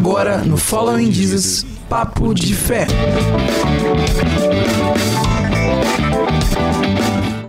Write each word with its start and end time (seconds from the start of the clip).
Agora 0.00 0.38
no 0.38 0.56
Following 0.56 1.12
Jesus, 1.12 1.66
Papo 1.86 2.32
de 2.32 2.54
Fé. 2.54 2.86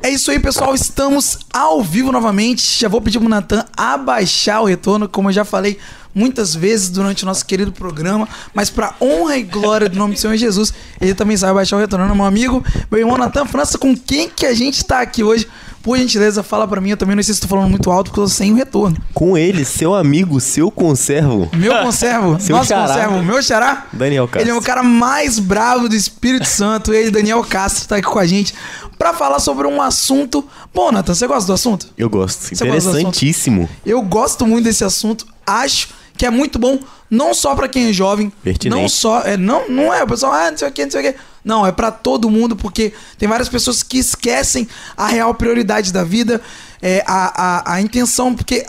É 0.03 0.09
isso 0.09 0.29
aí, 0.29 0.37
pessoal. 0.37 0.75
Estamos 0.75 1.39
ao 1.53 1.81
vivo 1.81 2.11
novamente. 2.11 2.77
Já 2.77 2.89
vou 2.89 2.99
pedir 2.99 3.19
pro 3.19 3.29
Natan 3.29 3.63
abaixar 3.77 4.61
o 4.61 4.65
retorno, 4.65 5.07
como 5.07 5.29
eu 5.29 5.33
já 5.33 5.45
falei 5.45 5.79
muitas 6.13 6.53
vezes 6.53 6.89
durante 6.89 7.23
o 7.23 7.25
nosso 7.25 7.45
querido 7.45 7.71
programa, 7.71 8.27
mas 8.53 8.69
para 8.69 8.95
honra 8.99 9.37
e 9.37 9.43
glória 9.43 9.87
do 9.87 9.97
nome 9.97 10.15
do 10.15 10.19
Senhor 10.19 10.35
Jesus, 10.35 10.73
ele 11.01 11.13
também 11.15 11.35
sabe 11.35 11.53
baixar 11.55 11.75
o 11.77 11.79
retorno. 11.79 12.15
Meu 12.15 12.25
amigo, 12.25 12.63
meu 12.89 12.99
irmão 12.99 13.17
Natan 13.17 13.45
França, 13.45 13.77
com 13.77 13.95
quem 13.95 14.29
que 14.29 14.45
a 14.45 14.53
gente 14.53 14.85
tá 14.85 15.01
aqui 15.01 15.23
hoje? 15.23 15.47
Por 15.81 15.97
gentileza, 15.97 16.43
fala 16.43 16.67
para 16.67 16.79
mim. 16.79 16.91
Eu 16.91 16.97
também 16.97 17.15
não 17.15 17.23
sei 17.23 17.33
se 17.33 17.41
tô 17.41 17.47
falando 17.47 17.69
muito 17.69 17.89
alto, 17.89 18.11
porque 18.11 18.19
eu 18.19 18.25
tô 18.25 18.29
sem 18.29 18.51
o 18.51 18.55
retorno. 18.55 18.95
Com 19.15 19.35
ele, 19.35 19.65
seu 19.65 19.95
amigo, 19.95 20.39
seu 20.39 20.69
conservo. 20.69 21.49
Meu 21.55 21.75
conservo, 21.79 22.37
Seu 22.39 22.55
nosso 22.55 22.69
xará. 22.69 22.87
conservo, 22.87 23.23
meu 23.23 23.41
xará. 23.41 23.87
Daniel 23.91 24.27
Castro. 24.27 24.41
Ele 24.41 24.51
é 24.51 24.53
o 24.53 24.61
cara 24.61 24.83
mais 24.83 25.39
bravo 25.39 25.89
do 25.89 25.95
Espírito 25.95 26.45
Santo. 26.47 26.93
Ele, 26.93 27.09
Daniel 27.09 27.43
Castro, 27.43 27.87
tá 27.87 27.95
aqui 27.95 28.07
com 28.07 28.19
a 28.19 28.27
gente 28.27 28.53
pra 28.95 29.11
falar 29.11 29.39
sobre 29.39 29.65
um 29.65 29.81
assunto. 29.81 30.47
Bom, 30.71 30.91
Nathan, 30.91 31.15
você 31.15 31.25
gosta 31.25 31.47
do 31.47 31.53
assunto? 31.53 31.87
Eu 31.97 32.07
gosto. 32.11 32.41
Você 32.41 32.49
gosta 32.53 32.65
do 32.67 32.77
assunto? 32.77 32.89
Interessantíssimo. 32.99 33.67
Eu 33.83 34.03
gosto 34.03 34.45
muito 34.45 34.65
desse 34.65 34.83
assunto. 34.83 35.25
Acho 35.47 35.87
que 36.21 36.25
é 36.27 36.29
muito 36.29 36.59
bom, 36.59 36.77
não 37.09 37.33
só 37.33 37.55
pra 37.55 37.67
quem 37.67 37.87
é 37.89 37.91
jovem, 37.93 38.31
Pertinente. 38.43 38.79
não 38.79 38.87
só, 38.87 39.21
é, 39.21 39.35
não, 39.35 39.67
não 39.67 39.91
é 39.91 40.03
o 40.03 40.07
pessoal, 40.07 40.31
ah, 40.33 40.51
não 40.51 40.57
sei 40.59 40.67
o 40.67 40.71
que, 40.71 40.83
não 40.83 40.91
sei 40.91 41.09
o 41.09 41.11
que. 41.11 41.19
Não, 41.43 41.65
é 41.65 41.71
pra 41.71 41.89
todo 41.89 42.29
mundo, 42.29 42.55
porque 42.55 42.93
tem 43.17 43.27
várias 43.27 43.49
pessoas 43.49 43.81
que 43.81 43.97
esquecem 43.97 44.67
a 44.95 45.07
real 45.07 45.33
prioridade 45.33 45.91
da 45.91 46.03
vida, 46.03 46.39
é, 46.79 47.03
a, 47.07 47.71
a, 47.71 47.73
a 47.73 47.81
intenção, 47.81 48.35
porque 48.35 48.67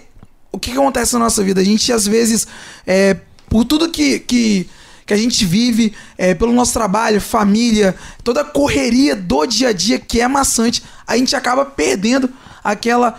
o 0.50 0.58
que, 0.58 0.70
que 0.70 0.78
acontece 0.78 1.12
na 1.12 1.18
nossa 1.18 1.42
vida? 1.44 1.60
A 1.60 1.64
gente, 1.64 1.92
às 1.92 2.06
vezes, 2.06 2.46
é, 2.86 3.18
por 3.50 3.66
tudo 3.66 3.90
que, 3.90 4.20
que, 4.20 4.66
que 5.04 5.12
a 5.12 5.16
gente 5.18 5.44
vive, 5.44 5.92
é, 6.16 6.32
pelo 6.34 6.54
nosso 6.54 6.72
trabalho, 6.72 7.20
família, 7.20 7.94
toda 8.24 8.40
a 8.40 8.44
correria 8.44 9.14
do 9.14 9.44
dia 9.44 9.68
a 9.68 9.72
dia 9.74 9.98
que 9.98 10.22
é 10.22 10.26
maçante, 10.26 10.82
a 11.06 11.18
gente 11.18 11.36
acaba 11.36 11.66
perdendo 11.66 12.30
aquela 12.64 13.18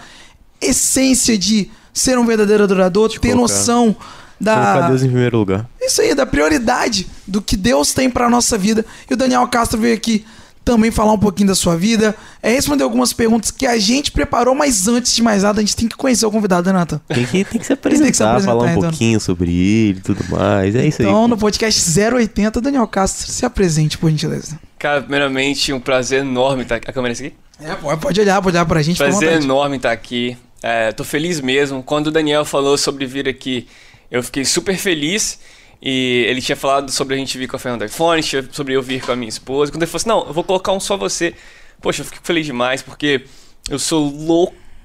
essência 0.59 1.37
de 1.37 1.69
ser 1.93 2.17
um 2.17 2.25
verdadeiro 2.25 2.63
adorador, 2.63 3.07
ter 3.09 3.19
colocar- 3.19 3.37
noção 3.37 3.95
Colocar 4.43 4.79
da. 4.79 4.87
Deus 4.89 5.03
em 5.03 5.09
primeiro 5.09 5.37
lugar. 5.37 5.69
Isso 5.81 6.01
aí, 6.01 6.13
da 6.15 6.25
prioridade 6.25 7.07
do 7.27 7.41
que 7.41 7.57
Deus 7.57 7.93
tem 7.93 8.09
pra 8.09 8.29
nossa 8.29 8.57
vida. 8.57 8.85
E 9.09 9.13
o 9.13 9.17
Daniel 9.17 9.47
Castro 9.47 9.79
veio 9.79 9.95
aqui 9.95 10.25
também 10.63 10.91
falar 10.91 11.11
um 11.11 11.17
pouquinho 11.17 11.49
da 11.49 11.55
sua 11.55 11.75
vida, 11.75 12.15
é, 12.41 12.51
responder 12.51 12.83
algumas 12.83 13.11
perguntas 13.11 13.51
que 13.51 13.67
a 13.67 13.77
gente 13.77 14.11
preparou, 14.11 14.55
mas 14.55 14.87
antes 14.87 15.13
de 15.13 15.21
mais 15.21 15.43
nada, 15.43 15.59
a 15.59 15.63
gente 15.63 15.75
tem 15.75 15.87
que 15.87 15.95
conhecer 15.95 16.25
o 16.25 16.31
convidado, 16.31 16.71
né, 16.71 16.79
Nathan? 16.79 17.01
Tem 17.07 17.25
que, 17.25 17.43
tem 17.43 17.43
que 17.43 17.43
se 17.43 17.51
Tem 17.53 17.59
que 17.59 17.65
se 17.65 17.73
apresentar, 17.73 18.31
apresentar, 18.31 18.53
falar 18.53 18.63
um 18.63 18.69
então. 18.69 18.89
pouquinho 18.89 19.19
sobre 19.19 19.51
ele 19.51 19.99
e 19.99 20.01
tudo 20.01 20.23
mais. 20.29 20.75
É 20.75 20.85
isso 20.85 21.01
aí. 21.01 21.07
Então, 21.07 21.27
no 21.27 21.37
podcast 21.37 21.81
080, 21.99 22.61
Daniel 22.61 22.87
Castro, 22.87 23.29
se 23.29 23.45
apresente, 23.45 23.97
por 23.97 24.09
gentileza. 24.09 24.57
Cara, 24.79 25.01
primeiramente, 25.01 25.73
um 25.73 25.79
prazer 25.79 26.21
enorme 26.21 26.63
estar 26.63 26.75
aqui. 26.75 26.89
A 26.89 26.93
câmera 26.93 27.11
é 27.11 27.13
essa 27.13 27.25
aqui? 27.25 27.35
É, 27.61 27.95
pode 27.95 28.19
olhar, 28.19 28.41
pode 28.41 28.55
olhar 28.55 28.65
pra 28.65 28.81
gente. 28.81 28.97
Prazer 28.97 29.41
enorme 29.41 29.77
estar 29.77 29.91
aqui. 29.91 30.37
É, 30.61 30.91
tô 30.91 31.03
feliz 31.03 31.41
mesmo. 31.41 31.83
Quando 31.83 32.07
o 32.07 32.11
Daniel 32.11 32.45
falou 32.45 32.77
sobre 32.77 33.05
vir 33.05 33.27
aqui, 33.27 33.67
eu 34.13 34.23
fiquei 34.23 34.45
super 34.45 34.77
feliz. 34.77 35.39
E 35.85 36.23
ele 36.29 36.41
tinha 36.41 36.55
falado 36.55 36.89
sobre 36.89 37.13
a 37.15 37.17
gente 37.17 37.37
vir 37.37 37.45
com 37.45 37.57
a 37.57 37.59
Fernanda 37.59 37.83
iPhone, 37.85 38.23
tinha- 38.23 38.47
sobre 38.53 38.73
eu 38.73 38.81
vir 38.81 39.01
com 39.01 39.11
a 39.11 39.15
minha 39.17 39.27
esposa. 39.27 39.69
Quando 39.69 39.81
ele 39.83 39.91
falou 39.91 39.97
assim, 39.99 40.07
não, 40.07 40.27
eu 40.27 40.33
vou 40.33 40.41
colocar 40.45 40.71
um 40.71 40.79
só 40.79 40.95
você. 40.95 41.33
Poxa, 41.81 41.99
eu 42.01 42.05
fico 42.05 42.19
feliz 42.23 42.45
demais, 42.45 42.81
porque 42.81 43.25
eu 43.69 43.77
sou 43.77 44.07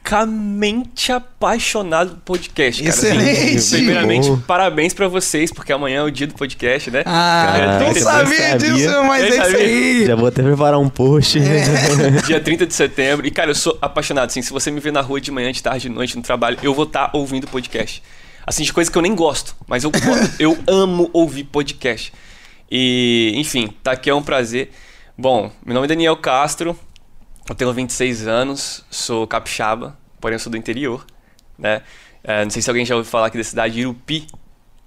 loucamente 0.02 1.12
apaixonado 1.12 2.16
por 2.24 2.36
podcast, 2.38 2.82
cara. 2.82 2.94
Assim, 2.94 3.06
Excelente! 3.08 3.70
primeiramente, 3.76 4.28
Bom. 4.28 4.38
parabéns 4.40 4.92
pra 4.94 5.06
vocês, 5.06 5.52
porque 5.52 5.72
amanhã 5.72 6.00
é 6.00 6.02
o 6.02 6.10
dia 6.10 6.26
do 6.26 6.34
podcast, 6.34 6.90
né? 6.90 7.02
Ah, 7.06 7.52
Caraca, 7.56 7.84
não 7.84 7.94
você 7.94 8.00
sabia 8.00 8.38
sabia? 8.58 8.58
disso, 8.74 9.02
mas 9.04 9.22
Eu 9.22 9.28
é 9.28 9.36
isso 9.48 9.56
aí. 9.56 10.06
Já 10.06 10.16
vou 10.16 10.26
até 10.28 10.42
preparar 10.42 10.80
um 10.80 10.88
post. 10.88 11.38
É. 11.38 12.22
Dia 12.26 12.40
30 12.40 12.66
de 12.66 12.74
setembro. 12.74 13.26
E, 13.26 13.30
cara, 13.30 13.50
eu 13.50 13.54
sou 13.54 13.78
apaixonado. 13.80 14.28
Assim, 14.30 14.42
se 14.42 14.52
você 14.52 14.70
me 14.70 14.80
ver 14.80 14.92
na 14.92 15.00
rua 15.00 15.20
de 15.20 15.30
manhã, 15.30 15.52
de 15.52 15.62
tarde, 15.62 15.82
de 15.82 15.88
noite, 15.90 16.16
no 16.16 16.22
trabalho, 16.22 16.58
eu 16.62 16.74
vou 16.74 16.84
estar 16.84 17.10
ouvindo 17.12 17.46
podcast. 17.46 18.02
Assim, 18.48 18.62
de 18.62 18.72
coisa 18.72 18.90
que 18.90 18.96
eu 18.96 19.02
nem 19.02 19.14
gosto, 19.14 19.54
mas 19.66 19.84
eu 19.84 19.92
eu 20.40 20.56
amo 20.66 21.10
ouvir 21.12 21.44
podcast. 21.44 22.14
E, 22.70 23.34
enfim, 23.36 23.68
tá 23.82 23.92
aqui 23.92 24.08
é 24.08 24.14
um 24.14 24.22
prazer. 24.22 24.70
Bom, 25.18 25.52
meu 25.62 25.74
nome 25.74 25.84
é 25.84 25.88
Daniel 25.88 26.16
Castro, 26.16 26.74
eu 27.46 27.54
tenho 27.54 27.70
26 27.74 28.26
anos, 28.26 28.86
sou 28.90 29.26
capixaba, 29.26 29.98
porém 30.18 30.36
eu 30.36 30.38
sou 30.38 30.50
do 30.50 30.56
interior, 30.56 31.04
né? 31.58 31.82
É, 32.24 32.42
não 32.42 32.50
sei 32.50 32.62
se 32.62 32.70
alguém 32.70 32.86
já 32.86 32.96
ouviu 32.96 33.10
falar 33.10 33.26
aqui 33.26 33.36
da 33.36 33.44
cidade 33.44 33.74
de 33.74 33.80
Irupi, 33.80 34.26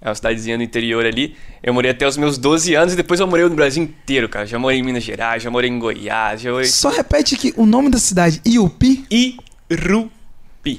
é 0.00 0.08
uma 0.08 0.14
cidadezinha 0.16 0.56
do 0.58 0.64
interior 0.64 1.06
ali. 1.06 1.36
Eu 1.62 1.72
morei 1.72 1.92
até 1.92 2.04
os 2.04 2.16
meus 2.16 2.36
12 2.38 2.74
anos 2.74 2.94
e 2.94 2.96
depois 2.96 3.20
eu 3.20 3.28
morei 3.28 3.48
no 3.48 3.54
Brasil 3.54 3.84
inteiro, 3.84 4.28
cara. 4.28 4.44
Já 4.44 4.58
morei 4.58 4.80
em 4.80 4.82
Minas 4.82 5.04
Gerais, 5.04 5.40
já 5.40 5.52
morei 5.52 5.70
em 5.70 5.78
Goiás, 5.78 6.40
já 6.40 6.50
morei... 6.50 6.66
Só 6.66 6.88
repete 6.88 7.36
aqui 7.36 7.54
o 7.56 7.64
nome 7.64 7.90
da 7.90 7.98
cidade, 7.98 8.42
Iupi? 8.44 9.06
Irupi. 9.70 10.21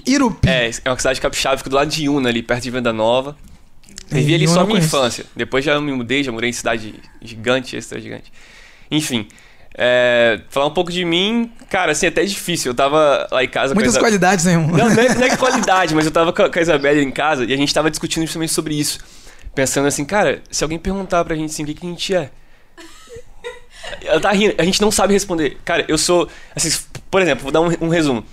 Irupi. 0.06 0.48
É, 0.48 0.72
é 0.86 0.90
uma 0.90 0.98
cidade 0.98 1.20
capixaba, 1.20 1.58
fica 1.58 1.70
do 1.70 1.76
lado 1.76 1.90
de 1.90 2.08
Una, 2.08 2.30
ali 2.30 2.42
perto 2.42 2.64
de 2.64 2.72
Venda 2.72 2.94
Nova. 2.94 3.36
Vivi 4.10 4.36
ali 4.36 4.46
Eu 4.46 4.50
só 4.50 4.66
conheço. 4.66 4.88
infância. 4.88 5.26
Depois 5.36 5.66
já 5.66 5.80
me 5.80 5.92
mudei, 5.92 6.24
já 6.24 6.32
morei 6.32 6.50
em 6.50 6.54
cidade 6.54 6.96
gigante, 7.22 7.76
extra 7.76 8.00
gigante. 8.00 8.32
Enfim, 8.90 9.28
é, 9.76 10.42
falar 10.50 10.68
um 10.68 10.74
pouco 10.74 10.92
de 10.92 11.04
mim, 11.04 11.52
cara, 11.70 11.94
assim, 11.94 12.06
até 12.06 12.22
é 12.22 12.26
difícil. 12.26 12.72
Eu 12.72 12.76
tava 12.76 13.28
lá 13.32 13.44
em 13.44 13.48
casa 13.48 13.74
Muitas 13.74 13.96
com 13.96 14.02
qualidades, 14.02 14.46
né, 14.46 14.54
irmão? 14.54 14.70
Não, 14.70 14.90
não 14.90 15.04
é, 15.04 15.16
não 15.16 15.24
é 15.24 15.36
qualidade, 15.38 15.96
mas 15.96 16.06
eu 16.06 16.12
tava 16.12 16.32
com 16.32 16.44
a, 16.44 16.50
com 16.50 16.60
a 16.60 16.62
Isabelle 16.62 17.02
em 17.02 17.12
casa 17.12 17.44
e 17.44 17.54
a 17.54 17.58
gente 17.58 17.74
tava 17.74 17.90
discutindo 17.90 18.24
justamente 18.24 18.54
sobre 18.54 18.76
isso. 18.76 19.00
Pensando 19.56 19.88
assim, 19.88 20.06
cara, 20.06 20.42
se 20.50 20.64
alguém 20.64 20.80
perguntar 20.80 21.24
pra 21.26 21.36
gente 21.36 21.52
assim, 21.52 21.64
o 21.64 21.66
que, 21.66 21.74
que 21.74 21.86
a 21.86 21.90
gente 21.90 22.16
é? 22.16 22.30
Ela 24.04 24.20
tá 24.20 24.32
rindo, 24.32 24.56
a 24.58 24.64
gente 24.64 24.82
não 24.82 24.92
sabe 24.92 25.14
responder. 25.14 25.58
Cara, 25.66 25.86
eu 25.88 25.98
sou. 25.98 26.28
Assim, 26.56 26.70
por 27.12 27.22
exemplo, 27.22 27.44
vou 27.44 27.52
dar 27.52 27.62
um, 27.62 27.70
um 27.82 27.90
resumo. 27.90 28.24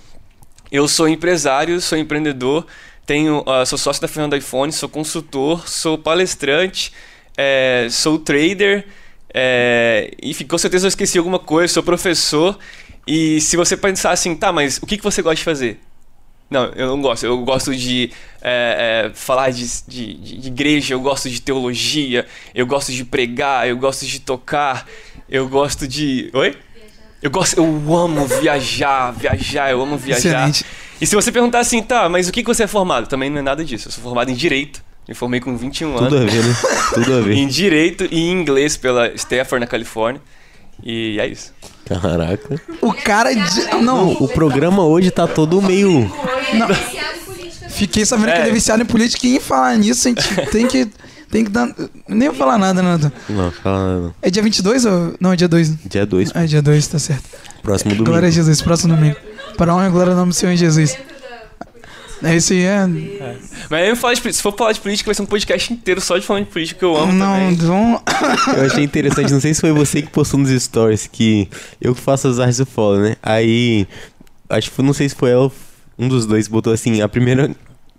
Eu 0.71 0.87
sou 0.87 1.07
empresário, 1.09 1.81
sou 1.81 1.97
empreendedor, 1.97 2.65
tenho, 3.05 3.43
ah, 3.45 3.65
sou 3.65 3.77
sócio 3.77 4.01
da 4.01 4.07
Fernanda 4.07 4.37
iPhone, 4.37 4.71
sou 4.71 4.87
consultor, 4.87 5.67
sou 5.67 5.97
palestrante, 5.97 6.93
é, 7.37 7.87
sou 7.89 8.17
trader, 8.17 8.85
é, 9.33 10.11
enfim, 10.21 10.45
com 10.45 10.57
certeza 10.57 10.85
eu 10.85 10.89
esqueci 10.89 11.17
alguma 11.17 11.39
coisa, 11.39 11.73
sou 11.73 11.83
professor. 11.83 12.57
E 13.05 13.41
se 13.41 13.57
você 13.57 13.75
pensar 13.75 14.11
assim, 14.11 14.35
tá, 14.35 14.51
mas 14.51 14.77
o 14.77 14.85
que, 14.85 14.97
que 14.97 15.03
você 15.03 15.21
gosta 15.21 15.35
de 15.35 15.43
fazer? 15.43 15.79
Não, 16.49 16.65
eu 16.75 16.87
não 16.87 17.01
gosto. 17.01 17.25
Eu 17.25 17.37
gosto 17.39 17.75
de 17.75 18.11
é, 18.41 19.07
é, 19.07 19.11
falar 19.13 19.51
de, 19.51 19.65
de, 19.87 20.13
de 20.15 20.47
igreja, 20.47 20.93
eu 20.93 20.99
gosto 20.99 21.29
de 21.29 21.41
teologia, 21.41 22.25
eu 22.53 22.65
gosto 22.65 22.91
de 22.91 23.05
pregar, 23.05 23.67
eu 23.67 23.77
gosto 23.77 24.05
de 24.05 24.19
tocar, 24.19 24.85
eu 25.29 25.47
gosto 25.47 25.87
de. 25.87 26.29
Oi? 26.33 26.57
Eu 27.21 27.29
gosto, 27.29 27.57
eu 27.57 27.95
amo 27.95 28.25
viajar, 28.25 29.11
viajar, 29.11 29.71
eu 29.71 29.81
amo 29.81 29.97
viajar. 29.97 30.49
Excelente. 30.49 30.65
E 30.99 31.05
se 31.05 31.15
você 31.15 31.31
perguntar 31.31 31.59
assim, 31.59 31.81
tá, 31.81 32.07
mas 32.09 32.27
o 32.27 32.31
que 32.31 32.41
que 32.41 32.47
você 32.47 32.63
é 32.63 32.67
formado? 32.67 33.07
Também 33.07 33.29
não 33.29 33.39
é 33.39 33.41
nada 33.41 33.63
disso. 33.63 33.87
Eu 33.87 33.91
sou 33.91 34.03
formado 34.03 34.29
em 34.31 34.33
Direito. 34.35 34.83
Me 35.07 35.13
formei 35.15 35.39
com 35.39 35.55
21 35.57 35.93
Tudo 35.95 36.15
anos. 36.15 36.21
a 36.21 36.31
ver, 36.35 36.43
né? 36.43 36.55
Tudo 36.93 37.17
a 37.17 37.21
ver. 37.21 37.33
Em 37.33 37.47
Direito 37.47 38.07
e 38.09 38.19
em 38.19 38.31
Inglês 38.31 38.77
pela 38.77 39.07
Stanford, 39.13 39.59
na 39.59 39.67
Califórnia. 39.67 40.21
E 40.83 41.19
é 41.19 41.27
isso. 41.27 41.53
Caraca. 41.85 42.61
O 42.81 42.93
cara. 42.93 43.33
De... 43.33 43.75
Não, 43.83 44.11
O 44.13 44.27
programa 44.27 44.83
hoje 44.83 45.11
tá 45.11 45.27
todo 45.27 45.61
meio. 45.61 46.11
fiquei 47.69 48.05
sabendo 48.05 48.27
que 48.27 48.37
É. 48.37 48.41
ele 48.41 48.49
é 48.49 48.53
viciado 48.53 48.81
em 48.81 48.85
política 48.85 49.27
e 49.27 49.35
em 49.37 49.39
falar 49.39 49.75
nisso, 49.77 50.07
a 50.07 50.11
gente 50.11 50.35
tem 50.51 50.67
que. 50.67 50.87
Tem 51.31 51.45
que 51.45 51.49
dar. 51.49 51.73
Nem 52.07 52.27
vou 52.29 52.37
falar 52.37 52.57
nada, 52.57 52.81
Nathan. 52.81 53.11
Não, 53.29 53.51
fala 53.51 53.87
nada. 53.87 53.99
não. 54.01 54.13
É 54.21 54.29
dia 54.29 54.43
22 54.43 54.85
ou. 54.85 55.15
Não, 55.19 55.31
é 55.31 55.35
dia 55.35 55.47
2. 55.47 55.75
Dia 55.85 56.05
2, 56.05 56.31
É 56.35 56.45
dia 56.45 56.61
2, 56.61 56.87
tá 56.87 56.99
certo. 56.99 57.23
próximo 57.63 57.91
domingo. 57.91 58.09
Glória 58.09 58.27
a 58.27 58.31
Jesus, 58.31 58.61
próximo 58.61 58.95
domingo. 58.95 59.15
Para 59.57 59.71
a 59.71 59.75
honra 59.75 59.87
e 59.87 59.91
glória 59.91 60.13
do 60.13 60.17
nome 60.17 60.29
do 60.31 60.35
Senhor 60.35 60.55
Jesus. 60.55 60.97
É 62.23 62.35
isso 62.35 62.53
aí, 62.53 62.61
é. 62.63 62.85
Mas 63.67 63.89
eu 63.89 63.95
falar 63.95 64.13
de, 64.13 64.33
se 64.33 64.41
for 64.43 64.55
falar 64.55 64.73
de 64.73 64.79
política, 64.79 65.07
vai 65.07 65.15
ser 65.15 65.23
um 65.23 65.25
podcast 65.25 65.73
inteiro 65.73 65.99
só 65.99 66.19
de 66.19 66.25
falando 66.25 66.45
de 66.45 66.51
política 66.51 66.77
que 66.79 66.85
eu 66.85 66.95
amo 66.95 67.11
Não, 67.11 67.33
também. 67.33 67.55
vamos. 67.55 68.01
Eu 68.55 68.65
achei 68.67 68.83
interessante, 68.83 69.33
não 69.33 69.39
sei 69.41 69.53
se 69.55 69.61
foi 69.61 69.71
você 69.71 70.03
que 70.03 70.09
postou 70.09 70.39
nos 70.39 70.51
stories 70.61 71.07
que 71.11 71.49
eu 71.81 71.95
que 71.95 72.01
faço 72.01 72.27
as 72.27 72.37
artes 72.39 72.57
do 72.57 72.65
follow, 72.67 72.99
né? 73.01 73.15
Aí, 73.23 73.87
acho 74.49 74.69
que 74.69 74.81
não 74.83 74.93
sei 74.93 75.09
se 75.09 75.15
foi 75.15 75.31
ela, 75.31 75.51
um 75.97 76.07
dos 76.07 76.27
dois 76.27 76.47
botou 76.47 76.71
assim, 76.71 77.01
a 77.01 77.09
primeira 77.09 77.49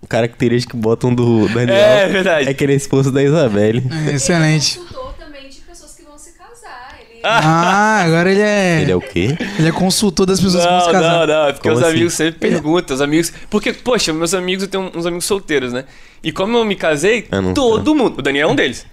característica 0.07 0.75
que 0.75 0.79
botam 0.81 1.13
do 1.13 1.47
Daniel 1.49 1.75
É 1.75 2.07
verdade. 2.07 2.49
é 2.49 2.53
que 2.53 2.63
ele 2.63 2.73
é 2.73 2.75
esposo 2.75 3.11
da 3.11 3.23
Isabelle. 3.23 3.83
É, 4.09 4.13
excelente. 4.13 4.77
consultor 4.79 5.13
também 5.19 5.49
de 5.49 5.57
pessoas 5.61 5.93
que 5.95 6.03
vão 6.03 6.17
se 6.17 6.31
casar. 6.37 6.97
Ele 7.11 7.19
Ah, 7.23 8.03
agora 8.05 8.31
ele 8.31 8.41
é. 8.41 8.81
Ele 8.81 8.91
é 8.91 8.95
o 8.95 9.01
quê? 9.01 9.35
Ele 9.59 9.67
é 9.67 9.71
consultor 9.71 10.25
das 10.25 10.39
pessoas 10.39 10.63
que 10.63 10.69
vão 10.69 10.79
se 10.81 10.85
Não, 10.87 10.91
casar. 10.93 11.27
não, 11.27 11.27
não, 11.27 11.47
é 11.47 11.53
porque 11.53 11.69
Como 11.69 11.79
os 11.79 11.83
assim? 11.83 11.95
amigos 11.95 12.13
sempre 12.13 12.39
perguntam, 12.49 12.95
os 12.95 13.01
amigos. 13.01 13.33
Porque, 13.49 13.73
poxa, 13.73 14.11
meus 14.13 14.33
amigos, 14.33 14.63
eu 14.63 14.69
tenho 14.69 14.91
uns 14.95 15.05
amigos 15.05 15.25
solteiros, 15.25 15.71
né? 15.73 15.85
E 16.23 16.31
como 16.31 16.57
eu 16.57 16.63
me 16.65 16.75
casei, 16.75 17.27
Ah, 17.31 17.41
não, 17.41 17.53
todo 17.53 17.93
mundo. 17.93 18.19
O 18.19 18.21
Daniel 18.21 18.49
é 18.49 18.51
um 18.51 18.55
deles. 18.55 18.85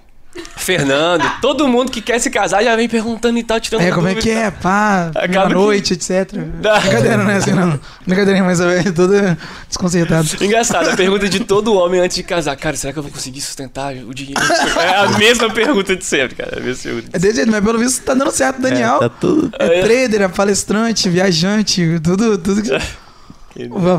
Fernando, 0.56 1.24
todo 1.40 1.66
mundo 1.66 1.90
que 1.90 2.00
quer 2.00 2.18
se 2.20 2.30
casar 2.30 2.62
já 2.62 2.76
vem 2.76 2.88
perguntando 2.88 3.36
e 3.38 3.42
tal, 3.42 3.58
tirando 3.58 3.82
É, 3.82 3.90
como 3.90 4.06
é 4.06 4.14
que 4.14 4.30
é? 4.30 4.50
Pá, 4.50 5.10
Acaba 5.14 5.32
boa 5.32 5.48
que- 5.48 5.54
noite, 5.54 5.94
etc. 5.94 6.32
Brincadeira, 6.34 7.16
não 7.16 7.30
é 7.30 7.36
assim, 7.36 7.52
não. 7.52 7.80
Brincadeira, 8.06 8.44
mas 8.44 8.60
é 8.60 8.92
toda 8.92 9.36
desconcertada. 9.68 10.26
Engraçado, 10.40 10.88
a 10.90 10.96
pergunta 10.96 11.28
de 11.28 11.40
todo 11.40 11.74
homem 11.74 12.00
antes 12.00 12.16
de 12.16 12.22
casar. 12.22 12.56
Cara, 12.56 12.76
será 12.76 12.92
que 12.92 12.98
eu 12.98 13.02
vou 13.02 13.10
conseguir 13.10 13.40
sustentar 13.40 13.92
o 13.94 14.14
dinheiro? 14.14 14.40
É 14.80 14.96
a 14.98 15.08
mesma 15.18 15.50
pergunta 15.50 15.96
de 15.96 16.04
sempre, 16.04 16.36
cara. 16.36 16.56
É 16.56 16.60
a 16.60 16.62
mesma 16.62 16.82
pergunta. 16.82 17.08
É 17.12 17.18
desse 17.18 17.36
jeito, 17.36 17.50
mas 17.50 17.64
pelo 17.64 17.78
visto 17.78 18.02
tá 18.04 18.14
dando 18.14 18.30
certo, 18.30 18.60
Daniel. 18.60 18.98
Tá 19.00 19.08
tudo. 19.08 19.50
É 19.58 19.80
trader, 19.82 20.22
é 20.22 20.28
palestrante, 20.28 21.08
viajante, 21.08 21.98
tudo, 22.02 22.38
tudo 22.38 22.62
que. 22.62 22.70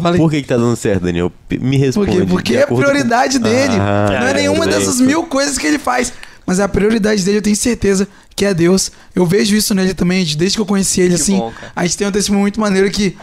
Falei, 0.01 0.19
Por 0.19 0.29
que, 0.31 0.41
que 0.41 0.47
tá 0.47 0.57
dando 0.57 0.75
certo, 0.75 1.03
Daniel? 1.03 1.31
Me 1.49 1.77
por 1.77 1.85
responde. 1.85 2.11
quê? 2.17 2.25
Porque 2.29 2.53
de 2.53 2.57
é 2.59 2.63
a 2.63 2.67
prioridade 2.67 3.37
com- 3.37 3.43
dele. 3.43 3.75
Ah, 3.79 4.07
não 4.19 4.27
é 4.27 4.31
é, 4.31 4.33
nenhuma 4.33 4.59
tudo 4.65 4.69
bem. 4.69 4.79
dessas 4.79 4.99
mil 5.01 5.23
coisas 5.23 5.57
que 5.57 5.67
ele 5.67 5.79
faz. 5.79 6.13
Mas 6.45 6.59
a 6.59 6.67
prioridade 6.67 7.23
dele, 7.23 7.37
eu 7.37 7.41
tenho 7.41 7.55
certeza 7.55 8.07
que 8.35 8.45
é 8.45 8.53
Deus. 8.53 8.91
Eu 9.15 9.25
vejo 9.25 9.55
isso 9.55 9.73
nele 9.75 9.93
também, 9.93 10.23
de- 10.25 10.35
desde 10.35 10.57
que 10.57 10.61
eu 10.61 10.65
conheci 10.65 10.99
ele, 11.01 11.15
Que 11.15 11.21
assim. 11.21 11.37
bom, 11.37 11.53
a 11.75 11.83
gente 11.85 11.97
tem 11.97 12.07
um 12.07 12.11
testemunho 12.11 12.41
muito 12.41 12.59
maneiro 12.59 12.89
que 12.89 13.15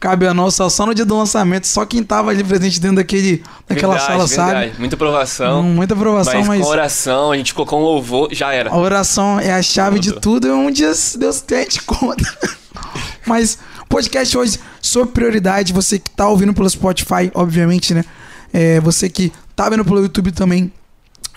cabe 0.00 0.26
a 0.26 0.34
nós 0.34 0.54
só, 0.56 0.68
no 0.84 0.92
dia 0.92 1.04
do 1.04 1.16
lançamento, 1.16 1.64
só 1.68 1.86
quem 1.86 2.02
tava 2.02 2.30
ali 2.30 2.42
presente 2.42 2.80
dentro 2.80 2.96
daquele, 2.96 3.40
daquela 3.68 3.94
Verdade, 3.94 4.12
sala, 4.12 4.26
verdade. 4.26 4.66
sabe? 4.70 4.80
Muita 4.80 4.96
aprovação. 4.96 5.60
Hum, 5.60 5.74
muita 5.74 5.94
aprovação, 5.94 6.34
mas, 6.40 6.48
mas, 6.48 6.60
com 6.62 6.66
oração, 6.66 7.30
a 7.30 7.36
gente 7.36 7.54
colocou 7.54 7.78
um 7.78 7.84
louvor, 7.84 8.28
já 8.32 8.52
era. 8.52 8.70
a 8.70 8.76
oração 8.76 9.38
é 9.38 9.52
a 9.52 9.62
chave 9.62 10.00
de 10.00 10.08
Tudo. 10.14 10.20
tudo. 10.20 10.48
E 10.48 10.50
um 10.50 10.70
dia, 10.72 10.92
se 10.94 11.16
Deus 11.18 11.40
quer, 11.46 11.58
a 11.60 11.62
gente 11.62 11.82
conta. 11.82 12.24
Mas 13.24 13.58
podcast 13.92 14.38
hoje 14.38 14.58
sobre 14.80 15.12
prioridade. 15.12 15.70
Você 15.70 15.98
que 15.98 16.10
tá 16.10 16.26
ouvindo 16.26 16.54
pelo 16.54 16.68
Spotify, 16.68 17.30
obviamente, 17.34 17.92
né? 17.92 18.02
É, 18.50 18.80
você 18.80 19.06
que 19.06 19.30
tá 19.54 19.68
vendo 19.68 19.84
pelo 19.84 20.00
YouTube 20.00 20.32
também, 20.32 20.72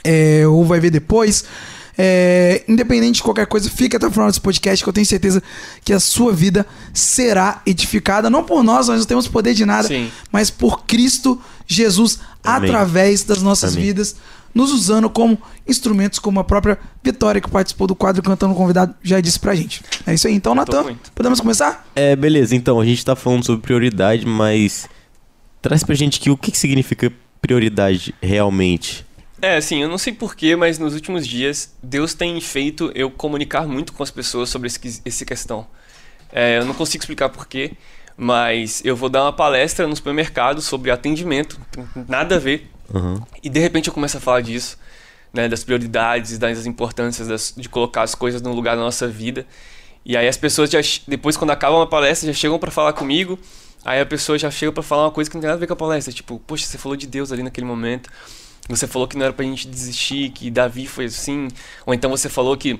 é, 0.06 0.48
ou 0.48 0.64
vai 0.64 0.80
ver 0.80 0.90
depois. 0.90 1.44
É, 1.98 2.64
independente 2.68 3.16
de 3.18 3.24
qualquer 3.24 3.48
coisa, 3.48 3.70
fica 3.70 3.98
até 3.98 4.06
o 4.06 4.12
final 4.12 4.28
desse 4.28 4.42
podcast 4.42 4.84
que 4.84 4.90
eu 4.90 4.94
tenho 4.94 5.06
certeza 5.06 5.42
que 5.84 5.94
a 5.94 6.00
sua 6.00 6.34
vida 6.34 6.66
será 6.94 7.62
edificada. 7.66 8.30
Não 8.30 8.44
por 8.44 8.64
nós, 8.64 8.88
nós 8.88 9.00
não 9.00 9.06
temos 9.06 9.28
poder 9.28 9.54
de 9.54 9.66
nada, 9.66 9.88
Sim. 9.88 10.10
mas 10.32 10.50
por 10.50 10.86
Cristo 10.86 11.42
Jesus 11.66 12.20
Amém. 12.44 12.70
através 12.70 13.24
das 13.24 13.42
nossas 13.42 13.74
Amém. 13.74 13.86
vidas, 13.86 14.16
nos 14.54 14.72
usando 14.72 15.10
como 15.10 15.38
instrumentos, 15.68 16.20
como 16.20 16.40
a 16.40 16.44
própria 16.44 16.80
Vitória 17.04 17.42
que 17.42 17.50
participou 17.50 17.86
do 17.86 17.96
quadro 17.96 18.24
Cantando 18.24 18.56
Convidado 18.56 18.96
já 19.04 19.20
disse 19.20 19.40
pra 19.40 19.54
gente. 19.54 19.82
É 20.08 20.14
isso 20.14 20.28
aí. 20.28 20.34
Então, 20.34 20.56
Natan, 20.56 20.96
podemos 21.14 21.40
começar? 21.40 21.86
É, 21.96 22.16
beleza. 22.16 22.56
Então, 22.56 22.80
a 22.80 22.86
gente 22.86 23.04
tá 23.04 23.16
falando 23.16 23.46
sobre 23.46 23.62
prioridade, 23.62 24.26
mas 24.26 24.88
traz 25.62 25.84
pra 25.84 25.94
gente 25.94 26.20
aqui 26.20 26.30
o 26.30 26.38
que, 26.38 26.52
que 26.52 26.58
significa 26.58 27.12
prioridade 27.42 28.16
realmente. 28.22 29.06
É, 29.42 29.58
assim, 29.58 29.82
eu 29.82 29.90
não 29.90 29.98
sei 29.98 30.14
porquê, 30.14 30.56
mas 30.56 30.80
nos 30.80 30.94
últimos 30.94 31.28
dias, 31.28 31.74
Deus 31.84 32.14
tem 32.14 32.40
feito 32.40 32.92
eu 32.96 33.12
comunicar 33.12 33.68
muito 33.68 33.94
com 33.94 34.02
as 34.02 34.10
pessoas 34.12 34.50
sobre 34.50 34.68
esse, 34.68 35.02
essa 35.06 35.26
questão. 35.26 35.68
É, 36.32 36.58
eu 36.60 36.66
não 36.66 36.74
consigo 36.74 37.02
explicar 37.04 37.30
porquê, 37.30 37.74
mas 38.18 38.82
eu 38.86 38.96
vou 38.96 39.10
dar 39.10 39.24
uma 39.24 39.34
palestra 39.34 39.88
no 39.88 39.96
supermercado 39.96 40.62
sobre 40.62 40.90
atendimento, 40.90 41.60
nada 42.08 42.36
a 42.36 42.40
ver, 42.40 42.70
Aham. 42.94 43.22
e 43.44 43.50
de 43.50 43.60
repente 43.60 43.88
eu 43.90 43.94
começo 43.94 44.18
a 44.18 44.20
falar 44.22 44.42
disso, 44.42 44.78
né, 45.34 45.50
das 45.50 45.64
prioridades, 45.64 46.38
das 46.38 46.66
importâncias 46.66 47.28
das- 47.28 47.54
de 47.56 47.68
colocar 47.68 48.04
as 48.04 48.16
coisas 48.16 48.42
no 48.42 48.54
lugar 48.54 48.76
da 48.78 48.82
nossa 48.82 49.06
vida. 49.08 49.46
E 50.06 50.16
aí 50.16 50.28
as 50.28 50.38
pessoas 50.38 50.70
já, 50.70 50.80
depois 51.08 51.36
quando 51.36 51.52
acaba 51.52 51.76
uma 51.76 51.88
palestra, 51.88 52.32
já 52.32 52.34
chegam 52.40 52.58
pra 52.58 52.72
falar 52.72 52.94
comigo, 52.94 53.38
aí 53.84 54.00
a 54.00 54.06
pessoa 54.06 54.38
já 54.38 54.50
chega 54.50 54.72
pra 54.72 54.82
falar 54.84 55.06
uma 55.06 55.12
coisa 55.12 55.30
que 55.30 55.36
não 55.36 55.42
tem 55.42 55.48
nada 55.50 55.58
a 55.58 55.60
ver 55.60 55.68
com 55.68 55.74
a 55.74 55.76
palestra, 55.76 56.14
tipo, 56.14 56.40
poxa, 56.48 56.66
você 56.66 56.78
falou 56.78 56.96
de 56.96 57.06
Deus 57.06 57.32
ali 57.34 57.44
naquele 57.44 57.68
momento. 57.68 58.10
Você 58.70 58.88
falou 58.88 59.08
que 59.08 59.16
não 59.18 59.26
era 59.26 59.34
pra 59.34 59.46
gente 59.46 59.68
desistir, 59.68 60.30
que 60.30 60.50
Davi 60.50 60.88
foi 60.88 61.06
assim, 61.06 61.48
ou 61.86 61.94
então 61.94 62.10
você 62.10 62.28
falou 62.30 62.58
que 62.58 62.80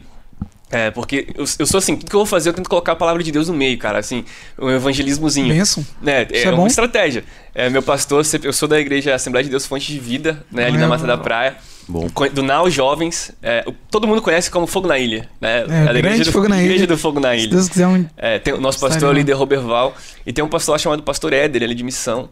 é, 0.72 0.90
porque 0.90 1.28
eu, 1.36 1.46
eu 1.60 1.66
sou 1.68 1.78
assim, 1.78 1.96
tudo 1.96 2.10
que 2.10 2.16
eu 2.16 2.20
vou 2.20 2.26
fazer 2.26 2.50
eu 2.50 2.54
tento 2.54 2.68
colocar 2.68 2.94
a 2.94 2.96
palavra 2.96 3.22
de 3.22 3.32
Deus 3.32 3.48
no 3.48 3.54
meio, 3.54 3.78
cara, 3.78 4.00
assim, 4.00 4.26
um 4.60 4.70
evangelismozinho. 4.72 5.54
Benção. 5.54 5.86
É, 6.04 6.24
Isso 6.24 6.34
é, 6.34 6.42
é 6.48 6.52
bom. 6.52 6.58
uma 6.64 6.68
estratégia. 6.68 7.24
É, 7.54 7.70
meu 7.70 7.84
pastor, 7.84 8.26
eu 8.44 8.52
sou 8.52 8.68
da 8.68 8.80
igreja 8.80 9.14
Assembleia 9.14 9.44
de 9.44 9.50
Deus 9.52 9.66
Fonte 9.68 9.86
de 9.92 10.00
Vida, 10.00 10.44
né, 10.52 10.66
ali 10.66 10.78
Ah, 10.78 10.80
na 10.80 10.88
Mata 10.88 11.06
da 11.06 11.18
Praia. 11.20 11.56
Bom. 11.88 12.08
Do 12.34 12.42
Nau 12.42 12.68
Jovens, 12.68 13.32
é, 13.44 13.64
o- 13.68 13.72
todo 13.92 14.08
mundo 14.08 14.24
conhece 14.24 14.50
como 14.50 14.66
Fogo 14.66 14.88
na 14.88 14.98
Ilha, 14.98 15.30
né? 15.40 15.60
É, 15.60 15.66
da 15.68 15.76
igreja 15.84 16.02
grande 16.02 16.24
do, 16.24 16.32
Fogo 16.32 16.48
na 16.50 16.58
igreja 16.60 16.78
Ilha. 16.80 16.88
do 16.88 16.98
Fogo 16.98 17.20
na 17.20 17.30
Se 17.34 17.38
Ilha. 17.42 17.50
Deus 17.52 17.70
quiser, 17.70 17.88
um... 17.88 18.06
É, 18.18 18.40
tem 18.40 18.56
o 18.56 18.60
nosso 18.60 18.80
pastor, 18.80 19.04
o 19.04 19.08
lá. 19.10 19.14
líder 19.14 19.34
Roberval, 19.34 19.96
e 20.26 20.34
tem 20.34 20.44
um 20.44 20.50
pastor 20.50 20.74
lá 20.74 20.80
chamado 20.80 21.04
Pastor 21.04 21.32
Éder, 21.32 21.62
ele 21.62 21.74
é 21.74 21.76
de 21.76 21.84
missão. 21.84 22.28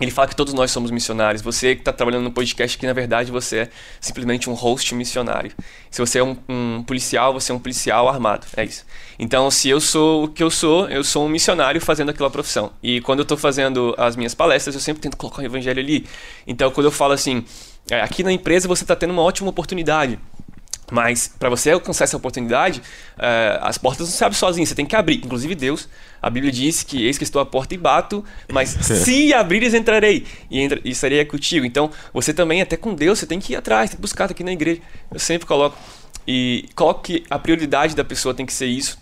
Ele 0.00 0.10
fala 0.10 0.28
que 0.28 0.36
todos 0.36 0.54
nós 0.54 0.70
somos 0.70 0.90
missionários. 0.90 1.42
Você 1.42 1.74
que 1.74 1.82
está 1.82 1.92
trabalhando 1.92 2.24
no 2.24 2.32
podcast, 2.32 2.78
que 2.78 2.86
na 2.86 2.92
verdade 2.92 3.30
você 3.30 3.58
é 3.58 3.68
simplesmente 4.00 4.48
um 4.48 4.54
host 4.54 4.94
missionário. 4.94 5.52
Se 5.90 6.00
você 6.00 6.20
é 6.20 6.24
um, 6.24 6.36
um 6.48 6.82
policial, 6.82 7.32
você 7.32 7.52
é 7.52 7.54
um 7.54 7.58
policial 7.58 8.08
armado. 8.08 8.46
É 8.56 8.64
isso. 8.64 8.86
Então, 9.18 9.50
se 9.50 9.68
eu 9.68 9.80
sou 9.80 10.24
o 10.24 10.28
que 10.28 10.42
eu 10.42 10.50
sou, 10.50 10.88
eu 10.88 11.04
sou 11.04 11.26
um 11.26 11.28
missionário 11.28 11.80
fazendo 11.80 12.08
aquela 12.10 12.30
profissão. 12.30 12.72
E 12.82 13.00
quando 13.02 13.18
eu 13.18 13.24
estou 13.24 13.36
fazendo 13.36 13.94
as 13.98 14.16
minhas 14.16 14.34
palestras, 14.34 14.74
eu 14.74 14.80
sempre 14.80 15.02
tento 15.02 15.16
colocar 15.16 15.42
o 15.42 15.44
evangelho 15.44 15.80
ali. 15.80 16.06
Então, 16.46 16.70
quando 16.70 16.86
eu 16.86 16.92
falo 16.92 17.12
assim, 17.12 17.44
é, 17.90 18.00
aqui 18.00 18.22
na 18.22 18.32
empresa 18.32 18.68
você 18.68 18.84
está 18.84 18.94
tendo 18.94 19.10
uma 19.10 19.22
ótima 19.22 19.50
oportunidade. 19.50 20.18
Mas 20.90 21.28
para 21.38 21.48
você 21.48 21.70
alcançar 21.70 22.04
essa 22.04 22.16
oportunidade, 22.16 22.82
eh, 23.18 23.58
as 23.62 23.78
portas 23.78 24.08
não 24.08 24.14
se 24.14 24.24
abrem 24.24 24.38
sozinhas, 24.38 24.68
você 24.68 24.74
tem 24.74 24.84
que 24.84 24.96
abrir. 24.96 25.18
Inclusive 25.24 25.54
Deus, 25.54 25.88
a 26.20 26.28
Bíblia 26.28 26.52
diz 26.52 26.82
que 26.82 27.06
eis 27.06 27.16
que 27.16 27.24
estou 27.24 27.40
à 27.40 27.46
porta 27.46 27.74
e 27.74 27.78
bato, 27.78 28.24
mas 28.52 28.70
se 28.82 29.32
abrires 29.32 29.72
entrarei 29.72 30.26
e, 30.50 30.60
entra, 30.60 30.80
e 30.84 30.90
estarei 30.90 31.24
contigo. 31.24 31.64
Então 31.64 31.90
você 32.12 32.34
também, 32.34 32.60
até 32.60 32.76
com 32.76 32.94
Deus, 32.94 33.18
você 33.18 33.26
tem 33.26 33.38
que 33.38 33.52
ir 33.52 33.56
atrás, 33.56 33.90
tem 33.90 33.96
que 33.96 34.02
buscar 34.02 34.26
tá 34.28 34.32
aqui 34.32 34.42
na 34.42 34.52
igreja. 34.52 34.80
Eu 35.10 35.18
sempre 35.18 35.46
coloco. 35.46 35.78
E 36.26 36.68
coloco 36.74 37.02
que 37.02 37.24
a 37.30 37.38
prioridade 37.38 37.94
da 37.94 38.04
pessoa 38.04 38.34
tem 38.34 38.44
que 38.44 38.52
ser 38.52 38.66
isso. 38.66 38.98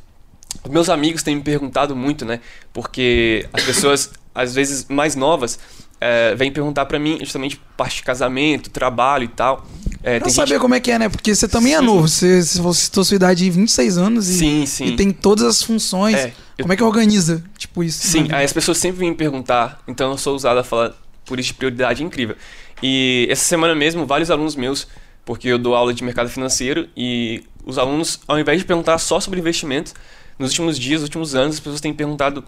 Os 0.65 0.71
meus 0.71 0.89
amigos 0.89 1.23
têm 1.23 1.37
me 1.37 1.43
perguntado 1.43 1.95
muito, 1.95 2.25
né? 2.25 2.41
Porque 2.73 3.47
as 3.53 3.63
pessoas, 3.65 4.11
às 4.35 4.55
vezes 4.55 4.87
mais 4.89 5.15
novas, 5.15 5.59
eh, 6.01 6.35
vêm 6.37 6.51
perguntar 6.51 6.87
para 6.87 6.99
mim 6.99 7.19
justamente 7.21 7.61
parte 7.77 7.97
de 7.97 8.03
casamento, 8.03 8.71
trabalho 8.71 9.25
e 9.25 9.29
tal. 9.29 9.67
Eh, 10.03 10.21
Pra 10.21 10.29
saber 10.31 10.51
gente- 10.51 10.61
como 10.61 10.75
é 10.75 10.81
que 10.81 10.91
é, 10.93 10.99
né? 10.99 11.09
Porque 11.09 11.35
você 11.35 11.49
também 11.49 11.75
é 11.75 11.81
novo. 11.81 12.07
Você, 12.07 12.41
você 12.43 12.81
citou 12.85 13.03
sua 13.05 13.17
idade 13.17 13.45
de 13.45 13.51
26 13.51 13.99
anos 13.99 14.29
e, 14.29 14.35
Sim, 14.39 14.67
sim. 14.67 14.85
e 14.87 14.97
tem 14.97 15.11
todas 15.11 15.45
as 15.45 15.63
funções. 15.63 16.15
É, 16.17 16.33
eu- 16.57 16.63
Como 16.65 16.73
é 16.73 16.77
que 16.77 16.83
organiza, 16.85 17.43
tipo, 17.57 17.83
isso? 17.83 18.07
Sim, 18.07 18.29
aí 18.31 18.45
as 18.45 18.53
pessoas 18.53 18.79
sempre 18.79 19.01
vêm 19.01 19.11
me 19.11 19.17
perguntar, 19.17 19.81
então 19.89 20.13
eu 20.13 20.19
sou 20.19 20.37
usado 20.37 20.59
a 20.59 20.65
falar 20.65 20.93
por 21.25 21.39
isso 21.41 21.49
de 21.49 21.55
prioridade 21.55 22.03
incrível. 22.05 22.37
E 22.83 23.27
essa 23.31 23.45
semana 23.45 23.75
mesmo, 23.75 24.07
vários 24.07 24.31
alunos 24.31 24.55
meus, 24.55 24.87
porque 25.25 25.49
eu 25.49 25.59
dou 25.59 25.75
aula 25.75 25.93
de 25.93 26.03
mercado 26.05 26.29
financeiro, 26.31 26.89
e 26.97 27.43
os 27.67 27.77
alunos, 27.77 28.21
ao 28.29 28.39
invés 28.39 28.61
de 28.61 28.65
perguntar 28.65 28.99
só 28.99 29.19
sobre 29.21 29.41
investimentos, 29.41 29.95
nos 30.39 30.51
últimos 30.51 30.79
dias, 30.79 31.01
nos 31.01 31.09
últimos 31.09 31.35
anos, 31.35 31.57
as 31.57 31.61
pessoas 31.61 31.81
têm 31.81 31.93
perguntado. 31.93 32.45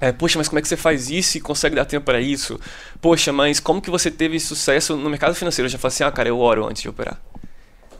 É, 0.00 0.12
Poxa, 0.12 0.38
mas 0.38 0.48
como 0.48 0.58
é 0.58 0.62
que 0.62 0.68
você 0.68 0.76
faz 0.76 1.10
isso 1.10 1.36
e 1.36 1.40
consegue 1.40 1.76
dar 1.76 1.84
tempo 1.84 2.04
para 2.06 2.20
isso? 2.20 2.58
Poxa, 3.00 3.32
mas 3.32 3.60
como 3.60 3.82
que 3.82 3.90
você 3.90 4.10
teve 4.10 4.40
sucesso 4.40 4.96
no 4.96 5.10
mercado 5.10 5.34
financeiro? 5.34 5.66
Eu 5.66 5.70
já 5.70 5.78
falo 5.78 5.88
assim, 5.92 6.04
ah, 6.04 6.10
cara, 6.10 6.28
eu 6.28 6.38
oro 6.38 6.66
antes 6.66 6.82
de 6.82 6.88
operar. 6.88 7.20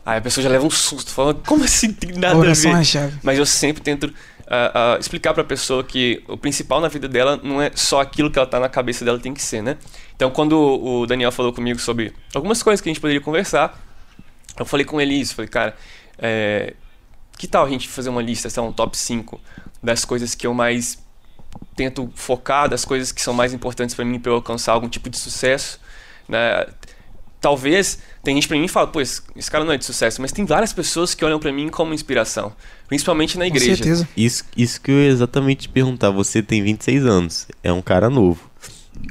Aí 0.05 0.17
a 0.17 0.21
pessoa 0.21 0.43
já 0.43 0.49
leva 0.49 0.65
um 0.65 0.69
susto, 0.69 1.11
fala, 1.11 1.33
como 1.33 1.63
assim? 1.63 1.93
Tem 1.93 2.11
nada 2.13 2.29
A 2.29 2.31
a 2.33 2.37
oração 2.37 2.71
ver. 2.71 2.77
é 2.77 2.81
a 2.81 2.83
chave. 2.83 3.17
Mas 3.21 3.37
eu 3.37 3.45
sempre 3.45 3.83
tento 3.83 4.11
ah, 4.47 4.95
ah, 4.95 4.97
explicar 4.99 5.33
pra 5.33 5.43
pessoa 5.43 5.83
que 5.83 6.23
o 6.27 6.35
principal 6.35 6.81
na 6.81 6.87
vida 6.87 7.07
dela 7.07 7.39
não 7.43 7.61
é 7.61 7.71
só 7.75 8.01
aquilo 8.01 8.31
que 8.31 8.39
ela 8.39 8.47
tá 8.47 8.59
na 8.59 8.67
cabeça 8.67 9.05
dela 9.05 9.19
tem 9.19 9.33
que 9.33 9.41
ser, 9.41 9.61
né? 9.61 9.77
Então, 10.15 10.31
quando 10.31 10.57
o 10.59 11.05
Daniel 11.05 11.31
falou 11.31 11.53
comigo 11.53 11.79
sobre 11.79 12.13
algumas 12.33 12.61
coisas 12.61 12.81
que 12.81 12.89
a 12.89 12.91
gente 12.91 12.99
poderia 12.99 13.21
conversar, 13.21 13.79
eu 14.59 14.65
falei 14.65 14.85
com 14.85 14.99
ele 14.99 15.13
isso. 15.13 15.35
Falei, 15.35 15.49
cara, 15.49 15.75
é, 16.17 16.73
que 17.37 17.47
tal 17.47 17.65
a 17.65 17.69
gente 17.69 17.87
fazer 17.87 18.09
uma 18.09 18.21
lista, 18.21 18.49
sei 18.49 18.61
lá, 18.61 18.67
um 18.67 18.73
top 18.73 18.97
5 18.97 19.39
das 19.81 20.03
coisas 20.03 20.35
que 20.35 20.45
eu 20.45 20.53
mais 20.53 21.00
tento 21.81 22.11
focar, 22.13 22.69
das 22.69 22.85
coisas 22.85 23.11
que 23.11 23.21
são 23.21 23.33
mais 23.33 23.53
importantes 23.53 23.95
pra 23.95 24.05
mim 24.05 24.19
para 24.19 24.31
eu 24.31 24.35
alcançar 24.35 24.73
algum 24.73 24.87
tipo 24.87 25.09
de 25.09 25.17
sucesso, 25.17 25.79
né? 26.29 26.67
Talvez 27.39 27.97
tem 28.23 28.35
gente 28.35 28.47
pra 28.47 28.55
mim 28.55 28.65
e 28.65 28.67
fala, 28.67 28.85
pô, 28.85 29.01
esse, 29.01 29.19
esse 29.35 29.49
cara 29.49 29.65
não 29.65 29.73
é 29.73 29.77
de 29.77 29.83
sucesso, 29.83 30.21
mas 30.21 30.31
tem 30.31 30.45
várias 30.45 30.71
pessoas 30.71 31.15
que 31.15 31.25
olham 31.25 31.39
pra 31.39 31.51
mim 31.51 31.69
como 31.69 31.91
inspiração, 31.91 32.53
principalmente 32.87 33.35
na 33.35 33.45
Com 33.45 33.55
igreja. 33.55 33.77
certeza. 33.77 34.07
Isso, 34.15 34.43
isso 34.55 34.79
que 34.79 34.91
eu 34.91 34.99
ia 34.99 35.09
exatamente 35.09 35.61
te 35.61 35.69
perguntar. 35.69 36.11
Você 36.11 36.43
tem 36.43 36.61
26 36.61 37.03
anos, 37.03 37.47
é 37.63 37.73
um 37.73 37.81
cara 37.81 38.11
novo. 38.11 38.39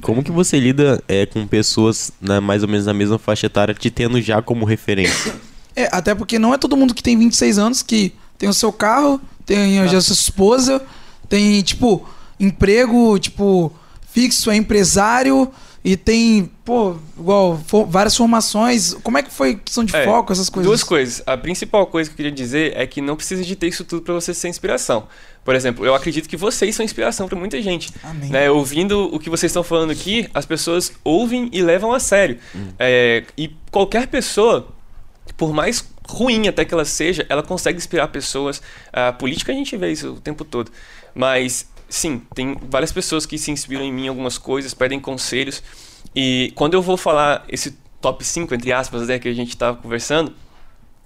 Como 0.01 0.23
que 0.23 0.31
você 0.31 0.61
lida 0.61 1.03
é, 1.09 1.27
com 1.27 1.45
pessoas 1.45 2.13
na, 2.21 2.41
mais 2.41 2.63
ou 2.63 2.69
menos 2.69 2.87
na 2.87 2.95
mesma 2.95 3.19
faixa 3.19 3.47
etária 3.47 3.75
te 3.75 3.91
tendo 3.91 4.23
já 4.23 4.41
como 4.41 4.65
referência? 4.65 5.35
É, 5.75 5.89
até 5.91 6.15
porque 6.15 6.39
não 6.39 6.55
é 6.55 6.59
todo 6.59 6.77
mundo 6.77 6.95
que 6.95 7.03
tem 7.03 7.19
26 7.19 7.59
anos 7.59 7.83
que 7.83 8.13
tem 8.39 8.49
o 8.49 8.55
seu 8.55 8.73
carro, 8.73 9.21
tem 9.45 9.89
já 9.89 9.99
a 9.99 10.01
sua 10.01 10.15
esposa, 10.15 10.81
tem, 11.29 11.63
tipo, 11.63 12.09
emprego, 12.41 13.19
tipo, 13.19 13.73
fixo, 14.11 14.51
é 14.51 14.57
empresário 14.57 15.51
e 15.85 15.97
tem, 15.97 16.51
pô, 16.65 16.97
igual, 17.19 17.59
fo- 17.67 17.87
várias 17.87 18.17
formações. 18.17 18.95
Como 19.03 19.17
é 19.17 19.23
que 19.23 19.31
foi 19.31 19.57
questão 19.57 19.85
de 19.85 19.95
É, 19.97 20.05
foco, 20.05 20.33
essas 20.33 20.49
coisas? 20.51 20.69
Duas 20.69 20.83
coisas. 20.83 21.23
A 21.27 21.37
principal 21.37 21.87
coisa 21.87 22.11
que 22.11 22.15
eu 22.15 22.17
queria 22.17 22.33
dizer 22.33 22.77
é 22.77 22.87
que 22.87 23.01
não 23.01 23.17
precisa 23.17 23.43
de 23.45 23.57
ter 23.57 23.69
isso 23.69 23.85
tudo 23.85 24.03
pra 24.03 24.13
você 24.15 24.35
ser 24.35 24.49
inspiração. 24.49 25.07
Por 25.43 25.55
exemplo, 25.55 25.87
eu 25.87 25.95
acredito 25.95 26.29
que 26.29 26.37
vocês 26.37 26.77
são 26.77 26.85
inspiração 26.85 27.27
pra 27.29 27.39
muita 27.39 27.61
gente. 27.63 27.91
Amém. 28.05 28.29
Né? 28.29 28.51
Ouvindo 28.51 29.09
o 29.15 29.19
que 29.19 29.31
vocês 29.31 29.51
estão 29.51 29.63
falando 29.63 29.91
aqui, 29.91 30.29
as 30.35 30.45
pessoas 30.45 30.93
ouvem 31.03 31.49
e 31.51 31.63
levam 31.63 31.93
a 31.95 31.99
sério. 32.01 32.39
É, 32.79 33.25
e 33.39 33.51
qualquer 33.71 34.07
pessoa, 34.09 34.69
por 35.39 35.55
mais 35.55 35.83
ruim 36.07 36.47
até 36.47 36.63
que 36.63 36.75
ela 36.75 36.85
seja, 36.85 37.25
ela 37.29 37.43
consegue 37.43 37.79
inspirar 37.79 38.09
pessoas. 38.09 38.61
A 38.93 39.13
política 39.15 39.51
a 39.51 39.55
gente 39.55 39.75
vê 39.79 39.91
isso 39.93 40.11
o 40.13 40.21
tempo 40.21 40.45
todo. 40.45 40.71
Mas, 41.15 41.67
sim, 41.91 42.23
tem 42.35 42.57
várias 42.71 42.93
pessoas 42.93 43.27
que 43.27 43.37
se 43.37 43.51
inspiram 43.51 43.85
em 43.85 43.93
mim 43.93 44.07
em 44.07 44.09
algumas 44.09 44.39
coisas, 44.39 44.73
pedem 44.73 44.99
conselhos. 44.99 45.63
E 46.15 46.53
quando 46.55 46.75
eu 46.75 46.81
vou 46.81 46.97
falar 46.97 47.45
esse 47.49 47.77
top 48.01 48.25
5, 48.25 48.55
entre 48.55 48.73
aspas, 48.73 49.09
né, 49.09 49.19
que 49.19 49.29
a 49.29 49.35
gente 49.35 49.51
estava 49.51 49.77
conversando, 49.77 50.33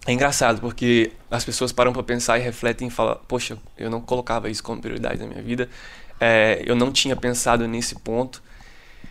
é 0.06 0.12
engraçado, 0.12 0.60
porque 0.60 1.12
as 1.30 1.44
pessoas 1.44 1.72
param 1.72 1.92
para 1.92 2.02
pensar 2.02 2.38
e 2.38 2.42
refletem 2.42 2.88
e 2.88 2.90
falam: 2.90 3.18
Poxa, 3.26 3.56
eu 3.76 3.88
não 3.90 4.00
colocava 4.00 4.50
isso 4.50 4.62
como 4.62 4.80
prioridade 4.80 5.18
na 5.18 5.26
minha 5.26 5.42
vida, 5.42 5.68
é, 6.20 6.62
eu 6.66 6.76
não 6.76 6.92
tinha 6.92 7.16
pensado 7.16 7.66
nesse 7.66 7.94
ponto. 7.96 8.42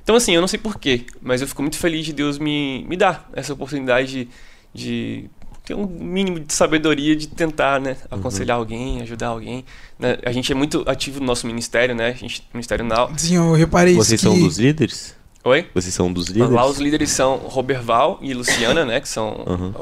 Então, 0.04 0.16
assim, 0.16 0.34
eu 0.34 0.42
não 0.42 0.48
sei 0.48 0.60
porquê, 0.60 1.06
mas 1.22 1.42
eu 1.42 1.48
fico 1.48 1.62
muito 1.62 1.78
feliz 1.78 2.06
de 2.06 2.14
Deus 2.14 2.38
me, 2.38 2.86
me 2.88 2.96
dar 2.96 3.30
essa 3.34 3.54
oportunidade 3.54 4.08
de, 4.08 4.30
de 4.74 5.30
ter 5.64 5.74
um 5.74 5.86
mínimo 5.88 6.40
de 6.40 6.54
sabedoria 6.54 7.16
de 7.16 7.28
tentar, 7.28 7.80
né, 7.80 7.96
aconselhar 8.12 8.58
alguém, 8.58 9.02
ajudar 9.02 9.28
alguém. 9.28 9.64
né? 9.98 10.18
A 10.26 10.32
gente 10.32 10.52
é 10.52 10.56
muito 10.56 10.84
ativo 10.86 11.20
no 11.20 11.26
nosso 11.26 11.48
ministério, 11.48 11.96
né? 11.96 12.10
A 12.10 12.14
gente, 12.14 12.46
Ministério 12.54 12.84
Nau. 12.84 13.12
Sim, 13.18 13.36
eu 13.36 13.54
reparei 13.54 13.96
Vocês 13.96 14.22
isso. 14.22 14.30
são 14.30 14.36
que... 14.36 14.44
dos 14.44 14.58
líderes? 14.60 15.16
Oi? 15.46 15.68
Vocês 15.74 15.94
são 15.94 16.12
dos 16.12 16.28
líderes? 16.28 16.54
Lá 16.54 16.66
os 16.66 16.78
líderes 16.78 17.12
são 17.12 17.36
Roberval 17.38 18.18
e 18.22 18.34
Luciana, 18.34 18.86
né? 18.86 19.02
Que 19.02 19.10
são. 19.10 19.44
Uhum. 19.46 19.74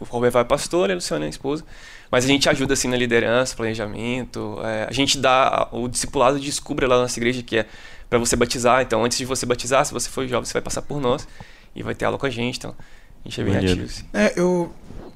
O 0.00 0.04
Roberval 0.04 0.42
é 0.42 0.44
pastor 0.44 0.90
e 0.90 0.92
a 0.92 0.94
Luciana 0.94 1.24
é 1.24 1.26
a 1.26 1.30
esposa. 1.30 1.64
Mas 2.10 2.24
a 2.24 2.28
gente 2.28 2.48
ajuda 2.48 2.74
assim 2.74 2.88
na 2.88 2.96
liderança, 2.96 3.56
planejamento. 3.56 4.58
é, 4.62 4.86
a 4.88 4.92
gente 4.92 5.18
dá 5.18 5.68
o 5.72 5.88
discipulado 5.88 6.38
de 6.38 6.44
Descubra 6.46 6.86
lá 6.86 6.96
na 6.96 7.02
nossa 7.02 7.18
igreja, 7.18 7.42
que 7.42 7.56
é 7.58 7.66
para 8.08 8.18
você 8.18 8.36
batizar. 8.36 8.82
Então, 8.82 9.02
antes 9.02 9.16
de 9.18 9.24
você 9.24 9.46
batizar, 9.46 9.84
se 9.86 9.92
você 9.92 10.10
for 10.10 10.26
jovem, 10.28 10.44
você 10.44 10.52
vai 10.52 10.62
passar 10.62 10.82
por 10.82 11.00
nós 11.00 11.26
e 11.74 11.82
vai 11.82 11.94
ter 11.94 12.04
aula 12.04 12.18
com 12.18 12.26
a 12.26 12.30
gente. 12.30 12.58
Então, 12.58 12.74
a 13.24 13.28
gente 13.28 13.40
é 13.40 13.44
bem 13.44 13.54
Maneiro. 13.54 13.80
ativo. 13.82 13.90
Assim. 13.90 14.04
É, 14.12 14.32
eu. 14.36 14.72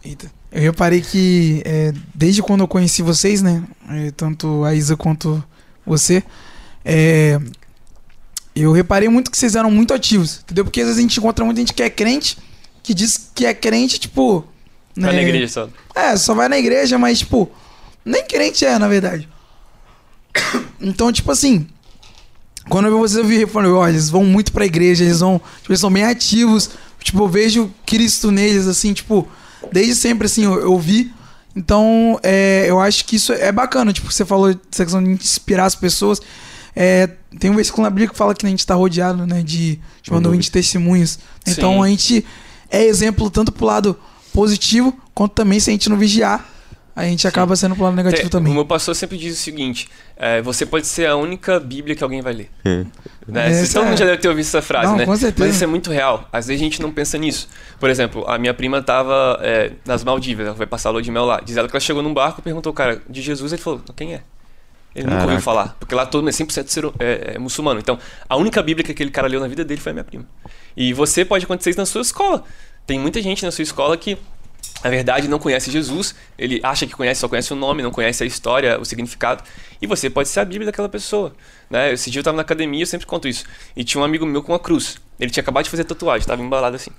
Eita. 0.07 0.31
Eu 0.53 0.63
reparei 0.63 1.01
que 1.01 1.63
é, 1.65 1.93
desde 2.15 2.43
quando 2.43 2.61
eu 2.61 2.69
conheci 2.69 3.03
vocês, 3.03 3.43
né? 3.43 3.65
é, 3.91 4.11
tanto 4.11 4.65
a 4.65 4.75
Isa 4.75 4.97
quanto 4.97 5.43
você, 5.85 6.23
é, 6.85 7.39
eu 8.55 8.73
reparei 8.73 9.09
muito 9.09 9.31
que 9.31 9.39
vocês 9.39 9.55
eram 9.55 9.71
muito 9.71 9.93
ativos, 9.93 10.41
entendeu? 10.43 10.65
Porque 10.65 10.81
às 10.81 10.87
vezes 10.87 10.99
a 10.99 11.03
gente 11.03 11.19
encontra 11.19 11.45
muita 11.45 11.61
gente 11.61 11.75
que 11.75 11.83
é 11.83 11.91
crente, 11.91 12.39
que 12.83 12.95
diz 12.95 13.31
que 13.35 13.45
é 13.45 13.53
crente, 13.53 13.99
tipo. 13.99 14.45
Vai 14.97 15.15
na 15.15 15.23
igreja 15.23 15.49
só. 15.49 15.69
É, 15.95 16.17
só 16.17 16.35
vai 16.35 16.49
na 16.49 16.59
igreja, 16.59 16.99
mas, 16.99 17.19
tipo, 17.19 17.51
nem 18.05 18.25
crente 18.25 18.65
é, 18.65 18.79
na 18.79 18.89
verdade. 18.89 19.29
Então, 20.81 21.11
tipo 21.11 21.33
assim, 21.33 21.67
quando 22.69 22.87
eu 22.87 22.93
vi 22.93 22.99
vocês, 22.99 23.19
eu 23.19 23.25
vi, 23.25 23.41
eu 23.43 23.49
falei, 23.49 23.71
olha, 23.71 23.91
eles 23.91 24.09
vão 24.11 24.25
muito 24.25 24.53
pra 24.53 24.65
igreja, 24.65 25.05
eles 25.05 25.21
vão, 25.21 25.39
tipo, 25.39 25.73
eles 25.73 25.81
são 25.81 25.91
bem 25.91 26.05
ativos. 26.05 26.71
Tipo, 27.03 27.25
eu 27.25 27.29
vejo 27.29 27.73
Cristo 27.85 28.31
neles, 28.31 28.67
assim, 28.67 28.93
tipo, 28.93 29.29
desde 29.73 29.95
sempre, 29.95 30.27
assim, 30.27 30.45
eu, 30.45 30.61
eu 30.61 30.79
vi. 30.79 31.13
Então, 31.55 32.21
é, 32.23 32.67
eu 32.69 32.79
acho 32.79 33.05
que 33.05 33.17
isso 33.17 33.33
é 33.33 33.51
bacana, 33.51 33.93
tipo, 33.93 34.13
você 34.13 34.25
falou 34.25 34.55
dessa 34.55 34.85
questão 34.85 35.03
de 35.03 35.11
inspirar 35.11 35.65
as 35.65 35.75
pessoas. 35.75 36.21
É, 36.75 37.09
tem 37.39 37.51
um 37.51 37.57
versículo 37.57 37.83
na 37.85 37.91
Bíblia 37.91 38.09
que 38.09 38.17
fala 38.17 38.35
que 38.35 38.45
a 38.45 38.49
gente 38.49 38.67
tá 38.67 38.75
rodeado, 38.75 39.27
né, 39.27 39.43
de, 39.43 39.81
de 40.03 40.39
de 40.39 40.51
testemunhas. 40.51 41.19
Então, 41.47 41.75
Sim. 41.75 41.83
a 41.83 41.89
gente 41.89 42.27
é 42.71 42.85
exemplo 42.85 43.31
tanto 43.31 43.51
pro 43.51 43.65
lado 43.65 43.99
positivo, 44.33 44.93
quanto 45.15 45.33
também 45.33 45.59
se 45.59 45.71
a 45.71 45.73
gente 45.73 45.89
não 45.89 45.97
vigiar, 45.97 46.47
a 46.97 47.05
gente 47.05 47.29
acaba 47.29 47.55
sendo 47.55 47.75
pro 47.75 47.85
lado 47.85 47.95
negativo 47.95 48.23
Tem- 48.23 48.31
também. 48.31 48.51
O 48.51 48.55
meu 48.55 48.65
pastor 48.65 48.97
sempre 48.97 49.19
diz 49.19 49.39
o 49.39 49.41
seguinte: 49.41 49.89
é, 50.17 50.41
você 50.41 50.65
pode 50.65 50.87
ser 50.87 51.07
a 51.07 51.15
única 51.15 51.61
Bíblia 51.61 51.95
que 51.95 52.03
alguém 52.03 52.23
vai 52.23 52.33
ler. 52.33 52.51
É. 52.65 52.85
Né? 53.29 53.51
Essa 53.51 53.75
Todo 53.75 53.85
mundo 53.85 53.95
é- 53.95 53.97
já 53.99 54.05
deve 54.07 54.19
ter 54.19 54.29
ouvido 54.29 54.45
essa 54.47 54.63
frase, 54.63 54.87
Não, 54.87 54.97
né? 54.97 55.05
com 55.05 55.15
certeza. 55.15 55.47
Mas 55.47 55.55
isso 55.57 55.65
é 55.65 55.67
muito 55.67 55.91
real. 55.91 56.27
Às 56.33 56.47
vezes 56.47 56.61
a 56.61 56.65
gente 56.65 56.81
não 56.81 56.91
pensa 56.91 57.19
nisso. 57.19 57.49
Por 57.79 57.91
exemplo, 57.91 58.25
a 58.27 58.39
minha 58.39 58.55
prima 58.55 58.81
tava 58.81 59.39
é, 59.43 59.73
nas 59.85 60.03
Maldivas, 60.03 60.47
ela 60.47 60.55
vai 60.57 60.67
passar 60.67 60.89
a 60.89 60.93
lua 60.93 61.03
de 61.03 61.11
mel 61.11 61.27
lá. 61.27 61.41
Diz 61.45 61.57
ela 61.57 61.69
que 61.69 61.77
ela 61.77 61.81
chegou 61.81 62.03
num 62.03 62.15
barco 62.15 62.41
e 62.41 62.43
perguntou, 62.43 62.73
cara, 62.73 63.03
de 63.09 63.21
Jesus, 63.21 63.53
ele 63.53 63.61
falou, 63.61 63.83
quem 63.95 64.15
é? 64.15 64.23
Ele 64.95 65.05
nunca 65.05 65.17
ouviu 65.17 65.29
Caraca. 65.29 65.43
falar, 65.43 65.77
porque 65.79 65.95
lá 65.95 66.07
todo 66.07 66.23
mundo 66.23 66.31
é 66.31 66.33
100% 66.33 66.69
ser, 66.69 66.87
é, 66.99 67.33
é 67.35 67.39
muçulmano. 67.39 67.79
Então, 67.79 67.99
a 68.27 68.35
única 68.37 68.63
Bíblia 68.63 68.83
que 68.83 68.93
aquele 68.93 69.11
cara 69.11 69.29
leu 69.29 69.39
na 69.41 69.47
vida 69.47 69.63
dele 69.63 69.79
foi 69.79 69.91
a 69.91 69.93
minha 69.93 70.05
prima. 70.05 70.25
E 70.75 70.95
você 70.95 71.23
pode 71.23 71.45
acontecer 71.45 71.69
isso 71.69 71.79
na 71.79 71.85
sua 71.85 72.01
escola. 72.01 72.43
Tem 72.87 72.99
muita 72.99 73.21
gente 73.21 73.45
na 73.45 73.51
sua 73.51 73.63
escola 73.63 73.95
que 73.99 74.17
na 74.87 74.91
verdade 74.91 75.27
não 75.27 75.41
conhece 75.41 75.69
Jesus, 75.69 76.15
ele 76.39 76.61
acha 76.63 76.87
que 76.87 76.93
conhece, 76.93 77.21
só 77.21 77.29
conhece 77.29 77.53
o 77.53 77.57
nome, 77.57 77.83
não 77.83 77.91
conhece 77.91 78.23
a 78.23 78.27
história, 78.27 78.81
o 78.81 78.85
significado, 78.85 79.43
e 79.83 79.87
você 79.87 80.09
pode 80.09 80.29
ser 80.29 80.39
a 80.39 80.45
Bíblia 80.45 80.67
daquela 80.67 80.89
pessoa. 80.89 81.35
Né? 81.69 81.93
Esse 81.93 82.09
dia 82.09 82.21
eu 82.21 82.23
estava 82.23 82.37
na 82.37 82.43
academia, 82.43 82.83
eu 82.83 82.87
sempre 82.87 83.05
conto 83.05 83.27
isso, 83.27 83.45
e 83.75 83.83
tinha 83.83 84.01
um 84.01 84.05
amigo 84.05 84.25
meu 84.25 84.45
com 84.45 84.53
uma 84.53 84.61
cruz. 84.61 84.99
Ele 85.19 85.31
tinha 85.31 85.43
acabado 85.43 85.65
de 85.65 85.71
fazer 85.71 85.83
tatuagem, 85.83 86.21
estava 86.21 86.41
embalado 86.41 86.77
assim. 86.77 86.91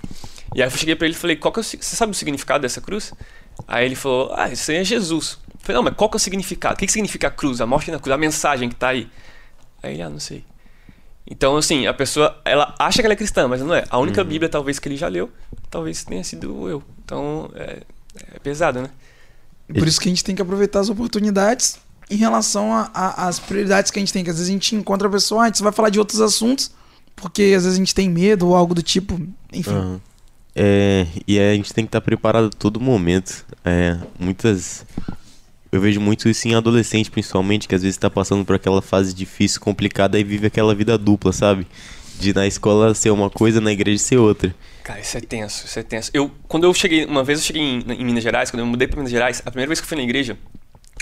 E 0.54 0.60
aí 0.60 0.68
eu 0.68 0.70
cheguei 0.70 0.94
para 0.96 1.06
ele 1.06 1.14
e 1.14 1.18
falei: 1.18 1.36
qual 1.36 1.50
que 1.50 1.60
é 1.60 1.62
o, 1.62 1.64
Você 1.64 1.78
sabe 1.78 2.12
o 2.12 2.14
significado 2.14 2.60
dessa 2.60 2.80
cruz? 2.80 3.14
Aí 3.66 3.86
ele 3.86 3.94
falou: 3.94 4.32
Ah, 4.34 4.50
isso 4.50 4.70
aí 4.70 4.78
é 4.78 4.84
Jesus. 4.84 5.38
Eu 5.48 5.60
falei: 5.60 5.76
Não, 5.76 5.82
mas 5.84 5.94
qual 5.94 6.10
que 6.10 6.16
é 6.16 6.18
o 6.18 6.20
significado? 6.20 6.74
O 6.74 6.76
que, 6.76 6.86
que 6.86 6.92
significa 6.92 7.28
a 7.28 7.30
cruz, 7.30 7.60
a 7.60 7.66
morte 7.66 7.90
na 7.90 7.98
cruz, 7.98 8.12
a 8.12 8.18
mensagem 8.18 8.68
que 8.68 8.74
está 8.74 8.88
aí? 8.88 9.08
Aí 9.82 9.94
ele: 9.94 10.02
Ah, 10.02 10.10
não 10.10 10.20
sei. 10.20 10.44
Então, 11.30 11.56
assim, 11.56 11.86
a 11.86 11.92
pessoa, 11.92 12.40
ela 12.44 12.74
acha 12.78 13.00
que 13.00 13.06
ela 13.06 13.12
é 13.12 13.16
cristã, 13.16 13.46
mas 13.46 13.60
não 13.60 13.74
é. 13.74 13.84
A 13.90 13.98
única 13.98 14.24
Bíblia, 14.24 14.48
talvez, 14.48 14.78
que 14.78 14.88
ele 14.88 14.96
já 14.96 15.08
leu, 15.08 15.30
talvez 15.70 16.02
tenha 16.04 16.24
sido 16.24 16.68
eu. 16.68 16.82
Então, 17.04 17.50
é, 17.54 17.82
é 18.34 18.38
pesado, 18.38 18.80
né? 18.80 18.88
Por 19.68 19.86
isso 19.86 20.00
que 20.00 20.08
a 20.08 20.10
gente 20.10 20.24
tem 20.24 20.34
que 20.34 20.40
aproveitar 20.40 20.80
as 20.80 20.88
oportunidades 20.88 21.78
em 22.10 22.16
relação 22.16 22.70
às 22.94 23.38
prioridades 23.38 23.90
que 23.90 23.98
a 23.98 24.00
gente 24.00 24.12
tem. 24.12 24.24
Que 24.24 24.30
às 24.30 24.36
vezes 24.36 24.48
a 24.48 24.52
gente 24.52 24.74
encontra 24.74 25.06
a 25.06 25.10
pessoa, 25.10 25.42
ah, 25.42 25.44
a 25.44 25.46
gente 25.48 25.62
vai 25.62 25.72
falar 25.72 25.90
de 25.90 25.98
outros 25.98 26.22
assuntos, 26.22 26.70
porque 27.14 27.42
às 27.54 27.64
vezes 27.64 27.74
a 27.74 27.76
gente 27.76 27.94
tem 27.94 28.08
medo 28.08 28.48
ou 28.48 28.56
algo 28.56 28.74
do 28.74 28.82
tipo. 28.82 29.20
Enfim. 29.52 29.70
Aham. 29.70 30.00
É, 30.60 31.06
e 31.26 31.38
aí 31.38 31.52
a 31.52 31.54
gente 31.54 31.72
tem 31.72 31.84
que 31.84 31.88
estar 31.88 32.00
preparado 32.00 32.46
a 32.46 32.50
todo 32.50 32.80
momento. 32.80 33.44
É, 33.64 33.96
muitas. 34.18 34.84
Eu 35.70 35.80
vejo 35.80 36.00
muito 36.00 36.28
isso 36.28 36.48
em 36.48 36.54
adolescente, 36.54 37.10
principalmente, 37.10 37.68
que 37.68 37.74
às 37.74 37.82
vezes 37.82 37.96
tá 37.96 38.08
passando 38.08 38.44
por 38.44 38.56
aquela 38.56 38.80
fase 38.80 39.14
difícil, 39.14 39.60
complicada 39.60 40.18
e 40.18 40.24
vive 40.24 40.46
aquela 40.46 40.74
vida 40.74 40.96
dupla, 40.96 41.32
sabe? 41.32 41.66
De 42.18 42.32
na 42.32 42.46
escola 42.46 42.94
ser 42.94 43.10
uma 43.10 43.28
coisa, 43.28 43.60
na 43.60 43.70
igreja 43.70 43.98
ser 43.98 44.16
outra. 44.16 44.54
Cara, 44.82 45.00
isso 45.00 45.16
é 45.16 45.20
tenso, 45.20 45.66
isso 45.66 45.78
é 45.78 45.82
tenso. 45.82 46.10
Eu, 46.14 46.30
quando 46.48 46.64
eu 46.64 46.72
cheguei, 46.72 47.04
uma 47.04 47.22
vez 47.22 47.38
eu 47.38 47.44
cheguei 47.44 47.62
em, 47.62 47.84
em 47.92 48.04
Minas 48.04 48.22
Gerais, 48.22 48.50
quando 48.50 48.60
eu 48.60 48.66
mudei 48.66 48.88
pra 48.88 48.96
Minas 48.96 49.10
Gerais, 49.10 49.42
a 49.44 49.50
primeira 49.50 49.68
vez 49.68 49.80
que 49.80 49.84
eu 49.84 49.88
fui 49.88 49.98
na 49.98 50.02
igreja, 50.02 50.38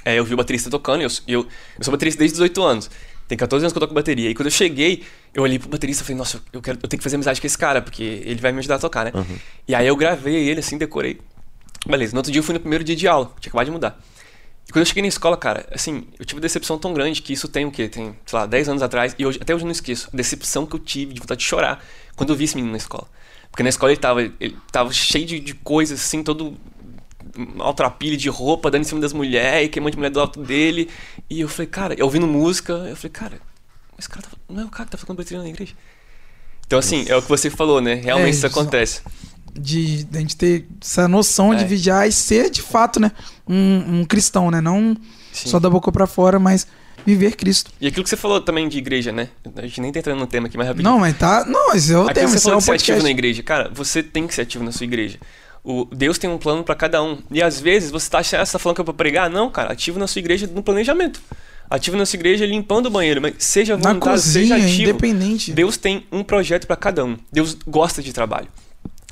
é, 0.04 0.18
eu 0.18 0.24
vi 0.24 0.34
o 0.34 0.36
baterista 0.36 0.68
tocando, 0.68 1.00
e 1.00 1.04
eu, 1.04 1.10
eu, 1.28 1.46
eu 1.78 1.84
sou 1.84 1.92
baterista 1.92 2.18
desde 2.18 2.34
18 2.34 2.62
anos. 2.62 2.90
Tem 3.28 3.36
14 3.36 3.64
anos 3.64 3.72
que 3.72 3.76
eu 3.76 3.80
toco 3.80 3.94
bateria. 3.94 4.30
E 4.30 4.34
quando 4.34 4.46
eu 4.46 4.52
cheguei, 4.52 5.02
eu 5.34 5.42
olhei 5.42 5.58
pro 5.58 5.68
baterista 5.68 6.02
e 6.02 6.06
falei, 6.06 6.18
nossa, 6.18 6.40
eu, 6.52 6.62
quero, 6.62 6.78
eu 6.80 6.88
tenho 6.88 6.98
que 6.98 7.02
fazer 7.02 7.16
amizade 7.16 7.40
com 7.40 7.46
esse 7.46 7.58
cara, 7.58 7.82
porque 7.82 8.22
ele 8.24 8.40
vai 8.40 8.52
me 8.52 8.58
ajudar 8.60 8.76
a 8.76 8.78
tocar, 8.78 9.04
né? 9.04 9.12
Uhum. 9.14 9.36
E 9.66 9.74
aí 9.74 9.86
eu 9.86 9.96
gravei 9.96 10.48
ele, 10.48 10.60
assim, 10.60 10.78
decorei. 10.78 11.18
Beleza, 11.84 12.12
no 12.12 12.18
outro 12.18 12.30
dia 12.30 12.38
eu 12.38 12.44
fui 12.44 12.52
no 12.52 12.60
primeiro 12.60 12.84
dia 12.84 12.94
de 12.94 13.08
aula, 13.08 13.32
tinha 13.40 13.50
acabado 13.50 13.66
de 13.66 13.72
mudar. 13.72 14.00
E 14.68 14.72
quando 14.72 14.80
eu 14.80 14.86
cheguei 14.86 15.02
na 15.02 15.08
escola, 15.08 15.36
cara, 15.36 15.66
assim, 15.70 16.08
eu 16.18 16.24
tive 16.24 16.38
uma 16.38 16.42
decepção 16.42 16.76
tão 16.78 16.92
grande 16.92 17.22
que 17.22 17.32
isso 17.32 17.46
tem 17.48 17.64
o 17.64 17.70
quê? 17.70 17.88
Tem, 17.88 18.16
sei 18.26 18.38
lá, 18.38 18.46
10 18.46 18.68
anos 18.68 18.82
atrás, 18.82 19.14
e 19.18 19.24
hoje, 19.24 19.38
até 19.40 19.54
hoje 19.54 19.62
eu 19.62 19.66
não 19.66 19.72
esqueço. 19.72 20.08
A 20.12 20.16
decepção 20.16 20.66
que 20.66 20.74
eu 20.74 20.80
tive 20.80 21.14
de 21.14 21.20
vontade 21.20 21.38
de 21.40 21.46
chorar 21.46 21.84
quando 22.16 22.30
eu 22.30 22.36
vi 22.36 22.44
esse 22.44 22.56
menino 22.56 22.72
na 22.72 22.78
escola. 22.78 23.08
Porque 23.50 23.62
na 23.62 23.68
escola 23.68 23.92
ele 23.92 24.00
tava, 24.00 24.22
ele 24.22 24.56
tava 24.72 24.92
cheio 24.92 25.24
de, 25.24 25.38
de 25.38 25.54
coisas, 25.54 26.00
assim, 26.00 26.22
todo 26.22 26.56
maltrapilho 27.36 28.16
de 28.16 28.28
roupa, 28.28 28.70
dando 28.70 28.82
em 28.82 28.84
cima 28.84 29.00
das 29.00 29.12
mulheres, 29.12 29.70
queimando 29.70 29.92
de 29.92 29.96
mulher 29.98 30.10
do 30.10 30.20
alto 30.20 30.42
dele. 30.42 30.90
E 31.30 31.40
eu 31.40 31.48
falei, 31.48 31.66
cara, 31.66 31.94
eu 31.94 32.04
ouvindo 32.04 32.26
música, 32.26 32.72
eu 32.72 32.96
falei, 32.96 33.10
cara, 33.10 33.40
esse 33.98 34.08
cara 34.08 34.22
tá, 34.22 34.30
não 34.48 34.62
é 34.62 34.64
o 34.64 34.68
cara 34.70 34.84
que 34.84 34.92
tá 34.92 34.98
tocando 34.98 35.16
bateria 35.16 35.42
na 35.42 35.48
igreja. 35.48 35.74
Então, 36.66 36.78
assim, 36.78 37.04
é 37.08 37.16
o 37.16 37.22
que 37.22 37.28
você 37.28 37.48
falou, 37.48 37.80
né? 37.80 37.94
Realmente 37.94 38.26
É, 38.26 38.30
isso 38.30 38.46
isso. 38.46 38.46
acontece. 38.46 39.02
De, 39.58 40.04
de 40.04 40.16
a 40.18 40.20
gente 40.20 40.36
ter 40.36 40.66
essa 40.82 41.06
noção 41.08 41.54
de 41.54 41.64
É. 41.64 41.66
vigiar 41.66 42.08
e 42.08 42.12
ser 42.12 42.50
de 42.50 42.62
fato, 42.62 43.00
né? 43.00 43.10
Um, 43.48 44.00
um 44.00 44.04
cristão, 44.04 44.50
né? 44.50 44.60
Não 44.60 44.96
Sim. 45.32 45.48
só 45.50 45.58
da 45.58 45.70
boca 45.70 45.90
pra 45.92 46.06
fora, 46.06 46.38
mas 46.38 46.66
viver 47.04 47.36
Cristo. 47.36 47.70
E 47.80 47.86
aquilo 47.86 48.02
que 48.04 48.10
você 48.10 48.16
falou 48.16 48.40
também 48.40 48.68
de 48.68 48.78
igreja, 48.78 49.12
né? 49.12 49.28
A 49.56 49.62
gente 49.62 49.80
nem 49.80 49.92
tá 49.92 50.00
entrando 50.00 50.18
no 50.18 50.26
tema 50.26 50.46
aqui, 50.48 50.56
mas 50.56 50.66
rapidinho. 50.66 50.90
Não, 50.92 50.98
mas 50.98 51.16
tá. 51.16 51.44
Não, 51.46 51.72
esse 51.74 51.92
é 51.92 51.96
o 51.96 52.00
Aquilo 52.02 52.14
tema, 52.14 52.26
que 52.26 52.32
você 52.32 52.38
é 52.38 52.40
falou 52.42 52.56
o 52.56 52.60
de 52.60 52.64
ser 52.64 52.72
ativo 52.72 53.02
na 53.02 53.10
igreja. 53.10 53.42
Cara, 53.42 53.70
você 53.72 54.02
tem 54.02 54.26
que 54.26 54.34
ser 54.34 54.42
ativo 54.42 54.64
na 54.64 54.72
sua 54.72 54.84
igreja. 54.84 55.18
O 55.62 55.84
Deus 55.86 56.18
tem 56.18 56.28
um 56.30 56.38
plano 56.38 56.62
pra 56.64 56.74
cada 56.74 57.02
um. 57.02 57.18
E 57.30 57.42
às 57.42 57.58
vezes 57.60 57.90
você 57.90 58.08
tá, 58.10 58.18
achando- 58.18 58.44
você 58.46 58.52
tá 58.52 58.58
falando 58.58 58.76
que 58.76 58.80
é 58.82 58.84
pra 58.84 58.94
pregar. 58.94 59.28
Não, 59.30 59.50
cara, 59.50 59.72
ativo 59.72 59.98
na 59.98 60.06
sua 60.06 60.20
igreja 60.20 60.46
no 60.52 60.62
planejamento. 60.62 61.20
Ativo 61.68 61.96
na 61.96 62.06
sua 62.06 62.16
igreja 62.16 62.46
limpando 62.46 62.86
o 62.86 62.90
banheiro. 62.90 63.20
Mas 63.20 63.34
seja 63.38 63.76
voluntário, 63.76 64.18
seja 64.20 64.54
cozinha, 64.54 64.56
ativo. 64.72 64.82
independente. 64.90 65.52
Deus 65.52 65.76
tem 65.76 66.06
um 66.12 66.22
projeto 66.22 66.66
pra 66.66 66.76
cada 66.76 67.04
um. 67.04 67.16
Deus 67.32 67.56
gosta 67.66 68.00
de 68.02 68.12
trabalho. 68.12 68.46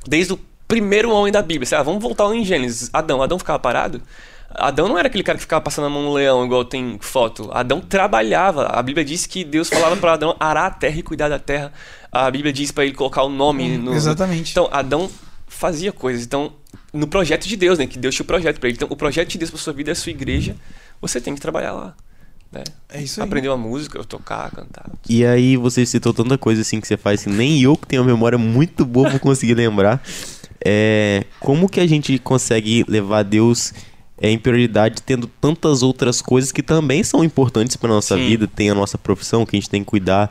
Desde 0.06 0.32
o 0.32 0.40
primeiro 0.66 1.10
homem 1.10 1.32
da 1.32 1.42
Bíblia. 1.42 1.66
Sei 1.66 1.76
lá, 1.76 1.84
vamos 1.84 2.02
voltar 2.02 2.24
lá 2.24 2.34
em 2.34 2.44
Gênesis. 2.44 2.90
Adão. 2.92 3.22
Adão 3.22 3.38
ficava 3.38 3.58
parado? 3.58 4.02
Adão 4.50 4.88
não 4.88 4.96
era 4.96 5.08
aquele 5.08 5.24
cara 5.24 5.36
que 5.36 5.42
ficava 5.42 5.60
passando 5.60 5.86
a 5.86 5.90
mão 5.90 6.02
no 6.02 6.12
leão, 6.12 6.44
igual 6.44 6.64
tem 6.64 6.96
foto. 7.00 7.50
Adão 7.52 7.80
trabalhava. 7.80 8.66
A 8.66 8.82
Bíblia 8.82 9.04
diz 9.04 9.26
que 9.26 9.44
Deus 9.44 9.68
falava 9.68 9.96
para 9.96 10.12
Adão 10.12 10.36
arar 10.38 10.66
a 10.66 10.70
terra 10.70 10.96
e 10.96 11.02
cuidar 11.02 11.28
da 11.28 11.38
terra. 11.38 11.72
A 12.12 12.30
Bíblia 12.30 12.52
diz 12.52 12.70
para 12.70 12.84
ele 12.84 12.94
colocar 12.94 13.24
o 13.24 13.28
nome 13.28 13.76
no. 13.78 13.92
Exatamente. 13.92 14.52
Então, 14.52 14.68
Adão 14.70 15.10
fazia 15.48 15.90
coisas. 15.90 16.24
Então, 16.24 16.52
no 16.92 17.08
projeto 17.08 17.48
de 17.48 17.56
Deus, 17.56 17.78
né? 17.78 17.86
Que 17.86 17.98
Deus 17.98 18.14
tinha 18.14 18.22
o 18.24 18.26
projeto 18.26 18.60
para 18.60 18.68
ele. 18.68 18.76
Então, 18.76 18.88
o 18.90 18.96
projeto 18.96 19.28
de 19.28 19.38
Deus 19.38 19.50
para 19.50 19.58
sua 19.58 19.72
vida 19.72 19.90
é 19.90 19.92
a 19.92 19.96
sua 19.96 20.10
igreja. 20.10 20.54
Você 21.00 21.20
tem 21.20 21.34
que 21.34 21.40
trabalhar 21.40 21.72
lá. 21.72 21.96
Né? 22.54 22.64
É 22.88 23.02
isso 23.02 23.20
aí. 23.20 23.26
Aprender 23.26 23.48
uma 23.48 23.56
música, 23.56 24.02
tocar, 24.04 24.50
cantar. 24.50 24.86
E 25.08 25.24
aí 25.24 25.56
você 25.56 25.84
citou 25.84 26.14
tanta 26.14 26.38
coisa 26.38 26.62
assim 26.62 26.80
que 26.80 26.86
você 26.86 26.96
faz, 26.96 27.20
assim, 27.20 27.30
nem 27.30 27.60
eu 27.60 27.76
que 27.76 27.86
tenho 27.86 28.02
uma 28.02 28.08
memória 28.08 28.38
muito 28.38 28.84
boa 28.84 29.10
vou 29.10 29.20
conseguir 29.20 29.54
lembrar. 29.54 30.02
é 30.64 31.24
como 31.40 31.68
que 31.68 31.80
a 31.80 31.86
gente 31.86 32.18
consegue 32.18 32.84
levar 32.88 33.22
Deus 33.22 33.72
é, 34.20 34.30
em 34.30 34.38
prioridade 34.38 35.02
tendo 35.02 35.26
tantas 35.26 35.82
outras 35.82 36.22
coisas 36.22 36.52
que 36.52 36.62
também 36.62 37.02
são 37.02 37.24
importantes 37.24 37.76
para 37.76 37.88
nossa 37.88 38.16
Sim. 38.16 38.26
vida, 38.28 38.46
tem 38.46 38.70
a 38.70 38.74
nossa 38.74 38.96
profissão 38.96 39.44
que 39.44 39.56
a 39.56 39.58
gente 39.60 39.68
tem 39.68 39.82
que 39.82 39.86
cuidar. 39.90 40.30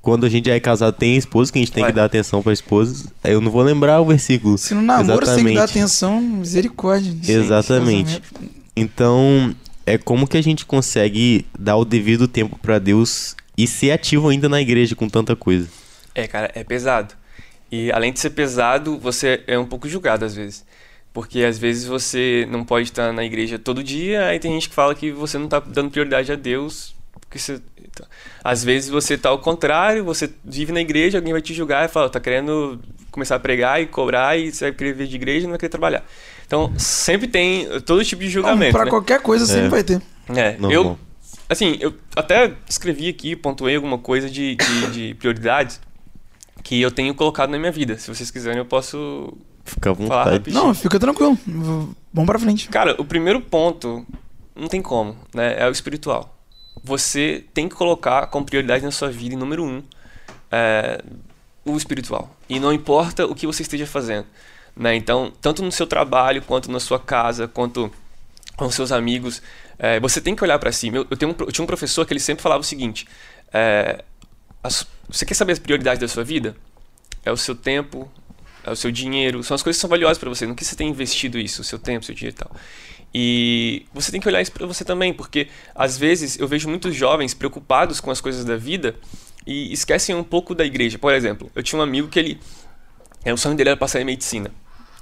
Quando 0.00 0.24
a 0.24 0.28
gente 0.28 0.46
já 0.46 0.54
é 0.54 0.60
casado, 0.60 0.94
tem 0.94 1.16
a 1.16 1.18
esposa 1.18 1.52
que 1.52 1.58
a 1.58 1.62
gente 1.62 1.72
tem 1.72 1.82
Vai. 1.82 1.90
que 1.90 1.96
dar 1.96 2.04
atenção 2.04 2.40
para 2.40 2.52
a 2.52 2.54
esposa. 2.54 3.10
Eu 3.24 3.40
não 3.40 3.50
vou 3.50 3.62
lembrar 3.62 4.00
o 4.00 4.06
versículo. 4.06 4.56
Se 4.56 4.72
no 4.72 4.80
namoro 4.80 5.26
você 5.26 5.34
tem 5.34 5.44
que 5.46 5.54
dar 5.54 5.64
Exatamente. 5.64 5.78
atenção, 5.78 6.20
misericórdia. 6.20 7.12
Exatamente. 7.26 8.22
Então, 8.76 9.52
é 9.86 9.96
como 9.96 10.26
que 10.26 10.36
a 10.36 10.42
gente 10.42 10.66
consegue 10.66 11.46
dar 11.56 11.76
o 11.76 11.84
devido 11.84 12.26
tempo 12.26 12.58
para 12.58 12.80
Deus 12.80 13.36
e 13.56 13.66
ser 13.66 13.92
ativo 13.92 14.28
ainda 14.28 14.48
na 14.48 14.60
igreja 14.60 14.96
com 14.96 15.08
tanta 15.08 15.36
coisa. 15.36 15.68
É, 16.14 16.26
cara, 16.26 16.50
é 16.54 16.64
pesado. 16.64 17.14
E 17.70 17.90
além 17.92 18.12
de 18.12 18.18
ser 18.18 18.30
pesado, 18.30 18.98
você 18.98 19.42
é 19.46 19.58
um 19.58 19.64
pouco 19.64 19.88
julgado 19.88 20.24
às 20.24 20.34
vezes. 20.34 20.64
Porque 21.12 21.42
às 21.44 21.56
vezes 21.56 21.86
você 21.86 22.46
não 22.50 22.64
pode 22.64 22.88
estar 22.88 23.12
na 23.12 23.24
igreja 23.24 23.58
todo 23.58 23.82
dia, 23.82 24.26
aí 24.26 24.38
tem 24.38 24.52
gente 24.52 24.68
que 24.68 24.74
fala 24.74 24.94
que 24.94 25.10
você 25.10 25.38
não 25.38 25.46
está 25.46 25.60
dando 25.60 25.90
prioridade 25.90 26.30
a 26.30 26.36
Deus. 26.36 26.94
Porque 27.12 27.38
você... 27.38 27.60
então, 27.78 28.06
Às 28.44 28.62
vezes 28.62 28.90
você 28.90 29.16
tá 29.16 29.30
ao 29.30 29.38
contrário, 29.38 30.04
você 30.04 30.30
vive 30.44 30.72
na 30.72 30.80
igreja, 30.80 31.18
alguém 31.18 31.32
vai 31.32 31.40
te 31.40 31.54
julgar 31.54 31.86
e 31.86 31.88
fala, 31.88 32.10
tá 32.10 32.20
querendo 32.20 32.80
começar 33.10 33.36
a 33.36 33.40
pregar 33.40 33.80
e 33.80 33.86
cobrar 33.86 34.36
e 34.36 34.52
você 34.52 34.66
vai 34.66 34.72
querer 34.74 34.92
vir 34.92 35.06
de 35.06 35.16
igreja 35.16 35.40
e 35.40 35.42
não 35.44 35.52
vai 35.52 35.58
querer 35.58 35.70
trabalhar. 35.70 36.04
Então, 36.46 36.72
sempre 36.78 37.26
tem 37.26 37.66
todo 37.80 38.04
tipo 38.04 38.22
de 38.22 38.28
julgamento. 38.28 38.72
Pra 38.72 38.84
né? 38.84 38.90
qualquer 38.90 39.20
coisa 39.20 39.44
sempre 39.46 39.66
É. 39.66 39.68
vai 39.68 39.82
ter. 39.82 40.00
É, 40.28 40.52
Normal. 40.52 40.70
eu, 40.70 40.98
assim, 41.48 41.76
eu 41.80 41.94
até 42.14 42.52
escrevi 42.68 43.08
aqui, 43.08 43.34
pontuei 43.34 43.74
alguma 43.76 43.98
coisa 43.98 44.30
de, 44.30 44.54
de, 44.54 44.86
de 44.92 45.14
prioridades 45.14 45.80
que 46.62 46.80
eu 46.80 46.90
tenho 46.90 47.14
colocado 47.14 47.50
na 47.50 47.58
minha 47.58 47.72
vida. 47.72 47.98
Se 47.98 48.08
vocês 48.08 48.30
quiserem, 48.30 48.58
eu 48.58 48.64
posso 48.64 49.36
Fica 49.64 49.90
à 49.90 49.94
falar 49.94 50.24
vontade. 50.24 50.50
Não, 50.52 50.72
fica 50.74 50.98
tranquilo. 50.98 51.36
Vamos 51.46 52.26
pra 52.26 52.38
frente. 52.38 52.68
Cara, 52.68 52.94
o 53.00 53.04
primeiro 53.04 53.40
ponto, 53.40 54.06
não 54.54 54.68
tem 54.68 54.80
como, 54.80 55.16
né? 55.34 55.56
É 55.58 55.68
o 55.68 55.72
espiritual. 55.72 56.36
Você 56.82 57.44
tem 57.52 57.68
que 57.68 57.74
colocar 57.74 58.28
como 58.28 58.46
prioridade 58.46 58.84
na 58.84 58.92
sua 58.92 59.10
vida, 59.10 59.34
em 59.34 59.38
número 59.38 59.64
um, 59.64 59.82
é, 60.50 61.02
o 61.64 61.76
espiritual. 61.76 62.34
E 62.48 62.60
não 62.60 62.72
importa 62.72 63.26
o 63.26 63.34
que 63.34 63.46
você 63.46 63.62
esteja 63.62 63.86
fazendo. 63.86 64.26
Né? 64.76 64.94
Então, 64.94 65.32
tanto 65.40 65.62
no 65.62 65.72
seu 65.72 65.86
trabalho, 65.86 66.42
quanto 66.42 66.70
na 66.70 66.78
sua 66.80 66.98
casa, 66.98 67.48
quanto 67.48 67.90
com 68.56 68.70
seus 68.70 68.92
amigos, 68.92 69.42
é, 69.78 69.98
você 70.00 70.20
tem 70.20 70.34
que 70.34 70.42
olhar 70.44 70.58
para 70.58 70.72
si. 70.72 70.88
Eu, 70.88 71.06
eu, 71.10 71.28
um, 71.28 71.34
eu 71.38 71.52
tinha 71.52 71.62
um 71.62 71.66
professor 71.66 72.04
que 72.06 72.12
ele 72.12 72.20
sempre 72.20 72.42
falava 72.42 72.60
o 72.60 72.64
seguinte: 72.64 73.06
é, 73.52 74.04
as- 74.62 74.86
você 75.08 75.24
quer 75.24 75.34
saber 75.34 75.52
as 75.52 75.58
prioridades 75.58 76.00
da 76.00 76.08
sua 76.08 76.24
vida? 76.24 76.56
É 77.24 77.32
o 77.32 77.36
seu 77.36 77.54
tempo, 77.54 78.10
é 78.64 78.70
o 78.70 78.76
seu 78.76 78.90
dinheiro, 78.90 79.42
são 79.42 79.54
as 79.54 79.62
coisas 79.62 79.78
que 79.78 79.80
são 79.80 79.90
valiosas 79.90 80.18
para 80.18 80.28
você. 80.28 80.46
No 80.46 80.54
que 80.54 80.64
você 80.64 80.76
tem 80.76 80.88
investido 80.88 81.38
isso, 81.38 81.62
o 81.62 81.64
seu 81.64 81.78
tempo, 81.78 82.04
seu 82.04 82.14
dinheiro 82.14 82.36
e 82.36 82.38
tal. 82.38 82.50
E 83.14 83.86
você 83.94 84.12
tem 84.12 84.20
que 84.20 84.28
olhar 84.28 84.42
isso 84.42 84.52
para 84.52 84.66
você 84.66 84.84
também, 84.84 85.12
porque 85.12 85.48
às 85.74 85.96
vezes 85.96 86.38
eu 86.38 86.46
vejo 86.46 86.68
muitos 86.68 86.94
jovens 86.94 87.32
preocupados 87.34 88.00
com 88.00 88.10
as 88.10 88.20
coisas 88.20 88.44
da 88.44 88.56
vida 88.56 88.94
e 89.46 89.72
esquecem 89.72 90.14
um 90.14 90.22
pouco 90.24 90.54
da 90.54 90.64
igreja. 90.64 90.98
Por 90.98 91.12
exemplo, 91.14 91.50
eu 91.54 91.62
tinha 91.62 91.78
um 91.78 91.82
amigo 91.82 92.08
que 92.08 92.18
ele. 92.18 92.38
É, 93.24 93.32
o 93.32 93.36
sonho 93.36 93.56
dele 93.56 93.70
era 93.70 93.76
passar 93.76 94.00
em 94.00 94.04
medicina. 94.04 94.50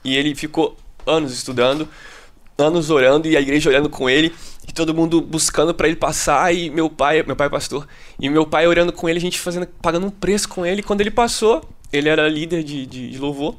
E 0.05 0.17
ele 0.17 0.35
ficou 0.35 0.77
anos 1.07 1.33
estudando, 1.33 1.89
anos 2.59 2.91
orando 2.91 3.29
e 3.29 3.37
a 3.37 3.41
igreja 3.41 3.69
olhando 3.69 3.89
com 3.89 4.09
ele 4.09 4.33
e 4.69 4.73
todo 4.73 4.95
mundo 4.95 5.21
buscando 5.21 5.75
para 5.75 5.87
ele 5.87 5.97
passar 5.97 6.55
e 6.55 6.71
meu 6.71 6.89
pai, 6.89 7.23
meu 7.23 7.37
pai 7.37 7.47
é 7.47 7.51
pastor, 7.51 7.87
e 8.19 8.29
meu 8.29 8.47
pai 8.47 8.67
orando 8.67 8.93
com 8.93 9.09
ele, 9.09 9.19
a 9.19 9.21
gente 9.21 9.39
fazendo 9.41 9.67
pagando 9.83 10.07
um 10.07 10.11
preço 10.11 10.49
com 10.49 10.65
ele. 10.65 10.83
Quando 10.83 11.01
ele 11.01 11.11
passou, 11.11 11.63
ele 11.93 12.09
era 12.09 12.29
líder 12.29 12.63
de, 12.63 12.87
de, 12.87 13.11
de 13.11 13.19
louvor. 13.19 13.57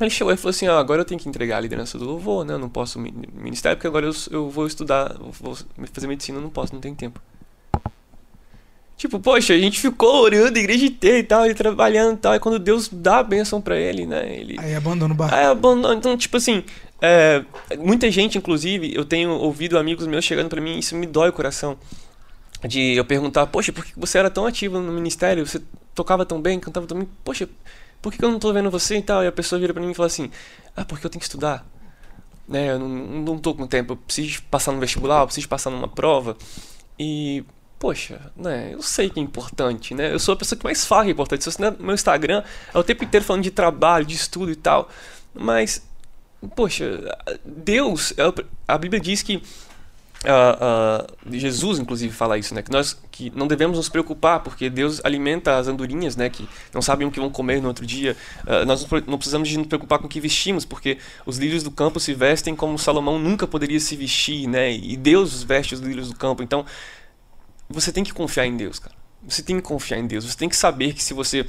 Ele 0.00 0.10
chegou 0.10 0.32
e 0.32 0.36
falou 0.36 0.50
assim: 0.50 0.66
ah, 0.66 0.78
agora 0.78 1.02
eu 1.02 1.04
tenho 1.04 1.20
que 1.20 1.28
entregar 1.28 1.58
a 1.58 1.60
liderança 1.60 1.98
do 1.98 2.04
louvor, 2.06 2.44
né? 2.44 2.54
Eu 2.54 2.58
não 2.58 2.68
posso 2.68 2.98
mi- 2.98 3.12
ministério 3.34 3.76
porque 3.76 3.86
agora 3.86 4.06
eu, 4.06 4.12
eu 4.30 4.48
vou 4.48 4.66
estudar, 4.66 5.14
vou 5.40 5.54
fazer 5.92 6.06
medicina, 6.06 6.38
eu 6.38 6.42
não 6.42 6.50
posso, 6.50 6.72
não 6.72 6.80
tenho 6.80 6.94
tempo. 6.94 7.20
Tipo, 8.96 9.18
poxa, 9.18 9.54
a 9.54 9.58
gente 9.58 9.80
ficou 9.80 10.22
orando 10.22 10.56
a 10.56 10.60
igreja 10.60 10.84
inteira 10.84 11.18
e 11.18 11.22
tal, 11.24 11.44
ele 11.44 11.54
trabalhando 11.54 12.14
e 12.14 12.18
tal, 12.18 12.34
e 12.34 12.38
quando 12.38 12.58
Deus 12.58 12.88
dá 12.88 13.18
a 13.18 13.22
bênção 13.22 13.60
pra 13.60 13.76
ele, 13.76 14.06
né? 14.06 14.32
Ele, 14.32 14.56
Aí 14.58 14.74
abandona 14.74 15.12
o 15.12 15.16
barco. 15.16 15.34
Aí 15.34 15.44
abandono. 15.44 15.94
Então, 15.94 16.16
tipo 16.16 16.36
assim, 16.36 16.62
é, 17.00 17.44
muita 17.78 18.08
gente, 18.10 18.38
inclusive, 18.38 18.94
eu 18.94 19.04
tenho 19.04 19.30
ouvido 19.30 19.76
amigos 19.76 20.06
meus 20.06 20.24
chegando 20.24 20.48
pra 20.48 20.60
mim, 20.60 20.78
isso 20.78 20.94
me 20.94 21.06
dói 21.06 21.30
o 21.30 21.32
coração. 21.32 21.76
De 22.64 22.94
eu 22.94 23.04
perguntar, 23.04 23.46
poxa, 23.48 23.72
por 23.72 23.84
que 23.84 23.92
você 23.96 24.18
era 24.18 24.30
tão 24.30 24.46
ativo 24.46 24.78
no 24.78 24.92
ministério? 24.92 25.44
Você 25.44 25.60
tocava 25.96 26.24
tão 26.24 26.40
bem, 26.40 26.60
cantava 26.60 26.86
tão 26.86 26.96
bem? 26.96 27.08
Poxa, 27.24 27.48
por 28.00 28.12
que 28.12 28.24
eu 28.24 28.30
não 28.30 28.38
tô 28.38 28.52
vendo 28.52 28.70
você 28.70 28.98
e 28.98 29.02
tal? 29.02 29.24
E 29.24 29.26
a 29.26 29.32
pessoa 29.32 29.58
vira 29.58 29.74
pra 29.74 29.82
mim 29.82 29.90
e 29.90 29.94
fala 29.94 30.06
assim, 30.06 30.30
ah, 30.76 30.84
porque 30.84 31.04
eu 31.04 31.10
tenho 31.10 31.18
que 31.18 31.26
estudar. 31.26 31.66
Né, 32.48 32.70
eu 32.70 32.78
não, 32.78 32.88
não 32.88 33.38
tô 33.38 33.54
com 33.54 33.66
tempo, 33.66 33.94
eu 33.94 33.96
preciso 33.96 34.42
passar 34.44 34.72
no 34.72 34.80
vestibular, 34.80 35.20
eu 35.22 35.26
preciso 35.26 35.48
passar 35.48 35.70
numa 35.70 35.88
prova. 35.88 36.36
E, 36.98 37.44
poxa, 37.82 38.30
né, 38.36 38.70
eu 38.72 38.80
sei 38.80 39.10
que 39.10 39.18
é 39.18 39.22
importante, 39.24 39.92
né? 39.92 40.14
Eu 40.14 40.20
sou 40.20 40.34
a 40.34 40.36
pessoa 40.36 40.56
que 40.56 40.62
mais 40.62 40.84
fala 40.84 41.02
que 41.02 41.08
é 41.08 41.12
importante. 41.12 41.42
Se 41.42 41.50
você 41.50 41.68
no 41.68 41.84
meu 41.84 41.96
Instagram, 41.96 42.44
é 42.72 42.78
o 42.78 42.84
tempo 42.84 43.02
inteiro 43.02 43.26
falando 43.26 43.42
de 43.42 43.50
trabalho, 43.50 44.06
de 44.06 44.14
estudo 44.14 44.52
e 44.52 44.54
tal. 44.54 44.88
Mas, 45.34 45.84
poxa, 46.54 47.00
Deus, 47.44 48.14
é 48.16 48.22
a 48.68 48.78
Bíblia 48.78 49.00
diz 49.00 49.20
que 49.24 49.42
ah, 50.24 50.58
ah, 50.60 51.06
Jesus 51.32 51.80
inclusive 51.80 52.14
fala 52.14 52.38
isso, 52.38 52.54
né? 52.54 52.62
Que 52.62 52.70
nós 52.70 52.96
que 53.10 53.32
não 53.34 53.48
devemos 53.48 53.76
nos 53.76 53.88
preocupar 53.88 54.38
porque 54.40 54.70
Deus 54.70 55.00
alimenta 55.04 55.56
as 55.56 55.66
andorinhas, 55.66 56.14
né? 56.14 56.30
Que 56.30 56.48
não 56.72 56.80
sabem 56.80 57.04
o 57.04 57.10
que 57.10 57.18
vão 57.18 57.30
comer 57.30 57.60
no 57.60 57.66
outro 57.66 57.84
dia. 57.84 58.16
Ah, 58.46 58.64
nós 58.64 58.86
não 59.08 59.18
precisamos 59.18 59.48
de 59.48 59.58
nos 59.58 59.66
preocupar 59.66 59.98
com 59.98 60.06
o 60.06 60.08
que 60.08 60.20
vestimos 60.20 60.64
porque 60.64 60.98
os 61.26 61.36
lírios 61.36 61.64
do 61.64 61.70
campo 61.72 61.98
se 61.98 62.14
vestem 62.14 62.54
como 62.54 62.78
Salomão 62.78 63.18
nunca 63.18 63.44
poderia 63.44 63.80
se 63.80 63.96
vestir, 63.96 64.46
né? 64.46 64.72
E 64.72 64.96
Deus 64.96 65.42
veste 65.42 65.74
os 65.74 65.80
lírios 65.80 66.08
do 66.08 66.14
campo. 66.14 66.44
Então 66.44 66.64
você 67.72 67.92
tem 67.92 68.04
que 68.04 68.12
confiar 68.12 68.46
em 68.46 68.56
Deus, 68.56 68.78
cara. 68.78 68.94
Você 69.26 69.42
tem 69.42 69.56
que 69.56 69.62
confiar 69.62 69.98
em 69.98 70.06
Deus. 70.06 70.24
Você 70.24 70.36
tem 70.36 70.48
que 70.48 70.56
saber 70.56 70.92
que 70.94 71.02
se 71.02 71.14
você 71.14 71.46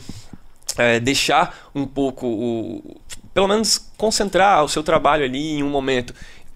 é, 0.78 1.00
deixar 1.00 1.70
um 1.74 1.86
pouco 1.86 2.28
o, 2.28 3.02
pelo 3.34 3.48
menos 3.48 3.90
concentrar 3.98 4.64
o 4.64 4.70
seu 4.70 4.84
trabalho 4.84 5.26
ali 5.26 5.58
em 5.58 5.64
um 5.64 5.70
momento 5.70 6.14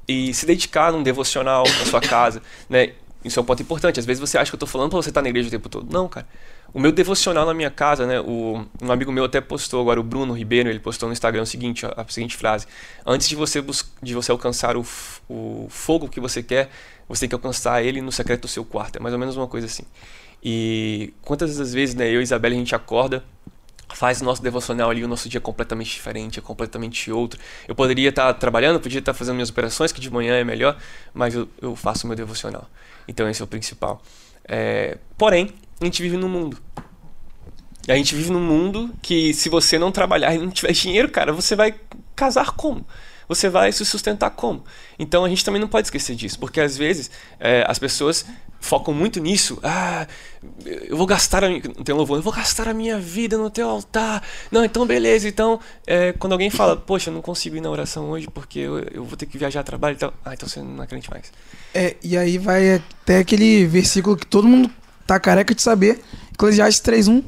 e 0.08 0.34
se 0.34 0.46
dedicar 0.46 0.92
num 0.92 1.04
devocional 1.04 1.64
na 1.80 1.86
sua 1.86 2.00
casa, 2.02 2.42
né? 2.70 2.94
Isso 3.28 3.40
é 3.40 3.42
um 3.42 3.46
ponto 3.46 3.62
importante. 3.62 4.00
Às 4.00 4.06
vezes 4.06 4.20
você 4.20 4.38
acha 4.38 4.50
que 4.50 4.56
eu 4.56 4.60
tô 4.60 4.66
falando 4.66 4.90
pra 4.90 4.98
você 4.98 5.10
estar 5.10 5.22
na 5.22 5.30
igreja 5.30 5.48
o 5.48 5.52
tempo 5.52 5.70
todo. 5.70 5.92
Não, 5.92 6.08
cara. 6.08 6.28
O 6.74 6.80
meu 6.80 6.92
devocional 6.92 7.46
na 7.46 7.54
minha 7.54 7.70
casa, 7.70 8.06
né? 8.06 8.20
O, 8.20 8.66
um 8.82 8.92
amigo 8.92 9.12
meu 9.12 9.24
até 9.24 9.40
postou 9.40 9.82
agora, 9.82 10.00
o 10.00 10.04
Bruno 10.04 10.34
Ribeiro, 10.34 10.70
ele 10.70 10.80
postou 10.80 11.08
no 11.08 11.14
Instagram 11.14 11.44
o 11.44 11.46
seguinte, 11.46 11.86
a, 11.86 11.94
a 11.98 12.08
seguinte 12.08 12.36
frase: 12.36 12.68
Antes 13.06 13.30
de 13.30 13.36
você, 13.36 13.64
de 14.02 14.14
você 14.14 14.32
alcançar 14.32 14.76
o, 14.76 14.86
o 15.30 15.68
fogo 15.70 16.10
que 16.10 16.20
você 16.20 16.44
quer, 16.44 16.70
você 17.08 17.22
tem 17.22 17.30
que 17.30 17.36
alcançar 17.36 17.84
ele 17.84 18.02
no 18.02 18.12
secreto 18.12 18.42
do 18.42 18.48
seu 18.48 18.66
quarto. 18.66 18.98
É 18.98 19.00
mais 19.00 19.14
ou 19.14 19.20
menos 19.20 19.38
uma 19.38 19.48
coisa 19.48 19.68
assim. 19.68 19.84
E 20.44 21.14
quantas 21.22 21.74
vezes, 21.74 21.96
né, 21.96 22.10
eu 22.10 22.20
e 22.20 22.24
Isabela, 22.24 22.54
a 22.54 22.58
gente 22.58 22.76
acorda 22.76 23.24
faz 23.94 24.22
o 24.22 24.26
nosso 24.26 24.42
devocional 24.42 24.90
ali, 24.90 25.04
o 25.04 25.08
nosso 25.08 25.30
dia 25.30 25.38
é 25.38 25.42
completamente 25.42 25.92
diferente, 25.92 26.40
é 26.40 26.42
completamente 26.42 27.12
outro. 27.12 27.40
Eu 27.68 27.76
poderia 27.76 28.10
estar 28.10 28.34
trabalhando, 28.34 28.80
podia 28.80 29.00
estar 29.00 29.14
fazendo 29.14 29.36
minhas 29.36 29.50
operações, 29.50 29.92
que 29.92 30.02
de 30.02 30.12
manhã 30.12 30.36
é 30.36 30.44
melhor, 30.44 30.78
mas 31.14 31.34
eu, 31.34 31.48
eu 31.62 31.76
faço 31.76 32.06
o 32.06 32.08
meu 32.08 32.16
devocional. 32.16 32.70
Então 33.08 33.30
esse 33.30 33.42
é 33.42 33.46
o 33.46 33.48
principal. 33.48 34.02
É, 34.48 34.98
porém, 35.18 35.54
a 35.80 35.86
gente 35.86 36.02
vive 36.02 36.18
num 36.18 36.30
mundo. 36.30 36.58
A 37.88 37.96
gente 37.96 38.16
vive 38.16 38.32
num 38.32 38.42
mundo 38.42 38.94
que 39.02 39.34
se 39.34 39.48
você 39.48 39.80
não 39.80 39.92
trabalhar 39.92 40.36
e 40.36 40.38
não 40.38 40.50
tiver 40.50 40.74
dinheiro, 40.74 41.10
cara, 41.10 41.32
você 41.32 41.56
vai 41.56 41.76
casar 42.16 42.52
como? 42.52 42.86
Você 43.28 43.50
vai 43.50 43.72
se 43.72 43.86
sustentar 43.86 44.32
como? 44.32 44.64
Então 44.98 45.26
a 45.26 45.30
gente 45.30 45.44
também 45.44 45.60
não 45.60 45.68
pode 45.68 45.88
esquecer 45.88 46.16
disso, 46.16 46.40
porque 46.40 46.62
às 46.62 46.78
vezes 46.78 47.12
é, 47.40 47.66
as 47.68 47.78
pessoas 47.78 48.26
focam 48.60 48.94
muito 48.94 49.20
nisso. 49.20 49.60
Ah, 49.64 50.08
eu 50.66 50.98
vou 50.98 51.06
gastar 51.06 51.44
a 51.44 51.50
minha, 51.50 51.62
tem 51.62 51.96
louvor, 51.96 52.18
eu 52.18 52.22
vou 52.22 52.34
gastar 52.34 52.68
a 52.68 52.74
minha 52.74 53.00
vida 53.00 53.38
no 53.38 53.50
teu 53.50 53.70
altar. 53.70 54.24
Não, 54.52 54.64
então 54.64 54.86
beleza. 54.86 55.28
Então, 55.28 55.60
é, 55.86 56.14
quando 56.14 56.34
alguém 56.34 56.50
fala, 56.50 56.76
poxa, 56.76 57.10
eu 57.10 57.14
não 57.14 57.22
consigo 57.22 57.56
ir 57.56 57.62
na 57.62 57.70
oração 57.70 58.10
hoje 58.10 58.28
porque 58.28 58.60
eu, 58.60 58.80
eu 58.80 59.04
vou 59.04 59.18
ter 59.18 59.26
que 59.26 59.38
viajar 59.38 59.62
a 59.62 59.64
trabalho 59.64 59.96
e 59.96 60.00
tal. 60.00 60.14
Ah, 60.24 60.34
então 60.34 60.48
você 60.48 60.62
não 60.62 60.86
crente 60.86 61.10
mais. 61.10 61.32
É, 61.74 61.96
e 62.04 62.18
aí 62.18 62.38
vai 62.38 62.76
até 62.76 63.20
aquele 63.20 63.66
versículo 63.66 64.16
que 64.16 64.26
todo 64.26 64.48
mundo 64.48 64.70
tá 65.06 65.20
careca 65.20 65.54
de 65.54 65.62
saber. 65.62 66.02
Eclesiastes 66.34 66.82
3.1. 66.82 67.24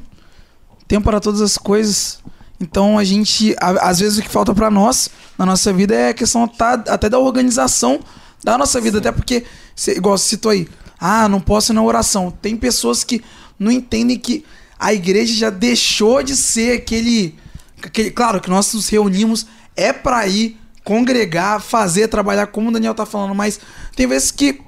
Tempo 0.86 1.04
para 1.04 1.20
todas 1.20 1.40
as 1.40 1.56
coisas. 1.56 2.20
Então 2.60 2.98
a 2.98 3.04
gente, 3.04 3.54
a- 3.60 3.88
às 3.88 3.98
vezes 4.00 4.18
o 4.18 4.22
que 4.22 4.28
falta 4.28 4.54
pra 4.54 4.70
nós 4.70 5.08
na 5.38 5.46
nossa 5.46 5.72
vida 5.72 5.94
é 5.94 6.08
a 6.10 6.14
questão 6.14 6.46
tá, 6.46 6.74
até 6.88 7.08
da 7.08 7.18
organização 7.18 8.00
da 8.44 8.56
nossa 8.58 8.80
vida, 8.80 8.98
até 8.98 9.10
porque, 9.12 9.44
cê, 9.74 9.92
igual 9.96 10.16
você 10.16 10.28
citou 10.30 10.50
aí, 10.52 10.68
ah, 10.98 11.28
não 11.28 11.40
posso 11.40 11.72
ir 11.72 11.74
na 11.74 11.82
oração. 11.82 12.30
Tem 12.42 12.56
pessoas 12.56 13.02
que 13.04 13.22
não 13.58 13.70
entendem 13.70 14.18
que 14.18 14.44
a 14.78 14.92
igreja 14.94 15.34
já 15.34 15.50
deixou 15.50 16.22
de 16.22 16.36
ser 16.36 16.78
aquele, 16.78 17.34
aquele 17.82 18.10
claro 18.10 18.40
que 18.40 18.48
nós 18.50 18.72
nos 18.74 18.88
reunimos 18.88 19.46
é 19.76 19.92
pra 19.92 20.26
ir 20.26 20.58
congregar, 20.84 21.60
fazer, 21.60 22.08
trabalhar 22.08 22.46
como 22.48 22.68
o 22.68 22.72
Daniel 22.72 22.94
tá 22.94 23.04
falando, 23.06 23.34
mas 23.34 23.60
tem 23.94 24.06
vezes 24.06 24.30
que 24.30 24.60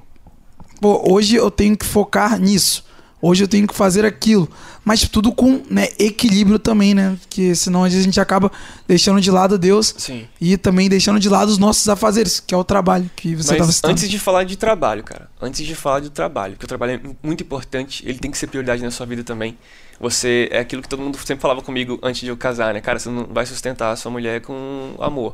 pô, 0.79 1.01
hoje 1.11 1.35
eu 1.35 1.49
tenho 1.49 1.75
que 1.77 1.85
focar 1.85 2.39
nisso. 2.39 2.82
Hoje 3.23 3.43
eu 3.43 3.47
tenho 3.47 3.65
que 3.65 3.73
fazer 3.73 4.03
aquilo. 4.05 4.49
Mas 4.83 5.07
tudo 5.07 5.31
com 5.31 5.63
né, 5.69 5.87
equilíbrio 5.97 6.59
também, 6.59 6.93
né? 6.93 7.17
Porque 7.21 7.55
senão 7.55 7.85
às 7.85 7.93
vezes 7.93 8.03
a 8.05 8.07
gente 8.09 8.19
acaba 8.19 8.51
deixando 8.85 9.21
de 9.21 9.31
lado 9.31 9.57
Deus 9.57 9.95
Sim. 9.97 10.27
e 10.41 10.57
também 10.57 10.89
deixando 10.89 11.21
de 11.21 11.29
lado 11.29 11.47
os 11.47 11.57
nossos 11.57 11.87
afazeres, 11.87 12.41
que 12.41 12.53
é 12.53 12.57
o 12.57 12.65
trabalho 12.65 13.09
que 13.15 13.33
você 13.33 13.53
estava 13.53 13.71
citando. 13.71 13.93
antes 13.93 14.09
de 14.09 14.19
falar 14.19 14.43
de 14.43 14.57
trabalho, 14.57 15.01
cara, 15.01 15.29
antes 15.41 15.65
de 15.65 15.73
falar 15.73 16.01
do 16.01 16.09
trabalho, 16.09 16.57
que 16.57 16.65
o 16.65 16.67
trabalho 16.67 16.91
é 16.93 16.99
muito 17.25 17.41
importante, 17.43 18.03
ele 18.05 18.19
tem 18.19 18.29
que 18.29 18.37
ser 18.37 18.47
prioridade 18.47 18.83
na 18.83 18.91
sua 18.91 19.05
vida 19.05 19.23
também. 19.23 19.57
Você 20.01 20.49
é 20.51 20.59
aquilo 20.59 20.81
que 20.81 20.89
todo 20.89 21.01
mundo 21.01 21.17
sempre 21.23 21.41
falava 21.41 21.61
comigo 21.61 21.97
antes 22.03 22.19
de 22.19 22.27
eu 22.27 22.35
casar, 22.35 22.73
né? 22.73 22.81
Cara, 22.81 22.99
você 22.99 23.07
não 23.09 23.25
vai 23.31 23.45
sustentar 23.45 23.91
a 23.91 23.95
sua 23.95 24.11
mulher 24.11 24.41
com 24.41 24.95
amor. 24.99 25.33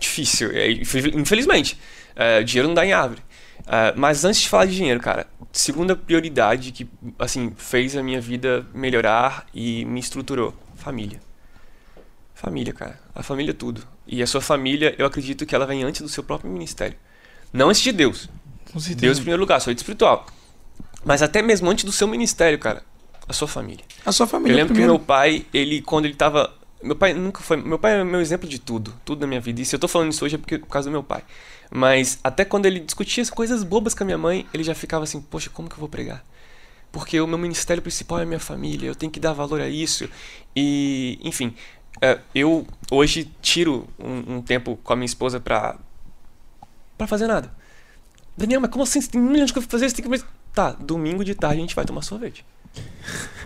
Difícil, 0.00 0.50
é, 0.52 0.70
infel- 0.70 1.18
infelizmente. 1.18 1.78
É, 2.16 2.42
dinheiro 2.42 2.68
não 2.68 2.74
dá 2.74 2.84
em 2.86 2.92
árvore. 2.92 3.20
É, 3.66 3.92
mas 3.96 4.24
antes 4.24 4.40
de 4.40 4.48
falar 4.48 4.66
de 4.66 4.74
dinheiro, 4.74 5.00
cara, 5.00 5.26
segunda 5.52 5.94
prioridade 5.94 6.72
que, 6.72 6.88
assim, 7.18 7.52
fez 7.56 7.96
a 7.96 8.02
minha 8.02 8.20
vida 8.20 8.66
melhorar 8.74 9.46
e 9.54 9.84
me 9.84 10.00
estruturou: 10.00 10.54
família. 10.76 11.20
Família, 12.34 12.72
cara. 12.72 13.00
A 13.14 13.22
família 13.22 13.52
é 13.52 13.54
tudo. 13.54 13.86
E 14.06 14.22
a 14.22 14.26
sua 14.26 14.40
família, 14.40 14.94
eu 14.98 15.06
acredito 15.06 15.46
que 15.46 15.54
ela 15.54 15.64
vem 15.64 15.84
antes 15.84 16.00
do 16.00 16.08
seu 16.08 16.24
próprio 16.24 16.50
ministério. 16.50 16.96
Não 17.52 17.68
antes 17.68 17.82
de 17.82 17.92
Deus. 17.92 18.28
Deus 18.96 19.18
em 19.18 19.20
primeiro 19.20 19.40
lugar, 19.40 19.60
sua 19.60 19.70
vida 19.70 19.80
espiritual. 19.80 20.26
Mas 21.04 21.22
até 21.22 21.42
mesmo 21.42 21.70
antes 21.70 21.84
do 21.84 21.92
seu 21.92 22.08
ministério, 22.08 22.58
cara, 22.58 22.82
a 23.28 23.32
sua 23.32 23.46
família. 23.46 23.84
A 24.04 24.12
sua 24.12 24.26
família 24.26 24.52
Eu 24.52 24.56
lembro 24.56 24.68
que 24.68 24.80
primeiro. 24.80 24.94
meu 24.94 25.04
pai, 25.04 25.46
ele, 25.52 25.82
quando 25.82 26.06
ele 26.06 26.14
tava. 26.14 26.52
Meu 26.82 26.96
pai 26.96 27.14
nunca 27.14 27.40
foi. 27.42 27.56
Meu 27.56 27.78
pai 27.78 28.00
é 28.00 28.04
meu 28.04 28.20
exemplo 28.20 28.48
de 28.48 28.58
tudo, 28.58 28.92
tudo 29.04 29.20
na 29.20 29.26
minha 29.26 29.40
vida. 29.40 29.60
E 29.60 29.64
se 29.64 29.74
eu 29.76 29.78
tô 29.78 29.86
falando 29.86 30.10
isso 30.10 30.24
hoje 30.24 30.34
é 30.34 30.38
porque, 30.38 30.58
por 30.58 30.68
causa 30.68 30.88
do 30.88 30.92
meu 30.92 31.02
pai. 31.02 31.22
Mas 31.74 32.18
até 32.22 32.44
quando 32.44 32.66
ele 32.66 32.80
discutia 32.80 33.22
as 33.22 33.30
coisas 33.30 33.64
bobas 33.64 33.94
com 33.94 34.04
a 34.04 34.06
minha 34.06 34.18
mãe, 34.18 34.46
ele 34.52 34.62
já 34.62 34.74
ficava 34.74 35.04
assim: 35.04 35.22
Poxa, 35.22 35.48
como 35.48 35.70
que 35.70 35.74
eu 35.74 35.80
vou 35.80 35.88
pregar? 35.88 36.22
Porque 36.92 37.18
o 37.18 37.26
meu 37.26 37.38
ministério 37.38 37.82
principal 37.82 38.18
é 38.18 38.24
a 38.24 38.26
minha 38.26 38.38
família, 38.38 38.86
eu 38.86 38.94
tenho 38.94 39.10
que 39.10 39.18
dar 39.18 39.32
valor 39.32 39.62
a 39.62 39.68
isso. 39.68 40.06
E, 40.54 41.18
enfim, 41.22 41.54
é, 42.02 42.18
eu 42.34 42.66
hoje 42.90 43.32
tiro 43.40 43.88
um, 43.98 44.36
um 44.36 44.42
tempo 44.42 44.78
com 44.84 44.92
a 44.92 44.96
minha 44.96 45.06
esposa 45.06 45.40
pra. 45.40 45.78
pra 46.98 47.06
fazer 47.06 47.26
nada. 47.26 47.50
Daniel, 48.36 48.60
mas 48.60 48.70
como 48.70 48.84
assim? 48.84 49.00
Você 49.00 49.10
tem 49.10 49.20
um 49.20 49.30
milhão 49.30 49.46
de 49.46 49.52
coisas 49.54 49.66
pra 49.66 49.78
fazer, 49.78 49.88
você 49.88 50.02
tem 50.02 50.10
que. 50.10 50.24
Tá, 50.52 50.72
domingo 50.72 51.24
de 51.24 51.34
tarde 51.34 51.56
a 51.56 51.60
gente 51.60 51.74
vai 51.74 51.86
tomar 51.86 52.02
sorvete. 52.02 52.44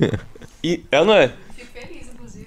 e 0.65 0.85
ela 0.91 1.07
não 1.07 1.15
é. 1.15 1.33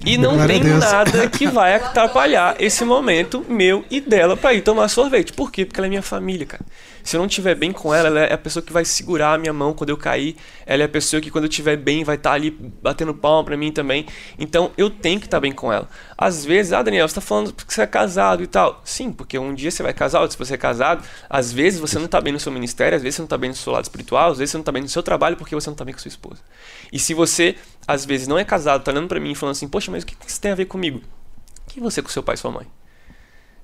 E 0.05 0.17
não 0.17 0.33
Glória 0.33 0.59
tem 0.59 0.63
nada 0.63 1.27
que 1.29 1.47
vai 1.47 1.75
atrapalhar 1.75 2.55
esse 2.59 2.85
momento 2.85 3.45
meu 3.49 3.83
e 3.89 3.99
dela 3.99 4.37
pra 4.37 4.53
ir 4.53 4.61
tomar 4.61 4.87
sorvete. 4.87 5.33
Por 5.33 5.51
quê? 5.51 5.65
Porque 5.65 5.79
ela 5.79 5.87
é 5.87 5.89
minha 5.89 6.01
família, 6.01 6.45
cara. 6.45 6.63
Se 7.03 7.15
eu 7.15 7.19
não 7.19 7.27
estiver 7.27 7.55
bem 7.55 7.71
com 7.71 7.93
ela, 7.93 8.07
ela 8.07 8.19
é 8.21 8.33
a 8.33 8.37
pessoa 8.37 8.63
que 8.63 8.71
vai 8.71 8.85
segurar 8.85 9.33
a 9.33 9.37
minha 9.37 9.53
mão 9.53 9.73
quando 9.73 9.89
eu 9.89 9.97
cair. 9.97 10.35
Ela 10.65 10.83
é 10.83 10.85
a 10.85 10.89
pessoa 10.89 11.21
que 11.21 11.31
quando 11.31 11.45
eu 11.45 11.49
estiver 11.49 11.77
bem 11.77 12.03
vai 12.03 12.15
estar 12.15 12.33
ali 12.33 12.51
batendo 12.51 13.13
palma 13.13 13.43
pra 13.43 13.57
mim 13.57 13.71
também. 13.71 14.05
Então 14.37 14.71
eu 14.77 14.89
tenho 14.89 15.19
que 15.19 15.25
estar 15.27 15.39
bem 15.39 15.51
com 15.51 15.71
ela. 15.71 15.87
Às 16.17 16.45
vezes, 16.45 16.73
ah, 16.73 16.81
Daniel, 16.81 17.07
você 17.07 17.15
tá 17.15 17.21
falando 17.21 17.53
porque 17.53 17.73
você 17.73 17.81
é 17.81 17.87
casado 17.87 18.43
e 18.43 18.47
tal. 18.47 18.81
Sim, 18.83 19.11
porque 19.11 19.37
um 19.37 19.53
dia 19.53 19.71
você 19.71 19.83
vai 19.83 19.93
casar, 19.93 20.21
outro 20.21 20.33
se 20.33 20.37
você 20.37 20.53
é 20.55 20.57
casado. 20.57 21.03
Às 21.29 21.51
vezes 21.51 21.79
você 21.79 21.97
não 21.97 22.07
tá 22.07 22.19
bem 22.21 22.33
no 22.33 22.39
seu 22.39 22.51
ministério, 22.51 22.95
às 22.95 23.01
vezes 23.01 23.15
você 23.15 23.21
não 23.21 23.27
tá 23.27 23.37
bem 23.37 23.49
no 23.49 23.55
seu 23.55 23.73
lado 23.73 23.83
espiritual, 23.83 24.31
às 24.31 24.37
vezes 24.37 24.51
você 24.51 24.57
não 24.57 24.63
tá 24.63 24.71
bem 24.71 24.81
no 24.81 24.89
seu 24.89 25.03
trabalho 25.03 25.37
porque 25.37 25.55
você 25.55 25.69
não 25.69 25.75
tá 25.75 25.85
bem 25.85 25.93
com 25.93 25.99
sua 25.99 26.09
esposa. 26.09 26.41
E 26.91 26.99
se 26.99 27.13
você, 27.13 27.55
às 27.87 28.05
vezes, 28.05 28.27
não 28.27 28.37
é 28.37 28.43
casado, 28.43 28.83
tá 28.83 28.91
olhando 28.91 29.07
pra 29.07 29.19
mim 29.19 29.31
e 29.31 29.35
falando 29.35 29.53
assim, 29.55 29.67
poxa, 29.67 29.91
mas 29.91 30.03
o 30.03 30.05
que 30.05 30.15
isso 30.27 30.41
tem 30.41 30.51
a 30.51 30.55
ver 30.55 30.65
comigo? 30.65 31.01
que 31.69 31.79
você 31.79 32.01
com 32.01 32.09
seu 32.09 32.21
pai 32.21 32.35
e 32.35 32.37
sua 32.37 32.51
mãe? 32.51 32.67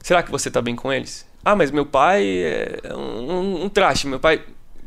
Será 0.02 0.24
que 0.24 0.32
você 0.32 0.50
tá 0.50 0.62
bem 0.62 0.76
com 0.76 0.94
eles? 0.94 1.26
Ah, 1.46 1.56
mas 1.56 1.70
meu 1.72 1.86
pai 1.86 2.26
é 2.28 2.80
um, 2.94 3.32
um, 3.32 3.64
um 3.66 3.70
traste. 3.70 4.08
Meu 4.08 4.20
pai. 4.20 4.42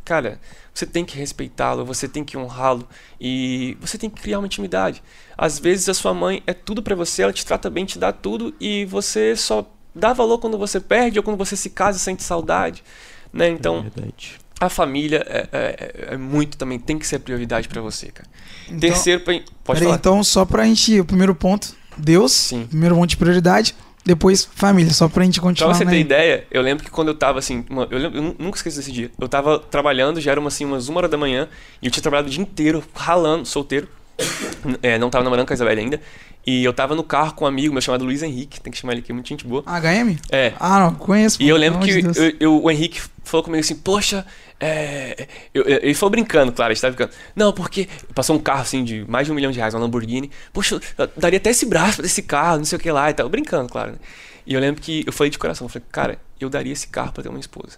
Cara, 0.04 0.40
você 0.74 0.84
tem 0.86 1.04
que 1.04 1.16
respeitá-lo, 1.18 1.84
você 1.84 2.08
tem 2.08 2.24
que 2.24 2.36
honrá-lo 2.36 2.88
e 3.20 3.76
você 3.80 3.96
tem 3.98 4.08
que 4.10 4.20
criar 4.20 4.38
uma 4.38 4.46
intimidade. 4.46 5.02
Às 5.36 5.58
vezes 5.58 5.88
a 5.88 5.94
sua 5.94 6.12
mãe 6.14 6.42
é 6.46 6.52
tudo 6.54 6.82
pra 6.82 6.94
você, 6.94 7.22
ela 7.22 7.32
te 7.32 7.44
trata 7.46 7.68
bem, 7.70 7.84
te 7.84 7.98
dá 7.98 8.10
tudo 8.10 8.54
e 8.58 8.86
você 8.86 9.36
só 9.36 9.70
dá 9.94 10.12
valor 10.14 10.38
quando 10.38 10.56
você 10.58 10.80
perde 10.80 11.18
ou 11.18 11.22
quando 11.22 11.36
você 11.36 11.54
se 11.56 11.68
casa 11.70 11.98
e 11.98 12.00
sente 12.00 12.22
saudade. 12.22 12.82
Né? 13.30 13.48
Então, 13.50 13.82
Verdade. 13.82 14.38
a 14.58 14.70
família 14.70 15.22
é, 15.28 15.48
é- 15.52 16.14
é 16.14 16.16
muito 16.16 16.56
também, 16.56 16.78
tem 16.78 16.98
que 16.98 17.06
ser 17.06 17.18
prioridade 17.18 17.68
pra 17.68 17.82
você, 17.82 18.06
cara. 18.06 18.28
Então- 18.66 18.80
Terceiro, 18.80 19.20
pra- 19.22 19.34
pode 19.34 19.44
Peraí, 19.80 19.82
falar. 19.84 19.96
então, 19.96 20.24
só 20.24 20.46
pra 20.46 20.64
gente. 20.64 20.98
O 21.00 21.04
primeiro 21.04 21.34
ponto, 21.34 21.76
Deus. 21.98 22.32
Sim. 22.32 22.66
Primeiro 22.66 22.94
ponto 22.94 23.10
de 23.10 23.16
prioridade. 23.18 23.74
Depois, 24.08 24.48
família. 24.54 24.90
Só 24.94 25.06
pra 25.06 25.22
gente 25.22 25.38
Pra 25.38 25.48
continuar. 25.50 25.74
você 25.74 25.84
né? 25.84 25.90
ter 25.90 25.98
ideia, 26.00 26.46
eu 26.50 26.62
lembro 26.62 26.82
que 26.82 26.90
quando 26.90 27.08
eu 27.08 27.14
tava 27.14 27.38
assim, 27.38 27.62
uma- 27.68 27.86
eu, 27.90 27.98
lembro- 27.98 28.18
eu 28.18 28.22
nu- 28.22 28.36
nunca 28.38 28.56
esqueço 28.56 28.78
desse 28.78 28.90
dia. 28.90 29.10
Eu 29.20 29.28
tava 29.28 29.58
trabalhando, 29.58 30.18
já 30.18 30.30
era 30.30 30.40
uma, 30.40 30.48
assim, 30.48 30.64
umas 30.64 30.88
uma 30.88 30.96
hora 31.00 31.08
da 31.08 31.18
manhã, 31.18 31.46
e 31.82 31.86
eu 31.86 31.90
tinha 31.92 32.00
trabalhado 32.02 32.26
o 32.26 32.30
dia 32.30 32.40
inteiro, 32.40 32.82
ralando, 32.94 33.44
solteiro. 33.44 33.86
É, 34.82 34.98
não 34.98 35.08
tava 35.08 35.22
namorando 35.24 35.46
com 35.46 35.52
a 35.52 35.54
Isabelle 35.54 35.80
ainda. 35.80 36.00
E 36.46 36.64
eu 36.64 36.72
tava 36.72 36.94
no 36.94 37.02
carro 37.04 37.34
com 37.34 37.44
um 37.44 37.48
amigo 37.48 37.72
meu 37.72 37.80
chamado 37.82 38.04
Luiz 38.04 38.22
Henrique, 38.22 38.60
tem 38.60 38.72
que 38.72 38.78
chamar 38.78 38.92
ele 38.94 39.02
aqui, 39.02 39.12
muito 39.12 39.28
gente 39.28 39.46
boa. 39.46 39.62
HM? 39.66 40.16
É. 40.30 40.52
Ah, 40.58 40.78
não, 40.80 40.94
conheço. 40.94 41.42
E 41.42 41.48
eu 41.48 41.56
lembro 41.56 41.78
que 41.80 42.02
de 42.02 42.18
eu- 42.18 42.32
eu- 42.40 42.62
o 42.64 42.70
Henrique 42.70 43.00
falou 43.22 43.44
comigo 43.44 43.60
assim, 43.60 43.76
poxa, 43.76 44.26
é, 44.58 45.28
eu- 45.54 45.62
eu- 45.64 45.78
ele 45.82 45.94
falou 45.94 46.10
brincando, 46.10 46.50
claro, 46.50 46.70
a 46.70 46.74
gente 46.74 46.80
tava 46.80 46.96
brincando. 46.96 47.16
Não, 47.36 47.52
porque 47.52 47.86
passou 48.14 48.34
um 48.34 48.38
carro 48.38 48.62
assim 48.62 48.82
de 48.82 49.04
mais 49.08 49.26
de 49.26 49.32
um 49.32 49.34
milhão 49.34 49.50
de 49.52 49.58
reais, 49.58 49.74
uma 49.74 49.80
Lamborghini. 49.80 50.30
Poxa, 50.52 50.80
eu 50.96 51.08
daria 51.16 51.36
até 51.36 51.50
esse 51.50 51.66
braço 51.66 51.98
pra 51.98 52.06
esse 52.06 52.22
carro, 52.22 52.58
não 52.58 52.64
sei 52.64 52.78
o 52.78 52.80
que 52.80 52.90
lá 52.90 53.10
e 53.10 53.14
tal. 53.14 53.28
Brincando, 53.28 53.68
claro. 53.70 53.92
Né? 53.92 53.98
E 54.46 54.54
eu 54.54 54.60
lembro 54.60 54.80
que 54.80 55.04
eu 55.06 55.12
falei 55.12 55.30
de 55.30 55.38
coração, 55.38 55.66
eu 55.66 55.68
falei, 55.68 55.86
cara, 55.92 56.18
eu 56.40 56.48
daria 56.48 56.72
esse 56.72 56.88
carro 56.88 57.12
pra 57.12 57.22
ter 57.22 57.28
uma 57.28 57.38
esposa. 57.40 57.76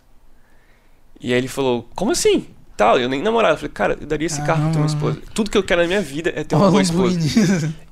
E 1.20 1.32
aí 1.32 1.38
ele 1.38 1.48
falou, 1.48 1.88
como 1.94 2.12
assim? 2.12 2.46
Tal, 2.80 2.98
eu 2.98 3.10
nem 3.10 3.20
namorava. 3.20 3.52
Eu 3.52 3.58
falei, 3.58 3.72
cara, 3.74 3.98
eu 4.00 4.06
daria 4.06 4.24
esse 4.24 4.40
carro 4.40 4.62
pra 4.62 4.70
ter 4.70 4.78
uma 4.78 4.86
esposa. 4.86 5.20
Tudo 5.34 5.50
que 5.50 5.58
eu 5.58 5.62
quero 5.62 5.82
na 5.82 5.86
minha 5.86 6.00
vida 6.00 6.32
é 6.34 6.42
ter 6.42 6.56
uma 6.56 6.70
boa 6.70 6.80
esposa. 6.80 7.20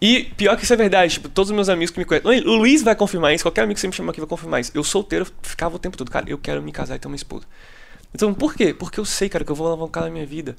E 0.01 0.24
pior 0.35 0.57
que 0.57 0.64
isso 0.64 0.72
é 0.72 0.77
verdade, 0.77 1.12
tipo, 1.12 1.29
todos 1.29 1.51
os 1.51 1.55
meus 1.55 1.68
amigos 1.68 1.90
que 1.90 1.98
me 1.98 2.07
conhecem. 2.07 2.48
O 2.48 2.57
Luiz 2.57 2.83
vai 2.83 2.96
confirmar 2.96 3.35
isso, 3.35 3.44
qualquer 3.44 3.64
amigo 3.64 3.74
que 3.74 3.83
você 3.83 3.87
me 3.87 3.92
chamar 3.92 4.12
aqui 4.12 4.20
vai 4.20 4.27
confirmar 4.27 4.62
isso. 4.62 4.72
Eu 4.74 4.83
solteiro 4.83 5.27
ficava 5.42 5.77
o 5.77 5.79
tempo 5.79 5.94
todo, 5.94 6.11
cara, 6.11 6.24
eu 6.27 6.38
quero 6.38 6.62
me 6.62 6.72
casar 6.72 6.96
e 6.96 6.98
ter 6.98 7.07
uma 7.07 7.16
esposa. 7.16 7.44
Então, 8.14 8.33
por 8.33 8.55
quê? 8.55 8.72
Porque 8.72 8.98
eu 8.98 9.05
sei, 9.05 9.29
cara, 9.29 9.44
que 9.44 9.53
eu 9.53 9.55
vou 9.55 9.66
alavancar 9.66 10.05
na 10.05 10.09
minha 10.09 10.24
vida. 10.24 10.57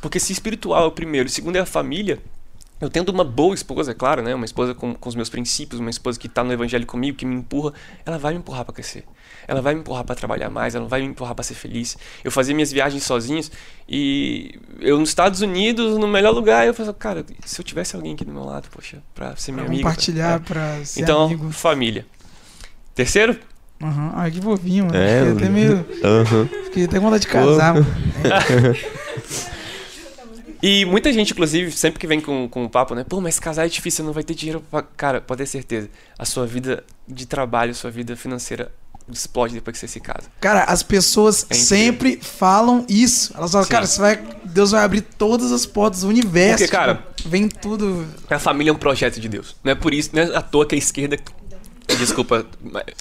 Porque 0.00 0.20
se 0.20 0.32
espiritual 0.32 0.84
é 0.84 0.86
o 0.86 0.92
primeiro, 0.92 1.26
o 1.26 1.32
segundo 1.32 1.56
é 1.56 1.60
a 1.60 1.66
família, 1.66 2.20
eu 2.80 2.88
tendo 2.88 3.08
uma 3.08 3.24
boa 3.24 3.56
esposa, 3.56 3.90
é 3.90 3.94
claro, 3.94 4.22
né? 4.22 4.36
Uma 4.36 4.44
esposa 4.44 4.72
com, 4.72 4.94
com 4.94 5.08
os 5.08 5.16
meus 5.16 5.28
princípios, 5.28 5.80
uma 5.80 5.90
esposa 5.90 6.16
que 6.16 6.28
tá 6.28 6.44
no 6.44 6.52
evangelho 6.52 6.86
comigo, 6.86 7.18
que 7.18 7.26
me 7.26 7.34
empurra, 7.34 7.72
ela 8.06 8.18
vai 8.18 8.34
me 8.34 8.38
empurrar 8.38 8.64
pra 8.64 8.72
crescer. 8.72 9.04
Ela 9.46 9.60
vai 9.62 9.74
me 9.74 9.80
empurrar 9.80 10.04
pra 10.04 10.14
trabalhar 10.14 10.50
mais, 10.50 10.74
ela 10.74 10.86
vai 10.86 11.00
me 11.02 11.08
empurrar 11.08 11.34
pra 11.34 11.42
ser 11.44 11.54
feliz. 11.54 11.96
Eu 12.22 12.30
fazia 12.30 12.54
minhas 12.54 12.72
viagens 12.72 13.02
sozinhos 13.04 13.50
e 13.88 14.58
eu 14.80 14.98
nos 14.98 15.08
Estados 15.10 15.40
Unidos, 15.40 15.98
no 15.98 16.06
melhor 16.08 16.32
lugar, 16.34 16.66
eu 16.66 16.74
falava, 16.74 16.94
cara, 16.94 17.24
se 17.44 17.60
eu 17.60 17.64
tivesse 17.64 17.94
alguém 17.96 18.14
aqui 18.14 18.24
do 18.24 18.32
meu 18.32 18.44
lado, 18.44 18.68
poxa, 18.70 19.02
pra 19.14 19.36
ser 19.36 19.52
minha 19.52 19.66
amiga. 19.66 19.82
compartilhar, 19.82 20.36
é. 20.36 20.38
pra 20.38 20.84
ser 20.84 21.02
Então, 21.02 21.24
amigo. 21.26 21.50
família. 21.52 22.06
Terceiro? 22.94 23.38
Aham. 23.82 24.12
Ai, 24.14 24.30
que 24.30 24.40
fofinho, 24.40 24.84
mano. 24.86 24.96
É, 24.96 25.18
fiquei, 25.20 25.32
até 25.36 25.48
meio, 25.48 25.86
Aham. 26.04 26.48
fiquei 26.64 26.84
até 26.84 26.98
com 26.98 27.04
vontade 27.06 27.22
de 27.22 27.28
casar, 27.28 27.74
mano. 27.74 27.86
E 30.62 30.86
muita 30.86 31.12
gente, 31.12 31.32
inclusive, 31.32 31.70
sempre 31.72 32.00
que 32.00 32.06
vem 32.06 32.20
com, 32.22 32.48
com 32.48 32.64
o 32.64 32.70
papo, 32.70 32.94
né? 32.94 33.04
Pô, 33.06 33.20
mas 33.20 33.38
casar 33.38 33.66
é 33.66 33.68
difícil, 33.68 34.02
não 34.02 34.14
vai 34.14 34.22
ter 34.24 34.34
dinheiro 34.34 34.64
pra. 34.70 34.82
Cara, 34.82 35.20
pode 35.20 35.38
ter 35.42 35.46
certeza. 35.46 35.90
A 36.18 36.24
sua 36.24 36.46
vida 36.46 36.82
de 37.06 37.26
trabalho, 37.26 37.72
a 37.72 37.74
sua 37.74 37.90
vida 37.90 38.16
financeira 38.16 38.72
explode 39.12 39.54
depois 39.54 39.74
que 39.74 39.80
você 39.80 39.88
se 39.88 40.00
casa. 40.00 40.22
Cara, 40.40 40.64
as 40.64 40.82
pessoas 40.82 41.46
É 41.50 41.54
sempre 41.54 42.18
falam 42.22 42.84
isso. 42.88 43.32
Elas 43.36 43.52
falam, 43.52 43.64
Sim. 43.66 43.70
cara, 43.70 43.86
você 43.86 44.00
vai, 44.00 44.22
Deus 44.44 44.70
vai 44.70 44.84
abrir 44.84 45.02
todas 45.02 45.52
as 45.52 45.66
portas 45.66 46.00
do 46.00 46.08
universo. 46.08 46.58
Porque, 46.64 46.70
cara, 46.72 47.04
tipo, 47.14 47.28
vem 47.28 47.48
tudo. 47.48 48.06
A 48.30 48.38
família 48.38 48.70
é 48.70 48.72
um 48.72 48.76
projeto 48.78 49.20
de 49.20 49.28
Deus. 49.28 49.54
Não 49.62 49.72
é 49.72 49.74
por 49.74 49.92
isso, 49.92 50.10
não 50.12 50.22
é 50.22 50.36
à 50.36 50.40
toa 50.42 50.66
que 50.66 50.74
a 50.74 50.78
esquerda. 50.78 51.18
Desculpa. 51.98 52.46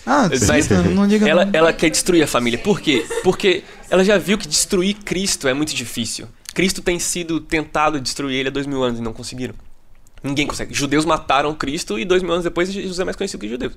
Ah, 0.05 0.27
Mas 0.29 0.65
cita, 0.65 0.81
não 0.81 1.07
diga 1.07 1.27
ela, 1.27 1.45
não. 1.45 1.51
ela 1.53 1.71
quer 1.73 1.89
destruir 1.89 2.21
a 2.23 2.27
família. 2.27 2.59
Por 2.59 2.81
quê? 2.81 3.05
Porque 3.23 3.63
ela 3.89 4.03
já 4.03 4.17
viu 4.17 4.37
que 4.37 4.47
destruir 4.47 4.95
Cristo 5.05 5.47
é 5.47 5.53
muito 5.53 5.73
difícil. 5.73 6.27
Cristo 6.53 6.81
tem 6.81 6.99
sido 6.99 7.39
tentado 7.39 7.99
destruir 7.99 8.35
ele 8.39 8.49
há 8.49 8.51
dois 8.51 8.67
mil 8.67 8.83
anos 8.83 8.99
e 8.99 9.01
não 9.01 9.13
conseguiram. 9.13 9.55
Ninguém 10.23 10.47
consegue. 10.47 10.73
Judeus 10.73 11.03
mataram 11.03 11.53
Cristo 11.53 11.99
e 11.99 12.05
dois 12.05 12.23
mil 12.23 12.31
anos 12.31 12.45
depois 12.45 12.71
Jesus 12.71 12.97
é 12.99 13.03
mais 13.03 13.17
conhecido 13.17 13.41
que 13.41 13.49
judeus. 13.49 13.73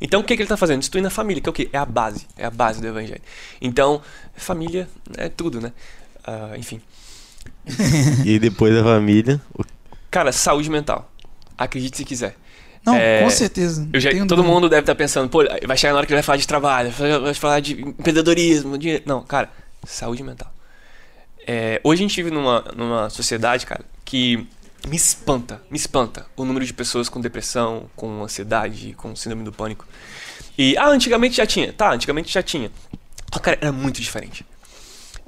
Então 0.00 0.20
o 0.20 0.22
que, 0.24 0.36
que 0.36 0.42
ele 0.42 0.44
está 0.44 0.56
fazendo? 0.56 0.80
Destruindo 0.80 1.08
a 1.08 1.10
família, 1.10 1.40
que 1.42 1.48
é 1.48 1.50
o 1.50 1.52
quê? 1.54 1.70
É 1.72 1.78
a 1.78 1.86
base. 1.86 2.26
É 2.36 2.44
a 2.44 2.50
base 2.50 2.80
do 2.82 2.86
evangelho. 2.86 3.22
Então, 3.62 4.02
família 4.34 4.86
é 5.16 5.28
tudo, 5.30 5.60
né? 5.60 5.72
Ah, 6.24 6.52
enfim. 6.58 6.80
E 8.24 8.38
depois 8.38 8.74
da 8.74 8.82
família, 8.84 9.40
Cara, 10.10 10.32
saúde 10.32 10.70
mental. 10.70 11.10
Acredite 11.58 11.96
se 11.96 12.04
quiser. 12.04 12.36
Não, 12.84 12.94
É, 12.94 13.22
com 13.22 13.30
certeza. 13.30 13.88
Eu 13.92 13.98
já- 13.98 14.10
todo 14.10 14.26
dúvida. 14.36 14.42
mundo 14.48 14.68
deve 14.68 14.82
estar 14.82 14.94
pensando, 14.94 15.28
pô, 15.28 15.42
vai 15.66 15.76
chegar 15.76 15.92
na 15.92 15.98
hora 15.98 16.06
que 16.06 16.12
ele 16.12 16.18
vai 16.18 16.22
falar 16.22 16.36
de 16.38 16.46
trabalho, 16.46 16.90
vai 16.90 17.18
vai 17.18 17.34
falar 17.34 17.60
de 17.60 17.72
empreendedorismo, 17.80 18.78
dinheiro. 18.78 19.02
Não, 19.06 19.22
cara, 19.24 19.50
saúde 19.84 20.22
mental. 20.22 20.52
É, 21.46 21.80
hoje 21.82 22.02
a 22.04 22.06
gente 22.08 22.16
vive 22.22 22.34
numa, 22.34 22.64
numa 22.76 23.10
sociedade, 23.10 23.66
cara, 23.66 23.84
que 24.04 24.46
me 24.86 24.96
espanta, 24.96 25.60
me 25.68 25.76
espanta 25.76 26.26
o 26.36 26.44
número 26.44 26.64
de 26.64 26.72
pessoas 26.72 27.08
com 27.08 27.20
depressão, 27.20 27.90
com 27.96 28.22
ansiedade, 28.22 28.94
com 28.94 29.14
síndrome 29.16 29.44
do 29.44 29.52
pânico. 29.52 29.86
E, 30.56 30.76
ah, 30.76 30.88
antigamente 30.88 31.36
já 31.36 31.46
tinha. 31.46 31.72
Tá, 31.72 31.92
antigamente 31.92 32.32
já 32.32 32.42
tinha. 32.42 32.70
Só, 33.32 33.40
cara, 33.40 33.58
era 33.60 33.72
muito 33.72 34.00
diferente. 34.00 34.46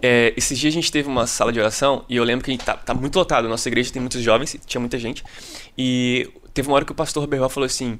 É, 0.01 0.33
esses 0.37 0.57
dias 0.57 0.73
a 0.73 0.77
gente 0.77 0.93
teve 0.93 1.09
uma 1.09 1.27
sala 1.27 1.53
de 1.53 1.59
oração 1.59 2.05
e 2.09 2.17
eu 2.17 2.23
lembro 2.23 2.45
que 2.45 2.51
a 2.51 2.55
gente 2.55 2.65
tá, 2.65 2.77
tá 2.77 2.95
muito 2.95 3.17
lotado. 3.17 3.49
Nossa 3.49 3.69
igreja 3.69 3.93
tem 3.93 4.01
muitos 4.01 4.23
jovens, 4.23 4.57
tinha 4.65 4.81
muita 4.81 4.97
gente. 4.97 5.25
E 5.77 6.31
teve 6.55 6.69
uma 6.69 6.77
hora 6.77 6.85
que 6.85 6.93
o 6.93 6.95
pastor 6.95 7.27
Berval 7.27 7.51
falou 7.51 7.67
assim: 7.67 7.99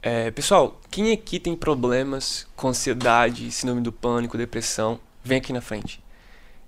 é, 0.00 0.30
Pessoal, 0.30 0.80
quem 0.90 1.12
aqui 1.12 1.40
tem 1.40 1.56
problemas 1.56 2.46
com 2.54 2.68
ansiedade, 2.68 3.50
síndrome 3.50 3.82
do 3.82 3.92
pânico, 3.92 4.38
depressão? 4.38 5.00
Vem 5.24 5.38
aqui 5.38 5.52
na 5.52 5.60
frente. 5.60 6.00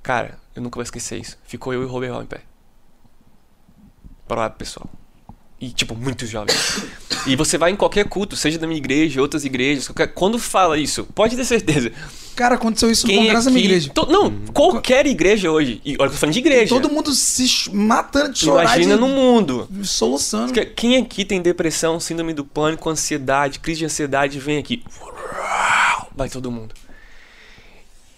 Cara, 0.02 0.38
eu 0.54 0.62
nunca 0.62 0.74
vou 0.74 0.82
esquecer 0.82 1.20
isso. 1.20 1.38
Ficou 1.44 1.72
eu 1.72 1.82
e 1.82 1.84
o 1.84 1.88
Roberval 1.88 2.22
em 2.22 2.26
pé. 2.26 2.42
Para 4.26 4.42
lá, 4.42 4.50
pessoal. 4.50 4.88
E, 5.60 5.70
tipo, 5.70 5.94
muitos 5.94 6.28
jovens. 6.28 6.82
E 7.26 7.36
você 7.36 7.56
vai 7.56 7.70
em 7.70 7.76
qualquer 7.76 8.06
culto, 8.06 8.36
seja 8.36 8.58
da 8.58 8.66
minha 8.66 8.76
igreja, 8.76 9.20
outras 9.22 9.44
igrejas, 9.46 9.86
qualquer... 9.88 10.08
quando 10.08 10.38
fala 10.38 10.76
isso, 10.76 11.04
pode 11.14 11.36
ter 11.36 11.44
certeza. 11.44 11.90
Cara, 12.36 12.56
aconteceu 12.56 12.90
isso 12.90 13.06
no 13.06 13.12
Quem 13.12 13.22
congresso 13.22 13.44
da 13.46 13.50
minha 13.50 13.64
igreja. 13.64 13.90
To- 13.94 14.06
Não, 14.10 14.30
qualquer 14.52 15.06
igreja 15.06 15.50
hoje. 15.50 15.80
E 15.84 15.90
olha 15.92 15.96
que 15.98 16.04
eu 16.04 16.10
tô 16.10 16.16
falando 16.16 16.32
de 16.34 16.38
igreja. 16.40 16.68
Todo 16.68 16.90
mundo 16.90 17.12
se 17.14 17.70
matando 17.72 18.32
de 18.34 18.40
chorar 18.40 18.64
Imagina 18.64 18.94
de... 18.96 19.00
no 19.00 19.08
mundo. 19.08 19.68
soluçando. 19.84 20.52
Que- 20.52 20.66
Quem 20.66 20.96
aqui 20.98 21.24
tem 21.24 21.40
depressão, 21.40 21.98
síndrome 21.98 22.34
do 22.34 22.44
pânico, 22.44 22.90
ansiedade, 22.90 23.58
crise 23.60 23.78
de 23.78 23.84
ansiedade, 23.86 24.38
vem 24.38 24.58
aqui. 24.58 24.82
Vai 26.14 26.28
todo 26.28 26.50
mundo. 26.50 26.74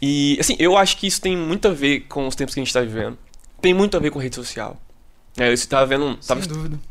E, 0.03 0.37
assim, 0.40 0.57
eu 0.59 0.77
acho 0.77 0.97
que 0.97 1.07
isso 1.07 1.21
tem 1.21 1.37
muito 1.37 1.69
a 1.69 1.73
ver 1.73 2.01
com 2.09 2.27
os 2.27 2.35
tempos 2.35 2.55
que 2.55 2.61
a 2.61 2.64
gente 2.64 2.73
tá 2.73 2.81
vivendo. 2.81 3.16
Tem 3.61 3.73
muito 3.73 3.97
a 3.97 4.01
ver 4.01 4.11
com 4.11 4.19
rede 4.19 4.35
social. 4.35 4.81
É, 5.37 5.49
eu 5.49 5.53
estava 5.53 5.85
vendo. 5.87 6.16
Tava, 6.16 6.40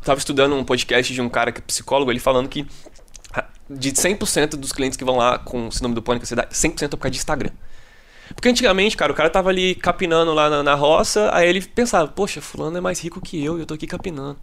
tava 0.02 0.18
estudando 0.18 0.54
um 0.54 0.64
podcast 0.64 1.12
de 1.12 1.20
um 1.20 1.28
cara 1.28 1.50
que 1.50 1.60
é 1.60 1.62
psicólogo, 1.62 2.12
ele 2.12 2.20
falando 2.20 2.48
que 2.48 2.66
ah, 3.34 3.44
de 3.68 3.92
100% 3.92 4.50
dos 4.50 4.72
clientes 4.72 4.96
que 4.96 5.04
vão 5.04 5.16
lá 5.16 5.38
com 5.38 5.70
síndrome 5.70 5.94
do 5.94 6.02
pânico 6.02 6.24
e 6.24 6.26
ansiedade, 6.26 6.54
100% 6.54 6.82
é 6.82 6.88
por 6.88 6.98
causa 6.98 7.10
de 7.10 7.18
Instagram. 7.18 7.50
Porque 8.34 8.48
antigamente, 8.48 8.96
cara, 8.96 9.12
o 9.12 9.14
cara 9.14 9.30
tava 9.30 9.50
ali 9.50 9.74
capinando 9.74 10.32
lá 10.32 10.50
na, 10.50 10.62
na 10.62 10.74
roça, 10.74 11.30
aí 11.32 11.48
ele 11.48 11.60
pensava, 11.60 12.08
poxa, 12.08 12.40
fulano 12.40 12.76
é 12.76 12.80
mais 12.80 13.00
rico 13.00 13.20
que 13.20 13.42
eu 13.42 13.56
e 13.56 13.60
eu 13.60 13.66
tô 13.66 13.74
aqui 13.74 13.86
capinando. 13.86 14.38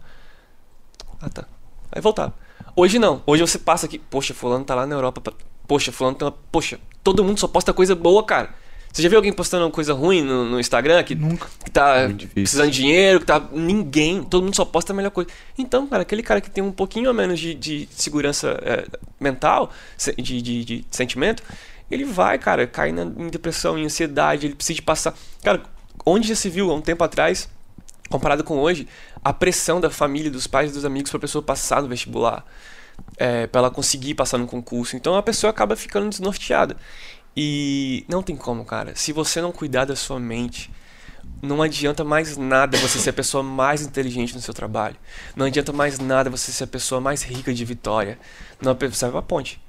Ah, 1.20 1.28
tá. 1.28 1.44
Aí 1.92 2.00
voltava. 2.00 2.34
Hoje 2.76 2.98
não. 2.98 3.22
Hoje 3.26 3.42
você 3.42 3.58
passa 3.58 3.86
aqui, 3.86 3.98
poxa, 3.98 4.34
fulano 4.34 4.64
tá 4.64 4.74
lá 4.74 4.86
na 4.86 4.94
Europa. 4.94 5.32
Poxa, 5.66 5.92
fulano 5.92 6.16
tá. 6.16 6.30
Poxa, 6.50 6.78
todo 7.02 7.22
mundo 7.24 7.38
só 7.38 7.46
posta 7.46 7.72
coisa 7.72 7.94
boa, 7.94 8.22
cara. 8.24 8.54
Você 8.94 9.02
já 9.02 9.08
viu 9.08 9.18
alguém 9.18 9.32
postando 9.32 9.68
coisa 9.72 9.92
ruim 9.92 10.22
no, 10.22 10.48
no 10.48 10.60
Instagram 10.60 11.02
que, 11.02 11.16
Nunca. 11.16 11.48
que 11.64 11.68
tá 11.68 12.06
difícil. 12.06 12.28
precisando 12.32 12.70
de 12.70 12.76
dinheiro, 12.76 13.18
que 13.18 13.26
tá. 13.26 13.42
Ninguém. 13.50 14.22
Todo 14.22 14.44
mundo 14.44 14.54
só 14.54 14.64
posta 14.64 14.92
a 14.92 14.96
melhor 14.96 15.10
coisa. 15.10 15.28
Então, 15.58 15.84
cara, 15.88 16.02
aquele 16.02 16.22
cara 16.22 16.40
que 16.40 16.48
tem 16.48 16.62
um 16.62 16.70
pouquinho 16.70 17.10
a 17.10 17.12
menos 17.12 17.40
de, 17.40 17.56
de 17.56 17.88
segurança 17.90 18.56
é, 18.62 18.86
mental, 19.18 19.72
de, 20.16 20.40
de, 20.40 20.64
de 20.64 20.84
sentimento, 20.92 21.42
ele 21.90 22.04
vai, 22.04 22.38
cara, 22.38 22.68
cair 22.68 22.92
na, 22.92 23.02
em 23.02 23.28
depressão, 23.30 23.76
em 23.76 23.84
ansiedade, 23.84 24.46
ele 24.46 24.54
precisa 24.54 24.76
de 24.76 24.82
passar. 24.82 25.12
Cara, 25.42 25.64
onde 26.06 26.28
já 26.28 26.36
se 26.36 26.48
viu 26.48 26.70
há 26.70 26.74
um 26.76 26.80
tempo 26.80 27.02
atrás, 27.02 27.48
comparado 28.08 28.44
com 28.44 28.58
hoje, 28.58 28.86
a 29.24 29.32
pressão 29.32 29.80
da 29.80 29.90
família, 29.90 30.30
dos 30.30 30.46
pais, 30.46 30.72
dos 30.72 30.84
amigos 30.84 31.10
pra 31.10 31.18
pessoa 31.18 31.42
passar 31.42 31.82
no 31.82 31.88
vestibular, 31.88 32.46
é, 33.16 33.48
para 33.48 33.58
ela 33.58 33.70
conseguir 33.72 34.14
passar 34.14 34.38
no 34.38 34.46
concurso. 34.46 34.94
Então 34.94 35.16
a 35.16 35.22
pessoa 35.22 35.50
acaba 35.50 35.74
ficando 35.74 36.08
desnorteada. 36.08 36.76
E 37.36 38.04
não 38.08 38.22
tem 38.22 38.36
como, 38.36 38.64
cara. 38.64 38.94
Se 38.94 39.12
você 39.12 39.40
não 39.40 39.52
cuidar 39.52 39.84
da 39.84 39.96
sua 39.96 40.20
mente, 40.20 40.70
não 41.42 41.62
adianta 41.62 42.04
mais 42.04 42.36
nada 42.36 42.78
você 42.78 42.98
ser 42.98 43.10
a 43.10 43.12
pessoa 43.14 43.42
mais 43.42 43.82
inteligente 43.82 44.34
no 44.34 44.40
seu 44.40 44.54
trabalho. 44.54 44.96
Não 45.36 45.46
adianta 45.46 45.72
mais 45.72 45.98
nada 45.98 46.30
você 46.30 46.52
ser 46.52 46.64
a 46.64 46.68
pessoa 46.68 47.00
mais 47.00 47.22
rica 47.22 47.52
de 47.52 47.64
vitória. 47.64 48.18
Não 48.60 48.76
serve 48.92 49.16
uma 49.16 49.22
ponte. 49.22 49.60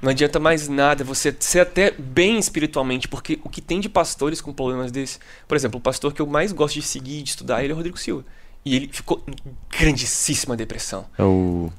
Não 0.00 0.10
adianta 0.10 0.38
mais 0.38 0.68
nada 0.68 1.02
você 1.02 1.34
ser 1.40 1.60
até 1.60 1.90
bem 1.90 2.38
espiritualmente, 2.38 3.08
porque 3.08 3.40
o 3.42 3.48
que 3.48 3.60
tem 3.60 3.80
de 3.80 3.88
pastores 3.88 4.40
com 4.40 4.52
problemas 4.52 4.92
desses. 4.92 5.18
Por 5.46 5.56
exemplo, 5.56 5.78
o 5.78 5.82
pastor 5.82 6.12
que 6.12 6.22
eu 6.22 6.26
mais 6.26 6.52
gosto 6.52 6.74
de 6.74 6.82
seguir 6.82 7.18
e 7.18 7.22
de 7.22 7.30
estudar, 7.30 7.62
ele 7.62 7.72
é 7.72 7.74
o 7.74 7.76
Rodrigo 7.76 7.98
Silva. 7.98 8.24
E 8.64 8.76
ele 8.76 8.88
ficou 8.92 9.22
em 9.26 9.34
grandíssima 9.76 10.56
depressão. 10.56 11.06
É 11.18 11.22
o. 11.22 11.72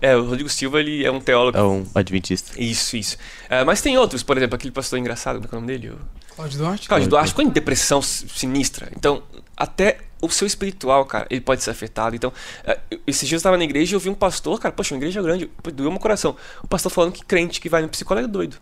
É, 0.00 0.16
o 0.16 0.24
Rodrigo 0.24 0.48
Silva, 0.48 0.80
ele 0.80 1.04
é 1.04 1.10
um 1.10 1.20
teólogo. 1.20 1.56
É 1.56 1.62
um 1.62 1.86
adventista. 1.94 2.52
Isso, 2.60 2.96
isso. 2.96 3.16
É, 3.48 3.64
mas 3.64 3.80
tem 3.80 3.96
outros, 3.98 4.22
por 4.22 4.36
exemplo, 4.36 4.56
aquele 4.56 4.72
pastor 4.72 4.98
engraçado, 4.98 5.36
como 5.36 5.46
é 5.46 5.48
que 5.48 5.54
é 5.54 5.58
o 5.58 5.60
nome 5.60 5.72
dele? 5.72 5.90
O... 5.90 6.34
Cláudio 6.34 6.58
Duarte? 6.58 6.88
Cláudio 6.88 7.08
Duarte 7.08 7.28
ficou 7.30 7.44
em 7.44 7.48
depressão 7.48 8.02
si- 8.02 8.28
sinistra. 8.28 8.90
Então, 8.96 9.22
até 9.56 9.98
o 10.20 10.28
seu 10.28 10.46
espiritual, 10.46 11.04
cara, 11.06 11.26
ele 11.30 11.40
pode 11.40 11.62
ser 11.62 11.70
afetado. 11.70 12.14
Então, 12.14 12.32
é, 12.64 12.78
esses 13.06 13.26
dias 13.28 13.38
eu 13.38 13.38
estava 13.38 13.56
na 13.56 13.64
igreja 13.64 13.94
e 13.94 13.96
eu 13.96 14.00
vi 14.00 14.10
um 14.10 14.14
pastor, 14.14 14.60
cara, 14.60 14.72
poxa, 14.72 14.94
uma 14.94 14.98
igreja 14.98 15.22
grande, 15.22 15.50
doeu 15.74 15.90
meu 15.90 16.00
coração. 16.00 16.36
O 16.62 16.66
pastor 16.66 16.92
falando 16.92 17.12
que 17.12 17.24
crente 17.24 17.60
que 17.60 17.68
vai 17.68 17.80
no 17.82 17.88
psicólogo 17.88 18.26
é 18.26 18.30
doido. 18.30 18.58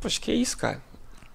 Poxa, 0.00 0.20
que 0.20 0.32
isso, 0.32 0.56
cara? 0.56 0.80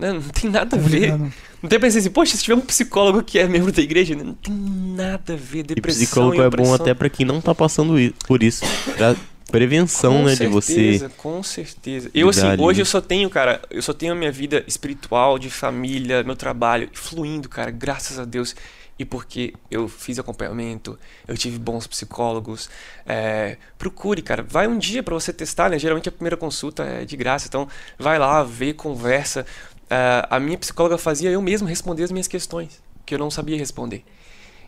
Né? 0.02 0.14
Não 0.14 0.22
tem 0.22 0.50
nada 0.50 0.76
a 0.76 0.80
ver. 0.80 1.16
Não 1.62 1.70
tem 1.70 1.80
pensei 1.80 2.00
assim, 2.02 2.10
poxa, 2.10 2.36
se 2.36 2.44
tiver 2.44 2.56
um 2.56 2.62
psicólogo 2.62 3.22
que 3.24 3.38
é 3.38 3.48
membro 3.48 3.72
da 3.72 3.82
igreja, 3.82 4.16
né? 4.16 4.24
não 4.24 4.34
tem 4.34 4.54
nada 4.54 5.34
a 5.34 5.36
ver. 5.38 5.60
E 5.60 5.64
Depressão 5.64 6.04
psicólogo 6.04 6.36
e 6.36 6.40
é 6.46 6.50
bom 6.50 6.74
até 6.74 6.94
pra 6.94 7.08
quem 7.10 7.26
não 7.26 7.40
tá 7.40 7.54
passando 7.54 8.00
i- 8.00 8.14
por 8.28 8.42
isso. 8.42 8.66
Pra 8.98 9.16
prevenção, 9.52 10.18
Com 10.18 10.24
né, 10.24 10.36
de 10.36 10.48
você. 10.48 10.74
certeza, 10.74 11.12
Com 11.18 11.44
certeza. 11.44 12.10
Eu, 12.16 12.30
assim, 12.30 12.48
ali. 12.48 12.62
hoje 12.62 12.82
eu 12.82 12.86
só 12.86 13.00
tenho, 13.02 13.30
cara, 13.30 13.62
eu 13.70 13.82
só 13.82 13.94
tenho 13.94 14.14
a 14.14 14.16
minha 14.16 14.32
vida 14.32 14.64
espiritual, 14.68 15.38
de 15.38 15.50
família, 15.50 16.24
meu 16.24 16.36
trabalho, 16.36 16.90
fluindo, 16.94 17.48
cara, 17.48 17.70
graças 17.70 18.18
a 18.18 18.26
Deus. 18.26 18.56
E 19.00 19.06
porque 19.06 19.54
eu 19.72 19.88
fiz 19.88 20.20
acompanhamento, 20.20 20.98
eu 21.28 21.36
tive 21.36 21.58
bons 21.58 21.88
psicólogos. 21.88 22.70
é, 23.04 23.58
procure, 23.78 24.22
cara. 24.22 24.44
Vai 24.48 24.68
um 24.68 24.78
dia 24.78 25.02
pra 25.02 25.16
você 25.16 25.34
testar, 25.34 25.70
né? 25.72 25.80
Geralmente 25.80 26.08
a 26.08 26.12
primeira 26.12 26.38
consulta 26.38 26.84
é 26.84 27.04
de 27.04 27.18
graça. 27.18 27.48
Então, 27.48 27.68
vai 27.98 28.20
lá, 28.20 28.44
vê, 28.44 28.74
conversa. 28.74 29.44
É, 29.92 30.26
a 30.30 30.40
minha 30.40 30.58
psicóloga 30.58 30.98
fazia 30.98 31.30
eu 31.30 31.42
mesmo 31.42 31.68
responder 31.68 32.04
as 32.04 32.12
minhas 32.12 32.28
questões, 32.28 32.80
que 33.06 33.14
eu 33.14 33.20
não 33.20 33.30
sabia 33.30 33.58
responder. 33.58 34.06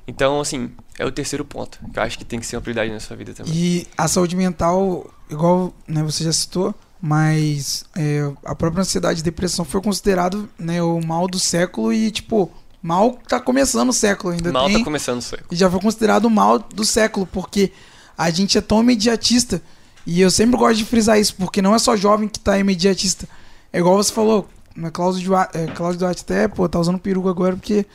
Então, 0.06 0.42
assim, 0.42 0.70
é 1.00 1.06
o 1.06 1.12
terceiro 1.12 1.46
ponto, 1.46 1.80
que 1.94 1.98
eu 1.98 2.04
acho 2.04 2.18
que 2.18 2.26
tem 2.26 2.42
que 2.42 2.46
ser 2.46 2.58
uma 2.58 2.62
prioridade 2.62 2.92
na 2.92 3.00
sua 3.00 3.16
vida 3.16 3.34
também. 3.34 3.54
E 3.54 3.88
a 3.98 4.06
saúde 4.10 4.36
mental, 4.36 5.10
igual 5.30 5.74
né, 5.88 6.04
você 6.04 6.26
já 6.26 6.34
citou, 6.34 6.76
mas 7.02 7.86
é, 7.96 8.30
a 8.44 8.54
própria 8.54 8.82
ansiedade 8.82 9.22
e 9.22 9.24
depressão 9.24 9.64
foi 9.64 9.82
considerado 9.82 10.50
né, 10.60 10.84
o 10.84 11.00
mal 11.00 11.26
do 11.26 11.40
século 11.40 11.94
e, 11.94 12.12
tipo, 12.12 12.52
mal 12.82 13.18
tá 13.26 13.40
começando 13.40 13.90
o 13.90 13.94
século 13.94 14.34
ainda. 14.34 14.52
Mal 14.52 14.68
tem, 14.68 14.80
tá 14.80 14.84
começando 14.84 15.22
isso 15.22 15.36
aí. 15.36 15.42
E 15.52 15.56
já 15.56 15.72
foi 15.72 15.80
considerado 15.80 16.26
o 16.26 16.30
mal 16.30 16.60
do 16.60 16.84
século, 16.84 17.26
porque 17.26 17.72
a 18.18 18.30
gente 18.30 18.58
é 18.58 18.62
tão 18.62 18.82
imediatista. 18.82 19.62
E 20.06 20.20
eu 20.20 20.30
sempre 20.30 20.58
gosto 20.58 20.80
de 20.80 20.86
frisar 20.86 21.18
isso, 21.18 21.34
porque 21.36 21.62
não 21.62 21.74
é 21.74 21.80
só 21.80 21.96
jovem 21.96 22.28
que 22.28 22.42
tá 22.42 22.60
imediatista. 22.60 23.26
É 23.72 23.80
igual 23.80 23.96
você 23.96 24.12
falou, 24.12 24.50
né, 24.76 24.90
Cláudio 24.92 25.24
Duarte, 25.24 25.58
é, 25.58 25.68
Cláudio 25.68 26.00
Duarte 26.00 26.22
até, 26.24 26.48
pô, 26.48 26.68
tá 26.68 26.80
usando 26.80 26.98
peruca 27.00 27.30
agora 27.30 27.56
porque 27.56 27.86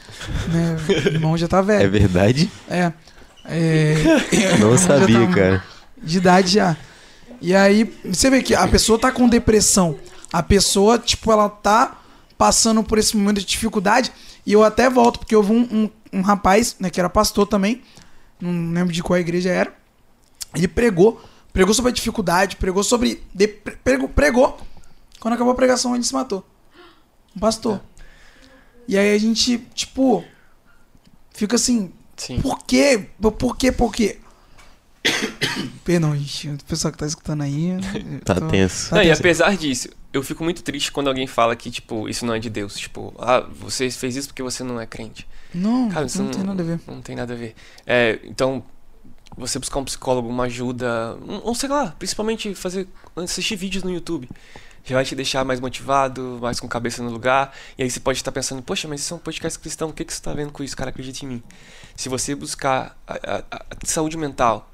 né, 0.49 0.77
o 0.89 0.93
irmão 1.09 1.37
já 1.37 1.49
tá 1.49 1.59
É 1.59 1.63
velho. 1.63 1.91
verdade? 1.91 2.51
É. 2.69 2.93
é 3.45 3.95
Não 4.61 4.77
já 4.79 4.87
tá 4.89 4.99
sabia, 5.01 5.21
um- 5.21 5.33
cara. 5.33 5.63
de 6.03 6.19
idade 6.19 6.49
já. 6.55 6.77
E 7.41 7.55
aí, 7.55 7.85
você 8.05 8.29
vê 8.31 8.43
que 8.43 8.55
a 8.55 8.67
pessoa 8.67 8.99
tá 8.99 9.13
com 9.13 9.29
depressão. 9.29 9.97
A 10.33 10.43
pessoa, 10.43 10.99
tipo, 10.99 11.31
ela 11.31 11.49
tá 11.49 11.99
passando 12.37 12.83
por 12.83 12.99
esse 12.99 13.17
momento 13.17 13.39
de 13.39 13.47
dificuldade. 13.47 14.11
E 14.45 14.53
eu 14.53 14.65
até 14.65 14.91
volto, 14.91 15.21
porque 15.21 15.35
eu 15.35 15.43
vi 15.43 15.53
um, 15.53 15.69
um, 16.13 16.19
um 16.19 16.21
rapaz, 16.21 16.75
né, 16.81 16.91
que 16.91 16.99
era 16.99 17.09
pastor 17.09 17.47
também. 17.47 17.83
Não 18.41 18.73
lembro 18.73 18.93
de 18.93 19.03
qual 19.05 19.19
igreja 19.19 19.51
era. 19.51 19.73
Ele 20.55 20.67
pregou. 20.69 21.23
Pregou 21.53 21.73
sobre 21.75 21.91
a 21.91 21.95
dificuldade, 21.95 22.57
pregou 22.57 22.83
sobre. 22.83 23.23
de- 23.35 23.49
pregou, 23.49 24.09
pregou. 24.09 24.59
Quando 25.21 25.35
acabou 25.35 25.53
a 25.53 25.57
pregação, 25.57 25.95
ele 25.95 26.05
se 26.05 26.13
matou. 26.13 26.45
Um 27.37 27.41
pastor. 27.41 27.81
E 28.87 28.97
aí 28.97 29.15
a 29.15 29.19
gente, 29.19 29.59
tipo. 29.75 30.25
Fica 31.33 31.57
assim, 31.57 31.93
Sim. 32.17 32.41
por 32.41 32.59
quê? 32.65 33.09
Por 33.39 33.57
quê? 33.57 33.71
Por 33.71 33.93
quê? 33.95 34.19
Perdão, 35.85 36.17
gente. 36.17 36.49
O 36.51 36.65
pessoal 36.65 36.93
que 36.93 36.99
tá 36.99 37.07
escutando 37.07 37.43
aí. 37.43 37.71
eu 38.13 38.21
Tá 38.25 38.35
tô- 38.35 38.49
tenso. 38.49 38.91
Tá 38.91 38.97
Não, 38.97 39.03
e 39.03 39.11
apesar 39.11 39.57
disso, 39.57 39.89
eu 40.13 40.23
fico 40.23 40.43
muito 40.45 40.63
triste 40.63 40.91
quando 40.93 41.09
alguém 41.09 41.27
fala 41.27 41.55
que, 41.57 41.71
tipo, 41.71 42.09
isso 42.09 42.27
não 42.27 42.35
é 42.35 42.39
de 42.39 42.51
Deus. 42.51 42.77
Tipo, 42.77 43.15
ah, 43.19 43.41
você 43.61 43.91
fez 43.91 44.17
isso 44.17 44.29
porque 44.29 44.43
você 44.43 44.63
não 44.65 44.81
é 44.81 44.87
crente. 44.87 45.27
Não, 45.55 45.89
Cara, 45.89 46.01
não, 46.01 46.07
isso 46.07 46.25
tem 46.29 46.43
nada 46.43 46.63
a 46.63 46.67
ver. 46.67 46.81
Não 46.87 47.01
tem 47.01 47.17
nada 47.17 47.33
a 47.33 47.37
ver. 47.37 47.55
É, 47.87 48.19
então, 48.25 48.63
você 49.37 49.59
buscar 49.59 49.79
um 49.79 49.85
psicólogo, 49.85 50.29
uma 50.29 50.45
ajuda, 50.45 51.17
um- 51.27 51.41
ou 51.45 51.55
sei 51.55 51.69
lá, 51.69 51.95
principalmente 51.99 52.55
fazer, 52.55 52.87
assistir 53.17 53.57
vídeos 53.57 53.83
no 53.85 53.91
YouTube. 53.91 54.29
Já 54.89 54.97
vai 54.97 55.05
te 55.05 55.15
deixar 55.15 55.45
mais 55.45 55.61
motivado, 55.61 56.39
mais 56.41 56.59
com 56.59 56.67
cabeça 56.69 57.03
no 57.03 57.11
lugar. 57.11 57.55
E 57.77 57.83
aí 57.83 57.91
você 57.91 58.01
pode 58.01 58.19
estar 58.19 58.33
pensando, 58.33 58.63
poxa, 58.63 58.89
mas 58.89 59.01
isso 59.01 59.13
é 59.15 59.17
um 59.17 59.21
podcast 59.21 59.59
cristão, 59.59 59.91
o 59.91 59.93
que, 59.93 60.05
que 60.05 60.13
você 60.13 60.19
está 60.19 60.33
vendo 60.33 60.51
com 60.53 60.63
isso? 60.65 60.77
Cara, 60.77 60.91
acredite 60.91 61.25
em 61.25 61.29
mim. 61.29 61.43
Se 61.97 62.09
você 62.09 62.35
buscar 62.35 62.97
a, 63.07 63.15
a- 63.15 63.45
a- 63.51 63.65
saúde 63.85 64.17
mental, 64.17 64.71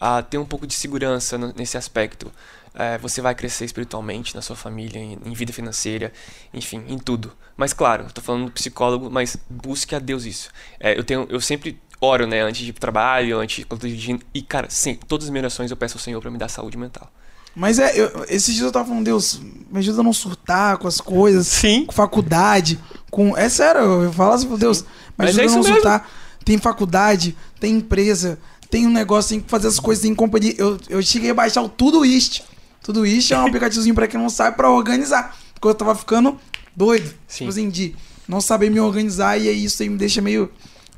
a 0.00 0.22
ter 0.22 0.38
um 0.38 0.44
pouco 0.44 0.66
de 0.66 0.74
segurança 0.74 1.38
nesse 1.56 1.76
aspecto, 1.76 2.30
é, 2.74 2.98
você 2.98 3.20
vai 3.20 3.34
crescer 3.34 3.64
espiritualmente 3.64 4.34
na 4.34 4.42
sua 4.42 4.56
família, 4.56 4.98
em, 4.98 5.18
em 5.24 5.32
vida 5.32 5.52
financeira, 5.52 6.12
enfim, 6.52 6.84
em 6.88 6.98
tudo. 6.98 7.32
Mas 7.56 7.72
claro, 7.72 8.06
tô 8.12 8.20
falando 8.20 8.46
do 8.46 8.50
psicólogo, 8.52 9.08
mas 9.10 9.36
busque 9.48 9.94
a 9.94 9.98
Deus 10.00 10.24
isso. 10.24 10.50
É, 10.80 10.98
eu 10.98 11.04
tenho, 11.04 11.26
eu 11.30 11.40
sempre 11.40 11.80
oro, 12.00 12.26
né, 12.26 12.40
antes 12.42 12.62
de 12.62 12.70
ir 12.70 12.72
pro 12.72 12.80
trabalho, 12.80 13.38
antes 13.38 13.64
de 13.80 14.18
e 14.34 14.42
cara, 14.42 14.68
sempre, 14.68 15.06
todas 15.06 15.26
as 15.26 15.30
minhas 15.30 15.44
orações 15.44 15.70
eu 15.70 15.76
peço 15.76 15.96
ao 15.96 16.00
Senhor 16.02 16.20
para 16.20 16.30
me 16.30 16.38
dar 16.38 16.48
saúde 16.48 16.76
mental. 16.76 17.10
Mas 17.54 17.78
é, 17.78 17.96
eu, 17.98 18.24
esses 18.28 18.54
dias 18.54 18.66
eu 18.66 18.72
tava 18.72 18.86
falando, 18.88 19.04
Deus, 19.04 19.40
me 19.70 19.78
ajuda 19.78 20.00
a 20.00 20.04
não 20.04 20.12
surtar 20.12 20.76
com 20.78 20.88
as 20.88 21.00
coisas, 21.00 21.46
Sim. 21.46 21.84
com 21.86 21.92
faculdade, 21.92 22.78
com. 23.10 23.36
É 23.36 23.48
sério, 23.48 23.80
eu 24.02 24.12
falo 24.12 24.32
assim, 24.32 24.56
Deus. 24.56 24.84
Mas, 25.16 25.28
Mas 25.34 25.38
é 25.38 25.42
ajuda 25.42 25.44
isso 25.46 25.54
a 25.54 25.58
mesmo. 25.58 25.74
resultar. 25.74 26.10
Tem 26.44 26.58
faculdade, 26.58 27.36
tem 27.60 27.76
empresa, 27.76 28.38
tem 28.68 28.86
um 28.86 28.90
negócio, 28.90 29.30
tem 29.30 29.40
que 29.40 29.48
fazer 29.48 29.68
as 29.68 29.78
coisas, 29.78 30.02
tem 30.02 30.14
companhia. 30.14 30.54
Eu, 30.58 30.78
eu 30.88 31.00
cheguei 31.02 31.30
a 31.30 31.34
baixar 31.34 31.62
o 31.62 31.68
Tudoist. 31.68 32.42
Tudoist 32.82 33.32
é 33.32 33.38
um 33.38 33.46
aplicativozinho 33.46 33.94
pra 33.94 34.06
quem 34.08 34.20
não 34.20 34.28
sabe 34.28 34.56
pra 34.56 34.68
organizar. 34.70 35.36
Porque 35.54 35.68
eu 35.68 35.74
tava 35.74 35.94
ficando 35.94 36.36
doido. 36.76 37.08
Sim. 37.28 37.38
Tipo 37.38 37.50
assim, 37.50 37.70
de 37.70 37.94
não 38.28 38.40
saber 38.40 38.70
me 38.70 38.80
organizar 38.80 39.38
e 39.38 39.48
aí 39.48 39.64
isso 39.64 39.82
aí 39.82 39.88
me 39.88 39.96
deixa 39.96 40.20
meio, 40.20 40.50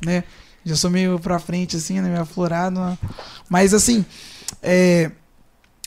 né? 0.04 0.24
Já 0.64 0.74
sou 0.74 0.90
meio 0.90 1.18
pra 1.20 1.38
frente, 1.38 1.76
assim, 1.76 2.00
né? 2.00 2.08
Meio 2.08 2.22
aflorado. 2.22 2.80
né? 2.80 2.98
Mas 3.48 3.72
assim, 3.72 4.04
é, 4.62 5.12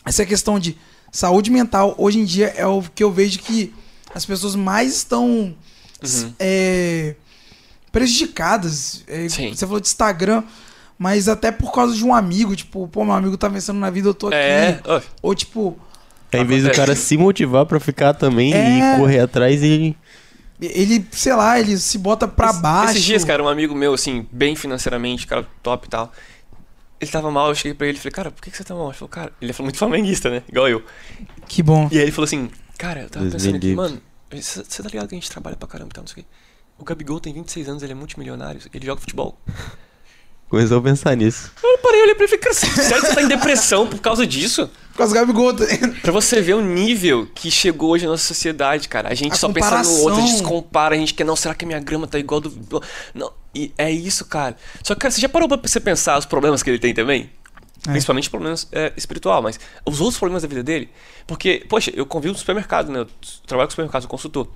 essa 0.06 0.26
questão 0.26 0.60
de 0.60 0.78
saúde 1.12 1.50
mental, 1.52 1.96
hoje 1.98 2.20
em 2.20 2.26
dia, 2.26 2.48
é 2.56 2.66
o 2.66 2.82
que 2.82 3.04
eu 3.04 3.12
vejo 3.12 3.40
que 3.40 3.74
as 4.14 4.26
pessoas 4.26 4.56
mais 4.56 4.94
estão 4.96 5.56
Uhum. 6.02 6.34
é, 6.40 7.16
prejudicadas. 7.92 9.04
É, 9.08 9.28
Sim. 9.30 9.54
Você 9.54 9.66
falou 9.66 9.80
de 9.80 9.88
Instagram, 9.88 10.44
mas 10.98 11.28
até 11.28 11.52
por 11.52 11.72
causa 11.72 11.96
de 11.96 12.04
um 12.04 12.14
amigo, 12.14 12.56
tipo, 12.56 12.88
pô, 12.88 13.04
meu 13.04 13.14
amigo 13.14 13.38
tá 13.38 13.48
vencendo 13.48 13.78
na 13.80 13.90
vida, 13.90 14.08
eu 14.10 14.14
tô 14.14 14.28
aqui. 14.28 14.36
É, 14.36 14.82
Ou 15.22 15.34
tipo, 15.36 15.78
Aí, 16.32 16.42
em 16.42 16.46
vez 16.46 16.64
do 16.64 16.72
cara 16.72 16.96
se 16.96 17.18
motivar 17.18 17.66
pra 17.66 17.80
ficar 17.80 18.14
também 18.14 18.54
É. 18.54 18.96
e 18.96 19.00
correr 19.00 19.20
atrás, 19.20 19.64
ele. 19.64 19.98
ele, 20.62 21.06
sei 21.12 21.34
lá, 21.34 21.60
ele 21.60 21.78
se 21.78 21.98
bota 21.98 22.28
pra 22.28 22.50
Esse- 22.52 22.62
baixo. 22.62 22.92
Esses 22.92 23.04
dias, 23.04 23.24
cara, 23.24 23.42
um 23.44 23.48
amigo 23.48 23.74
meu, 23.74 23.94
assim, 23.94 24.28
bem 24.32 24.56
financeiramente, 24.56 25.26
cara, 25.26 25.48
top 25.64 25.88
e 25.88 25.90
tal. 25.90 26.12
Ele 27.00 27.12
tava 27.12 27.32
mal, 27.32 27.50
eu 27.50 27.56
cheguei 27.56 27.74
pra 27.74 27.88
ele 27.88 27.98
e 27.98 28.02
falei, 28.02 28.12
cara, 28.12 28.32
por 28.32 28.42
que, 28.42 28.52
que 28.52 28.58
você 28.58 28.64
tá 28.64 28.76
mal? 28.76 28.88
Ele 28.88 28.94
falou, 28.94 29.10
cara, 29.10 29.32
ele 29.42 29.54
é 29.58 29.62
muito 29.64 29.78
flamenguista, 29.78 30.30
né? 30.30 30.44
Igual 30.50 30.68
eu. 30.68 30.84
Que 31.48 31.64
bom. 31.64 31.88
E 31.92 31.98
aí 31.98 32.04
ele 32.04 32.12
falou 32.12 32.26
assim, 32.26 32.50
cara, 32.78 33.04
eu 33.04 33.10
tava 33.10 33.26
Deus 33.26 33.36
pensando 33.36 33.56
aqui, 33.56 33.74
mano, 33.74 34.02
você 34.32 34.84
tá 34.84 34.90
ligado 34.90 35.08
que 35.08 35.16
a 35.16 35.18
gente 35.18 35.30
trabalha 35.30 35.56
pra 35.56 35.68
caramba 35.68 35.92
e 35.92 35.94
tal, 35.94 36.04
não 36.04 36.08
sei 36.08 36.22
o 36.22 36.26
quê. 36.26 36.32
O 36.78 36.84
Gabigol 36.84 37.20
tem 37.20 37.34
26 37.34 37.70
anos, 37.70 37.84
ele 37.84 37.92
é 37.92 37.96
multimilionário, 37.96 38.62
ele 38.74 38.86
joga 38.86 39.02
futebol. 39.02 39.38
Começou 40.50 40.80
a 40.80 40.82
pensar 40.82 41.16
nisso. 41.16 41.52
Eu 41.64 41.78
parei, 41.78 42.02
olhei 42.02 42.16
pra 42.16 42.26
ele 42.26 42.34
e 42.34 42.38
falei, 42.40 42.54
cara, 42.54 42.54
sério 42.56 43.02
que 43.02 43.08
você 43.08 43.16
tá 43.16 43.22
em 43.22 43.28
depressão 43.28 43.86
por 43.88 44.00
causa 44.00 44.26
disso? 44.26 44.68
Por 44.92 44.98
causa 44.98 45.14
do 45.14 45.20
Gabigol. 45.20 45.54
tá- 45.54 45.66
Pra 46.02 46.12
você 46.12 46.42
ver 46.42 46.56
o 46.56 46.62
nível 46.62 47.28
que 47.36 47.52
chegou 47.52 47.92
hoje 47.92 48.06
na 48.06 48.12
nossa 48.12 48.26
sociedade, 48.26 48.90
cara. 48.90 49.10
A 49.10 49.14
gente 49.14 49.34
A 49.34 49.36
só 49.36 49.48
pensa 49.48 49.70
no 49.70 49.76
comparação. 49.76 50.02
outro, 50.04 50.20
a 50.20 50.22
gente 50.26 50.38
se 50.38 50.44
compara, 50.44 50.96
a 50.96 50.98
gente 50.98 51.14
quer, 51.14 51.24
não, 51.24 51.36
será 51.36 51.54
que 51.54 51.66
a 51.66 51.68
minha 51.68 51.80
grama 51.80 52.08
tá 52.08 52.18
igual 52.18 52.42
do. 52.42 52.82
Não, 53.14 53.32
e 53.54 53.72
é 53.78 53.92
isso, 53.92 54.26
cara. 54.26 54.58
Só 54.84 54.96
que, 54.96 55.02
cara, 55.02 55.12
você 55.12 55.22
já 55.22 55.30
parou 55.30 55.48
pra 55.48 55.60
você 55.64 55.80
pensar 55.80 56.18
os 56.18 56.26
problemas 56.26 56.64
que 56.64 56.70
ele 56.72 56.80
tem 56.80 56.94
também? 56.96 57.30
É. 57.88 57.92
Principalmente 57.92 58.30
problemas 58.30 58.68
é, 58.72 58.92
espiritual, 58.98 59.42
mas 59.44 59.58
os 59.86 60.02
outros 60.02 60.18
problemas 60.18 60.42
da 60.42 60.50
vida 60.50 60.64
dele. 60.64 60.90
Porque, 61.28 61.64
poxa, 61.70 61.92
eu 61.96 62.06
convivo 62.06 62.34
no 62.34 62.40
supermercado, 62.40 62.92
né? 62.92 63.00
Eu 63.02 63.08
trabalho 63.48 63.68
com 63.68 63.72
supermercado, 63.72 64.02
sou 64.02 64.10
consultor. 64.10 64.48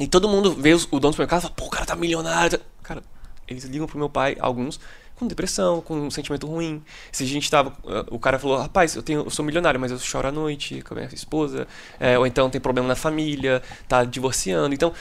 E 0.00 0.06
todo 0.08 0.26
mundo 0.28 0.54
vê 0.54 0.72
os- 0.72 0.84
o 0.90 0.98
dono 0.98 1.10
do 1.10 1.12
supermercado 1.12 1.40
e 1.40 1.42
fala, 1.42 1.54
pô, 1.54 1.66
o 1.66 1.70
cara 1.70 1.84
tá 1.86 1.94
milionário. 1.94 2.58
Cara, 2.82 3.02
eles 3.46 3.62
ligam 3.64 3.86
pro 3.86 3.98
meu 3.98 4.08
pai, 4.08 4.36
alguns, 4.40 4.80
com 5.18 5.26
depressão, 5.26 5.80
com 5.80 5.94
um 6.06 6.10
sentimento 6.10 6.46
ruim. 6.46 6.82
Se 7.12 7.24
a 7.24 7.26
gente 7.26 7.50
tava. 7.50 7.72
eh, 7.86 8.04
O 8.10 8.18
cara 8.18 8.38
falou, 8.38 8.58
rapaz, 8.58 8.94
eu, 8.94 9.02
tenho, 9.02 9.20
eu 9.24 9.30
sou 9.30 9.44
milionário, 9.44 9.78
mas 9.80 9.90
eu 9.90 9.98
choro 9.98 10.28
à 10.28 10.32
noite 10.32 10.80
com 10.82 10.94
a 10.94 10.96
minha 10.98 11.08
esposa. 11.12 11.66
eh, 12.00 12.18
ou 12.18 12.26
então 12.26 12.48
tem 12.50 12.60
problema 12.60 12.86
na 12.88 12.94
família, 12.96 13.62
tá 13.88 14.04
divorciando. 14.04 14.74
Então, 14.74 14.92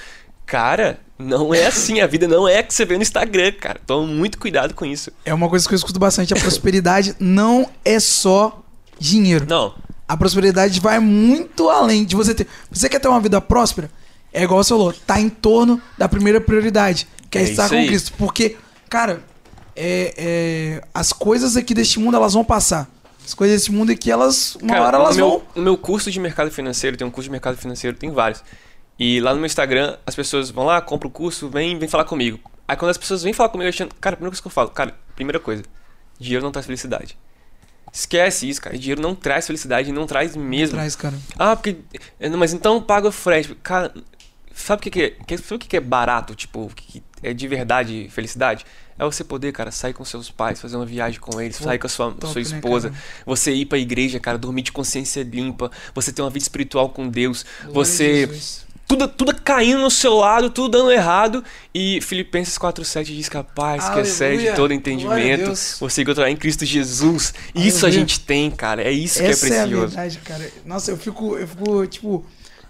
cara, 0.45 0.99
não 1.17 1.53
é 1.53 1.65
assim. 1.67 1.99
A 2.01 2.07
vida 2.07 2.27
não 2.27 2.47
é 2.47 2.63
que 2.63 2.73
você 2.73 2.85
vê 2.85 2.95
no 2.95 3.01
Instagram, 3.01 3.51
cara. 3.53 3.79
Toma 3.85 4.07
muito 4.07 4.37
cuidado 4.37 4.73
com 4.73 4.85
isso. 4.85 5.11
É 5.25 5.33
uma 5.33 5.49
coisa 5.49 5.67
que 5.67 5.73
eu 5.73 5.77
escuto 5.77 5.99
bastante. 5.99 6.33
A 6.33 6.37
prosperidade 6.39 7.15
não 7.19 7.69
é 7.83 7.99
só 7.99 8.63
dinheiro. 8.99 9.45
Não. 9.47 9.73
A 10.07 10.15
prosperidade 10.15 10.79
vai 10.79 10.99
muito 10.99 11.69
além 11.69 12.05
de 12.05 12.15
você 12.15 12.33
ter. 12.33 12.47
Você 12.71 12.87
quer 12.87 12.99
ter 12.99 13.07
uma 13.09 13.19
vida 13.19 13.41
próspera? 13.41 13.91
É 14.33 14.43
igual 14.43 14.63
você 14.63 14.69
falou, 14.69 14.93
tá 14.93 15.19
em 15.19 15.29
torno 15.29 15.81
da 15.97 16.07
primeira 16.07 16.39
prioridade, 16.39 17.07
que 17.29 17.37
é, 17.37 17.41
É 17.41 17.43
estar 17.45 17.67
com 17.69 17.75
aí. 17.75 17.87
Cristo. 17.87 18.13
Porque, 18.17 18.55
cara, 18.89 19.21
é, 19.77 20.13
é, 20.17 20.81
as 20.93 21.13
coisas 21.13 21.55
aqui 21.55 21.73
deste 21.73 21.99
mundo 21.99 22.17
elas 22.17 22.33
vão 22.33 22.43
passar. 22.43 22.89
As 23.23 23.33
coisas 23.33 23.59
desse 23.59 23.71
mundo 23.71 23.91
aqui, 23.91 24.09
elas. 24.09 24.55
Uma 24.55 24.73
Cara, 24.73 24.85
hora 24.85 24.97
no 24.97 25.03
elas 25.03 25.17
meu, 25.17 25.29
vão. 25.29 25.43
No 25.55 25.61
meu 25.61 25.77
curso 25.77 26.09
de 26.09 26.19
mercado 26.19 26.49
financeiro, 26.49 26.97
tem 26.97 27.05
um 27.05 27.11
curso 27.11 27.25
de 27.25 27.31
mercado 27.31 27.57
financeiro, 27.57 27.95
tem 27.95 28.09
vários. 28.09 28.43
E 28.97 29.19
lá 29.19 29.31
no 29.31 29.37
meu 29.37 29.45
Instagram, 29.45 29.97
as 30.05 30.15
pessoas 30.15 30.49
vão 30.49 30.65
lá, 30.65 30.81
compram 30.81 31.09
o 31.09 31.11
curso, 31.11 31.49
vem, 31.49 31.77
vem 31.77 31.87
falar 31.87 32.05
comigo. 32.05 32.39
Aí 32.67 32.75
quando 32.75 32.89
as 32.89 32.97
pessoas 32.97 33.21
vêm 33.23 33.33
falar 33.33 33.49
comigo, 33.49 33.69
achando, 33.69 33.93
cara, 33.95 34.15
a 34.15 34.17
primeira 34.17 34.31
coisa 34.31 34.41
que 34.41 34.47
eu 34.47 34.51
falo, 34.51 34.69
cara, 34.69 34.95
primeira 35.15 35.39
coisa, 35.39 35.63
dinheiro 36.19 36.43
não 36.43 36.51
traz 36.51 36.65
felicidade. 36.65 37.17
Esquece 37.91 38.49
isso, 38.49 38.61
cara. 38.61 38.77
Dinheiro 38.77 39.01
não 39.01 39.15
traz 39.15 39.45
felicidade, 39.45 39.91
não 39.91 40.05
traz 40.05 40.35
mesmo. 40.35 40.75
Traz, 40.75 40.95
cara. 40.95 41.15
Ah, 41.37 41.55
porque. 41.55 41.77
não, 42.19 42.37
Mas 42.37 42.53
então 42.53 42.81
paga 42.81 43.07
o 43.07 43.11
frete. 43.11 43.55
Cara, 43.55 43.93
sabe 44.53 44.79
o 44.79 44.83
que, 44.83 44.89
que 44.89 45.01
é? 45.01 45.37
Sabe 45.37 45.55
o 45.55 45.59
que, 45.59 45.67
que 45.67 45.77
é 45.77 45.81
barato? 45.81 46.35
Tipo, 46.35 46.69
que 46.75 47.03
é 47.23 47.33
de 47.33 47.47
verdade 47.47 48.07
felicidade? 48.11 48.65
É 48.99 49.03
você 49.05 49.23
poder, 49.23 49.51
cara, 49.51 49.69
sair 49.69 49.93
com 49.93 50.03
seus 50.03 50.31
pais, 50.31 50.59
fazer 50.59 50.75
uma 50.75 50.85
viagem 50.85 51.19
com 51.19 51.39
eles, 51.39 51.57
Pô, 51.57 51.65
sair 51.65 51.77
com 51.77 51.85
a 51.85 51.89
sua, 51.89 52.11
top, 52.11 52.33
sua 52.33 52.41
né, 52.41 52.41
esposa, 52.41 52.89
cara? 52.89 53.01
você 53.25 53.53
ir 53.53 53.65
pra 53.67 53.77
igreja, 53.77 54.19
cara, 54.19 54.37
dormir 54.39 54.63
de 54.63 54.71
consciência 54.71 55.21
limpa, 55.23 55.69
você 55.93 56.11
ter 56.11 56.21
uma 56.23 56.31
vida 56.31 56.43
espiritual 56.43 56.89
com 56.89 57.07
Deus, 57.07 57.45
Glória 57.61 57.73
você. 57.73 58.29
Tudo, 58.87 59.05
tudo 59.05 59.35
caindo 59.41 59.81
no 59.81 59.91
seu 59.91 60.13
lado, 60.15 60.49
tudo 60.49 60.77
dando 60.77 60.89
errado. 60.93 61.43
E 61.75 61.99
Filipenses 61.99 62.57
4,7 62.57 63.03
diz 63.03 63.27
que 63.27 63.35
a 63.35 63.43
paz 63.43 63.83
que 63.83 63.89
Aleluia. 63.89 64.09
excede 64.09 64.55
todo 64.55 64.73
entendimento, 64.73 65.53
você 65.77 66.03
encontrará 66.03 66.31
em 66.31 66.37
Cristo 66.37 66.63
Jesus. 66.65 67.33
Isso 67.53 67.85
a 67.85 67.89
Aleluia. 67.89 67.91
gente 67.91 68.21
tem, 68.21 68.49
cara. 68.49 68.81
É 68.81 68.89
isso 68.89 69.21
Essa 69.21 69.45
que 69.45 69.53
é 69.53 69.57
é 69.57 69.59
a 69.59 69.63
precioso. 69.63 69.87
verdade, 69.87 70.17
cara. 70.19 70.49
Nossa, 70.65 70.89
eu 70.91 70.97
fico, 70.97 71.35
eu 71.37 71.45
fico, 71.45 71.85
tipo, 71.87 72.25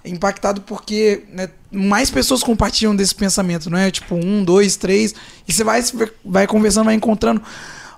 impactado 0.07 0.61
porque 0.61 1.23
né, 1.31 1.49
mais 1.71 2.09
pessoas 2.09 2.43
compartilham 2.43 2.95
desse 2.95 3.13
pensamento, 3.13 3.69
não 3.69 3.77
é? 3.77 3.91
Tipo, 3.91 4.15
um, 4.15 4.43
dois, 4.43 4.75
três, 4.75 5.13
e 5.47 5.53
você 5.53 5.63
vai, 5.63 5.83
vai 6.23 6.47
conversando, 6.47 6.85
vai 6.85 6.95
encontrando. 6.95 7.41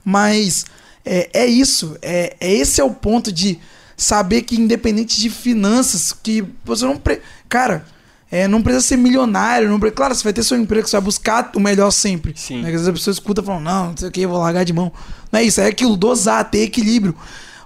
Mas 0.04 0.66
é, 1.06 1.30
é 1.34 1.46
isso, 1.46 1.98
é, 2.02 2.36
é 2.40 2.54
esse 2.54 2.82
é 2.82 2.84
o 2.84 2.92
ponto 2.92 3.32
de 3.32 3.60
saber 3.96 4.44
que 4.44 4.56
independente 4.56 5.20
de 5.20 5.30
finanças, 5.30 6.14
que 6.14 6.44
você 6.64 6.86
não... 6.86 6.98
Pre... 6.98 7.22
Cara, 7.48 7.86
é, 8.32 8.48
não 8.48 8.62
precisa 8.62 8.86
ser 8.86 8.98
milionário, 8.98 9.70
não 9.70 9.80
pre... 9.80 9.92
claro, 9.92 10.16
você 10.16 10.24
vai 10.24 10.34
ter 10.34 10.44
seu 10.44 10.58
emprego, 10.58 10.88
você 10.88 10.96
vai 10.96 11.04
buscar 11.04 11.52
o 11.56 11.60
melhor 11.60 11.92
sempre. 11.92 12.34
Sim. 12.36 12.62
Né? 12.62 12.68
Às 12.68 12.74
vezes 12.74 12.88
a 12.88 12.94
pessoa 12.94 13.12
escuta 13.12 13.42
e 13.42 13.46
fala, 13.46 13.60
não, 13.60 13.88
não 13.88 13.98
sei 13.98 14.08
o 14.08 14.12
que, 14.12 14.26
vou 14.28 14.38
largar 14.38 14.64
de 14.64 14.72
mão. 14.72 14.92
Não 15.32 15.40
é 15.40 15.44
isso, 15.44 15.60
é 15.60 15.68
aquilo, 15.68 15.98
dosar, 15.98 16.50
ter 16.50 16.60
equilíbrio. 16.60 17.16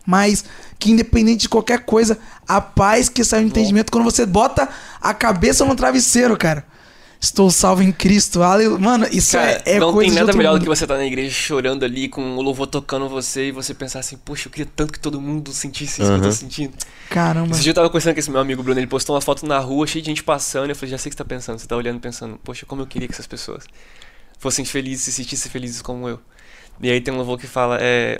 Mas 0.05 0.43
que 0.77 0.91
independente 0.91 1.41
de 1.41 1.49
qualquer 1.49 1.85
coisa, 1.85 2.17
a 2.47 2.59
paz 2.59 3.07
que 3.07 3.23
sai 3.23 3.41
do 3.41 3.47
entendimento 3.47 3.91
quando 3.91 4.03
você 4.03 4.25
bota 4.25 4.67
a 5.01 5.13
cabeça 5.13 5.63
no 5.65 5.75
travesseiro, 5.75 6.35
cara. 6.37 6.65
Estou 7.21 7.49
salvo 7.49 7.81
em 7.81 7.89
Cristo. 7.89 8.43
Aleluia. 8.43 8.77
Mano, 8.77 9.07
isso 9.09 9.37
Cara, 9.37 9.51
é, 9.65 9.75
é 9.75 9.79
não 9.79 9.93
coisa 9.93 10.01
tem 10.01 10.09
de 10.09 10.15
nada 10.15 10.25
outro 10.25 10.37
melhor 10.37 10.49
do 10.49 10.53
mundo. 10.55 10.63
que 10.63 10.67
você 10.67 10.83
estar 10.83 10.97
na 10.97 11.05
igreja 11.05 11.33
chorando 11.33 11.85
ali 11.85 12.09
com 12.09 12.35
o 12.35 12.41
louvor 12.41 12.67
tocando 12.67 13.07
você 13.07 13.47
e 13.47 13.51
você 13.53 13.73
pensar 13.73 13.99
assim, 13.99 14.17
poxa, 14.17 14.49
eu 14.49 14.51
queria 14.51 14.69
tanto 14.75 14.91
que 14.91 14.99
todo 14.99 15.21
mundo 15.21 15.53
sentisse 15.53 16.01
isso 16.01 16.11
que 16.11 16.17
eu 16.17 16.21
tô 16.21 16.31
sentindo. 16.33 16.73
Caramba. 17.09 17.53
Esse 17.53 17.61
dia 17.63 17.69
eu 17.69 17.75
tava 17.75 17.87
conversando 17.87 18.15
com 18.15 18.19
esse 18.19 18.29
meu 18.29 18.41
amigo 18.41 18.61
Bruno, 18.61 18.77
ele 18.77 18.87
postou 18.87 19.15
uma 19.15 19.21
foto 19.21 19.45
na 19.47 19.57
rua, 19.57 19.87
cheio 19.87 20.01
de 20.01 20.09
gente 20.09 20.21
passando, 20.21 20.67
e 20.67 20.71
eu 20.71 20.75
falei, 20.75 20.91
já 20.91 20.97
sei 20.97 21.09
o 21.09 21.11
que 21.11 21.15
você 21.15 21.23
tá 21.23 21.25
pensando, 21.25 21.59
você 21.59 21.65
tá 21.65 21.77
olhando 21.77 21.97
pensando, 22.01 22.37
poxa, 22.43 22.65
como 22.65 22.81
eu 22.81 22.87
queria 22.87 23.07
que 23.07 23.13
essas 23.13 23.25
pessoas 23.27 23.63
fossem 24.37 24.65
felizes, 24.65 25.05
se 25.05 25.13
sentissem 25.13 25.49
felizes 25.49 25.81
como 25.81 26.09
eu. 26.09 26.19
E 26.81 26.91
aí 26.91 26.99
tem 26.99 27.13
um 27.13 27.17
louvor 27.17 27.37
que 27.39 27.47
fala, 27.47 27.77
é, 27.79 28.19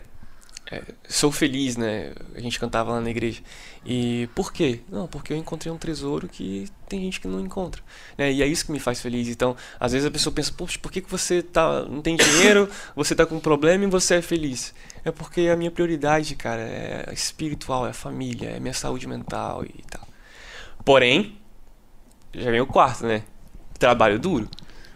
é, 0.71 0.81
sou 1.07 1.31
feliz, 1.31 1.75
né? 1.75 2.13
A 2.35 2.39
gente 2.39 2.59
cantava 2.59 2.91
lá 2.91 3.01
na 3.01 3.09
igreja. 3.09 3.41
E 3.85 4.29
por 4.33 4.53
quê? 4.53 4.79
Não, 4.89 5.07
porque 5.07 5.33
eu 5.33 5.37
encontrei 5.37 5.71
um 5.71 5.77
tesouro 5.77 6.27
que 6.27 6.67
tem 6.87 7.01
gente 7.01 7.19
que 7.19 7.27
não 7.27 7.39
encontra. 7.39 7.81
Né? 8.17 8.31
E 8.31 8.41
é 8.41 8.47
isso 8.47 8.65
que 8.65 8.71
me 8.71 8.79
faz 8.79 9.01
feliz. 9.01 9.27
Então, 9.27 9.55
às 9.79 9.91
vezes 9.91 10.07
a 10.07 10.11
pessoa 10.11 10.33
pensa, 10.33 10.53
poxa, 10.55 10.79
por 10.79 10.91
que, 10.91 11.01
que 11.01 11.11
você 11.11 11.43
tá, 11.43 11.83
não 11.83 12.01
tem 12.01 12.15
dinheiro, 12.15 12.69
você 12.95 13.13
tá 13.13 13.25
com 13.25 13.35
um 13.35 13.39
problema 13.39 13.83
e 13.83 13.87
você 13.87 14.15
é 14.15 14.21
feliz? 14.21 14.73
É 15.03 15.11
porque 15.11 15.41
a 15.41 15.55
minha 15.57 15.69
prioridade, 15.69 16.33
cara, 16.35 16.61
é 16.61 17.09
espiritual, 17.13 17.85
é 17.85 17.89
a 17.89 17.93
família, 17.93 18.51
é 18.51 18.57
a 18.57 18.59
minha 18.59 18.73
saúde 18.73 19.05
mental 19.05 19.65
e 19.65 19.83
tal. 19.89 20.07
Porém, 20.85 21.37
já 22.33 22.49
vem 22.49 22.61
o 22.61 22.67
quarto, 22.67 23.05
né? 23.05 23.23
Trabalho 23.77 24.17
duro. 24.17 24.49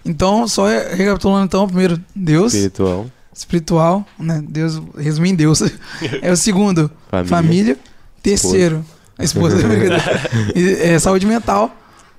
Então, 0.05 0.47
só 0.47 0.65
recapitulando 0.67 1.45
então, 1.45 1.67
primeiro, 1.67 2.01
Deus, 2.15 2.53
Espiritual, 2.53 3.07
espiritual, 3.39 4.05
né? 4.19 4.43
Deus, 4.47 4.81
resumindo 4.97 5.33
em 5.33 5.35
Deus. 5.37 5.61
É 6.21 6.31
o 6.31 6.37
segundo, 6.37 6.89
família. 7.09 7.27
família. 7.29 7.77
Terceiro, 8.21 8.83
a 9.17 9.23
esposa. 9.23 9.57
E, 10.55 10.73
é, 10.81 10.99
saúde 10.99 11.25
mental, 11.25 11.75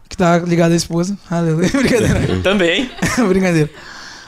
que 0.09 0.17
tá 0.17 0.39
ligada 0.39 0.73
à 0.75 0.77
esposa. 0.77 1.19
Aleluia. 1.31 1.69
Brincadeira. 1.75 2.41
Também 2.43 2.91
Brincadeira. 3.29 3.71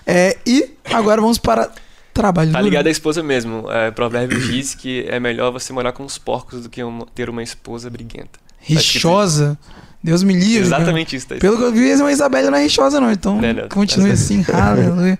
É, 0.07 0.37
e 0.47 0.71
agora 0.93 1.21
vamos 1.21 1.39
para 1.39 1.71
trabalho. 2.13 2.51
tá 2.53 2.59
duro. 2.59 2.69
ligado 2.71 2.87
à 2.87 2.91
esposa 2.91 3.23
mesmo. 3.23 3.65
É, 3.71 3.91
provérbio 3.91 4.39
diz 4.51 4.75
que 4.75 5.05
é 5.09 5.19
melhor 5.21 5.53
você 5.53 5.73
morar 5.73 5.93
com 5.93 6.05
os 6.05 6.19
porcos 6.19 6.63
do 6.63 6.69
que 6.69 6.83
uma- 6.83 7.07
ter 7.15 7.31
uma 7.31 7.43
esposa 7.43 7.89
briguenta. 7.89 8.39
Rixosa. 8.59 9.59
Deus 10.03 10.23
me 10.23 10.33
livre. 10.35 10.69
cara. 10.71 10.83
Exatamente 10.83 11.15
isso, 11.17 11.29
tá 11.29 11.35
Pelo 11.37 11.57
que 11.59 11.63
eu 11.63 11.73
vi, 11.73 11.93
a 11.93 12.11
Isabela 12.11 12.51
não 12.51 12.59
é 12.59 12.63
rixosa, 12.63 13.01
não. 13.01 13.11
Então, 13.13 13.41
Não, 13.41 13.53
não. 13.53 13.69
continue 13.69 14.11
assim. 14.11 14.45
Aleluia. 14.53 15.19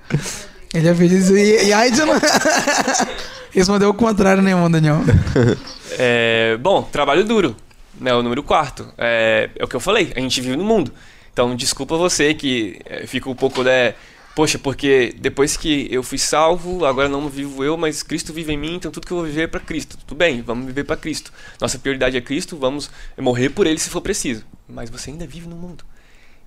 Ele 0.73 0.89
é 0.89 0.95
feliz. 0.95 1.31
E, 1.31 1.67
e 1.67 1.73
aí, 1.73 1.91
não... 1.93 2.07
Respondeu 3.51 3.91
o 3.91 3.95
contrário, 3.95 4.47
irmão 4.47 4.71
Daniel? 4.71 5.01
É, 5.99 6.57
bom, 6.59 6.83
trabalho 6.83 7.25
duro, 7.25 7.57
né? 8.01 8.15
O 8.15 8.23
número 8.23 8.43
quarto. 8.43 8.87
É, 8.97 9.51
é 9.57 9.65
o 9.65 9.69
que 9.69 9.75
eu 9.75 9.81
falei, 9.81 10.13
a 10.15 10.21
gente 10.21 10.41
vive 10.41 10.57
no 10.57 10.65
mundo. 10.65 10.93
Então, 11.33 11.55
desculpa 11.57 11.97
você 11.97 12.33
que 12.33 12.81
é, 12.85 13.07
fica 13.07 13.29
um 13.29 13.35
pouco, 13.35 13.63
né? 13.63 13.95
Poxa, 14.35 14.59
porque 14.59 15.15
depois 15.19 15.57
que 15.57 15.89
eu 15.91 16.03
fui 16.03 16.17
salvo, 16.17 16.85
agora 16.85 17.09
não 17.09 17.29
vivo 17.29 17.65
eu, 17.65 17.77
mas 17.77 18.03
Cristo 18.03 18.33
vive 18.33 18.53
em 18.53 18.57
mim, 18.57 18.77
então 18.77 18.91
tudo 18.91 19.05
que 19.07 19.13
eu 19.13 19.17
vou 19.17 19.27
viver 19.27 19.43
é 19.43 19.47
para 19.49 19.61
Cristo. 19.61 19.99
Tudo 20.07 20.17
bem, 20.17 20.41
vamos 20.41 20.67
viver 20.67 20.85
para 20.85 20.97
Cristo. 20.97 21.33
Nossa 21.61 21.79
prioridade 21.79 22.17
é 22.17 22.21
Cristo, 22.21 22.57
vamos 22.57 22.91
morrer 23.19 23.51
por 23.51 23.67
ele 23.67 23.79
se 23.79 23.91
for 23.91 24.01
preciso. 24.01 24.45
Mas 24.69 24.89
você 24.89 25.11
ainda 25.11 25.27
vive 25.27 25.49
no 25.49 25.57
mundo. 25.57 25.85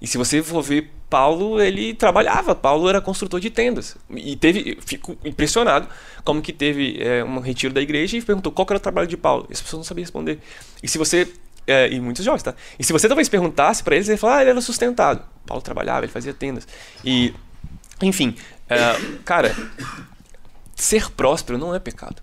E 0.04 0.08
se 0.08 0.18
você 0.18 0.44
for 0.44 0.62
ver 0.62 0.92
Paulo, 1.10 1.62
ele 1.62 1.94
trabalhava. 1.94 2.54
Paulo 2.54 2.90
era 2.90 3.00
construtor 3.00 3.40
de 3.40 3.50
tendas. 3.50 3.96
E 4.14 4.36
teve, 4.36 4.78
fico 4.86 5.18
impressionado 5.24 5.88
como 6.26 6.42
que 6.42 6.52
teve 6.52 7.02
é, 7.02 7.24
um 7.24 7.40
retiro 7.40 7.74
da 7.74 7.80
igreja 7.80 8.18
e 8.18 8.22
perguntou 8.22 8.52
qual 8.52 8.68
era 8.70 8.76
o 8.76 8.82
trabalho 8.82 9.08
de 9.08 9.16
Paulo. 9.16 9.46
E 9.50 9.54
as 9.54 9.62
pessoas 9.62 9.80
não 9.80 9.84
sabiam 9.86 10.04
responder. 10.04 10.40
E 10.84 10.90
se 10.90 10.98
você 10.98 11.32
é, 11.66 11.90
e 11.90 12.02
muitos 12.02 12.26
jovens, 12.26 12.44
tá? 12.44 12.54
E 12.78 12.84
se 12.84 12.92
você 12.92 13.08
talvez 13.08 13.30
perguntasse 13.30 13.82
para 13.82 13.96
eles, 13.96 14.10
ele 14.10 14.16
ia 14.16 14.20
falar, 14.20 14.40
ah, 14.40 14.42
ele 14.42 14.50
era 14.50 14.60
sustentado. 14.60 15.24
Paulo 15.46 15.64
trabalhava, 15.64 16.04
ele 16.04 16.12
fazia 16.12 16.34
tendas. 16.34 16.68
E, 17.06 17.34
enfim, 18.02 18.36
é, 18.68 18.78
cara, 19.24 19.56
ser 20.76 21.10
próspero 21.12 21.58
não 21.58 21.74
é 21.74 21.80
pecado. 21.80 22.22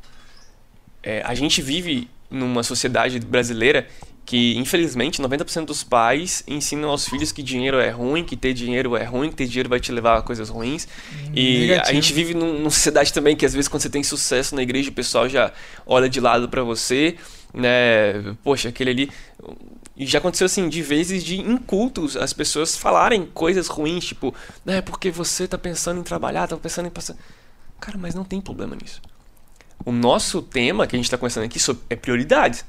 A 1.24 1.34
gente 1.34 1.62
vive 1.62 2.10
numa 2.30 2.62
sociedade 2.62 3.18
brasileira 3.20 3.88
que 4.30 4.56
infelizmente 4.56 5.20
90% 5.20 5.64
dos 5.64 5.82
pais 5.82 6.44
ensinam 6.46 6.90
aos 6.90 7.04
filhos 7.04 7.32
que 7.32 7.42
dinheiro 7.42 7.80
é 7.80 7.90
ruim, 7.90 8.24
que 8.24 8.36
ter 8.36 8.54
dinheiro 8.54 8.96
é 8.96 9.02
ruim, 9.02 9.28
que 9.28 9.34
ter 9.34 9.48
dinheiro 9.48 9.68
vai 9.68 9.80
te 9.80 9.90
levar 9.90 10.18
a 10.18 10.22
coisas 10.22 10.48
ruins. 10.48 10.86
Hum, 11.12 11.32
e 11.34 11.58
negativo. 11.62 11.90
a 11.90 11.92
gente 11.92 12.12
vive 12.12 12.32
num, 12.32 12.58
numa 12.60 12.70
sociedade 12.70 13.12
também 13.12 13.34
que 13.34 13.44
às 13.44 13.52
vezes 13.52 13.66
quando 13.66 13.82
você 13.82 13.90
tem 13.90 14.04
sucesso 14.04 14.54
na 14.54 14.62
igreja 14.62 14.88
o 14.88 14.92
pessoal 14.92 15.28
já 15.28 15.52
olha 15.84 16.08
de 16.08 16.20
lado 16.20 16.48
para 16.48 16.62
você, 16.62 17.16
né? 17.52 18.36
Poxa, 18.44 18.68
aquele 18.68 18.90
ali 18.90 19.10
e 19.96 20.06
já 20.06 20.20
aconteceu 20.20 20.44
assim, 20.44 20.68
de 20.68 20.80
vezes 20.80 21.24
de 21.24 21.40
incultos 21.40 22.16
as 22.16 22.32
pessoas 22.32 22.76
falarem 22.76 23.26
coisas 23.26 23.66
ruins, 23.66 24.04
tipo, 24.04 24.32
né, 24.64 24.80
porque 24.80 25.10
você 25.10 25.48
tá 25.48 25.58
pensando 25.58 25.98
em 25.98 26.04
trabalhar, 26.04 26.46
tá 26.46 26.56
pensando 26.56 26.86
em 26.86 26.90
passar. 26.90 27.16
Cara, 27.80 27.98
mas 27.98 28.14
não 28.14 28.22
tem 28.22 28.40
problema 28.40 28.76
nisso. 28.80 29.02
O 29.84 29.90
nosso 29.90 30.40
tema 30.40 30.86
que 30.86 30.94
a 30.94 30.98
gente 30.98 31.10
tá 31.10 31.18
conversando 31.18 31.46
aqui 31.46 31.58
é 31.88 31.96
prioridades. 31.96 32.64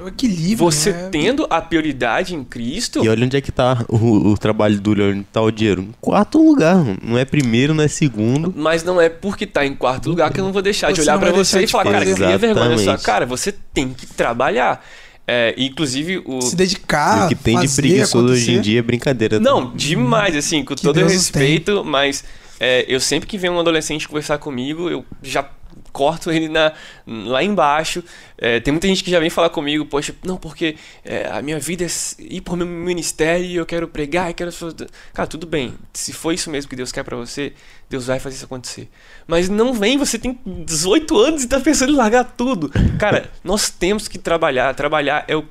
O 0.00 0.08
equilíbrio. 0.08 0.58
Você 0.58 0.92
né? 0.92 1.08
tendo 1.10 1.46
a 1.48 1.60
prioridade 1.60 2.34
em 2.34 2.44
Cristo. 2.44 3.04
E 3.04 3.08
olha 3.08 3.24
onde 3.24 3.36
é 3.36 3.40
que 3.40 3.50
tá 3.50 3.84
o, 3.88 4.30
o 4.30 4.38
trabalho 4.38 4.80
duro, 4.80 5.10
onde 5.10 5.24
tá 5.24 5.40
o 5.40 5.50
dinheiro. 5.50 5.82
Em 5.82 5.94
quarto 6.00 6.42
lugar. 6.42 6.76
Não 7.02 7.16
é 7.16 7.24
primeiro, 7.24 7.74
não 7.74 7.84
é 7.84 7.88
segundo. 7.88 8.52
Mas 8.56 8.82
não 8.82 9.00
é 9.00 9.08
porque 9.08 9.46
tá 9.46 9.64
em 9.64 9.74
quarto 9.74 10.08
lugar 10.08 10.32
que 10.32 10.40
eu 10.40 10.44
não 10.44 10.52
vou 10.52 10.62
deixar 10.62 10.88
você 10.88 10.94
de 10.94 11.00
olhar 11.02 11.18
para 11.18 11.32
você 11.32 11.64
e 11.64 11.66
falar, 11.66 11.84
cara, 11.84 12.04
cria 12.04 12.38
vergonha 12.38 12.78
sua 12.78 12.98
cara. 12.98 13.26
Você 13.26 13.52
tem 13.72 13.88
que 13.88 14.06
trabalhar. 14.06 14.84
É, 15.28 15.54
inclusive 15.56 16.22
o. 16.24 16.40
Se 16.40 16.54
dedicar. 16.54 17.22
E 17.22 17.24
o 17.24 17.28
que 17.28 17.34
tem 17.34 17.58
de 17.58 17.68
preguiçoso 17.68 18.32
hoje 18.32 18.52
em 18.52 18.60
dia 18.60 18.78
é 18.78 18.82
brincadeira. 18.82 19.40
Não, 19.40 19.74
demais, 19.74 20.36
assim, 20.36 20.64
com 20.64 20.74
que 20.74 20.82
todo 20.82 20.94
Deus 20.94 21.12
respeito, 21.12 21.84
mas 21.84 22.22
é, 22.60 22.84
eu 22.88 23.00
sempre 23.00 23.28
que 23.28 23.36
vem 23.36 23.50
um 23.50 23.58
adolescente 23.58 24.06
conversar 24.06 24.38
comigo, 24.38 24.88
eu 24.88 25.04
já 25.22 25.42
corto 25.96 26.30
ele 26.30 26.46
na, 26.46 26.74
lá 27.06 27.42
embaixo. 27.42 28.04
É, 28.36 28.60
tem 28.60 28.70
muita 28.70 28.86
gente 28.86 29.02
que 29.02 29.10
já 29.10 29.18
vem 29.18 29.30
falar 29.30 29.48
comigo, 29.48 29.86
poxa, 29.86 30.14
não, 30.22 30.36
porque 30.36 30.76
é, 31.02 31.26
a 31.30 31.40
minha 31.40 31.58
vida 31.58 31.86
é 31.86 31.88
ir 32.18 32.42
por 32.42 32.54
meu 32.54 32.66
ministério, 32.66 33.50
eu 33.50 33.64
quero 33.64 33.88
pregar, 33.88 34.28
eu 34.28 34.34
quero. 34.34 34.50
Cara, 35.14 35.26
tudo 35.26 35.46
bem. 35.46 35.74
Se 35.94 36.12
for 36.12 36.32
isso 36.32 36.50
mesmo 36.50 36.68
que 36.68 36.76
Deus 36.76 36.92
quer 36.92 37.02
para 37.02 37.16
você, 37.16 37.54
Deus 37.88 38.08
vai 38.08 38.20
fazer 38.20 38.36
isso 38.36 38.44
acontecer. 38.44 38.90
Mas 39.26 39.48
não 39.48 39.72
vem, 39.72 39.96
você 39.96 40.18
tem 40.18 40.38
18 40.44 41.18
anos 41.18 41.44
e 41.44 41.48
tá 41.48 41.58
pensando 41.60 41.92
em 41.92 41.96
largar 41.96 42.24
tudo. 42.24 42.70
Cara, 42.98 43.30
nós 43.42 43.70
temos 43.70 44.06
que 44.06 44.18
trabalhar. 44.18 44.74
Trabalhar 44.74 45.24
é 45.26 45.34
o 45.34 45.42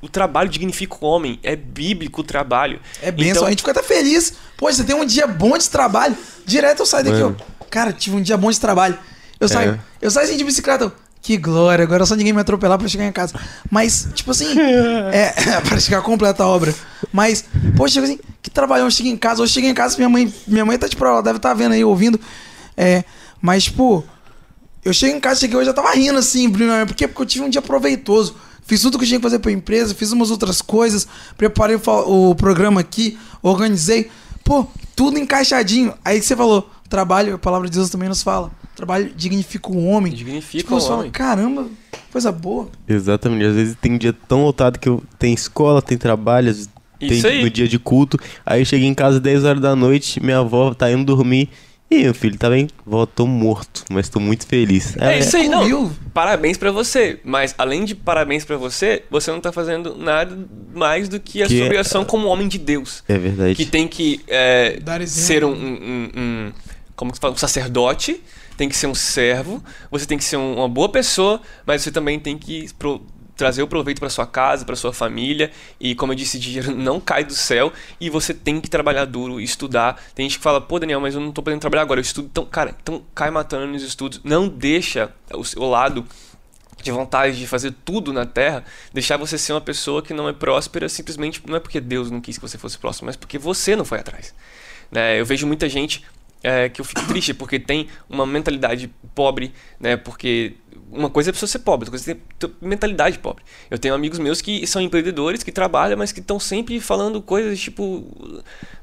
O 0.00 0.08
trabalho 0.08 0.48
dignifica 0.48 0.96
o 1.00 1.08
homem. 1.08 1.40
É 1.42 1.56
bíblico 1.56 2.20
o 2.20 2.24
trabalho. 2.24 2.78
É 3.02 3.10
benção. 3.10 3.30
Então... 3.32 3.46
A 3.46 3.50
gente 3.50 3.60
fica 3.60 3.72
até 3.72 3.82
feliz. 3.82 4.34
Poxa, 4.56 4.76
você 4.76 4.84
tem 4.84 4.94
um 4.94 5.04
dia 5.04 5.26
bom 5.26 5.58
de 5.58 5.68
trabalho. 5.68 6.16
Direto 6.46 6.80
eu 6.80 6.86
saio 6.86 7.04
daqui, 7.04 7.20
ó. 7.20 7.32
Cara, 7.68 7.92
tive 7.92 8.14
um 8.14 8.22
dia 8.22 8.36
bom 8.36 8.50
de 8.50 8.60
trabalho. 8.60 8.96
Eu 9.42 9.48
saio, 9.48 9.72
é. 9.72 9.80
eu 10.00 10.08
saio 10.08 10.28
assim 10.28 10.36
de 10.36 10.44
bicicleta. 10.44 10.92
Que 11.20 11.36
glória, 11.36 11.82
agora 11.82 12.06
só 12.06 12.14
ninguém 12.14 12.32
me 12.32 12.40
atropelar 12.40 12.78
pra 12.78 12.86
chegar 12.86 13.06
em 13.06 13.12
casa. 13.12 13.34
Mas, 13.68 14.08
tipo 14.14 14.30
assim, 14.30 14.54
é, 15.12 15.60
pra 15.66 15.80
chegar 15.80 16.00
completa 16.02 16.44
a 16.44 16.46
obra. 16.46 16.72
Mas, 17.12 17.44
poxa, 17.76 18.00
assim, 18.00 18.20
que 18.40 18.48
trabalhão, 18.48 18.86
eu 18.86 18.90
cheguei 18.90 19.10
em 19.10 19.16
casa, 19.16 19.42
hoje 19.42 19.52
cheguei 19.52 19.70
em 19.70 19.74
casa, 19.74 19.96
minha 19.96 20.08
mãe, 20.08 20.32
minha 20.46 20.64
mãe 20.64 20.78
tá 20.78 20.88
tipo, 20.88 21.04
ela 21.04 21.20
deve 21.20 21.38
estar 21.38 21.48
tá 21.48 21.54
vendo 21.54 21.72
aí, 21.72 21.84
ouvindo. 21.84 22.20
É, 22.76 23.02
mas, 23.40 23.64
tipo, 23.64 24.04
eu 24.84 24.92
cheguei 24.92 25.16
em 25.16 25.20
casa, 25.20 25.40
cheguei 25.40 25.56
hoje, 25.56 25.66
já 25.66 25.72
tava 25.72 25.90
rindo 25.90 26.18
assim, 26.18 26.48
por 26.48 26.94
quê? 26.94 27.08
Porque 27.08 27.22
eu 27.22 27.26
tive 27.26 27.44
um 27.44 27.50
dia 27.50 27.62
proveitoso. 27.62 28.36
Fiz 28.64 28.80
tudo 28.80 28.96
que 28.96 29.02
eu 29.02 29.08
tinha 29.08 29.18
que 29.18 29.24
fazer 29.24 29.40
pra 29.40 29.50
empresa, 29.50 29.92
fiz 29.92 30.12
umas 30.12 30.30
outras 30.30 30.62
coisas, 30.62 31.08
preparei 31.36 31.76
o, 31.76 32.30
o 32.30 32.34
programa 32.36 32.80
aqui, 32.80 33.18
organizei. 33.42 34.08
Pô, 34.44 34.68
tudo 34.94 35.18
encaixadinho. 35.18 35.94
Aí 36.04 36.22
você 36.22 36.36
falou, 36.36 36.70
trabalho, 36.88 37.34
a 37.34 37.38
palavra 37.38 37.68
de 37.68 37.76
Deus 37.76 37.90
também 37.90 38.08
nos 38.08 38.22
fala 38.22 38.52
trabalho 38.74 39.12
dignifica 39.16 39.70
o 39.70 39.84
homem. 39.84 40.12
Dignifica 40.12 40.62
tipo, 40.62 40.74
o 40.74 40.78
homem. 40.78 40.88
Fala, 40.88 41.10
Caramba, 41.10 41.66
coisa 42.10 42.32
boa. 42.32 42.68
Exatamente. 42.88 43.44
Às 43.44 43.54
vezes 43.54 43.76
tem 43.80 43.96
dia 43.98 44.12
tão 44.12 44.44
lotado 44.44 44.78
que 44.78 44.88
eu 44.88 45.02
tem 45.18 45.32
escola, 45.32 45.82
tem 45.82 45.98
trabalho, 45.98 46.54
tem 46.98 47.42
no 47.42 47.50
dia 47.50 47.68
de 47.68 47.78
culto. 47.78 48.18
Aí 48.44 48.60
eu 48.60 48.64
cheguei 48.64 48.86
em 48.86 48.94
casa 48.94 49.20
10 49.20 49.44
horas 49.44 49.62
da 49.62 49.74
noite, 49.74 50.22
minha 50.22 50.38
avó 50.38 50.74
tá 50.74 50.90
indo 50.90 51.04
dormir. 51.04 51.48
E 51.92 52.04
meu 52.04 52.14
filho, 52.14 52.38
tá 52.38 52.48
bem? 52.48 52.68
Vó, 52.86 53.04
tô 53.04 53.26
morto, 53.26 53.84
mas 53.90 54.08
tô 54.08 54.18
muito 54.18 54.46
feliz. 54.46 54.96
É, 54.96 55.12
é 55.12 55.18
isso 55.18 55.36
aí, 55.36 55.46
não. 55.46 55.92
Parabéns 56.14 56.56
para 56.56 56.72
você. 56.72 57.20
Mas 57.22 57.54
além 57.58 57.84
de 57.84 57.94
parabéns 57.94 58.46
para 58.46 58.56
você, 58.56 59.02
você 59.10 59.30
não 59.30 59.42
tá 59.42 59.52
fazendo 59.52 59.94
nada 59.94 60.34
mais 60.74 61.06
do 61.06 61.20
que 61.20 61.42
a 61.42 61.46
que 61.46 61.54
sua 61.54 61.66
obrigação 61.66 62.00
é... 62.00 62.04
como 62.06 62.28
homem 62.28 62.48
de 62.48 62.56
Deus. 62.56 63.04
É 63.06 63.18
verdade. 63.18 63.54
Que 63.56 63.66
tem 63.66 63.86
que 63.86 64.22
é, 64.26 64.78
ser 65.06 65.44
um, 65.44 65.52
um, 65.52 66.10
um, 66.16 66.52
como 66.96 67.12
que 67.12 67.18
fala, 67.18 67.34
um 67.34 67.36
sacerdote 67.36 68.22
tem 68.56 68.68
que 68.68 68.76
ser 68.76 68.86
um 68.86 68.94
servo, 68.94 69.62
você 69.90 70.06
tem 70.06 70.18
que 70.18 70.24
ser 70.24 70.36
um, 70.36 70.56
uma 70.56 70.68
boa 70.68 70.88
pessoa, 70.88 71.40
mas 71.66 71.82
você 71.82 71.90
também 71.90 72.18
tem 72.18 72.36
que 72.36 72.72
pro, 72.74 73.04
trazer 73.36 73.62
o 73.62 73.66
proveito 73.66 73.98
para 73.98 74.08
sua 74.08 74.26
casa, 74.26 74.64
para 74.64 74.76
sua 74.76 74.92
família. 74.92 75.50
E 75.80 75.94
como 75.94 76.12
eu 76.12 76.16
disse, 76.16 76.38
dinheiro 76.38 76.74
não 76.74 77.00
cai 77.00 77.24
do 77.24 77.34
céu 77.34 77.72
e 78.00 78.08
você 78.10 78.32
tem 78.32 78.60
que 78.60 78.70
trabalhar 78.70 79.04
duro, 79.04 79.40
estudar. 79.40 80.00
Tem 80.14 80.28
gente 80.28 80.38
que 80.38 80.44
fala: 80.44 80.60
"Pô, 80.60 80.78
Daniel, 80.78 81.00
mas 81.00 81.14
eu 81.14 81.20
não 81.20 81.30
estou 81.30 81.42
podendo 81.42 81.60
trabalhar 81.60 81.82
agora, 81.82 82.00
eu 82.00 82.02
estudo". 82.02 82.28
Então, 82.30 82.44
cara, 82.44 82.74
então 82.82 83.02
cai 83.14 83.30
matando 83.30 83.66
nos 83.66 83.82
estudos. 83.82 84.20
Não 84.22 84.48
deixa 84.48 85.12
o 85.32 85.44
seu 85.44 85.62
lado 85.68 86.06
de 86.82 86.90
vontade 86.90 87.38
de 87.38 87.46
fazer 87.46 87.72
tudo 87.84 88.12
na 88.12 88.26
terra, 88.26 88.64
deixar 88.92 89.16
você 89.16 89.38
ser 89.38 89.52
uma 89.52 89.60
pessoa 89.60 90.02
que 90.02 90.12
não 90.12 90.28
é 90.28 90.32
próspera 90.32 90.88
simplesmente 90.88 91.40
não 91.46 91.54
é 91.54 91.60
porque 91.60 91.80
Deus 91.80 92.10
não 92.10 92.20
quis 92.20 92.36
que 92.36 92.42
você 92.42 92.58
fosse 92.58 92.76
próximo, 92.76 93.06
mas 93.06 93.14
porque 93.14 93.38
você 93.38 93.76
não 93.76 93.84
foi 93.84 94.00
atrás. 94.00 94.34
Né? 94.90 95.20
Eu 95.20 95.24
vejo 95.24 95.46
muita 95.46 95.68
gente 95.68 96.04
é, 96.42 96.68
que 96.68 96.80
eu 96.80 96.84
fico 96.84 97.06
triste, 97.06 97.32
porque 97.34 97.58
tem 97.58 97.88
uma 98.08 98.26
mentalidade 98.26 98.90
pobre, 99.14 99.52
né? 99.78 99.96
Porque 99.96 100.54
uma 100.90 101.08
coisa 101.08 101.30
é 101.30 101.30
a 101.30 101.32
pessoa 101.32 101.48
ser 101.48 101.60
pobre, 101.60 101.88
outra 101.88 101.90
coisa 101.90 102.12
é 102.12 102.16
ter 102.38 102.50
mentalidade 102.60 103.18
pobre. 103.18 103.42
Eu 103.70 103.78
tenho 103.78 103.94
amigos 103.94 104.18
meus 104.18 104.42
que 104.42 104.66
são 104.66 104.82
empreendedores, 104.82 105.42
que 105.42 105.50
trabalham, 105.50 105.96
mas 105.96 106.12
que 106.12 106.20
estão 106.20 106.38
sempre 106.38 106.78
falando 106.80 107.22
coisas 107.22 107.58
tipo 107.58 108.04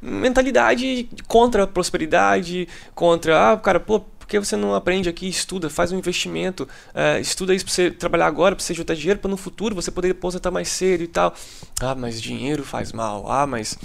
mentalidade 0.02 1.08
contra 1.28 1.64
a 1.64 1.68
prosperidade, 1.68 2.68
contra, 2.96 3.52
ah, 3.52 3.58
cara, 3.58 3.80
pô, 3.80 4.04
que 4.30 4.40
você 4.40 4.56
não 4.56 4.76
aprende 4.76 5.10
aqui, 5.10 5.28
estuda, 5.28 5.70
faz 5.70 5.92
um 5.92 5.98
investimento, 5.98 6.68
é, 6.94 7.20
estuda 7.20 7.54
isso 7.54 7.66
para 7.66 7.74
você 7.74 7.92
trabalhar 7.92 8.28
agora, 8.28 8.56
para 8.56 8.64
você 8.64 8.74
juntar 8.76 8.94
dinheiro 8.94 9.20
para 9.20 9.30
no 9.30 9.36
futuro 9.36 9.74
você 9.74 9.90
poder 9.90 10.12
aposentar 10.12 10.52
mais 10.52 10.70
cedo 10.70 11.04
e 11.04 11.08
tal. 11.08 11.34
Ah, 11.82 11.96
mas 11.96 12.22
dinheiro 12.22 12.64
faz 12.64 12.94
mal. 12.94 13.30
Ah, 13.30 13.48
mas 13.48 13.78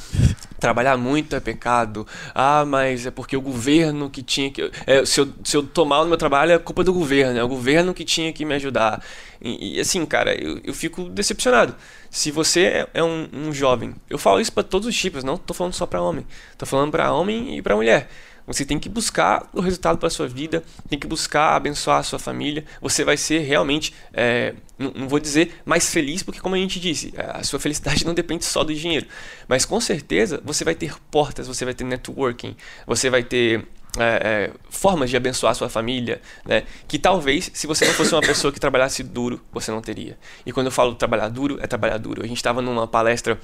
trabalhar 0.61 0.97
muito 0.97 1.35
é 1.35 1.41
pecado. 1.41 2.07
Ah, 2.35 2.65
mas 2.67 3.07
é 3.07 3.11
porque 3.11 3.37
o 3.37 3.41
governo 3.41 4.11
que 4.11 4.23
tinha 4.23 4.51
que. 4.51 4.71
É, 4.87 5.05
se, 5.07 5.21
eu, 5.21 5.29
se 5.43 5.57
eu 5.57 5.63
tomar 5.63 6.03
o 6.03 6.07
meu 6.07 6.19
trabalho 6.19 6.53
é 6.53 6.59
culpa 6.59 6.85
do 6.85 6.93
governo, 6.93 7.39
é 7.39 7.43
o 7.43 7.49
governo 7.49 7.95
que 7.95 8.05
tinha 8.05 8.33
que 8.33 8.45
me 8.45 8.55
ajudar. 8.55 9.03
E, 9.41 9.77
e 9.77 9.81
assim, 9.81 10.05
cara, 10.05 10.35
eu, 10.35 10.61
eu 10.63 10.75
fico 10.75 11.05
decepcionado. 11.09 11.75
Se 12.11 12.31
você 12.31 12.65
é, 12.65 12.89
é 12.95 13.03
um, 13.03 13.29
um 13.33 13.53
jovem, 13.53 13.95
eu 14.09 14.19
falo 14.19 14.41
isso 14.41 14.53
para 14.53 14.63
todos 14.63 14.87
os 14.87 14.97
tipos, 14.97 15.25
não 15.25 15.37
tô 15.37 15.55
falando 15.55 15.73
só 15.73 15.87
para 15.87 16.01
homem, 16.01 16.27
tô 16.57 16.67
falando 16.67 16.91
para 16.91 17.13
homem 17.13 17.57
e 17.57 17.63
para 17.63 17.75
mulher. 17.75 18.09
Você 18.47 18.65
tem 18.65 18.79
que 18.79 18.89
buscar 18.89 19.49
o 19.53 19.61
resultado 19.61 19.99
para 19.99 20.11
sua 20.11 20.29
vida, 20.29 20.63
tem 20.89 20.99
que 20.99 21.07
buscar 21.07 21.57
abençoar 21.57 21.99
a 21.99 22.03
sua 22.03 22.19
família. 22.19 22.65
Você 22.81 23.05
vai 23.05 23.17
ser 23.17 23.41
realmente, 23.41 23.95
é, 24.13 24.55
não, 24.79 24.93
não, 24.95 25.09
vou 25.09 25.19
dizer 25.19 25.61
mais 25.65 25.91
feliz, 25.91 26.23
porque 26.23 26.41
como 26.41 26.55
a 26.55 26.59
gente 26.59 26.79
disse, 26.79 27.15
a 27.17 27.43
sua 27.43 27.59
felicidade 27.59 28.05
não 28.07 28.15
depende 28.15 28.45
só 28.45 28.63
do 28.63 28.75
dinheiro. 28.75 29.07
Mas 29.49 29.65
com 29.65 29.81
certeza 29.81 30.41
você 30.45 30.65
vai 30.65 30.75
ter 30.75 30.95
portas, 31.11 31.47
você 31.47 31.65
vai 31.65 31.75
ter 31.75 31.85
networking, 31.85 32.55
você 32.87 33.09
vai 33.09 33.23
ter 33.23 33.67
é, 33.99 34.51
é, 34.51 34.51
formas 34.71 35.09
de 35.09 35.17
abençoar 35.17 35.53
a 35.53 35.55
sua 35.55 35.69
família, 35.69 36.21
né? 36.45 36.65
Que 36.89 36.99
talvez, 36.99 37.51
se 37.55 37.67
você 37.67 37.87
não 37.87 37.93
fosse 37.93 38.13
uma 38.13 38.21
pessoa 38.21 38.53
que 38.53 38.59
trabalhasse 38.59 39.03
duro, 39.03 39.41
você 39.53 39.71
não 39.71 39.81
teria. 39.81 40.19
E 40.45 40.53
quando 40.53 40.67
eu 40.67 40.73
falo 40.73 40.95
trabalhar 40.95 41.29
duro, 41.29 41.59
é 41.61 41.67
trabalhar 41.67 41.99
duro. 41.99 42.23
A 42.23 42.27
gente 42.27 42.37
estava 42.37 42.61
numa 42.61 42.89
palestra 42.89 43.39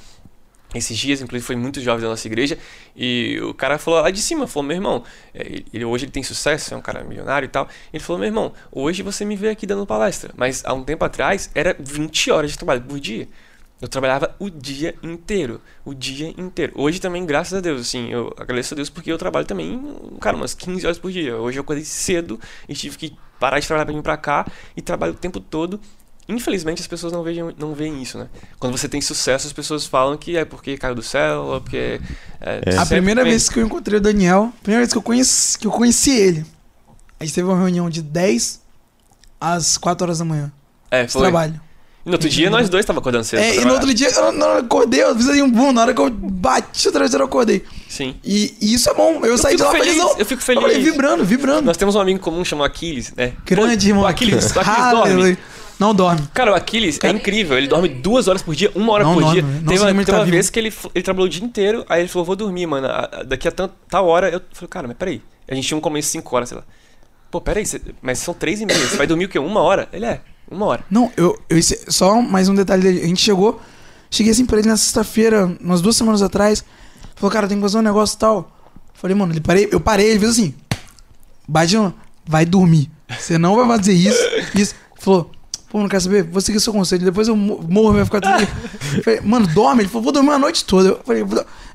esses 0.75 0.97
dias, 0.97 1.21
inclusive 1.21 1.45
foi 1.45 1.57
muito 1.57 1.81
jovem 1.81 2.03
da 2.03 2.09
nossa 2.09 2.27
igreja, 2.27 2.59
e 2.95 3.41
o 3.43 3.53
cara 3.55 3.79
falou 3.79 4.01
lá 4.01 4.11
de 4.11 4.21
cima, 4.21 4.47
falou, 4.47 4.68
meu 4.68 4.77
irmão, 4.77 5.03
é, 5.35 5.62
ele, 5.73 5.85
hoje 5.85 6.05
ele 6.05 6.12
tem 6.12 6.23
sucesso, 6.23 6.75
é 6.75 6.77
um 6.77 6.81
cara 6.81 7.03
milionário 7.03 7.47
e 7.47 7.49
tal, 7.49 7.68
ele 7.93 8.03
falou, 8.03 8.21
meu 8.21 8.29
irmão, 8.29 8.53
hoje 8.71 9.03
você 9.03 9.25
me 9.25 9.37
vê 9.37 9.51
aqui 9.51 9.66
dando 9.66 9.87
palestra, 9.87 10.33
mas 10.37 10.64
há 10.64 10.73
um 10.73 10.85
tempo 10.85 11.05
atrás 11.05 11.51
era 11.55 11.77
20 11.79 12.31
horas 12.31 12.53
de 12.53 12.59
trabalho 12.59 12.83
por 12.83 13.01
dia. 13.01 13.29
Eu 13.81 13.89
trabalhava 13.89 14.37
o 14.39 14.51
dia 14.51 14.95
inteiro. 15.03 15.61
O 15.85 15.95
dia 15.95 16.35
inteiro. 16.37 16.73
Hoje 16.77 17.01
também, 17.01 17.25
graças 17.25 17.55
a 17.55 17.61
Deus, 17.62 17.81
assim, 17.81 18.11
eu 18.11 18.33
agradeço 18.37 18.75
a 18.75 18.77
Deus 18.77 18.91
porque 18.91 19.11
eu 19.11 19.16
trabalho 19.16 19.47
também, 19.47 19.81
cara, 20.21 20.37
umas 20.37 20.53
15 20.53 20.87
horas 20.87 20.99
por 20.99 21.11
dia. 21.11 21.37
Hoje 21.37 21.59
eu 21.59 21.62
acordei 21.62 21.85
cedo 21.85 22.39
e 22.68 22.75
tive 22.75 22.99
que 22.99 23.16
parar 23.39 23.59
de 23.59 23.66
trabalhar 23.66 23.87
pra 23.87 23.95
vir 23.95 24.03
pra 24.03 24.16
cá 24.18 24.47
e 24.77 24.83
trabalho 24.83 25.14
o 25.14 25.16
tempo 25.16 25.41
todo. 25.41 25.81
Infelizmente 26.29 26.81
as 26.81 26.87
pessoas 26.87 27.12
não 27.12 27.23
veem, 27.25 27.55
não 27.59 27.75
veem 27.75 28.01
isso, 28.01 28.16
né? 28.16 28.29
Quando 28.59 28.77
você 28.79 28.89
tem 28.89 29.01
sucesso, 29.01 29.47
as 29.49 29.53
pessoas 29.53 29.85
falam 29.85 30.16
que 30.16 30.37
é 30.37 30.45
porque 30.45 30.77
caiu 30.79 30.95
do 30.95 31.03
céu, 31.03 31.43
ou 31.43 31.61
porque. 31.61 32.01
É, 32.41 32.61
A 32.71 32.73
sempre 32.83 32.97
primeira 32.97 33.23
vem- 33.23 33.33
vez 33.33 33.49
que 33.49 33.59
eu 33.59 33.64
encontrei 33.66 33.99
o 33.99 34.01
Daniel, 34.01 34.53
a 34.59 34.62
primeira 34.62 34.83
vez 34.83 34.93
que 34.93 34.99
eu 34.99 35.03
conheci, 35.03 35.59
que 35.59 35.66
eu 35.66 35.73
conheci 35.73 36.11
ele, 36.16 36.47
a 37.18 37.25
gente 37.25 37.35
teve 37.35 37.49
uma 37.49 37.57
reunião 37.59 37.91
de 37.91 38.01
10 38.01 38.61
às 39.41 39.77
4 39.77 40.05
horas 40.05 40.18
da 40.21 40.25
manhã. 40.25 40.53
É, 40.91 41.05
De 41.05 41.12
foi. 41.12 41.23
trabalho. 41.23 41.61
E 42.05 42.09
no 42.09 42.14
outro 42.14 42.29
dia 42.31 42.49
nós 42.49 42.68
dois 42.71 42.87
tava 42.87 42.99
acordando 43.01 43.25
cedo. 43.25 43.41
É, 43.41 43.57
e 43.57 43.64
no 43.64 43.75
outro 43.75 43.93
dia, 43.93 44.09
eu, 44.11 44.33
não, 44.33 44.47
eu 44.53 44.59
acordei, 44.61 45.03
eu 45.03 45.14
fiz 45.14 45.29
assim 45.29 45.43
um 45.43 45.51
boom, 45.51 45.71
na 45.73 45.83
hora 45.83 45.93
que 45.95 46.01
eu 46.01 46.09
bati 46.09 46.89
o 46.89 46.93
travesseiro, 46.93 47.25
eu 47.25 47.27
acordei. 47.29 47.62
Sim. 47.91 48.16
E, 48.25 48.57
e 48.61 48.73
isso 48.73 48.89
é 48.89 48.95
bom, 48.95 49.21
eu, 49.25 49.37
saí 49.37 49.55
de 49.55 49.62
fico 49.62 49.73
lá 49.73 49.79
feliz, 49.79 49.95
felizão. 49.97 50.18
eu 50.18 50.25
fico 50.27 50.43
feliz. 50.43 50.62
falei, 50.62 50.83
vibrando, 50.83 51.25
vibrando. 51.27 51.62
Nós 51.66 51.77
temos 51.77 51.95
um 51.97 52.01
amigo 52.01 52.18
comum 52.21 52.43
chamado 52.45 52.66
Aquiles, 52.68 53.12
né? 53.14 53.35
Grande, 53.45 53.85
Pô, 53.87 53.91
irmão. 53.91 54.05
O 54.05 54.07
Aquiles, 54.07 54.51
o 54.57 54.61
Aquiles 54.61 54.91
dorme. 54.91 55.39
Não 55.81 55.95
dorme. 55.95 56.20
Cara, 56.35 56.53
o 56.53 56.55
Aquiles 56.55 56.99
é 57.03 57.09
incrível. 57.09 57.57
Ele 57.57 57.66
dorme 57.66 57.89
duas 57.89 58.28
horas 58.28 58.43
por 58.43 58.55
dia, 58.55 58.70
uma 58.74 58.93
hora 58.93 59.03
Não 59.05 59.14
por 59.14 59.22
dorme, 59.22 59.41
dia. 59.41 59.51
não 59.51 59.66
Teve 59.72 59.81
uma, 59.81 59.87
teve 59.95 60.05
tá 60.05 60.16
uma 60.18 60.24
vez 60.26 60.51
que 60.51 60.59
ele, 60.59 60.72
ele 60.95 61.03
trabalhou 61.03 61.26
o 61.26 61.31
dia 61.31 61.43
inteiro, 61.43 61.85
aí 61.89 62.03
ele 62.03 62.09
falou, 62.09 62.26
vou 62.26 62.37
dormir, 62.37 62.66
mano. 62.66 62.87
Daqui 63.26 63.49
a 63.49 63.51
tant- 63.51 63.72
tal 63.89 64.07
hora. 64.07 64.28
Eu 64.28 64.43
falei, 64.53 64.68
cara, 64.68 64.87
mas 64.87 64.97
peraí. 64.99 65.22
A 65.49 65.55
gente 65.55 65.66
tinha 65.66 65.78
um 65.78 65.81
começo 65.81 66.09
5 66.11 66.37
horas, 66.37 66.51
sei 66.51 66.59
lá. 66.59 66.64
Pô, 67.31 67.41
peraí, 67.41 67.64
cê- 67.64 67.81
mas 68.03 68.18
são 68.18 68.35
três 68.35 68.61
e 68.61 68.66
meia. 68.66 68.78
Você 68.78 68.97
vai 68.97 69.07
dormir 69.07 69.24
o 69.24 69.28
quê? 69.28 69.39
Uma 69.39 69.61
hora? 69.62 69.89
Ele 69.93 70.05
é, 70.05 70.20
uma 70.51 70.66
hora. 70.66 70.85
Não, 70.91 71.11
eu, 71.16 71.37
eu 71.49 71.59
só 71.89 72.20
mais 72.20 72.49
um 72.49 72.55
detalhe 72.55 72.83
dele. 72.83 73.01
A 73.03 73.07
gente 73.07 73.22
chegou, 73.22 73.59
cheguei 74.11 74.33
assim 74.33 74.45
pra 74.45 74.59
ele 74.59 74.68
na 74.68 74.76
sexta-feira, 74.76 75.57
umas 75.61 75.81
duas 75.81 75.97
semanas 75.97 76.20
atrás. 76.22 76.62
Falou, 77.16 77.33
cara, 77.33 77.49
tem 77.49 77.57
que 77.57 77.62
fazer 77.62 77.78
um 77.78 77.83
negócio 77.83 78.16
e 78.16 78.18
tal. 78.18 78.57
Falei, 78.95 79.16
mano, 79.16 79.33
ele 79.33 79.41
parei, 79.41 79.68
eu 79.72 79.81
parei, 79.81 80.11
ele 80.11 80.18
fez 80.20 80.33
assim. 80.33 80.55
Badinho, 81.49 81.95
vai 82.26 82.45
dormir. 82.45 82.91
Você 83.18 83.39
não 83.39 83.57
vai 83.57 83.66
fazer 83.78 83.93
isso. 83.93 84.20
Isso. 84.55 84.74
Falou, 84.99 85.31
pô, 85.71 85.79
não 85.81 85.89
quer 85.89 86.01
saber? 86.01 86.25
Vou 86.25 86.41
seguir 86.43 86.61
seu 86.61 86.73
conselho. 86.73 87.03
Depois 87.05 87.29
eu 87.29 87.35
mo- 87.37 87.64
morro, 87.66 87.95
vai 87.95 88.05
ficar 88.05 88.21
tudo. 88.21 88.47
Falei, 89.03 89.21
mano, 89.23 89.47
dorme. 89.47 89.83
Ele 89.83 89.89
falou, 89.89 90.03
vou 90.03 90.12
dormir 90.12 90.31
a 90.33 90.39
noite 90.39 90.64
toda. 90.66 90.91
Eu 90.91 91.01
falei, 91.05 91.25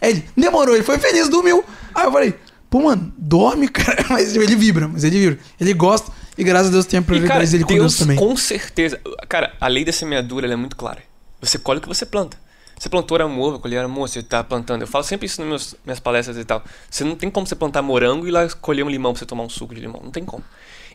Aí 0.02 0.12
ele, 0.12 0.26
demorou, 0.38 0.76
ele 0.76 0.84
foi 0.84 1.00
feliz, 1.00 1.30
dormiu. 1.30 1.64
Aí 1.96 2.06
eu 2.06 2.12
falei, 2.12 2.36
pô, 2.70 2.82
mano, 2.82 3.12
dorme, 3.18 3.68
cara. 3.72 4.06
Mas 4.10 4.36
ele 4.36 4.56
vibra, 4.56 4.88
mas 4.88 5.04
ele 5.04 5.18
vibra. 5.20 5.40
Ele 5.60 5.74
gosta. 5.74 6.12
E 6.38 6.44
graças 6.44 6.68
a 6.68 6.72
Deus 6.72 6.86
tem 6.86 7.00
a 7.00 7.02
E, 7.02 7.06
prioridade 7.06 7.50
dele 7.50 7.64
com 7.64 7.70
Deus 7.74 7.80
Deus, 7.82 7.98
também. 7.98 8.18
com 8.18 8.36
certeza. 8.36 9.00
Cara, 9.30 9.54
a 9.60 9.68
lei 9.68 9.86
da 9.86 9.92
semeadura 9.94 10.52
é 10.52 10.56
muito 10.56 10.76
clara. 10.76 11.00
Você 11.42 11.58
colhe 11.58 11.80
o 11.80 11.82
que 11.82 11.88
você 11.88 12.06
planta. 12.06 12.38
Você 12.78 12.90
plantou 12.90 13.22
amor, 13.22 13.52
vai 13.52 13.62
colher 13.62 13.80
amor, 13.86 14.10
você 14.10 14.22
tá 14.22 14.44
plantando. 14.44 14.82
Eu 14.82 14.88
falo 14.88 15.06
sempre 15.06 15.28
isso 15.28 15.40
nas 15.40 15.48
meus, 15.48 15.76
minhas 15.86 16.00
palestras 16.02 16.36
e 16.36 16.44
tal. 16.44 16.62
Você 16.92 17.06
não 17.06 17.16
tem 17.16 17.30
como 17.32 17.48
você 17.48 17.56
plantar 17.56 17.82
morango 17.82 18.28
e 18.28 18.32
lá 18.32 18.46
colher 18.60 18.84
um 18.84 18.90
limão 18.90 19.14
pra 19.14 19.20
você 19.20 19.26
tomar 19.26 19.44
um 19.44 19.50
suco 19.50 19.74
de 19.74 19.80
limão. 19.80 20.02
Não 20.04 20.12
tem 20.12 20.26
como. 20.26 20.44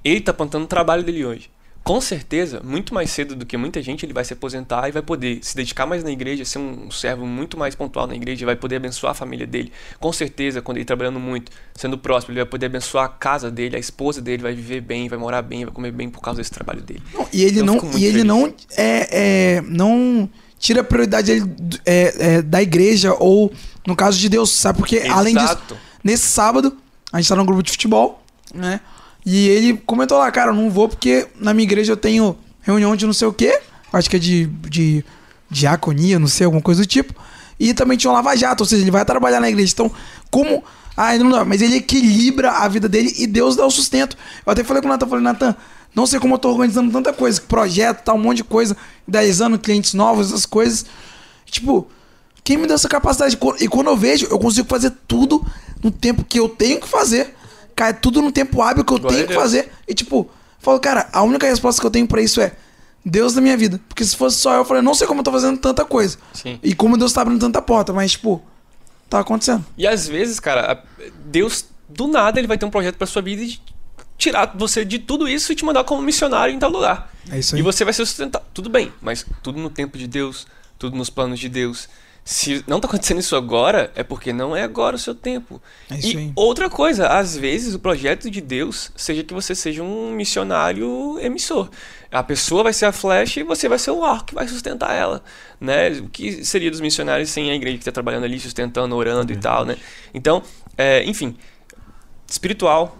Ele 0.04 0.20
tá 0.20 0.34
plantando 0.34 0.64
o 0.64 0.66
trabalho 0.66 1.02
dele 1.02 1.24
hoje. 1.24 1.50
Com 1.82 2.00
certeza, 2.00 2.60
muito 2.62 2.92
mais 2.92 3.10
cedo 3.10 3.34
do 3.34 3.46
que 3.46 3.56
muita 3.56 3.80
gente, 3.82 4.04
ele 4.04 4.12
vai 4.12 4.24
se 4.24 4.32
aposentar 4.32 4.88
e 4.88 4.92
vai 4.92 5.02
poder 5.02 5.38
se 5.42 5.56
dedicar 5.56 5.86
mais 5.86 6.04
na 6.04 6.10
igreja, 6.10 6.44
ser 6.44 6.58
um 6.58 6.90
servo 6.90 7.26
muito 7.26 7.56
mais 7.56 7.74
pontual 7.74 8.06
na 8.06 8.14
igreja, 8.14 8.44
vai 8.44 8.54
poder 8.54 8.76
abençoar 8.76 9.12
a 9.12 9.14
família 9.14 9.46
dele. 9.46 9.72
Com 9.98 10.12
certeza, 10.12 10.60
quando 10.60 10.76
ele 10.76 10.84
trabalhando 10.84 11.18
muito, 11.18 11.50
sendo 11.74 11.96
próspero, 11.96 12.32
ele 12.34 12.40
vai 12.40 12.50
poder 12.50 12.66
abençoar 12.66 13.06
a 13.06 13.08
casa 13.08 13.50
dele, 13.50 13.76
a 13.76 13.78
esposa 13.78 14.20
dele 14.20 14.42
vai 14.42 14.54
viver 14.54 14.82
bem, 14.82 15.08
vai 15.08 15.18
morar 15.18 15.42
bem, 15.42 15.64
vai 15.64 15.72
comer 15.72 15.90
bem 15.90 16.10
por 16.10 16.20
causa 16.20 16.38
desse 16.38 16.50
trabalho 16.50 16.82
dele. 16.82 17.02
Não, 17.14 17.26
e 17.32 17.42
ele 17.42 17.60
Eu 17.60 17.64
não, 17.64 17.76
e 17.96 18.04
ele 18.04 18.18
feliz. 18.18 18.24
não 18.24 18.54
é, 18.76 19.56
é, 19.56 19.60
não 19.62 20.28
tira 20.58 20.82
a 20.82 20.84
prioridade 20.84 21.40
dele, 21.40 21.80
é, 21.86 22.34
é, 22.36 22.42
da 22.42 22.62
igreja 22.62 23.14
ou 23.18 23.50
no 23.86 23.96
caso 23.96 24.18
de 24.18 24.28
Deus, 24.28 24.50
sabe? 24.50 24.78
Porque 24.78 24.98
além 25.08 25.34
disso, 25.34 25.46
Exato. 25.46 25.76
nesse 26.04 26.28
sábado 26.28 26.76
a 27.10 27.18
gente 27.20 27.28
tá 27.28 27.34
num 27.34 27.46
grupo 27.46 27.62
de 27.62 27.70
futebol, 27.70 28.22
né? 28.54 28.80
E 29.24 29.48
ele 29.48 29.76
comentou 29.86 30.18
lá, 30.18 30.30
cara, 30.30 30.50
eu 30.50 30.54
não 30.54 30.70
vou 30.70 30.88
porque 30.88 31.26
na 31.38 31.52
minha 31.52 31.64
igreja 31.64 31.92
eu 31.92 31.96
tenho 31.96 32.36
reunião 32.62 32.96
de 32.96 33.06
não 33.06 33.12
sei 33.12 33.28
o 33.28 33.32
quê, 33.32 33.60
acho 33.92 34.08
que 34.08 34.16
é 34.16 34.18
de, 34.18 34.46
de 34.46 35.04
diaconia, 35.50 36.18
não 36.18 36.26
sei, 36.26 36.44
alguma 36.44 36.62
coisa 36.62 36.82
do 36.82 36.86
tipo. 36.86 37.14
E 37.58 37.74
também 37.74 37.98
tinha 37.98 38.10
um 38.10 38.14
lava-jato, 38.14 38.62
ou 38.62 38.66
seja, 38.66 38.82
ele 38.82 38.90
vai 38.90 39.04
trabalhar 39.04 39.40
na 39.40 39.50
igreja. 39.50 39.72
Então, 39.72 39.90
como. 40.30 40.64
Ah, 40.96 41.16
não 41.16 41.30
dá, 41.30 41.44
mas 41.44 41.62
ele 41.62 41.76
equilibra 41.76 42.50
a 42.50 42.68
vida 42.68 42.88
dele 42.88 43.14
e 43.16 43.26
Deus 43.26 43.56
dá 43.56 43.64
o 43.64 43.70
sustento. 43.70 44.16
Eu 44.44 44.52
até 44.52 44.64
falei 44.64 44.82
com 44.82 44.88
o 44.88 44.90
Natan, 44.90 45.06
falei, 45.06 45.24
Natan, 45.24 45.56
não 45.94 46.04
sei 46.06 46.18
como 46.20 46.34
eu 46.34 46.38
tô 46.38 46.50
organizando 46.50 46.90
tanta 46.90 47.12
coisa, 47.12 47.40
projeto, 47.40 48.02
tal, 48.04 48.16
um 48.16 48.20
monte 48.20 48.38
de 48.38 48.44
coisa, 48.44 48.76
idealizando 49.06 49.58
clientes 49.58 49.94
novos, 49.94 50.28
essas 50.28 50.44
coisas. 50.44 50.84
Tipo, 51.46 51.88
quem 52.44 52.56
me 52.56 52.66
deu 52.66 52.74
essa 52.74 52.88
capacidade? 52.88 53.38
E 53.60 53.68
quando 53.68 53.86
eu 53.88 53.96
vejo, 53.96 54.26
eu 54.26 54.38
consigo 54.38 54.68
fazer 54.68 54.92
tudo 55.08 55.44
no 55.82 55.90
tempo 55.90 56.24
que 56.24 56.38
eu 56.38 56.48
tenho 56.48 56.80
que 56.80 56.88
fazer. 56.88 57.34
Cai 57.80 57.94
tudo 57.94 58.20
no 58.20 58.30
tempo 58.30 58.60
hábil 58.60 58.84
que 58.84 58.92
eu 58.92 58.98
Glória 58.98 59.16
tenho 59.16 59.28
que 59.28 59.34
fazer. 59.34 59.72
E 59.88 59.94
tipo, 59.94 60.30
falo, 60.58 60.78
cara, 60.78 61.08
a 61.14 61.22
única 61.22 61.46
resposta 61.46 61.80
que 61.80 61.86
eu 61.86 61.90
tenho 61.90 62.06
pra 62.06 62.20
isso 62.20 62.38
é 62.38 62.52
Deus 63.02 63.34
na 63.34 63.40
minha 63.40 63.56
vida. 63.56 63.80
Porque 63.88 64.04
se 64.04 64.14
fosse 64.14 64.36
só 64.36 64.52
eu, 64.52 64.58
eu 64.58 64.64
falei, 64.66 64.82
não 64.82 64.92
sei 64.92 65.06
como 65.06 65.20
eu 65.20 65.24
tô 65.24 65.32
fazendo 65.32 65.58
tanta 65.58 65.82
coisa. 65.82 66.18
Sim. 66.34 66.60
E 66.62 66.74
como 66.74 66.98
Deus 66.98 67.10
tá 67.10 67.22
abrindo 67.22 67.40
tanta 67.40 67.62
porta, 67.62 67.90
mas 67.90 68.10
tipo, 68.10 68.42
tá 69.08 69.20
acontecendo. 69.20 69.64
E 69.78 69.86
às 69.86 70.06
vezes, 70.06 70.38
cara, 70.38 70.84
Deus, 71.24 71.64
do 71.88 72.06
nada, 72.06 72.38
ele 72.38 72.46
vai 72.46 72.58
ter 72.58 72.66
um 72.66 72.70
projeto 72.70 72.96
pra 72.96 73.06
sua 73.06 73.22
vida 73.22 73.42
e 73.42 73.58
tirar 74.18 74.52
você 74.54 74.84
de 74.84 74.98
tudo 74.98 75.26
isso 75.26 75.50
e 75.50 75.54
te 75.54 75.64
mandar 75.64 75.82
como 75.84 76.02
missionário 76.02 76.54
em 76.54 76.58
tal 76.58 76.70
lugar. 76.70 77.10
É 77.30 77.38
isso 77.38 77.54
aí. 77.54 77.62
E 77.62 77.64
você 77.64 77.82
vai 77.82 77.94
ser 77.94 78.04
sustentado. 78.04 78.44
Tudo 78.52 78.68
bem, 78.68 78.92
mas 79.00 79.24
tudo 79.42 79.58
no 79.58 79.70
tempo 79.70 79.96
de 79.96 80.06
Deus, 80.06 80.46
tudo 80.78 80.98
nos 80.98 81.08
planos 81.08 81.40
de 81.40 81.48
Deus. 81.48 81.88
Se 82.30 82.62
não 82.64 82.78
tá 82.78 82.86
acontecendo 82.86 83.18
isso 83.18 83.34
agora, 83.34 83.90
é 83.96 84.04
porque 84.04 84.32
não 84.32 84.54
é 84.54 84.62
agora 84.62 84.94
o 84.94 84.98
seu 85.00 85.16
tempo. 85.16 85.60
É 85.90 85.96
e 85.98 86.16
aí. 86.16 86.32
outra 86.36 86.70
coisa, 86.70 87.08
às 87.08 87.36
vezes 87.36 87.74
o 87.74 87.80
projeto 87.80 88.30
de 88.30 88.40
Deus 88.40 88.92
seja 88.94 89.24
que 89.24 89.34
você 89.34 89.52
seja 89.52 89.82
um 89.82 90.12
missionário 90.12 91.18
emissor. 91.18 91.68
A 92.08 92.22
pessoa 92.22 92.62
vai 92.62 92.72
ser 92.72 92.86
a 92.86 92.92
flecha 92.92 93.40
e 93.40 93.42
você 93.42 93.68
vai 93.68 93.80
ser 93.80 93.90
o 93.90 94.04
arco 94.04 94.26
que 94.26 94.34
vai 94.36 94.46
sustentar 94.46 94.94
ela, 94.94 95.24
né? 95.60 95.90
O 95.98 96.08
que 96.08 96.44
seria 96.44 96.70
dos 96.70 96.80
missionários 96.80 97.30
sem 97.30 97.50
a 97.50 97.54
igreja 97.56 97.78
que 97.78 97.82
está 97.82 97.90
trabalhando 97.90 98.26
ali, 98.26 98.38
sustentando, 98.38 98.94
orando 98.94 99.32
e 99.32 99.36
tal, 99.36 99.64
né? 99.64 99.76
Então, 100.14 100.40
é, 100.78 101.02
enfim, 101.02 101.36
espiritual, 102.28 102.96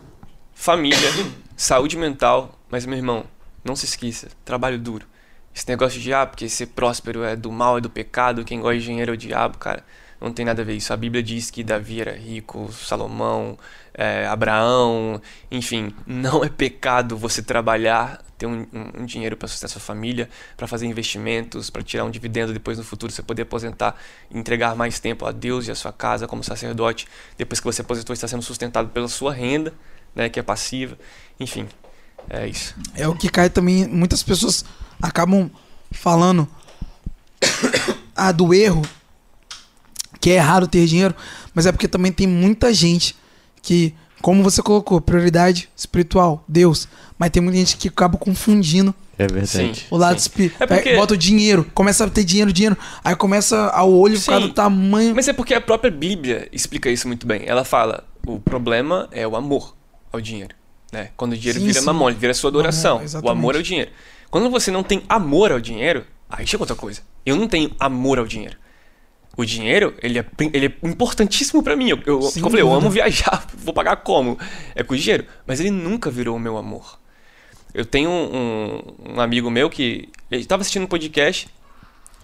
família, 0.53 0.99
saúde 1.57 1.97
mental, 1.97 2.59
mas 2.69 2.85
meu 2.85 2.97
irmão, 2.97 3.25
não 3.63 3.77
se 3.77 3.85
esqueça, 3.85 4.27
trabalho 4.45 4.77
duro. 4.77 5.07
Esse 5.55 5.69
negócio 5.69 6.01
de 6.01 6.13
ah, 6.15 6.27
porque 6.27 6.49
ser 6.49 6.67
próspero 6.67 7.23
é 7.25 7.35
do 7.37 7.51
mal, 7.51 7.79
é 7.79 7.81
do 7.81 7.91
pecado, 7.91 8.45
quem 8.45 8.61
gosta 8.61 8.79
de 8.79 8.85
dinheiro 8.85 9.13
é 9.13 9.15
o 9.15 9.17
diabo, 9.17 9.59
cara. 9.59 9.85
Não 10.21 10.33
tem 10.33 10.45
nada 10.45 10.61
a 10.61 10.65
ver 10.65 10.75
isso. 10.75 10.93
A 10.93 10.97
Bíblia 10.97 11.23
diz 11.23 11.51
que 11.51 11.65
Davi 11.65 12.01
era 12.01 12.13
rico, 12.13 12.71
Salomão, 12.73 13.59
é, 13.95 14.27
Abraão, 14.27 15.21
enfim, 15.51 15.95
não 16.07 16.45
é 16.45 16.49
pecado 16.51 17.17
você 17.17 17.43
trabalhar, 17.43 18.23
ter 18.37 18.47
um, 18.47 18.67
um- 18.73 19.01
um 19.01 19.05
dinheiro 19.07 19.35
para 19.37 19.49
sustentar 19.49 19.69
sua 19.73 19.81
família, 19.81 20.29
para 20.59 20.67
fazer 20.67 20.87
investimentos, 20.87 21.71
para 21.71 21.83
tirar 21.83 22.05
um 22.05 22.11
dividendo 22.11 22.53
depois 22.53 22.77
no 22.77 22.85
futuro 22.85 23.11
você 23.11 23.23
poder 23.23 23.43
aposentar, 23.43 23.97
entregar 24.31 24.77
mais 24.77 25.01
tempo 25.01 25.25
a 25.27 25.33
Deus 25.33 25.67
e 25.67 25.71
a 25.71 25.75
sua 25.75 25.93
casa 25.93 26.27
como 26.29 26.45
sacerdote. 26.45 27.09
Depois 27.39 27.59
que 27.59 27.65
você 27.65 27.81
aposentou, 27.81 28.13
está 28.13 28.29
sendo 28.29 28.43
sustentado 28.43 28.91
pela 28.91 29.09
sua 29.09 29.33
renda, 29.33 29.73
né, 30.15 30.29
que 30.29 30.39
é 30.39 30.43
passiva. 30.43 30.99
Enfim, 31.39 31.67
é 32.29 32.47
isso. 32.47 32.75
É 32.95 33.09
o 33.09 33.15
que 33.15 33.29
cai 33.31 33.49
também. 33.49 33.87
Muitas 33.89 34.23
pessoas 34.23 34.65
acabam 35.01 35.51
falando 35.91 36.47
ah, 38.15 38.33
do 38.33 38.53
erro, 38.55 38.83
que 40.21 40.31
é 40.31 40.35
errado 40.35 40.67
ter 40.69 40.87
dinheiro, 40.87 41.15
mas 41.55 41.67
é 41.67 41.73
porque 41.73 41.89
também 41.89 42.13
tem 42.13 42.27
muita 42.27 42.73
gente 42.73 43.17
que, 43.63 43.95
como 44.21 44.43
você 44.43 44.63
colocou, 44.63 45.01
prioridade 45.01 45.69
espiritual, 45.77 46.45
Deus, 46.47 46.87
mas 47.19 47.31
tem 47.31 47.43
muita 47.43 47.59
gente 47.59 47.77
que 47.77 47.89
acaba 47.89 48.19
confundindo 48.19 48.95
É 49.19 49.27
verdade. 49.27 49.49
Sim. 49.49 49.73
o 49.91 49.97
lado 49.97 50.19
espiritual. 50.19 50.63
É 50.63 50.67
porque- 50.67 50.97
Bota 50.97 51.15
o 51.15 51.17
dinheiro, 51.17 51.65
começa 51.75 52.05
a 52.05 52.11
ter 52.11 52.25
dinheiro, 52.25 52.53
dinheiro, 52.53 52.77
aí 53.03 53.15
começa 53.17 53.57
ao 53.69 53.91
olho 53.93 54.19
ficar 54.21 54.41
Sim. 54.41 54.49
do 54.49 54.53
tamanho. 54.53 55.15
Mas 55.15 55.29
é 55.29 55.33
porque 55.33 55.55
a 55.55 55.61
própria 55.61 55.91
Bíblia 55.91 56.49
explica 56.53 56.91
isso 56.91 57.07
muito 57.09 57.27
bem. 57.27 57.43
Ela 57.47 57.65
fala: 57.65 58.05
o 58.27 58.39
problema 58.39 59.09
é 59.11 59.27
o 59.27 59.37
amor 59.37 59.75
ao 60.13 60.21
dinheiro. 60.21 60.55
Né? 60.93 61.11
Quando 61.17 61.33
o 61.35 61.37
dinheiro 61.37 61.61
Sim, 61.61 61.67
vira 61.67 61.81
sim. 61.81 61.87
mamão, 61.87 62.09
ele 62.09 62.19
vira 62.19 62.35
sua 62.35 62.51
adoração. 62.51 62.99
Mamon, 62.99 63.21
o 63.23 63.31
amor 63.31 63.55
é 63.55 63.59
o 63.59 63.63
dinheiro. 63.63 63.91
Quando 64.31 64.51
você 64.51 64.71
não 64.71 64.83
tem 64.83 65.03
amor 65.09 65.53
ao 65.53 65.61
dinheiro, 65.61 66.07
aí 66.29 66.47
chega 66.47 66.63
outra 66.63 66.77
coisa. 66.77 67.03
Eu 67.27 67.37
não 67.37 67.49
tenho 67.49 67.71
amor 67.79 68.19
ao 68.19 68.27
dinheiro. 68.27 68.57
O 69.37 69.45
dinheiro, 69.45 69.95
ele 70.03 70.19
é, 70.19 70.27
ele 70.53 70.67
é 70.67 70.87
importantíssimo 70.89 71.63
pra 71.63 71.77
mim. 71.77 71.89
Eu, 71.91 71.99
eu, 72.07 72.19
como 72.21 72.27
eu 72.47 72.51
falei, 72.51 72.61
eu 72.63 72.73
amo 72.73 72.91
viajar, 72.91 73.47
vou 73.57 73.73
pagar 73.73 73.97
como? 73.97 74.39
É 74.75 74.83
com 74.83 74.95
dinheiro. 74.95 75.25
Mas 75.47 75.61
ele 75.61 75.71
nunca 75.71 76.11
virou 76.11 76.37
o 76.37 76.41
meu 76.41 76.57
amor. 76.57 76.99
Eu 77.73 77.85
tenho 77.85 78.11
um, 78.11 78.83
um 79.17 79.21
amigo 79.21 79.51
meu 79.51 79.71
que. 79.71 80.09
Ele 80.31 80.45
tava 80.45 80.61
assistindo 80.63 80.83
um 80.85 80.89
podcast 80.89 81.49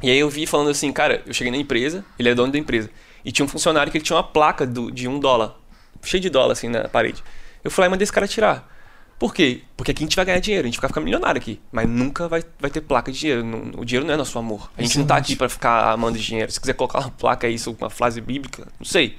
e 0.03 0.11
aí 0.11 0.19
eu 0.19 0.29
vi 0.29 0.47
falando 0.47 0.69
assim, 0.71 0.93
cara, 0.93 1.23
eu 1.27 1.33
cheguei 1.33 1.51
na 1.51 1.57
empresa, 1.57 2.05
ele 2.19 2.29
é 2.29 2.35
dono 2.35 2.53
da 2.53 2.59
empresa, 2.59 2.91
e 3.25 3.33
tinha 3.33 3.47
um 3.47 3.49
funcionário 3.49 3.91
que 3.91 3.97
ele 3.99 4.05
tinha 4.05 4.17
uma 4.17 4.23
placa 4.23 4.67
do- 4.67 4.91
de 4.91 5.09
um 5.09 5.19
dólar, 5.19 5.57
cheio 6.03 6.21
de 6.21 6.29
dólar 6.29 6.53
assim 6.53 6.69
na 6.69 6.87
parede. 6.87 7.25
Eu 7.65 7.71
falei, 7.71 7.87
"Ah, 7.87 7.91
mandei 7.91 8.03
esse 8.05 8.13
cara 8.13 8.29
tirar. 8.29 8.71
Por 9.19 9.33
quê? 9.35 9.63
Porque 9.77 9.93
aqui 9.93 10.03
a 10.03 10.07
gente 10.07 10.15
vai 10.17 10.25
ganhar 10.27 10.41
dinheiro, 10.41 10.67
a 10.67 10.71
gente 10.71 10.79
vai 10.81 10.89
ficar 10.89 11.01
milionário 11.01 11.41
aqui. 11.41 11.59
Mas 11.73 11.89
nunca 11.89 12.29
vai, 12.29 12.45
vai 12.61 12.71
ter 12.71 12.83
placa 12.83 13.11
de 13.11 13.19
dinheiro. 13.19 13.43
Não- 13.45 13.81
o 13.81 13.85
dinheiro 13.85 14.07
não 14.07 14.13
é 14.13 14.17
nosso 14.17 14.39
amor. 14.39 14.71
A 14.77 14.83
gente 14.83 14.99
não 14.99 15.07
tá 15.07 15.17
aqui 15.17 15.35
pra 15.35 15.49
ficar 15.49 15.91
amando 15.91 16.19
dinheiro. 16.19 16.53
Se 16.53 16.61
quiser 16.61 16.75
colocar 16.75 17.01
uma 17.01 17.11
placa 17.11 17.47
aí, 17.47 17.57
uma 17.81 17.89
frase 17.89 18.21
bíblica, 18.21 18.67
não 18.79 18.85
sei. 18.85 19.17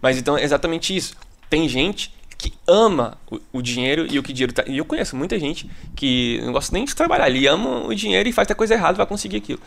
Mas 0.00 0.16
então 0.16 0.38
é 0.38 0.44
exatamente 0.44 0.94
isso. 0.94 1.14
Tem 1.48 1.68
gente 1.68 2.14
que 2.38 2.52
ama 2.66 3.18
o, 3.30 3.40
o 3.54 3.60
dinheiro 3.62 4.06
e 4.08 4.18
o 4.18 4.22
que 4.22 4.32
dinheiro 4.32 4.52
tá. 4.52 4.62
E 4.68 4.78
eu 4.78 4.84
conheço 4.84 5.16
muita 5.16 5.36
gente 5.38 5.68
que 5.96 6.40
não 6.44 6.52
gosta 6.52 6.72
nem 6.72 6.84
de 6.84 6.94
trabalhar. 6.94 7.28
Ele 7.28 7.44
ama 7.48 7.86
o 7.86 7.94
dinheiro 7.94 8.28
e 8.28 8.32
faz 8.32 8.46
até 8.46 8.54
coisa 8.54 8.74
errada 8.74 8.96
vai 8.96 9.06
conseguir 9.06 9.38
aquilo. 9.38 9.60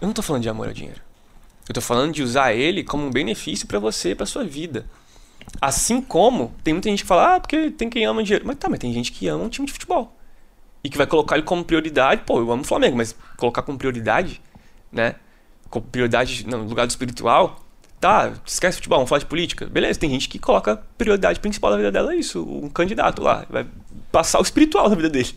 Eu 0.00 0.06
não 0.06 0.14
tô 0.14 0.22
falando 0.22 0.42
de 0.44 0.48
amor 0.48 0.68
ao 0.68 0.72
dinheiro. 0.72 1.00
Eu 1.68 1.74
tô 1.74 1.80
falando 1.80 2.12
de 2.12 2.22
usar 2.22 2.54
ele 2.54 2.82
como 2.84 3.04
um 3.04 3.10
benefício 3.10 3.66
pra 3.66 3.78
você, 3.80 4.14
pra 4.14 4.24
sua 4.24 4.44
vida. 4.44 4.86
Assim 5.60 6.00
como 6.00 6.54
tem 6.62 6.74
muita 6.74 6.88
gente 6.88 7.02
que 7.02 7.08
fala, 7.08 7.36
ah, 7.36 7.40
porque 7.40 7.70
tem 7.70 7.90
quem 7.90 8.04
ama 8.04 8.22
dinheiro. 8.22 8.46
Mas 8.46 8.56
tá, 8.56 8.68
mas 8.68 8.78
tem 8.78 8.92
gente 8.92 9.12
que 9.12 9.26
ama 9.28 9.44
um 9.44 9.48
time 9.48 9.66
de 9.66 9.72
futebol. 9.72 10.16
E 10.82 10.88
que 10.88 10.96
vai 10.96 11.06
colocar 11.06 11.36
ele 11.36 11.44
como 11.44 11.64
prioridade. 11.64 12.22
Pô, 12.24 12.38
eu 12.38 12.50
amo 12.52 12.62
o 12.62 12.66
Flamengo, 12.66 12.96
mas 12.96 13.14
colocar 13.36 13.62
como 13.62 13.76
prioridade, 13.76 14.40
né? 14.92 15.16
Com 15.68 15.80
prioridade 15.80 16.46
no 16.46 16.58
lugar 16.64 16.86
do 16.86 16.90
espiritual. 16.90 17.64
Tá, 18.00 18.32
esquece 18.46 18.76
futebol, 18.76 18.98
vamos 18.98 19.08
falar 19.08 19.18
de 19.18 19.26
política. 19.26 19.66
Beleza, 19.66 19.98
tem 19.98 20.08
gente 20.08 20.28
que 20.28 20.38
coloca 20.38 20.72
a 20.72 20.76
prioridade 20.76 21.40
principal 21.40 21.72
da 21.72 21.76
vida 21.76 21.90
dela 21.90 22.12
é 22.12 22.16
isso, 22.16 22.44
um 22.44 22.68
candidato 22.68 23.20
lá. 23.20 23.44
Vai 23.50 23.66
passar 24.12 24.38
o 24.38 24.42
espiritual 24.42 24.88
na 24.88 24.94
vida 24.94 25.10
dele. 25.10 25.34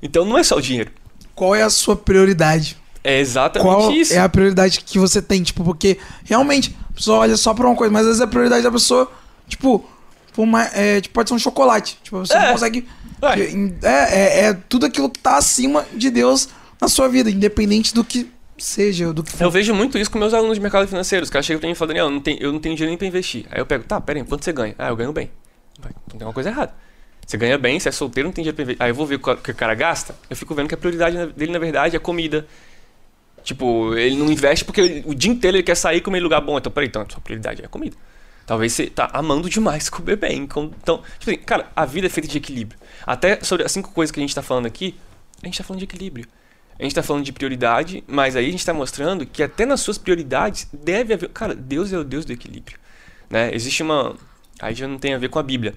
Então 0.00 0.24
não 0.24 0.38
é 0.38 0.44
só 0.44 0.56
o 0.56 0.62
dinheiro. 0.62 0.92
Qual 1.34 1.52
é 1.52 1.62
a 1.62 1.70
sua 1.70 1.96
prioridade? 1.96 2.76
É 3.02 3.20
exatamente 3.20 3.68
Qual 3.68 3.92
isso. 3.92 4.14
é 4.14 4.18
a 4.18 4.28
prioridade 4.28 4.80
que 4.80 4.98
você 4.98 5.20
tem? 5.20 5.42
Tipo, 5.42 5.62
porque 5.62 5.98
realmente 6.24 6.76
a 6.90 6.92
pessoa 6.92 7.18
olha 7.18 7.36
só 7.36 7.54
pra 7.54 7.66
uma 7.66 7.76
coisa, 7.76 7.92
mas 7.92 8.02
às 8.02 8.06
vezes 8.08 8.20
a 8.20 8.26
prioridade 8.26 8.62
da 8.62 8.70
pessoa, 8.70 9.10
tipo, 9.48 9.88
por 10.32 10.42
uma, 10.42 10.64
é, 10.66 11.00
tipo, 11.00 11.14
pode 11.14 11.28
ser 11.28 11.34
um 11.34 11.38
chocolate. 11.38 11.98
Tipo, 12.02 12.18
você 12.18 12.34
É. 12.34 12.40
não 12.46 12.52
consegue. 12.52 12.86
Ué. 13.22 13.36
É, 13.82 13.90
é, 13.90 14.44
é 14.46 14.54
tudo 14.68 14.86
aquilo 14.86 15.08
que 15.10 15.18
tá 15.20 15.36
acima 15.38 15.86
de 15.94 16.10
Deus 16.10 16.48
na 16.80 16.88
sua 16.88 17.08
vida, 17.08 17.30
independente 17.30 17.94
do 17.94 18.04
que 18.04 18.30
seja, 18.58 19.12
do 19.12 19.22
que 19.22 19.30
for. 19.32 19.44
Eu 19.44 19.50
vejo 19.50 19.74
muito 19.74 19.98
isso 19.98 20.10
com 20.10 20.18
meus 20.18 20.34
alunos 20.34 20.56
de 20.56 20.60
mercado 20.62 20.86
financeiro. 20.88 21.24
Os 21.24 21.30
caras 21.30 21.46
chegam 21.46 21.60
pra 21.60 21.66
mim 21.68 21.72
e 21.72 21.74
falam, 21.76 21.88
Daniel, 21.88 22.06
eu 22.06 22.10
não 22.10 22.20
tenho, 22.20 22.38
eu 22.42 22.52
não 22.52 22.58
tenho 22.60 22.74
dinheiro 22.74 22.90
nem 22.90 22.98
pra 22.98 23.06
investir. 23.06 23.46
Aí 23.50 23.58
eu 23.60 23.66
pego, 23.66 23.84
tá, 23.84 24.00
pera 24.00 24.18
aí, 24.18 24.24
quanto 24.24 24.44
você 24.44 24.52
ganha? 24.52 24.74
Ah, 24.78 24.88
eu 24.88 24.96
ganho 24.96 25.12
bem. 25.12 25.30
Então 26.06 26.18
tem 26.18 26.26
uma 26.26 26.32
coisa 26.34 26.48
errada. 26.50 26.74
Você 27.26 27.36
ganha 27.36 27.58
bem, 27.58 27.80
você 27.80 27.88
é 27.88 27.92
solteiro, 27.92 28.28
não 28.28 28.32
tem 28.32 28.42
dinheiro 28.42 28.54
pra 28.54 28.62
investir. 28.62 28.82
Aí 28.82 28.90
eu 28.90 28.94
vou 28.94 29.06
ver 29.06 29.16
o 29.16 29.36
que 29.36 29.50
o 29.50 29.54
cara 29.54 29.74
gasta, 29.74 30.14
eu 30.30 30.36
fico 30.36 30.54
vendo 30.54 30.68
que 30.68 30.74
a 30.74 30.78
prioridade 30.78 31.32
dele, 31.32 31.52
na 31.52 31.58
verdade, 31.58 31.96
é 31.96 31.98
comida. 31.98 32.46
Tipo, 33.42 33.94
ele 33.94 34.16
não 34.16 34.30
investe 34.30 34.64
porque 34.64 34.80
ele- 34.80 35.02
o 35.06 35.14
dia 35.14 35.30
inteiro 35.30 35.56
ele 35.56 35.62
quer 35.62 35.76
sair 35.76 35.98
e 35.98 36.00
comer 36.00 36.18
em 36.18 36.22
lugar 36.22 36.40
bom. 36.40 36.58
Então, 36.58 36.70
peraí, 36.72 36.88
então 36.88 37.02
a 37.02 37.06
sua 37.08 37.20
prioridade 37.20 37.62
é 37.64 37.68
comida. 37.68 37.96
Talvez 38.46 38.72
você 38.72 38.86
tá 38.86 39.10
amando 39.12 39.50
demais 39.50 39.88
comer 39.88 40.16
bem. 40.16 40.46
com- 40.46 40.70
Então, 40.82 41.02
tipo 41.18 41.30
assim, 41.30 41.38
cara, 41.38 41.70
a 41.74 41.84
vida 41.84 42.06
é 42.06 42.10
feita 42.10 42.28
de 42.28 42.38
equilíbrio. 42.38 42.78
Até 43.04 43.42
sobre 43.42 43.64
as 43.66 43.72
cinco 43.72 43.90
coisas 43.92 44.10
que 44.12 44.20
a 44.20 44.22
gente 44.22 44.34
tá 44.34 44.42
falando 44.42 44.66
aqui, 44.66 44.94
a 45.42 45.46
gente 45.46 45.58
tá 45.58 45.64
falando 45.64 45.80
de 45.80 45.84
equilíbrio. 45.84 46.26
A 46.78 46.82
gente 46.82 46.94
tá 46.94 47.02
falando 47.02 47.24
de 47.24 47.32
prioridade, 47.32 48.04
mas 48.06 48.36
aí 48.36 48.46
a 48.48 48.50
gente 48.50 48.64
tá 48.64 48.72
mostrando 48.74 49.24
que 49.26 49.42
até 49.42 49.64
nas 49.64 49.80
suas 49.80 49.96
prioridades 49.98 50.68
deve 50.72 51.14
haver. 51.14 51.28
Cara, 51.30 51.54
Deus 51.54 51.92
é 51.92 51.98
o 51.98 52.04
Deus 52.04 52.24
do 52.24 52.32
equilíbrio. 52.32 52.78
Né? 53.30 53.50
Existe 53.54 53.82
uma. 53.82 54.14
Aí 54.60 54.74
já 54.74 54.86
não 54.86 54.98
tem 54.98 55.14
a 55.14 55.18
ver 55.18 55.28
com 55.30 55.38
a 55.38 55.42
Bíblia. 55.42 55.74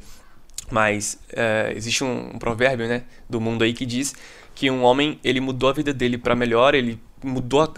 Mas 0.70 1.18
é, 1.32 1.74
existe 1.76 2.04
um, 2.04 2.36
um 2.36 2.38
provérbio 2.38 2.88
né, 2.88 3.04
do 3.30 3.42
mundo 3.42 3.64
aí 3.64 3.74
que 3.74 3.86
diz 3.86 4.14
que 4.54 4.70
um 4.70 4.84
homem 4.84 5.20
ele 5.24 5.40
mudou 5.40 5.70
a 5.70 5.74
vida 5.74 5.94
dele 5.94 6.18
para 6.18 6.36
melhor, 6.36 6.76
ele 6.76 7.00
mudou, 7.24 7.74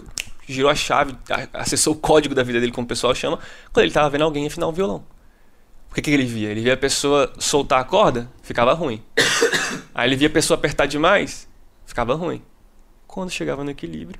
girou 0.46 0.70
a 0.70 0.74
chave, 0.74 1.16
acessou 1.52 1.94
o 1.94 1.96
código 1.96 2.34
da 2.34 2.42
vida 2.42 2.60
dele, 2.60 2.72
como 2.72 2.84
o 2.84 2.88
pessoal 2.88 3.14
chama, 3.14 3.38
quando 3.72 3.84
ele 3.84 3.88
estava 3.88 4.10
vendo 4.10 4.24
alguém 4.24 4.46
afinar 4.46 4.68
um 4.68 4.72
violão. 4.72 5.04
O 5.90 5.94
que, 5.94 6.00
que 6.02 6.10
ele 6.10 6.24
via? 6.24 6.48
Ele 6.50 6.62
via 6.62 6.74
a 6.74 6.76
pessoa 6.76 7.32
soltar 7.38 7.80
a 7.80 7.84
corda, 7.84 8.30
ficava 8.42 8.72
ruim. 8.72 9.02
Aí 9.94 10.08
ele 10.08 10.16
via 10.16 10.28
a 10.28 10.30
pessoa 10.30 10.56
apertar 10.56 10.86
demais, 10.86 11.46
ficava 11.84 12.14
ruim. 12.14 12.42
Quando 13.06 13.30
chegava 13.30 13.62
no 13.62 13.70
equilíbrio, 13.70 14.18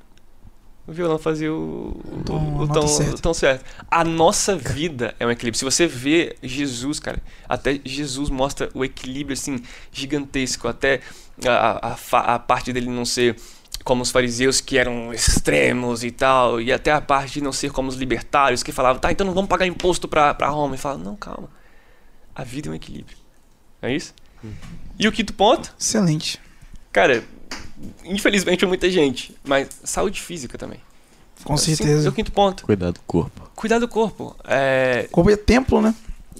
o 0.85 0.91
violão 0.91 1.17
fazia 1.17 1.51
o, 1.51 1.99
o, 2.05 2.23
tom- 2.23 2.57
o 2.59 2.67
tom, 2.67 2.87
certa. 2.87 3.15
o 3.15 3.19
tom 3.19 3.33
certo. 3.33 3.65
A 3.89 4.03
nossa 4.03 4.55
vida 4.55 5.15
é 5.19 5.25
um 5.25 5.31
equilíbrio. 5.31 5.57
Se 5.57 5.65
você 5.65 5.87
vê 5.87 6.35
Jesus, 6.43 6.99
cara, 6.99 7.19
até 7.49 7.79
Jesus 7.83 8.29
mostra 8.29 8.69
o 8.73 8.83
equilíbrio 8.83 9.33
assim 9.33 9.63
gigantesco, 9.91 10.67
até 10.67 10.99
a, 11.47 11.93
a, 11.93 12.35
a 12.35 12.39
parte 12.39 12.71
dele 12.73 12.89
não 12.89 13.05
ser 13.05 13.35
como 13.83 14.01
os 14.01 14.11
fariseus 14.11 14.61
que 14.61 14.77
eram 14.77 15.13
extremos 15.13 16.03
e 16.03 16.11
tal, 16.11 16.61
e 16.61 16.71
até 16.71 16.91
a 16.91 17.01
parte 17.01 17.33
de 17.33 17.41
não 17.41 17.51
ser 17.51 17.71
como 17.71 17.89
os 17.89 17.95
libertários 17.95 18.63
que 18.63 18.71
falavam, 18.71 18.99
tá, 18.99 19.11
então 19.11 19.25
não 19.25 19.33
vamos 19.33 19.49
pagar 19.49 19.65
imposto 19.65 20.07
pra, 20.07 20.33
pra 20.33 20.49
Roma. 20.49 20.75
E 20.75 20.77
fala, 20.77 20.97
não, 20.97 21.15
calma. 21.15 21.49
A 22.35 22.43
vida 22.43 22.69
é 22.69 22.71
um 22.71 22.75
equilíbrio. 22.75 23.17
É 23.81 23.93
isso? 23.93 24.13
E 24.97 25.07
o 25.07 25.11
quinto 25.11 25.33
ponto? 25.33 25.73
Excelente. 25.79 26.39
Cara, 26.91 27.23
infelizmente 28.03 28.59
pra 28.59 28.67
muita 28.67 28.89
gente, 28.89 29.35
mas 29.43 29.67
saúde 29.83 30.21
física 30.21 30.57
também. 30.57 30.79
Com 31.43 31.57
certeza. 31.57 32.07
é 32.07 32.09
o 32.09 32.13
quinto 32.13 32.31
ponto. 32.31 32.63
Cuidado 32.65 32.93
do 32.93 33.01
corpo. 33.01 33.51
Cuidar 33.55 33.79
do 33.79 33.87
corpo. 33.87 34.35
É, 34.45 35.07
Corpo 35.11 35.29
é 35.29 35.35
templo, 35.35 35.81
né? 35.81 35.93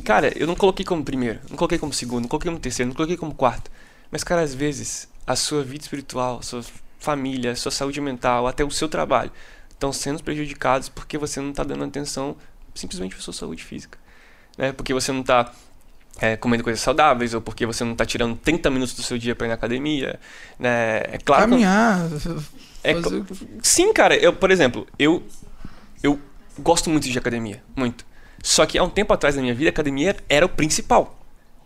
Cara, 0.04 0.32
eu 0.38 0.48
não 0.48 0.56
coloquei 0.56 0.86
como 0.86 1.04
primeiro, 1.04 1.40
não 1.50 1.58
coloquei 1.58 1.78
como 1.78 1.94
segundo, 1.94 2.24
não 2.24 2.30
coloquei 2.30 2.50
como 2.50 2.60
terceiro, 2.60 2.90
não 2.90 2.96
coloquei 2.96 3.18
como 3.18 3.34
quarto. 3.34 3.70
Mas, 4.10 4.24
cara, 4.24 4.42
às 4.42 4.54
vezes, 4.54 5.08
a 5.26 5.36
sua 5.36 5.64
vida 5.64 5.84
espiritual, 5.84 6.40
a 6.40 6.42
sua 6.42 6.64
família, 7.04 7.56
sua 7.56 7.72
saúde 7.72 8.00
mental, 8.02 8.48
até 8.48 8.64
o 8.64 8.72
seu 8.72 8.88
trabalho, 8.88 9.32
estão 9.70 9.92
sendo 9.92 10.24
prejudicados 10.24 10.88
porque 10.90 11.18
você 11.18 11.40
não 11.42 11.50
está 11.50 11.64
dando 11.64 11.84
atenção 11.84 12.36
simplesmente 12.74 13.14
para 13.16 13.24
sua 13.24 13.34
saúde 13.34 13.64
física. 13.64 13.98
Né? 14.58 14.72
Porque 14.72 14.94
você 14.94 15.12
não 15.12 15.22
está 15.22 15.52
comendo 16.40 16.64
coisas 16.64 16.82
saudáveis, 16.82 17.34
ou 17.34 17.42
porque 17.42 17.66
você 17.66 17.84
não 17.84 17.94
está 17.94 18.06
tirando 18.06 18.36
30 18.38 18.70
minutos 18.70 18.94
do 18.96 19.02
seu 19.04 19.18
dia 19.18 19.36
para 19.36 19.48
ir 19.48 19.50
na 19.50 19.56
academia. 19.56 20.20
Né? 20.60 20.98
É 21.12 21.18
claro 21.24 21.50
Caminhar. 21.50 22.08
é 22.84 22.94
cl- 22.94 23.22
o 23.22 23.26
Sim, 23.62 23.92
cara. 23.92 24.16
Eu, 24.16 24.32
por 24.32 24.52
exemplo, 24.52 24.88
eu 24.98 25.24
eu 26.02 26.20
gosto 26.60 26.90
muito 26.90 27.10
de 27.10 27.18
academia, 27.18 27.64
muito. 27.76 28.06
Só 28.44 28.66
que 28.66 28.78
há 28.78 28.84
um 28.84 28.90
tempo 28.90 29.12
atrás 29.14 29.36
na 29.36 29.42
minha 29.42 29.56
vida, 29.56 29.70
a 29.70 29.72
academia 29.72 30.16
era 30.30 30.46
o 30.46 30.50
principal. 30.50 31.20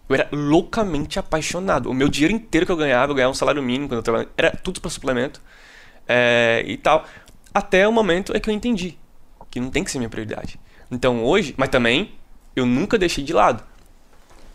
Eu 0.10 0.16
era 0.16 0.30
loucamente 0.32 1.20
apaixonado. 1.20 1.90
O 1.90 1.94
meu 1.94 2.08
dinheiro 2.08 2.34
inteiro 2.34 2.66
que 2.66 2.72
eu 2.72 2.78
ganhava, 2.78 3.12
eu 3.12 3.16
ganhava 3.16 3.32
um 3.32 3.36
salário 3.36 3.62
mínimo 3.62 3.88
quando 3.88 3.98
eu 3.98 4.04
trabalhava, 4.04 4.32
era 4.38 4.52
tudo 4.52 4.80
para 4.80 4.90
suplemento 4.90 5.42
é, 6.08 6.64
e 6.66 6.78
tal. 6.78 7.06
Até 7.54 7.88
o 7.88 7.92
momento 7.92 8.36
é 8.36 8.40
que 8.40 8.50
eu 8.50 8.54
entendi 8.54 8.98
que 9.50 9.60
não 9.60 9.70
tem 9.70 9.84
que 9.84 9.92
ser 9.92 9.98
minha 9.98 10.10
prioridade. 10.10 10.60
Então 10.92 11.24
hoje, 11.24 11.54
mas 11.58 11.70
também 11.70 12.12
eu 12.56 12.66
nunca 12.66 12.98
deixei 12.98 13.24
de 13.24 13.34
lado. 13.34 13.64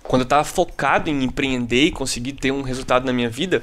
Quando 0.02 0.22
eu 0.22 0.24
estava 0.24 0.44
focado 0.44 1.08
em 1.10 1.22
empreender 1.22 1.84
e 1.84 1.92
conseguir 1.92 2.32
ter 2.32 2.50
um 2.50 2.62
resultado 2.62 3.04
na 3.04 3.12
minha 3.12 3.28
vida, 3.28 3.62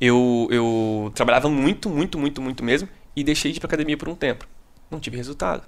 eu, 0.00 0.48
eu 0.50 1.10
trabalhava 1.14 1.48
muito, 1.48 1.88
muito, 1.88 2.18
muito, 2.18 2.42
muito 2.42 2.62
mesmo 2.64 2.88
e 3.16 3.24
deixei 3.24 3.52
de 3.52 3.58
ir 3.58 3.60
pra 3.60 3.66
academia 3.66 3.96
por 3.96 4.08
um 4.08 4.14
tempo. 4.14 4.46
Não 4.90 5.00
tive 5.00 5.16
resultado. 5.16 5.62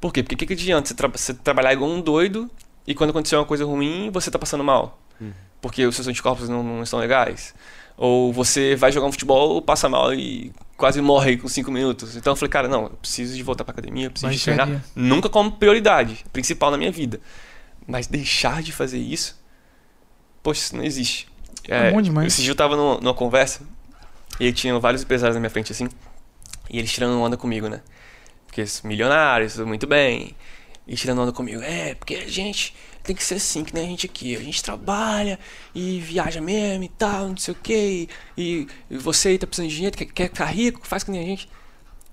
Por 0.00 0.12
quê? 0.12 0.22
Porque 0.22 0.34
o 0.34 0.38
que, 0.38 0.46
que 0.46 0.52
adianta 0.52 0.88
você, 0.88 0.94
tra- 0.94 1.08
você 1.08 1.34
trabalhar 1.34 1.72
igual 1.72 1.90
um 1.90 2.00
doido 2.00 2.50
e 2.86 2.94
quando 2.94 3.10
acontecer 3.10 3.36
uma 3.36 3.44
coisa 3.44 3.64
ruim 3.64 4.10
você 4.10 4.30
tá 4.30 4.38
passando 4.38 4.64
mal? 4.64 4.98
Porque 5.60 5.84
os 5.84 5.94
seus 5.94 6.08
anticorpos 6.08 6.48
não, 6.48 6.62
não 6.62 6.82
estão 6.82 6.98
legais? 6.98 7.54
Ou 7.96 8.32
você 8.32 8.74
vai 8.74 8.90
jogar 8.90 9.06
um 9.06 9.12
futebol, 9.12 9.60
passa 9.60 9.88
mal 9.88 10.14
e 10.14 10.52
quase 10.74 11.02
morre 11.02 11.36
com 11.36 11.46
5 11.46 11.70
minutos. 11.70 12.16
Então 12.16 12.32
eu 12.32 12.36
falei, 12.36 12.50
cara, 12.50 12.66
não, 12.66 12.84
eu 12.84 12.90
preciso 12.90 13.36
de 13.36 13.42
voltar 13.42 13.62
pra 13.62 13.72
academia, 13.72 14.06
eu 14.06 14.10
preciso 14.10 14.32
de 14.32 14.42
treinar. 14.42 14.82
Nunca 14.96 15.28
como 15.28 15.52
prioridade, 15.52 16.24
principal 16.32 16.70
na 16.70 16.78
minha 16.78 16.90
vida. 16.90 17.20
Mas 17.86 18.06
deixar 18.06 18.62
de 18.62 18.72
fazer 18.72 18.98
isso, 18.98 19.38
poxa, 20.42 20.60
isso 20.60 20.76
não 20.76 20.82
existe. 20.82 21.28
É 21.68 21.90
bom 21.90 22.00
demais. 22.00 22.32
Esse 22.32 22.42
dia 22.42 22.52
eu 22.52 22.56
tava 22.56 22.74
numa, 22.74 22.98
numa 23.00 23.14
conversa 23.14 23.60
e 24.38 24.50
tinha 24.50 24.78
vários 24.78 25.02
empresários 25.02 25.36
na 25.36 25.40
minha 25.40 25.50
frente 25.50 25.70
assim, 25.70 25.86
e 26.70 26.78
eles 26.78 26.90
tirando 26.90 27.20
onda 27.20 27.36
comigo, 27.36 27.68
né? 27.68 27.82
Porque 28.46 28.66
são 28.66 28.88
milionários, 28.88 29.52
tudo 29.52 29.66
muito 29.66 29.86
bem. 29.86 30.34
E 30.86 30.94
tirando 30.96 31.20
onda 31.20 31.32
comigo. 31.32 31.62
É, 31.62 31.94
porque 31.94 32.14
a 32.16 32.28
gente 32.28 32.74
tem 33.02 33.14
que 33.14 33.22
ser 33.22 33.34
assim, 33.34 33.64
que 33.64 33.74
nem 33.74 33.84
a 33.84 33.88
gente 33.88 34.06
aqui. 34.06 34.36
A 34.36 34.40
gente 34.40 34.62
trabalha 34.62 35.38
e 35.74 36.00
viaja 36.00 36.40
mesmo 36.40 36.84
e 36.84 36.88
tal, 36.88 37.28
não 37.28 37.36
sei 37.36 37.52
o 37.52 37.56
quê. 37.56 38.08
E, 38.36 38.66
e 38.90 38.96
você 38.96 39.38
tá 39.38 39.46
precisando 39.46 39.68
de 39.68 39.74
dinheiro, 39.76 39.96
quer, 39.96 40.06
quer 40.06 40.28
ficar 40.28 40.46
rico, 40.46 40.86
faz 40.86 41.04
que 41.04 41.10
nem 41.10 41.22
a 41.22 41.24
gente. 41.24 41.48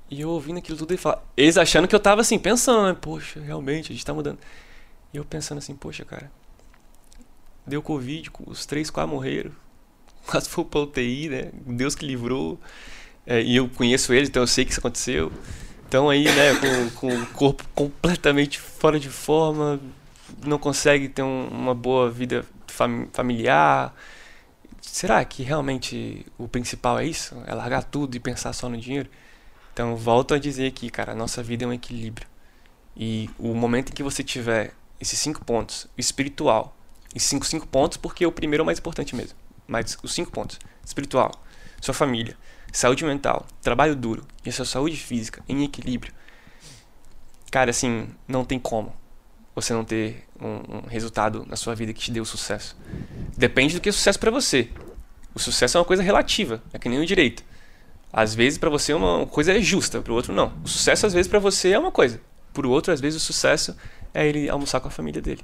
E 0.09 0.21
eu 0.21 0.29
ouvindo 0.29 0.57
aquilo 0.57 0.77
tudo 0.77 0.93
e 0.93 0.97
falar. 0.97 1.23
Eles 1.35 1.57
achando 1.57 1.87
que 1.87 1.95
eu 1.95 1.99
tava 1.99 2.21
assim, 2.21 2.39
pensando, 2.39 2.87
né? 2.87 2.97
Poxa, 2.99 3.41
realmente, 3.41 3.91
a 3.91 3.95
gente 3.95 4.05
tá 4.05 4.13
mudando. 4.13 4.39
E 5.13 5.17
eu 5.17 5.25
pensando 5.25 5.57
assim, 5.57 5.75
poxa, 5.75 6.05
cara. 6.05 6.31
Deu 7.65 7.81
Covid, 7.81 8.31
os 8.45 8.65
três 8.65 8.89
quase 8.89 9.09
morreram. 9.09 9.51
Quase 10.25 10.49
foi 10.49 10.65
pra 10.65 10.81
UTI, 10.81 11.29
né? 11.29 11.51
Deus 11.65 11.95
que 11.95 12.05
livrou. 12.05 12.59
É, 13.25 13.41
e 13.41 13.55
eu 13.55 13.69
conheço 13.69 14.13
eles, 14.13 14.29
então 14.29 14.43
eu 14.43 14.47
sei 14.47 14.65
que 14.65 14.71
isso 14.71 14.79
aconteceu. 14.79 15.31
Então 15.87 16.09
aí, 16.09 16.25
né, 16.25 16.53
com, 16.55 16.89
com 16.91 17.15
o 17.21 17.25
corpo 17.27 17.63
completamente 17.73 18.59
fora 18.59 18.99
de 18.99 19.09
forma, 19.09 19.79
não 20.45 20.57
consegue 20.59 21.07
ter 21.09 21.23
um- 21.23 21.47
uma 21.47 21.73
boa 21.73 22.09
vida 22.09 22.45
fam- 22.67 23.07
familiar. 23.13 23.93
Será 24.81 25.23
que 25.25 25.43
realmente 25.43 26.25
o 26.37 26.47
principal 26.47 26.99
é 26.99 27.05
isso? 27.05 27.35
É 27.45 27.53
largar 27.53 27.83
tudo 27.83 28.15
e 28.15 28.19
pensar 28.19 28.53
só 28.53 28.69
no 28.69 28.77
dinheiro? 28.77 29.09
Então, 29.73 29.95
volto 29.95 30.33
a 30.33 30.39
dizer 30.39 30.67
aqui, 30.67 30.89
cara, 30.89 31.13
a 31.13 31.15
nossa 31.15 31.43
vida 31.43 31.65
é 31.65 31.67
um 31.67 31.73
equilíbrio. 31.73 32.27
E 32.95 33.29
o 33.37 33.53
momento 33.53 33.91
em 33.91 33.93
que 33.93 34.03
você 34.03 34.23
tiver 34.23 34.73
esses 34.99 35.19
cinco 35.19 35.45
pontos, 35.45 35.87
espiritual, 35.97 36.75
e 37.15 37.19
cinco, 37.19 37.45
cinco 37.45 37.67
pontos, 37.67 37.97
porque 37.97 38.25
o 38.25 38.31
primeiro 38.31 38.61
é 38.61 38.63
o 38.63 38.65
mais 38.65 38.79
importante 38.79 39.15
mesmo. 39.15 39.37
Mas 39.67 39.97
os 40.03 40.13
cinco 40.13 40.31
pontos: 40.31 40.59
espiritual, 40.85 41.31
sua 41.81 41.93
família, 41.93 42.37
saúde 42.77 43.03
mental, 43.03 43.47
trabalho 43.61 43.95
duro 43.95 44.23
e 44.45 44.49
a 44.49 44.51
sua 44.51 44.65
saúde 44.65 44.97
física 44.97 45.43
em 45.49 45.63
equilíbrio. 45.63 46.13
Cara, 47.49 47.71
assim, 47.71 48.07
não 48.27 48.45
tem 48.45 48.59
como 48.59 48.93
você 49.55 49.73
não 49.73 49.83
ter 49.83 50.25
um, 50.39 50.77
um 50.77 50.81
resultado 50.87 51.43
na 51.49 51.55
sua 51.55 51.73
vida 51.73 51.91
que 51.91 51.99
te 51.99 52.11
dê 52.11 52.21
o 52.21 52.25
sucesso. 52.25 52.77
Depende 53.35 53.73
do 53.73 53.81
que 53.81 53.89
é 53.89 53.91
sucesso 53.91 54.19
para 54.19 54.29
você. 54.29 54.69
O 55.33 55.39
sucesso 55.39 55.77
é 55.77 55.79
uma 55.79 55.85
coisa 55.85 56.03
relativa, 56.03 56.61
é 56.71 56.77
que 56.77 56.87
nem 56.87 56.99
o 56.99 57.05
direito. 57.05 57.43
Às 58.13 58.35
vezes 58.35 58.59
para 58.59 58.69
você 58.69 58.93
uma 58.93 59.25
coisa 59.25 59.57
é 59.57 59.59
justa, 59.59 59.99
para 59.99 60.13
o 60.13 60.15
outro 60.15 60.31
não. 60.31 60.53
O 60.63 60.67
sucesso 60.67 61.07
às 61.07 61.13
vezes 61.13 61.27
para 61.27 61.39
você 61.39 61.71
é 61.71 61.79
uma 61.79 61.91
coisa, 61.91 62.21
para 62.53 62.67
o 62.67 62.69
outro 62.69 62.93
às 62.93 63.01
vezes 63.01 63.19
o 63.19 63.25
sucesso 63.25 63.75
é 64.13 64.27
ele 64.27 64.47
almoçar 64.47 64.79
com 64.81 64.87
a 64.87 64.91
família 64.91 65.19
dele. 65.19 65.41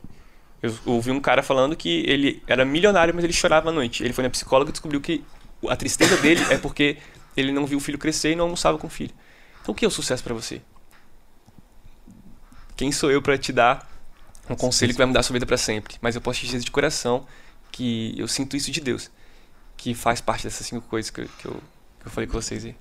Eu 0.61 0.71
ouvi 0.85 1.09
um 1.09 1.19
cara 1.19 1.41
falando 1.41 1.75
que 1.75 2.03
ele 2.07 2.43
era 2.45 2.63
milionário, 2.63 3.13
mas 3.13 3.23
ele 3.23 3.33
chorava 3.33 3.69
à 3.69 3.71
noite. 3.71 4.03
Ele 4.03 4.13
foi 4.13 4.23
na 4.23 4.29
psicóloga 4.29 4.69
e 4.69 4.71
descobriu 4.71 5.01
que 5.01 5.23
a 5.69 5.75
tristeza 5.75 6.17
dele 6.17 6.41
é 6.49 6.57
porque 6.57 6.97
ele 7.35 7.51
não 7.51 7.65
viu 7.65 7.77
o 7.77 7.81
filho 7.81 7.97
crescer 7.97 8.31
e 8.31 8.35
não 8.35 8.45
almoçava 8.45 8.77
com 8.77 8.87
o 8.87 8.89
filho. 8.89 9.13
Então 9.61 9.73
o 9.73 9.75
que 9.75 9.85
é 9.85 9.87
o 9.87 9.91
sucesso 9.91 10.23
para 10.23 10.33
você? 10.33 10.61
Quem 12.75 12.91
sou 12.91 13.11
eu 13.11 13.21
para 13.21 13.37
te 13.37 13.53
dar 13.53 13.89
um 14.49 14.55
conselho 14.55 14.91
que 14.93 14.97
vai 14.97 15.07
mudar 15.07 15.21
a 15.21 15.23
sua 15.23 15.33
vida 15.33 15.45
para 15.45 15.57
sempre? 15.57 15.95
Mas 16.01 16.15
eu 16.15 16.21
posso 16.21 16.39
te 16.39 16.47
dizer 16.47 16.59
de 16.59 16.71
coração 16.71 17.25
que 17.71 18.13
eu 18.17 18.27
sinto 18.27 18.55
isso 18.55 18.71
de 18.71 18.81
Deus, 18.81 19.09
que 19.77 19.93
faz 19.93 20.21
parte 20.21 20.43
dessas 20.43 20.67
cinco 20.67 20.87
coisas 20.87 21.09
que, 21.09 21.21
eu, 21.21 21.29
que 21.39 21.45
eu, 21.45 21.53
que 21.99 22.07
eu 22.07 22.11
falei 22.11 22.27
com 22.27 22.33
vocês 22.33 22.65
aí. 22.65 22.75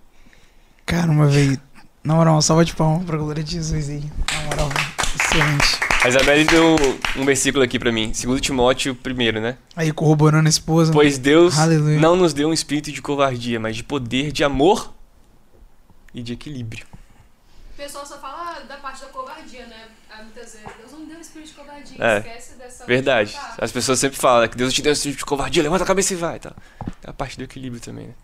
Caramba, 0.85 1.27
velho. 1.27 1.61
Na 2.05 2.15
moral, 2.15 2.35
uma 2.35 2.43
salva 2.43 2.65
de 2.65 2.75
palmas 2.75 3.05
pra 3.07 3.17
glória 3.17 3.45
de 3.45 3.53
Jesus 3.53 3.89
aí. 3.89 4.03
Na 4.33 4.43
moral. 4.45 4.69
Excelente. 5.21 5.72
A 6.05 6.09
Isabelle 6.09 6.45
deu 6.45 6.77
um 7.17 7.25
versículo 7.25 7.63
aqui 7.63 7.79
pra 7.79 7.93
mim, 7.93 8.11
2 8.11 8.41
Timóteo 8.41 8.99
1, 9.07 9.41
né? 9.41 9.57
Aí 9.77 9.93
corroborando 9.93 10.49
a 10.49 10.51
esposa. 10.51 10.93
Pois 10.93 11.17
Deus 11.17 11.57
Aleluia. 11.57 12.01
não 12.01 12.17
nos 12.17 12.35
deu 12.35 12.49
um 12.49 12.53
espírito 12.53 12.91
de 12.91 13.01
covardia, 13.01 13.61
mas 13.61 13.77
de 13.77 13.85
poder, 13.85 14.33
de 14.33 14.43
amor 14.43 14.93
e 16.13 16.21
de 16.21 16.33
equilíbrio. 16.33 16.85
O 17.73 17.77
pessoal 17.77 18.05
só 18.05 18.19
fala 18.19 18.59
da 18.69 18.79
parte 18.79 19.01
da 19.03 19.07
covardia, 19.09 19.65
né? 19.67 19.85
Ah, 20.11 20.25
Muitas 20.25 20.55
vezes. 20.55 20.67
Deus 20.81 20.91
não 20.91 21.07
deu 21.07 21.21
espírito 21.21 21.49
de 21.51 21.55
covardia. 21.55 21.97
É, 22.01 22.19
Esquece 22.19 22.55
dessa. 22.59 22.85
Verdade. 22.85 23.33
Tá. 23.35 23.57
As 23.61 23.71
pessoas 23.71 24.01
sempre 24.01 24.19
falam 24.19 24.49
que 24.49 24.57
Deus 24.57 24.73
te 24.75 24.83
deu 24.83 24.91
um 24.91 24.95
espírito 24.95 25.19
de 25.19 25.25
covardia, 25.25 25.63
levanta 25.63 25.85
a 25.85 25.87
cabeça 25.87 26.15
e 26.15 26.17
vai. 26.17 26.41
Tá? 26.41 26.53
É 27.05 27.11
a 27.11 27.13
parte 27.13 27.39
do 27.39 27.45
equilíbrio 27.45 27.81
também, 27.81 28.09
né? 28.09 28.15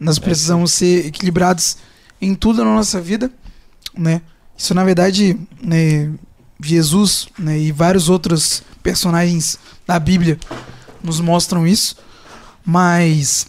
Nós 0.00 0.18
precisamos 0.18 0.72
ser 0.72 1.06
equilibrados 1.06 1.76
em 2.20 2.34
tudo 2.34 2.64
na 2.64 2.74
nossa 2.74 3.00
vida, 3.00 3.30
né? 3.94 4.20
Isso, 4.56 4.74
na 4.74 4.82
verdade, 4.82 5.38
né, 5.62 6.12
Jesus 6.62 7.28
né, 7.38 7.58
e 7.58 7.72
vários 7.72 8.08
outros 8.08 8.62
personagens 8.82 9.58
da 9.86 9.98
Bíblia 9.98 10.38
nos 11.02 11.20
mostram 11.20 11.66
isso. 11.66 11.96
Mas, 12.64 13.46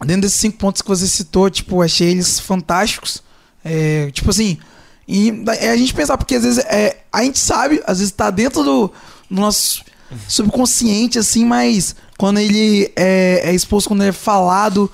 dentro 0.00 0.22
desses 0.22 0.40
cinco 0.40 0.58
pontos 0.58 0.82
que 0.82 0.88
você 0.88 1.06
citou, 1.06 1.50
tipo, 1.50 1.82
achei 1.82 2.10
eles 2.10 2.40
fantásticos. 2.40 3.22
É, 3.64 4.10
tipo 4.10 4.30
assim, 4.30 4.58
e 5.06 5.44
é 5.58 5.70
a 5.70 5.76
gente 5.76 5.94
pensar, 5.94 6.16
porque 6.16 6.34
às 6.34 6.42
vezes 6.42 6.64
é, 6.64 6.98
a 7.12 7.22
gente 7.22 7.38
sabe, 7.38 7.82
às 7.86 7.98
vezes 7.98 8.12
tá 8.12 8.30
dentro 8.30 8.64
do, 8.64 8.92
do 9.30 9.40
nosso 9.40 9.84
subconsciente, 10.28 11.18
assim, 11.18 11.44
mas 11.44 11.94
quando 12.18 12.38
ele 12.38 12.92
é, 12.96 13.42
é 13.44 13.54
exposto, 13.54 13.88
quando 13.88 14.02
ele 14.02 14.10
é 14.10 14.12
falado, 14.12 14.90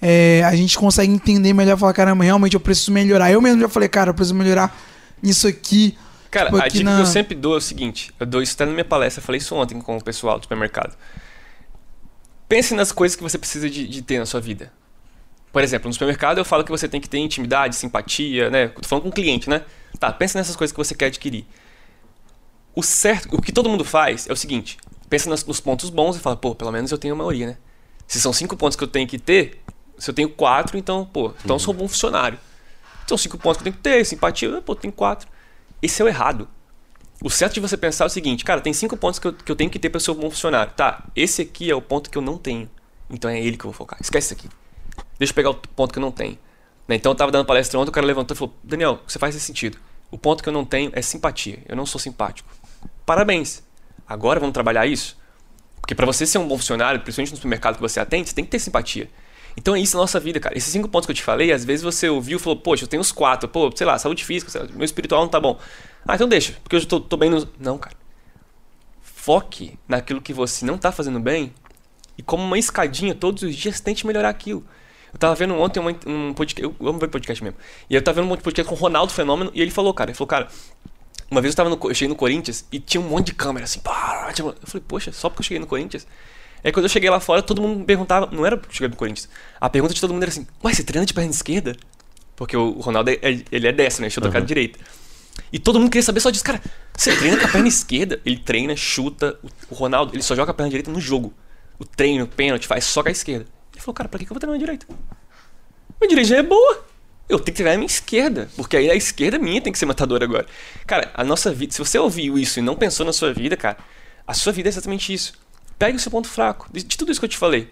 é, 0.00 0.42
a 0.44 0.54
gente 0.54 0.78
consegue 0.78 1.12
entender 1.12 1.52
melhor, 1.52 1.78
falar, 1.78 1.92
caramba, 1.92 2.24
realmente 2.24 2.54
eu 2.54 2.60
preciso 2.60 2.92
melhorar. 2.92 3.30
Eu 3.30 3.40
mesmo 3.40 3.60
já 3.60 3.68
falei, 3.68 3.88
cara, 3.88 4.10
eu 4.10 4.14
preciso 4.14 4.34
melhorar 4.34 4.76
nisso 5.22 5.46
aqui. 5.48 5.96
Cara, 6.34 6.46
Tipo, 6.50 6.56
a 6.62 6.68
dica 6.68 6.84
na- 6.84 6.96
que 6.96 7.02
eu 7.02 7.06
sempre 7.06 7.34
dou 7.34 7.54
é 7.54 7.58
o 7.58 7.60
seguinte: 7.60 8.12
eu 8.18 8.26
dou 8.26 8.42
isso 8.42 8.54
até 8.54 8.66
na 8.66 8.72
minha 8.72 8.84
palestra, 8.84 9.20
eu 9.20 9.24
falei 9.24 9.38
isso 9.38 9.54
ontem 9.54 9.80
com 9.80 9.96
o 9.96 10.02
pessoal 10.02 10.38
do 10.38 10.42
supermercado. 10.42 10.96
Pense 12.48 12.74
nas 12.74 12.92
coisas 12.92 13.16
que 13.16 13.22
você 13.22 13.38
precisa 13.38 13.70
de, 13.70 13.86
de 13.86 14.02
ter 14.02 14.18
na 14.18 14.26
sua 14.26 14.40
vida. 14.40 14.72
Por 15.52 15.62
exemplo, 15.62 15.88
no 15.88 15.92
supermercado 15.92 16.38
eu 16.38 16.44
falo 16.44 16.64
que 16.64 16.70
você 16.70 16.88
tem 16.88 17.00
que 17.00 17.08
ter 17.08 17.18
intimidade, 17.18 17.76
simpatia, 17.76 18.50
né? 18.50 18.68
Tô 18.68 18.86
falando 18.88 19.04
com 19.04 19.08
o 19.10 19.12
cliente, 19.12 19.48
né? 19.48 19.62
Tá, 20.00 20.12
pense 20.12 20.36
nessas 20.36 20.56
coisas 20.56 20.72
que 20.72 20.76
você 20.76 20.94
quer 20.94 21.06
adquirir. 21.06 21.46
O 22.74 22.82
certo, 22.82 23.28
o 23.36 23.40
que 23.40 23.52
todo 23.52 23.68
mundo 23.68 23.84
faz 23.84 24.28
é 24.28 24.32
o 24.32 24.36
seguinte: 24.36 24.76
pensa 25.08 25.30
nos, 25.30 25.44
nos 25.44 25.60
pontos 25.60 25.88
bons 25.88 26.16
e 26.16 26.18
fala, 26.18 26.36
pô, 26.36 26.54
pelo 26.54 26.72
menos 26.72 26.90
eu 26.90 26.98
tenho 26.98 27.14
a 27.14 27.16
maioria, 27.16 27.46
né? 27.46 27.56
Se 28.06 28.20
são 28.20 28.32
cinco 28.32 28.56
pontos 28.56 28.76
que 28.76 28.82
eu 28.84 28.88
tenho 28.88 29.06
que 29.06 29.18
ter, 29.18 29.62
se 29.96 30.10
eu 30.10 30.14
tenho 30.14 30.28
quatro, 30.28 30.76
então, 30.76 31.04
pô, 31.06 31.32
então 31.44 31.54
eu 31.56 31.60
sou 31.60 31.72
um 31.72 31.76
bom 31.76 31.86
funcionário. 31.88 32.38
São 33.06 33.16
cinco 33.16 33.38
pontos 33.38 33.58
que 33.62 33.68
eu 33.68 33.72
tenho 33.72 33.76
que 33.76 33.82
ter, 33.82 34.04
simpatia, 34.04 34.60
pô, 34.60 34.74
tem 34.74 34.90
quatro. 34.90 35.28
Esse 35.84 36.00
é 36.00 36.04
o 36.06 36.08
errado. 36.08 36.48
O 37.22 37.28
certo 37.28 37.52
de 37.52 37.60
você 37.60 37.76
pensar 37.76 38.04
é 38.04 38.06
o 38.06 38.10
seguinte, 38.10 38.42
cara, 38.42 38.58
tem 38.58 38.72
cinco 38.72 38.96
pontos 38.96 39.18
que 39.18 39.26
eu, 39.26 39.34
que 39.34 39.52
eu 39.52 39.54
tenho 39.54 39.68
que 39.68 39.78
ter 39.78 39.90
para 39.90 40.00
ser 40.00 40.12
um 40.12 40.14
bom 40.14 40.30
funcionário. 40.30 40.72
Tá, 40.72 41.04
esse 41.14 41.42
aqui 41.42 41.70
é 41.70 41.74
o 41.74 41.82
ponto 41.82 42.08
que 42.08 42.16
eu 42.16 42.22
não 42.22 42.38
tenho. 42.38 42.70
Então 43.10 43.30
é 43.30 43.38
ele 43.38 43.58
que 43.58 43.66
eu 43.66 43.70
vou 43.70 43.76
focar. 43.76 43.98
Esquece 44.00 44.32
isso 44.32 44.34
aqui. 44.34 44.48
Deixa 45.18 45.32
eu 45.32 45.34
pegar 45.34 45.50
o 45.50 45.54
ponto 45.54 45.92
que 45.92 45.98
eu 45.98 46.00
não 46.00 46.10
tenho. 46.10 46.38
Né, 46.88 46.96
Então 46.96 47.12
eu 47.12 47.16
tava 47.16 47.30
dando 47.30 47.44
palestra 47.44 47.78
ontem, 47.78 47.90
o 47.90 47.92
cara 47.92 48.06
levantou 48.06 48.34
e 48.34 48.38
falou: 48.38 48.54
Daniel, 48.64 48.98
você 49.06 49.18
faz 49.18 49.36
esse 49.36 49.44
sentido. 49.44 49.76
O 50.10 50.16
ponto 50.16 50.42
que 50.42 50.48
eu 50.48 50.54
não 50.54 50.64
tenho 50.64 50.90
é 50.94 51.02
simpatia. 51.02 51.58
Eu 51.68 51.76
não 51.76 51.84
sou 51.84 52.00
simpático. 52.00 52.48
Parabéns. 53.04 53.62
Agora 54.08 54.40
vamos 54.40 54.54
trabalhar 54.54 54.86
isso? 54.86 55.18
Porque 55.82 55.94
para 55.94 56.06
você 56.06 56.24
ser 56.24 56.38
um 56.38 56.48
bom 56.48 56.56
funcionário, 56.56 57.00
principalmente 57.02 57.32
no 57.32 57.36
supermercado 57.36 57.74
que 57.74 57.82
você 57.82 58.00
atende, 58.00 58.30
você 58.30 58.34
tem 58.34 58.44
que 58.44 58.50
ter 58.50 58.58
simpatia. 58.58 59.10
Então 59.56 59.74
é 59.74 59.80
isso 59.80 59.96
na 59.96 60.02
nossa 60.02 60.18
vida, 60.18 60.40
cara. 60.40 60.56
Esses 60.56 60.72
cinco 60.72 60.88
pontos 60.88 61.06
que 61.06 61.12
eu 61.12 61.16
te 61.16 61.22
falei, 61.22 61.52
às 61.52 61.64
vezes 61.64 61.82
você 61.82 62.08
ouviu 62.08 62.38
e 62.38 62.40
falou, 62.40 62.58
poxa, 62.58 62.84
eu 62.84 62.88
tenho 62.88 63.00
os 63.00 63.12
quatro. 63.12 63.48
Pô, 63.48 63.70
sei 63.74 63.86
lá, 63.86 63.98
saúde 63.98 64.24
física, 64.24 64.50
sei 64.50 64.62
lá, 64.62 64.68
meu 64.72 64.84
espiritual 64.84 65.22
não 65.22 65.28
tá 65.28 65.38
bom. 65.40 65.58
Ah, 66.06 66.14
então 66.16 66.28
deixa, 66.28 66.52
porque 66.62 66.76
eu 66.76 66.80
já 66.80 66.86
tô, 66.86 67.00
tô 67.00 67.16
bem 67.16 67.30
nos... 67.30 67.46
Não, 67.58 67.78
cara. 67.78 67.96
Foque 69.00 69.78
naquilo 69.88 70.20
que 70.20 70.32
você 70.32 70.66
não 70.66 70.76
tá 70.76 70.92
fazendo 70.92 71.18
bem 71.20 71.52
e 72.18 72.22
como 72.22 72.42
uma 72.42 72.58
escadinha 72.58 73.14
todos 73.14 73.42
os 73.42 73.54
dias 73.56 73.80
tente 73.80 74.06
melhorar 74.06 74.28
aquilo. 74.28 74.64
Eu 75.12 75.18
tava 75.18 75.34
vendo 75.34 75.54
ontem 75.54 75.78
uma- 75.80 75.96
um 76.06 76.34
podcast, 76.34 76.62
eu 76.80 76.88
amo 76.88 76.98
ver 76.98 77.08
podcast 77.08 77.42
mesmo. 77.42 77.58
E 77.88 77.94
eu 77.94 78.02
tava 78.02 78.20
vendo 78.20 78.30
um 78.32 78.36
podcast 78.36 78.68
com 78.68 78.74
o 78.74 78.78
Ronaldo 78.78 79.12
Fenômeno 79.12 79.50
e 79.54 79.62
ele 79.62 79.70
falou, 79.70 79.94
cara, 79.94 80.10
ele 80.10 80.16
falou, 80.16 80.28
cara, 80.28 80.48
uma 81.30 81.40
vez 81.40 81.54
eu 81.54 81.56
tava 81.56 81.70
no, 81.70 81.78
eu 81.84 81.94
cheguei 81.94 82.08
no 82.08 82.16
Corinthians 82.16 82.66
e 82.70 82.78
tinha 82.80 83.00
um 83.00 83.08
monte 83.08 83.26
de 83.26 83.34
câmera 83.34 83.64
assim, 83.64 83.78
pá, 83.80 84.32
eu 84.36 84.54
falei, 84.64 84.84
poxa, 84.86 85.12
só 85.12 85.28
porque 85.30 85.40
eu 85.40 85.44
cheguei 85.44 85.60
no 85.60 85.66
Corinthians? 85.66 86.06
Aí 86.64 86.72
quando 86.72 86.86
eu 86.86 86.88
cheguei 86.88 87.10
lá 87.10 87.20
fora, 87.20 87.42
todo 87.42 87.60
mundo 87.60 87.80
me 87.80 87.84
perguntava, 87.84 88.28
não 88.32 88.44
era 88.44 88.56
eu 88.56 88.62
cheguei 88.70 88.88
no 88.88 88.96
Corinthians. 88.96 89.28
A 89.60 89.68
pergunta 89.68 89.92
de 89.92 90.00
todo 90.00 90.12
mundo 90.12 90.22
era 90.22 90.30
assim: 90.30 90.46
"Ué, 90.64 90.72
você 90.72 90.82
treina 90.82 91.04
de 91.04 91.12
perna 91.12 91.30
esquerda?" 91.30 91.76
Porque 92.34 92.56
o 92.56 92.80
Ronaldo 92.80 93.10
é, 93.10 93.18
é- 93.22 93.44
ele 93.52 93.68
é 93.68 93.72
destro, 93.72 94.02
né? 94.02 94.10
Chuta 94.10 94.28
uhum. 94.28 94.40
de 94.40 94.46
direita. 94.46 94.78
E 95.52 95.58
todo 95.58 95.78
mundo 95.78 95.90
queria 95.90 96.02
saber 96.02 96.20
só 96.20 96.30
disso, 96.30 96.44
cara. 96.44 96.60
Você 96.96 97.14
treina 97.16 97.36
com 97.36 97.46
a 97.46 97.48
perna 97.48 97.68
esquerda? 97.68 98.20
Ele 98.24 98.36
treina, 98.38 98.74
chuta. 98.76 99.38
O, 99.70 99.74
Ronaldo, 99.74 100.14
ele 100.14 100.22
só 100.22 100.34
joga 100.34 100.50
a 100.50 100.54
perna 100.54 100.70
direita 100.70 100.90
no 100.90 101.00
jogo. 101.00 101.32
O 101.78 101.84
treino, 101.84 102.24
o 102.24 102.28
pênalti, 102.28 102.66
faz 102.66 102.84
só 102.84 103.02
com 103.02 103.08
a 103.08 103.12
esquerda. 103.12 103.46
Ele 103.72 103.80
falou, 103.80 103.94
cara, 103.94 104.08
pra 104.08 104.18
que 104.18 104.24
que 104.24 104.32
eu 104.32 104.34
vou 104.34 104.40
treinar 104.40 104.56
a 104.56 104.58
direita? 104.58 104.86
Minha 106.00 106.08
direita 106.08 106.30
já 106.30 106.36
é 106.36 106.42
boa. 106.42 106.84
Eu 107.28 107.38
tenho 107.38 107.46
que 107.46 107.52
treinar 107.52 107.74
a 107.74 107.78
minha 107.78 107.86
esquerda. 107.86 108.48
Porque 108.56 108.76
aí 108.76 108.90
a 108.90 108.94
esquerda 108.94 109.38
minha 109.38 109.60
tem 109.60 109.72
que 109.72 109.78
ser 109.78 109.86
matadora 109.86 110.24
agora. 110.24 110.46
Cara, 110.86 111.10
a 111.14 111.24
nossa 111.24 111.52
vida. 111.52 111.72
Se 111.72 111.78
você 111.78 111.98
ouviu 111.98 112.38
isso 112.38 112.58
e 112.58 112.62
não 112.62 112.76
pensou 112.76 113.04
na 113.04 113.12
sua 113.12 113.32
vida, 113.32 113.56
cara, 113.56 113.78
a 114.26 114.34
sua 114.34 114.52
vida 114.52 114.68
é 114.68 114.70
exatamente 114.70 115.12
isso. 115.12 115.32
Pegue 115.78 115.96
o 115.96 116.00
seu 116.00 116.10
ponto 116.10 116.28
fraco, 116.28 116.68
de, 116.72 116.82
de 116.82 116.96
tudo 116.96 117.10
isso 117.10 117.20
que 117.20 117.26
eu 117.26 117.30
te 117.30 117.38
falei. 117.38 117.70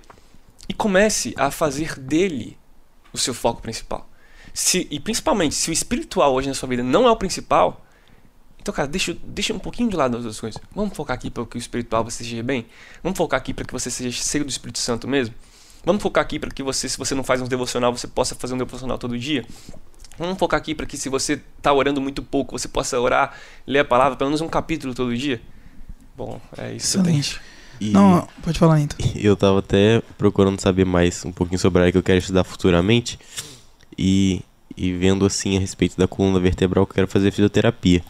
E 0.68 0.74
comece 0.74 1.34
a 1.36 1.50
fazer 1.50 1.98
dele 1.98 2.58
o 3.12 3.18
seu 3.18 3.34
foco 3.34 3.60
principal. 3.60 4.08
Se, 4.54 4.86
e 4.90 5.00
principalmente, 5.00 5.54
se 5.54 5.70
o 5.70 5.72
espiritual 5.72 6.34
hoje 6.34 6.48
na 6.48 6.54
sua 6.54 6.68
vida 6.68 6.82
não 6.82 7.06
é 7.06 7.10
o 7.10 7.16
principal, 7.16 7.84
então, 8.62 8.72
cara, 8.72 8.86
deixa, 8.86 9.16
deixa 9.24 9.52
um 9.52 9.58
pouquinho 9.58 9.90
de 9.90 9.96
lado 9.96 10.16
as 10.16 10.24
outras 10.24 10.38
coisas. 10.38 10.62
Vamos 10.74 10.96
focar 10.96 11.14
aqui 11.14 11.30
para 11.30 11.44
que 11.44 11.56
o 11.56 11.58
espiritual 11.58 12.04
você 12.04 12.22
seja 12.22 12.42
bem? 12.44 12.66
Vamos 13.02 13.18
focar 13.18 13.40
aqui 13.40 13.52
para 13.52 13.64
que 13.64 13.72
você 13.72 13.90
seja 13.90 14.10
cheio 14.12 14.44
do 14.44 14.50
Espírito 14.50 14.78
Santo 14.78 15.08
mesmo? 15.08 15.34
Vamos 15.84 16.00
focar 16.00 16.22
aqui 16.22 16.38
para 16.38 16.48
que 16.48 16.62
você, 16.62 16.88
se 16.88 16.96
você 16.96 17.12
não 17.12 17.24
faz 17.24 17.42
um 17.42 17.46
devocional, 17.46 17.94
você 17.94 18.06
possa 18.06 18.36
fazer 18.36 18.54
um 18.54 18.58
devocional 18.58 18.98
todo 18.98 19.18
dia? 19.18 19.44
Vamos 20.16 20.38
focar 20.38 20.58
aqui 20.58 20.76
para 20.76 20.86
que 20.86 20.96
se 20.96 21.08
você 21.08 21.40
está 21.56 21.72
orando 21.72 22.00
muito 22.00 22.22
pouco, 22.22 22.56
você 22.56 22.68
possa 22.68 23.00
orar, 23.00 23.36
ler 23.66 23.80
a 23.80 23.84
palavra, 23.84 24.16
pelo 24.16 24.30
menos 24.30 24.40
um 24.40 24.48
capítulo 24.48 24.94
todo 24.94 25.16
dia? 25.16 25.42
Bom, 26.16 26.40
é 26.56 26.72
isso. 26.72 26.98
Excelente. 26.98 27.40
E 27.82 27.90
Não, 27.90 28.28
pode 28.44 28.60
falar 28.60 28.80
então. 28.80 28.96
eu 29.16 29.34
tava 29.36 29.58
até 29.58 30.00
procurando 30.16 30.60
saber 30.60 30.84
mais 30.84 31.24
um 31.24 31.32
pouquinho 31.32 31.58
sobre 31.58 31.80
a 31.80 31.82
área 31.82 31.92
que 31.92 31.98
eu 31.98 32.02
quero 32.02 32.18
estudar 32.18 32.44
futuramente. 32.44 33.18
E, 33.98 34.40
e 34.76 34.92
vendo 34.92 35.26
assim 35.26 35.56
a 35.56 35.60
respeito 35.60 35.96
da 35.96 36.06
coluna 36.06 36.38
vertebral 36.38 36.86
que 36.86 36.92
eu 36.92 36.94
quero 36.94 37.08
fazer 37.08 37.32
fisioterapia. 37.32 38.00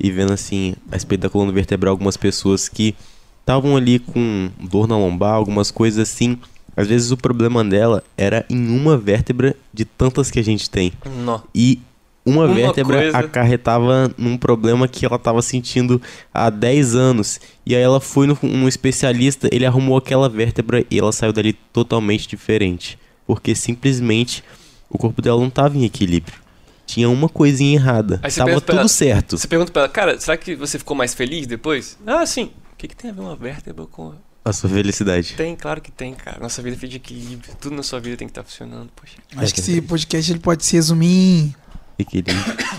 E 0.00 0.10
vendo 0.10 0.32
assim 0.32 0.74
a 0.90 0.94
respeito 0.94 1.20
da 1.20 1.28
coluna 1.28 1.52
vertebral 1.52 1.92
algumas 1.92 2.16
pessoas 2.16 2.70
que 2.70 2.96
estavam 3.40 3.76
ali 3.76 3.98
com 3.98 4.50
dor 4.58 4.88
na 4.88 4.96
lombar, 4.96 5.34
algumas 5.34 5.70
coisas 5.70 6.08
assim. 6.08 6.38
Às 6.74 6.88
vezes 6.88 7.10
o 7.10 7.16
problema 7.18 7.62
dela 7.62 8.02
era 8.16 8.46
em 8.48 8.74
uma 8.74 8.96
vértebra 8.96 9.54
de 9.74 9.84
tantas 9.84 10.30
que 10.30 10.38
a 10.38 10.42
gente 10.42 10.70
tem. 10.70 10.90
Nó. 11.22 11.40
E 11.54 11.82
uma, 12.24 12.44
Uma 12.44 12.54
vértebra 12.54 12.98
coisa- 13.02 13.18
acarretava 13.18 14.14
num 14.16 14.36
problema 14.36 14.86
que 14.86 15.04
ela 15.04 15.16
estava 15.16 15.42
sentindo 15.42 16.00
há 16.32 16.48
10 16.50 16.94
anos. 16.94 17.40
E 17.66 17.74
aí 17.74 17.82
ela 17.82 18.00
foi 18.00 18.26
no, 18.26 18.38
num 18.42 18.68
especialista, 18.68 19.48
ele 19.52 19.66
arrumou 19.66 19.96
aquela 19.96 20.28
vértebra 20.28 20.84
e 20.90 20.98
ela 20.98 21.12
saiu 21.12 21.32
dali 21.32 21.52
totalmente 21.52 22.28
diferente. 22.28 22.98
Porque 23.26 23.54
simplesmente 23.54 24.44
o 24.88 24.98
corpo 24.98 25.20
dela 25.22 25.40
não 25.40 25.48
estava 25.48 25.76
em 25.76 25.84
equilíbrio. 25.84 26.40
Tinha 26.86 27.08
uma 27.08 27.28
coisinha 27.28 27.74
errada. 27.74 28.20
Aí 28.22 28.30
você 28.30 28.38
Tava 28.38 28.46
pergunta 28.50 28.66
pra 28.66 28.74
tudo 28.74 28.80
ela- 28.80 28.88
certo. 28.88 29.38
Você 29.38 29.48
pergunta 29.48 29.72
pra 29.72 29.82
ela, 29.82 29.88
cara, 29.88 30.20
será 30.20 30.36
que 30.36 30.54
você 30.54 30.78
ficou 30.78 30.96
mais 30.96 31.14
feliz 31.14 31.46
depois? 31.46 31.98
Ah, 32.06 32.26
sim. 32.26 32.50
O 32.72 32.76
que, 32.76 32.88
que 32.88 32.96
tem 32.96 33.10
a 33.10 33.14
ver 33.14 33.20
uma 33.20 33.36
vértebra 33.36 33.86
com. 33.86 34.12
a 34.44 34.52
sua 34.52 34.68
felicidade. 34.68 35.34
Tem, 35.36 35.54
claro 35.56 35.80
que 35.80 35.90
tem, 35.92 36.12
cara. 36.14 36.38
Nossa 36.40 36.60
vida 36.60 36.74
é 36.76 36.78
feita 36.78 36.90
de 36.90 36.96
equilíbrio. 36.96 37.54
Tudo 37.60 37.76
na 37.76 37.82
sua 37.84 38.00
vida 38.00 38.16
tem 38.16 38.26
que 38.26 38.32
estar 38.32 38.42
funcionando, 38.42 38.90
poxa. 38.94 39.16
Acho 39.36 39.54
que 39.54 39.60
esse 39.60 39.80
podcast 39.80 40.32
ele 40.32 40.40
pode 40.40 40.64
se 40.64 40.74
resumir 40.74 41.06
em 41.06 41.54
Equilíbrio. 42.02 42.36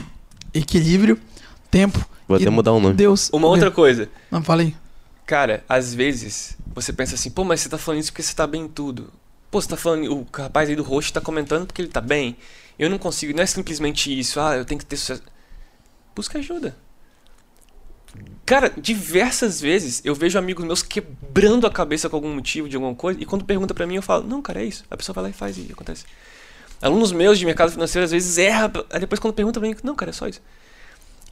equilíbrio, 0.53 1.19
tempo 1.71 2.05
Vou 2.27 2.37
E- 2.37 2.41
até 2.41 2.49
mudar 2.49 2.71
o 2.71 2.79
nome. 2.79 2.95
Deus. 2.95 3.29
Uma 3.33 3.47
outra 3.47 3.69
coisa. 3.69 4.09
Não, 4.31 4.41
falei. 4.43 4.75
Cara, 5.25 5.63
às 5.67 5.93
vezes 5.93 6.57
você 6.73 6.91
pensa 6.93 7.15
assim, 7.15 7.29
pô, 7.29 7.43
mas 7.43 7.61
você 7.61 7.69
tá 7.69 7.77
falando 7.77 7.99
isso 8.01 8.11
porque 8.11 8.23
você 8.23 8.33
tá 8.33 8.47
bem 8.47 8.63
em 8.63 8.67
tudo. 8.67 9.11
Pô, 9.51 9.61
você 9.61 9.67
tá 9.67 9.77
falando, 9.77 10.11
o 10.11 10.27
rapaz 10.33 10.69
aí 10.69 10.75
do 10.75 10.83
rosto 10.83 11.13
tá 11.13 11.21
comentando 11.21 11.65
porque 11.65 11.81
ele 11.81 11.89
tá 11.89 12.01
bem. 12.01 12.35
Eu 12.77 12.89
não 12.89 12.97
consigo, 12.97 13.35
não 13.35 13.43
é 13.43 13.45
simplesmente 13.45 14.17
isso, 14.17 14.39
ah, 14.39 14.55
eu 14.55 14.65
tenho 14.65 14.79
que 14.79 14.85
ter 14.85 14.97
sucesso. 14.97 15.21
Busca 16.15 16.39
ajuda. 16.39 16.75
Cara, 18.45 18.71
diversas 18.77 19.61
vezes 19.61 20.01
eu 20.03 20.13
vejo 20.13 20.37
amigos 20.37 20.65
meus 20.65 20.83
quebrando 20.83 21.65
a 21.65 21.71
cabeça 21.71 22.09
com 22.09 22.15
algum 22.15 22.33
motivo 22.33 22.67
de 22.67 22.75
alguma 22.75 22.93
coisa, 22.95 23.21
e 23.21 23.25
quando 23.25 23.45
pergunta 23.45 23.73
pra 23.73 23.87
mim 23.87 23.95
eu 23.95 24.01
falo, 24.01 24.27
não, 24.27 24.41
cara, 24.41 24.61
é 24.61 24.65
isso. 24.65 24.83
A 24.89 24.97
pessoa 24.97 25.13
vai 25.13 25.25
lá 25.25 25.29
e 25.29 25.33
faz 25.33 25.57
e 25.57 25.69
acontece. 25.71 26.05
Alunos 26.83 27.13
meus 27.13 27.39
de 27.39 27.45
mercado 27.45 27.71
financeiro 27.71 28.03
às 28.03 28.11
vezes 28.11 28.37
erram, 28.37 28.69
depois 28.99 29.17
quando 29.17 29.33
pergunta 29.33 29.57
pra 29.57 29.69
mim, 29.69 29.75
não, 29.81 29.95
cara, 29.95 30.11
é 30.11 30.13
só 30.13 30.27
isso. 30.27 30.41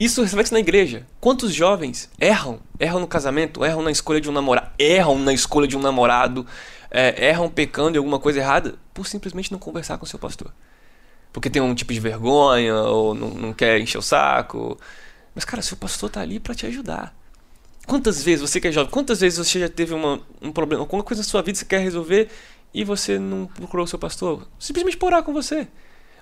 Isso 0.00 0.22
reflete 0.22 0.50
na 0.50 0.58
igreja. 0.58 1.06
Quantos 1.20 1.52
jovens 1.52 2.08
erram? 2.18 2.58
Erram 2.80 3.00
no 3.00 3.06
casamento, 3.06 3.62
erram 3.62 3.82
na 3.82 3.90
escolha 3.90 4.18
de 4.18 4.30
um 4.30 4.32
namorado, 4.32 4.70
erram 4.78 5.18
na 5.18 5.30
escolha 5.30 5.68
de 5.68 5.76
um 5.76 5.80
namorado, 5.80 6.46
é, 6.90 7.28
erram 7.28 7.50
pecando 7.50 7.96
em 7.96 7.98
alguma 7.98 8.18
coisa 8.18 8.38
errada 8.38 8.76
por 8.94 9.06
simplesmente 9.06 9.52
não 9.52 9.58
conversar 9.58 9.98
com 9.98 10.06
seu 10.06 10.18
pastor. 10.18 10.50
Porque 11.34 11.50
tem 11.50 11.60
um 11.60 11.74
tipo 11.74 11.92
de 11.92 12.00
vergonha, 12.00 12.74
ou 12.74 13.14
não, 13.14 13.28
não 13.28 13.52
quer 13.52 13.78
encher 13.78 13.98
o 13.98 14.02
saco. 14.02 14.78
Mas, 15.34 15.44
cara, 15.44 15.60
seu 15.60 15.76
pastor 15.76 16.08
tá 16.08 16.22
ali 16.22 16.40
pra 16.40 16.54
te 16.54 16.64
ajudar. 16.64 17.14
Quantas 17.86 18.22
vezes, 18.22 18.40
você 18.40 18.60
que 18.60 18.68
é 18.68 18.72
jovem, 18.72 18.90
quantas 18.90 19.20
vezes 19.20 19.38
você 19.38 19.60
já 19.60 19.68
teve 19.68 19.92
uma, 19.92 20.20
um 20.40 20.50
problema, 20.50 20.82
alguma 20.82 21.02
coisa 21.02 21.22
na 21.22 21.28
sua 21.28 21.42
vida 21.42 21.52
que 21.52 21.58
você 21.58 21.64
quer 21.64 21.80
resolver 21.80 22.28
e 22.74 22.84
você 22.84 23.18
não 23.18 23.46
procurou 23.46 23.84
o 23.84 23.88
seu 23.88 23.98
pastor? 23.98 24.48
Simplesmente 24.58 24.96
por 24.96 25.06
orar 25.06 25.22
com 25.22 25.32
você. 25.32 25.68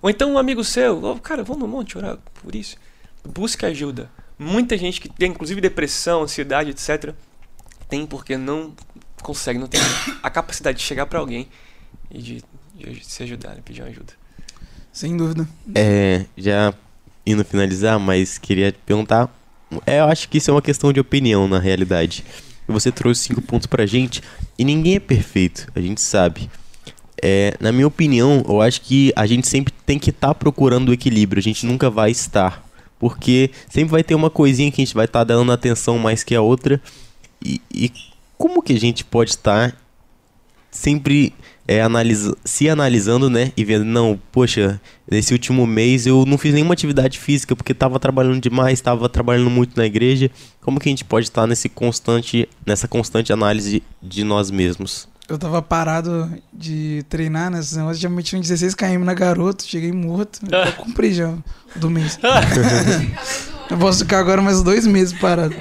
Ou 0.02 0.10
então 0.10 0.32
um 0.32 0.38
amigo 0.38 0.64
seu, 0.64 1.02
oh, 1.02 1.16
cara, 1.16 1.42
vamos 1.42 1.62
no 1.62 1.68
monte 1.68 1.98
orar 1.98 2.18
por 2.42 2.54
isso. 2.54 2.76
Busque 3.24 3.66
ajuda. 3.66 4.10
Muita 4.38 4.76
gente 4.76 5.00
que 5.00 5.08
tem, 5.08 5.30
inclusive, 5.30 5.60
depressão, 5.60 6.22
ansiedade, 6.22 6.70
etc., 6.70 7.14
tem 7.88 8.06
porque 8.06 8.36
não 8.36 8.72
consegue, 9.22 9.58
não 9.58 9.66
tem 9.66 9.80
a 10.22 10.30
capacidade 10.30 10.78
de 10.78 10.84
chegar 10.84 11.06
pra 11.06 11.18
alguém 11.18 11.48
e 12.10 12.22
de, 12.22 12.44
de 12.74 13.04
se 13.04 13.22
ajudar, 13.22 13.50
né, 13.50 13.60
pedir 13.64 13.82
uma 13.82 13.88
ajuda. 13.88 14.14
Sem 14.92 15.16
dúvida. 15.16 15.46
É, 15.74 16.24
já 16.36 16.72
indo 17.26 17.44
finalizar, 17.44 17.98
mas 17.98 18.38
queria 18.38 18.72
te 18.72 18.78
perguntar. 18.78 19.28
É, 19.86 20.00
eu 20.00 20.06
acho 20.06 20.28
que 20.28 20.38
isso 20.38 20.50
é 20.50 20.54
uma 20.54 20.62
questão 20.62 20.92
de 20.92 20.98
opinião, 20.98 21.46
na 21.46 21.58
realidade. 21.58 22.24
Você 22.70 22.92
trouxe 22.92 23.24
cinco 23.24 23.42
pontos 23.42 23.66
pra 23.66 23.86
gente 23.86 24.22
e 24.58 24.64
ninguém 24.64 24.96
é 24.96 25.00
perfeito, 25.00 25.70
a 25.74 25.80
gente 25.80 26.00
sabe. 26.00 26.50
É, 27.22 27.54
na 27.60 27.70
minha 27.70 27.86
opinião, 27.86 28.42
eu 28.48 28.62
acho 28.62 28.80
que 28.80 29.12
a 29.14 29.26
gente 29.26 29.46
sempre 29.46 29.72
tem 29.84 29.98
que 29.98 30.10
estar 30.10 30.34
procurando 30.34 30.88
o 30.88 30.92
equilíbrio, 30.92 31.40
a 31.40 31.42
gente 31.42 31.66
nunca 31.66 31.90
vai 31.90 32.10
estar. 32.10 32.64
Porque 32.98 33.50
sempre 33.68 33.90
vai 33.90 34.02
ter 34.02 34.14
uma 34.14 34.30
coisinha 34.30 34.70
que 34.70 34.80
a 34.80 34.84
gente 34.84 34.94
vai 34.94 35.06
estar 35.06 35.24
dando 35.24 35.50
atenção 35.50 35.98
mais 35.98 36.22
que 36.22 36.34
a 36.34 36.42
outra. 36.42 36.80
E, 37.42 37.60
e 37.72 37.90
como 38.36 38.62
que 38.62 38.74
a 38.74 38.78
gente 38.78 39.04
pode 39.04 39.30
estar 39.30 39.74
sempre 40.70 41.34
é, 41.70 41.80
analisa 41.80 42.36
se 42.44 42.68
analisando, 42.68 43.30
né? 43.30 43.52
E 43.56 43.64
vendo, 43.64 43.84
não, 43.84 44.18
poxa, 44.32 44.80
nesse 45.08 45.32
último 45.32 45.64
mês 45.64 46.04
eu 46.04 46.24
não 46.26 46.36
fiz 46.36 46.52
nenhuma 46.52 46.74
atividade 46.74 47.16
física 47.16 47.54
porque 47.54 47.70
estava 47.70 48.00
trabalhando 48.00 48.40
demais, 48.40 48.72
estava 48.72 49.08
trabalhando 49.08 49.50
muito 49.50 49.76
na 49.76 49.86
igreja. 49.86 50.28
Como 50.60 50.80
que 50.80 50.88
a 50.88 50.90
gente 50.90 51.04
pode 51.04 51.26
estar 51.26 51.46
nesse 51.46 51.68
constante, 51.68 52.48
nessa 52.66 52.88
constante 52.88 53.32
análise 53.32 53.84
de 54.02 54.24
nós 54.24 54.50
mesmos? 54.50 55.08
Eu 55.28 55.38
tava 55.38 55.62
parado 55.62 56.28
de 56.52 57.04
treinar 57.08 57.52
nesses 57.52 57.76
negócios, 57.76 58.00
já 58.00 58.08
meti 58.08 58.34
um 58.34 58.40
16 58.40 58.74
km 58.74 59.04
na 59.04 59.14
garoto, 59.14 59.62
cheguei 59.64 59.92
morto. 59.92 60.40
Eu 60.50 60.64
já 60.64 60.72
cumpri 60.72 61.14
já 61.14 61.28
o 61.28 61.42
do 61.76 61.88
mês. 61.88 62.18
Eu 63.70 63.78
posso 63.78 64.00
ficar 64.00 64.18
agora 64.18 64.42
mais 64.42 64.60
dois 64.60 64.88
meses 64.88 65.16
parado. 65.16 65.54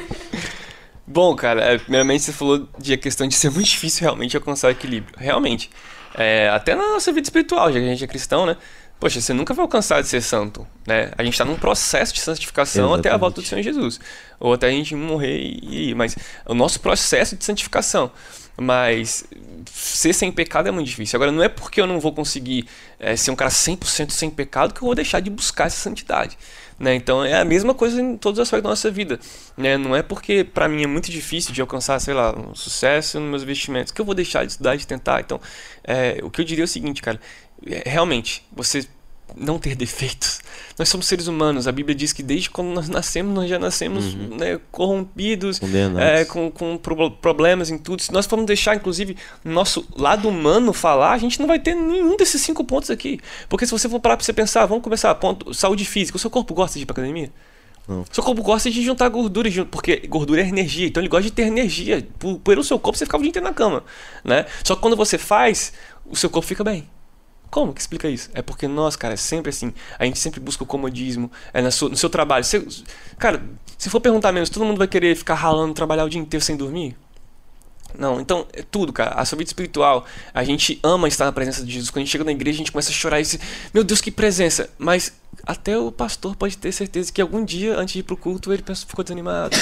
Bom, 1.06 1.36
cara, 1.36 1.62
é, 1.62 1.78
primeiramente 1.78 2.24
você 2.24 2.34
falou 2.34 2.68
de 2.80 2.94
a 2.94 2.98
questão 2.98 3.28
de 3.28 3.36
ser 3.36 3.52
muito 3.52 3.68
difícil 3.68 4.02
realmente 4.02 4.36
alcançar 4.36 4.70
o 4.70 4.72
equilíbrio. 4.72 5.14
Realmente. 5.16 5.70
É, 6.16 6.50
até 6.50 6.76
na 6.76 6.90
nossa 6.90 7.12
vida 7.12 7.26
espiritual, 7.26 7.72
já 7.72 7.80
que 7.80 7.86
a 7.86 7.90
gente 7.90 8.04
é 8.04 8.08
cristão, 8.08 8.46
né? 8.46 8.58
Poxa, 9.00 9.22
você 9.22 9.32
nunca 9.32 9.54
vai 9.54 9.64
alcançar 9.64 10.02
de 10.02 10.10
ser 10.10 10.22
santo, 10.22 10.68
né? 10.86 11.12
A 11.18 11.24
gente 11.24 11.38
tá 11.38 11.46
num 11.46 11.56
processo 11.56 12.14
de 12.14 12.20
santificação 12.20 12.88
até 12.88 13.08
a 13.08 13.12
Exatamente. 13.12 13.20
volta 13.20 13.42
do 13.42 13.48
Senhor 13.48 13.62
Jesus. 13.62 14.00
Ou 14.38 14.54
até 14.54 14.68
a 14.68 14.72
gente 14.72 14.94
morrer 14.94 15.38
e 15.40 15.92
ir. 15.92 15.96
Mas 15.96 16.18
o 16.46 16.54
nosso 16.54 16.82
processo 16.82 17.38
de 17.38 17.46
santificação. 17.46 18.12
Mas 18.58 19.24
ser 19.66 20.12
sem 20.12 20.30
pecado 20.34 20.68
é 20.68 20.72
muito 20.72 20.88
difícil. 20.88 21.16
Agora, 21.16 21.32
não 21.32 21.42
é 21.42 21.48
porque 21.48 21.80
eu 21.80 21.88
não 21.88 21.98
vou 21.98 22.12
conseguir 22.12 22.68
é, 23.00 23.16
ser 23.16 23.32
um 23.32 23.36
cara 23.38 23.50
100% 23.50 24.10
sem 24.12 24.30
pecado 24.30 24.74
que 24.74 24.82
eu 24.82 24.86
vou 24.86 24.96
deixar 24.96 25.22
de 25.22 25.30
buscar 25.30 25.68
essa 25.68 25.78
santidade. 25.78 26.38
Né? 26.80 26.96
Então 26.96 27.24
é 27.24 27.40
a 27.40 27.44
mesma 27.44 27.74
coisa 27.74 28.02
em 28.02 28.16
todos 28.18 28.40
os 28.40 28.44
aspectos 28.44 28.64
da 28.64 28.70
nossa 28.70 28.90
vida. 28.90 29.20
Né? 29.58 29.78
Não 29.78 29.96
é 29.96 30.02
porque 30.02 30.44
para 30.44 30.68
mim 30.68 30.84
é 30.84 30.88
muito 30.88 31.12
difícil 31.12 31.54
de 31.54 31.62
alcançar, 31.62 32.00
sei 32.00 32.14
lá, 32.14 32.34
um 32.38 32.56
sucesso 32.56 33.20
nos 33.20 33.30
meus 33.30 33.44
investimentos 33.44 33.92
que 33.92 34.00
eu 34.00 34.06
vou 34.06 34.16
deixar 34.16 34.46
de 34.46 34.54
estudar, 34.54 34.76
de 34.76 34.88
tentar. 34.88 35.20
Então, 35.20 35.42
é, 35.84 36.20
o 36.24 36.30
que 36.30 36.42
eu 36.42 36.46
diria 36.46 36.64
é 36.64 36.66
o 36.66 36.68
seguinte, 36.68 37.02
cara. 37.02 37.20
é, 37.68 37.84
realmente, 37.86 38.46
você 38.52 38.88
não 39.36 39.58
ter 39.60 39.76
defeitos. 39.76 40.40
Nós 40.78 40.88
somos 40.90 41.08
seres 41.08 41.28
humanos. 41.28 41.68
A 41.68 41.72
Bíblia 41.72 41.94
diz 41.96 42.14
que 42.14 42.24
desde 42.24 42.50
quando 42.50 42.70
nós 42.70 42.88
nascemos, 42.90 43.34
nós 43.34 43.50
já 43.50 43.60
nascemos 43.60 44.14
né, 44.16 44.60
corrompidos, 44.72 45.60
é, 46.00 46.26
com, 46.26 46.50
com 46.52 46.78
pro- 46.78 47.12
problemas 47.12 47.70
em 47.70 47.78
tudo. 47.78 48.02
Se 48.02 48.12
nós 48.14 48.26
formos 48.26 48.46
deixar, 48.46 48.76
inclusive, 48.76 49.16
nosso 49.44 49.86
lado 49.96 50.28
humano 50.30 50.72
falar, 50.74 51.12
a 51.14 51.18
gente 51.18 51.40
não 51.40 51.48
vai 51.48 51.60
ter 51.60 51.74
nenhum 51.76 52.16
desses 52.18 52.42
cinco 52.42 52.64
pontos 52.64 52.90
aqui. 52.90 53.20
Porque 53.48 53.66
se 53.66 53.72
você 53.72 53.88
for 53.90 54.00
parar 54.00 54.18
pra 54.18 54.26
você 54.26 54.34
pensar, 54.34 54.66
vamos 54.66 54.84
começar, 54.84 55.14
ponto, 55.16 55.54
saúde 55.54 55.86
física. 55.86 56.16
O 56.16 56.20
seu 56.20 56.30
corpo 56.30 56.54
gosta 56.54 56.78
de 56.80 56.84
ir 56.84 56.86
pra 56.86 56.94
academia? 56.94 57.32
Não. 57.88 58.06
Seu 58.12 58.24
corpo 58.24 58.44
gosta 58.44 58.70
de 58.70 58.84
juntar 58.84 59.10
gordura, 59.10 59.50
porque 59.66 59.98
gordura 60.08 60.42
é 60.42 60.48
energia, 60.48 60.88
então 60.88 61.02
ele 61.02 61.10
gosta 61.10 61.24
de 61.24 61.32
ter 61.32 61.44
energia. 61.44 62.08
Por, 62.20 62.38
pelo 62.40 62.64
seu 62.64 62.78
corpo, 62.80 62.98
você 62.98 63.06
ficava 63.06 63.20
o 63.22 63.24
dia 63.24 63.30
inteiro 63.30 63.48
na 63.48 63.54
cama, 63.54 63.84
né? 64.24 64.46
Só 64.64 64.76
que 64.76 64.82
quando 64.82 64.96
você 64.96 65.18
faz, 65.18 65.74
o 66.06 66.16
seu 66.16 66.30
corpo 66.30 66.48
fica 66.48 66.64
bem. 66.64 66.88
Como 67.50 67.74
que 67.74 67.82
explica 67.82 68.08
isso? 68.08 68.30
É 68.34 68.42
porque 68.42 68.68
nós, 68.68 68.96
cara, 68.96 69.14
é 69.16 69.18
sempre 69.18 69.50
assim. 69.50 69.74
A 69.98 70.06
gente 70.06 70.20
sempre 70.20 70.40
busca 70.40 70.64
o 70.64 70.68
comodismo. 70.68 71.32
É 71.54 71.62
na 71.62 71.72
sua- 71.72 71.90
no 71.90 71.98
seu 71.98 72.10
trabalho. 72.10 72.44
Você- 72.44 72.66
cara, 73.18 73.44
se 73.78 73.90
for 73.90 74.00
perguntar 74.00 74.32
mesmo, 74.32 74.54
todo 74.54 74.66
mundo 74.66 74.78
vai 74.78 74.88
querer 74.88 75.16
ficar 75.16 75.34
ralando, 75.36 75.74
trabalhar 75.74 76.04
o 76.06 76.10
dia 76.10 76.22
inteiro 76.22 76.44
sem 76.44 76.56
dormir? 76.56 76.96
Não, 77.98 78.22
então 78.22 78.46
é 78.54 78.62
tudo, 78.62 78.94
cara. 78.94 79.16
A 79.16 79.26
sua 79.26 79.36
vida 79.36 79.50
espiritual, 79.50 80.06
a 80.32 80.44
gente 80.44 80.80
ama 80.84 81.08
estar 81.08 81.26
na 81.26 81.32
presença 81.32 81.66
de 81.66 81.72
Jesus. 81.72 81.90
Quando 81.90 81.98
a 81.98 82.06
gente 82.06 82.12
chega 82.12 82.24
na 82.24 82.32
igreja, 82.32 82.58
a 82.58 82.60
gente 82.60 82.72
começa 82.72 82.92
a 82.92 82.94
chorar 82.94 83.20
e 83.20 83.24
dizer, 83.24 83.40
meu 83.74 83.84
Deus, 83.84 84.00
que 84.00 84.12
presença. 84.12 84.70
Mas 84.78 85.12
até 85.44 85.76
o 85.76 85.92
pastor 85.92 86.36
pode 86.36 86.56
ter 86.56 86.72
certeza 86.72 87.12
que 87.12 87.20
algum 87.20 87.44
dia, 87.44 87.76
antes 87.76 87.94
de 87.94 88.00
ir 88.02 88.04
pro 88.04 88.16
culto, 88.16 88.54
ele 88.54 88.64
ficou 88.88 89.04
desanimado. 89.04 89.58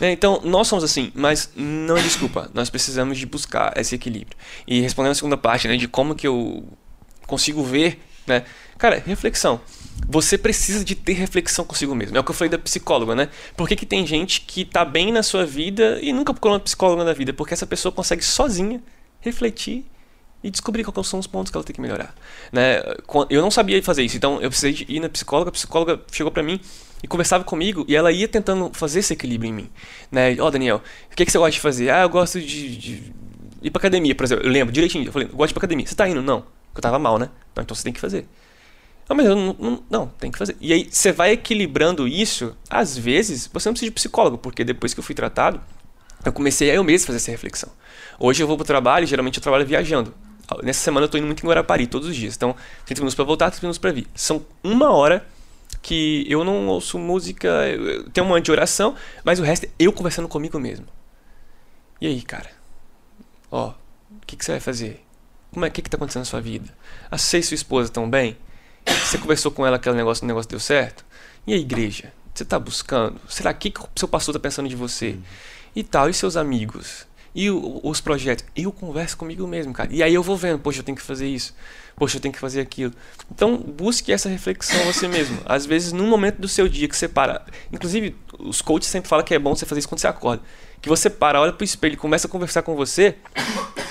Né, 0.00 0.10
Então, 0.10 0.40
nós 0.44 0.66
somos 0.66 0.82
assim, 0.82 1.12
mas 1.14 1.48
não 1.54 1.96
é 1.96 2.02
desculpa. 2.02 2.50
Nós 2.52 2.68
precisamos 2.68 3.16
de 3.16 3.24
buscar 3.24 3.72
esse 3.76 3.94
equilíbrio. 3.94 4.36
E 4.66 4.80
respondendo 4.80 5.12
a 5.12 5.14
segunda 5.14 5.36
parte, 5.36 5.68
né, 5.68 5.76
de 5.76 5.86
como 5.86 6.16
que 6.16 6.26
eu 6.26 6.66
consigo 7.30 7.62
ver, 7.62 8.00
né? 8.26 8.44
Cara, 8.76 9.02
reflexão. 9.06 9.60
Você 10.08 10.36
precisa 10.36 10.84
de 10.84 10.94
ter 10.94 11.12
reflexão 11.12 11.64
consigo 11.64 11.94
mesmo. 11.94 12.16
É 12.16 12.20
o 12.20 12.24
que 12.24 12.30
eu 12.30 12.34
falei 12.34 12.50
da 12.50 12.58
psicóloga, 12.58 13.14
né? 13.14 13.28
Por 13.56 13.68
que, 13.68 13.76
que 13.76 13.86
tem 13.86 14.06
gente 14.06 14.40
que 14.40 14.64
tá 14.64 14.84
bem 14.84 15.12
na 15.12 15.22
sua 15.22 15.46
vida 15.46 15.98
e 16.02 16.12
nunca 16.12 16.32
procurou 16.32 16.56
uma 16.56 16.60
psicóloga 16.60 17.04
na 17.04 17.12
vida? 17.12 17.32
Porque 17.32 17.54
essa 17.54 17.66
pessoa 17.66 17.92
consegue 17.92 18.24
sozinha 18.24 18.82
refletir 19.20 19.84
e 20.42 20.50
descobrir 20.50 20.84
quais 20.84 21.06
são 21.06 21.20
os 21.20 21.26
pontos 21.26 21.50
que 21.50 21.56
ela 21.56 21.64
tem 21.64 21.74
que 21.74 21.80
melhorar. 21.80 22.14
Né? 22.50 22.82
Eu 23.28 23.42
não 23.42 23.50
sabia 23.50 23.82
fazer 23.82 24.02
isso, 24.02 24.16
então 24.16 24.40
eu 24.40 24.48
precisei 24.48 24.86
ir 24.88 24.98
na 24.98 25.08
psicóloga. 25.08 25.50
A 25.50 25.52
psicóloga 25.52 26.00
chegou 26.10 26.32
pra 26.32 26.42
mim 26.42 26.58
e 27.02 27.06
conversava 27.06 27.44
comigo 27.44 27.84
e 27.86 27.94
ela 27.94 28.10
ia 28.10 28.26
tentando 28.26 28.70
fazer 28.72 29.00
esse 29.00 29.12
equilíbrio 29.12 29.50
em 29.50 29.52
mim. 29.52 29.70
Né? 30.10 30.36
Ó, 30.40 30.50
Daniel, 30.50 30.82
o 31.12 31.14
que, 31.14 31.24
que 31.24 31.30
você 31.30 31.38
gosta 31.38 31.52
de 31.52 31.60
fazer? 31.60 31.90
Ah, 31.90 32.02
eu 32.02 32.08
gosto 32.08 32.40
de, 32.40 32.76
de 32.76 33.12
ir 33.62 33.70
pra 33.70 33.78
academia, 33.78 34.14
por 34.14 34.24
exemplo. 34.24 34.44
Eu 34.44 34.50
lembro 34.50 34.72
direitinho. 34.72 35.06
Eu 35.06 35.12
falei, 35.12 35.28
gosto 35.28 35.48
de 35.48 35.52
ir 35.52 35.54
pra 35.54 35.60
academia. 35.60 35.86
Você 35.86 35.94
tá 35.94 36.08
indo? 36.08 36.22
Não. 36.22 36.44
Porque 36.70 36.78
eu 36.78 36.82
tava 36.82 36.98
mal, 36.98 37.18
né? 37.18 37.30
Não, 37.54 37.62
então 37.62 37.74
você 37.74 37.82
tem 37.82 37.92
que 37.92 38.00
fazer. 38.00 38.26
Não, 39.08 39.16
mas 39.16 39.26
eu 39.26 39.34
não, 39.34 39.56
não, 39.58 39.82
não, 39.90 40.06
tem 40.06 40.30
que 40.30 40.38
fazer. 40.38 40.56
E 40.60 40.72
aí 40.72 40.88
você 40.88 41.10
vai 41.10 41.32
equilibrando 41.32 42.06
isso. 42.06 42.56
Às 42.68 42.96
vezes, 42.96 43.50
você 43.52 43.68
não 43.68 43.74
precisa 43.74 43.90
de 43.90 43.94
psicólogo, 43.94 44.38
porque 44.38 44.62
depois 44.62 44.94
que 44.94 45.00
eu 45.00 45.04
fui 45.04 45.14
tratado, 45.14 45.60
eu 46.24 46.32
comecei 46.32 46.70
a 46.70 46.74
eu 46.74 46.84
mesmo 46.84 47.06
fazer 47.06 47.16
essa 47.16 47.30
reflexão. 47.30 47.70
Hoje 48.18 48.42
eu 48.42 48.46
vou 48.46 48.56
pro 48.56 48.64
trabalho, 48.64 49.06
geralmente 49.06 49.38
eu 49.38 49.42
trabalho 49.42 49.66
viajando. 49.66 50.14
Nessa 50.62 50.80
semana 50.80 51.06
eu 51.06 51.08
tô 51.08 51.18
indo 51.18 51.26
muito 51.26 51.44
em 51.44 51.48
Guarapari, 51.48 51.86
todos 51.86 52.08
os 52.08 52.14
dias. 52.14 52.36
Então, 52.36 52.54
30 52.84 53.00
minutos 53.00 53.14
pra 53.14 53.24
voltar, 53.24 53.50
30 53.50 53.66
minutos 53.66 53.78
pra 53.78 53.90
vir. 53.90 54.06
São 54.14 54.44
uma 54.62 54.90
hora 54.92 55.26
que 55.82 56.24
eu 56.28 56.44
não 56.44 56.68
ouço 56.68 56.98
música, 56.98 57.48
eu 57.68 58.08
tenho 58.10 58.26
um 58.26 58.30
monte 58.30 58.44
de 58.44 58.52
oração, 58.52 58.94
mas 59.24 59.40
o 59.40 59.42
resto 59.42 59.66
é 59.66 59.70
eu 59.78 59.92
conversando 59.92 60.28
comigo 60.28 60.58
mesmo. 60.58 60.86
E 62.00 62.06
aí, 62.06 62.22
cara? 62.22 62.50
Ó, 63.50 63.70
o 63.70 64.26
que, 64.26 64.36
que 64.36 64.44
você 64.44 64.52
vai 64.52 64.60
fazer? 64.60 65.04
Como 65.52 65.64
é 65.64 65.70
que, 65.70 65.82
que 65.82 65.90
tá 65.90 65.96
acontecendo 65.96 66.22
na 66.22 66.26
sua 66.26 66.40
vida? 66.40 66.68
A 67.10 67.18
você 67.18 67.38
e 67.38 67.42
sua 67.42 67.54
esposa 67.54 67.88
estão 67.88 68.08
bem? 68.08 68.36
Você 68.86 69.18
conversou 69.18 69.50
com 69.50 69.66
ela 69.66 69.76
aquele 69.76 69.96
negócio, 69.96 70.24
o 70.24 70.26
negócio 70.26 70.48
deu 70.50 70.60
certo? 70.60 71.04
E 71.46 71.52
a 71.52 71.56
igreja? 71.56 72.12
Você 72.34 72.44
tá 72.44 72.58
buscando? 72.58 73.20
Será 73.28 73.52
que, 73.52 73.70
que 73.70 73.80
o 73.80 73.88
seu 73.96 74.08
pastor 74.08 74.32
tá 74.34 74.40
pensando 74.40 74.68
de 74.68 74.76
você? 74.76 75.16
E 75.74 75.82
tal, 75.82 76.08
e 76.08 76.14
seus 76.14 76.36
amigos? 76.36 77.06
E 77.34 77.50
o- 77.50 77.80
os 77.84 78.00
projetos? 78.00 78.44
Eu 78.56 78.72
converso 78.72 79.16
comigo 79.16 79.46
mesmo, 79.46 79.72
cara. 79.72 79.88
E 79.92 80.02
aí 80.02 80.14
eu 80.14 80.22
vou 80.22 80.36
vendo, 80.36 80.58
poxa, 80.58 80.80
eu 80.80 80.84
tenho 80.84 80.96
que 80.96 81.02
fazer 81.02 81.28
isso. 81.28 81.54
Poxa, 81.96 82.16
eu 82.16 82.20
tenho 82.20 82.32
que 82.32 82.40
fazer 82.40 82.60
aquilo. 82.60 82.92
Então, 83.30 83.56
busque 83.56 84.12
essa 84.12 84.28
reflexão 84.28 84.82
você 84.84 85.06
mesmo. 85.06 85.38
Às 85.44 85.66
vezes, 85.66 85.92
num 85.92 86.08
momento 86.08 86.38
do 86.40 86.48
seu 86.48 86.68
dia 86.68 86.88
que 86.88 86.96
você 86.96 87.06
para. 87.08 87.44
Inclusive, 87.72 88.16
os 88.38 88.62
coaches 88.62 88.88
sempre 88.90 89.08
falam 89.08 89.24
que 89.24 89.34
é 89.34 89.38
bom 89.38 89.54
você 89.54 89.66
fazer 89.66 89.80
isso 89.80 89.88
quando 89.88 90.00
você 90.00 90.06
acorda. 90.08 90.42
Que 90.80 90.88
você 90.88 91.10
para, 91.10 91.40
olha 91.40 91.52
pro 91.52 91.64
espelho 91.64 91.94
e 91.94 91.96
começa 91.96 92.26
a 92.26 92.30
conversar 92.30 92.62
com 92.62 92.74
você. 92.74 93.16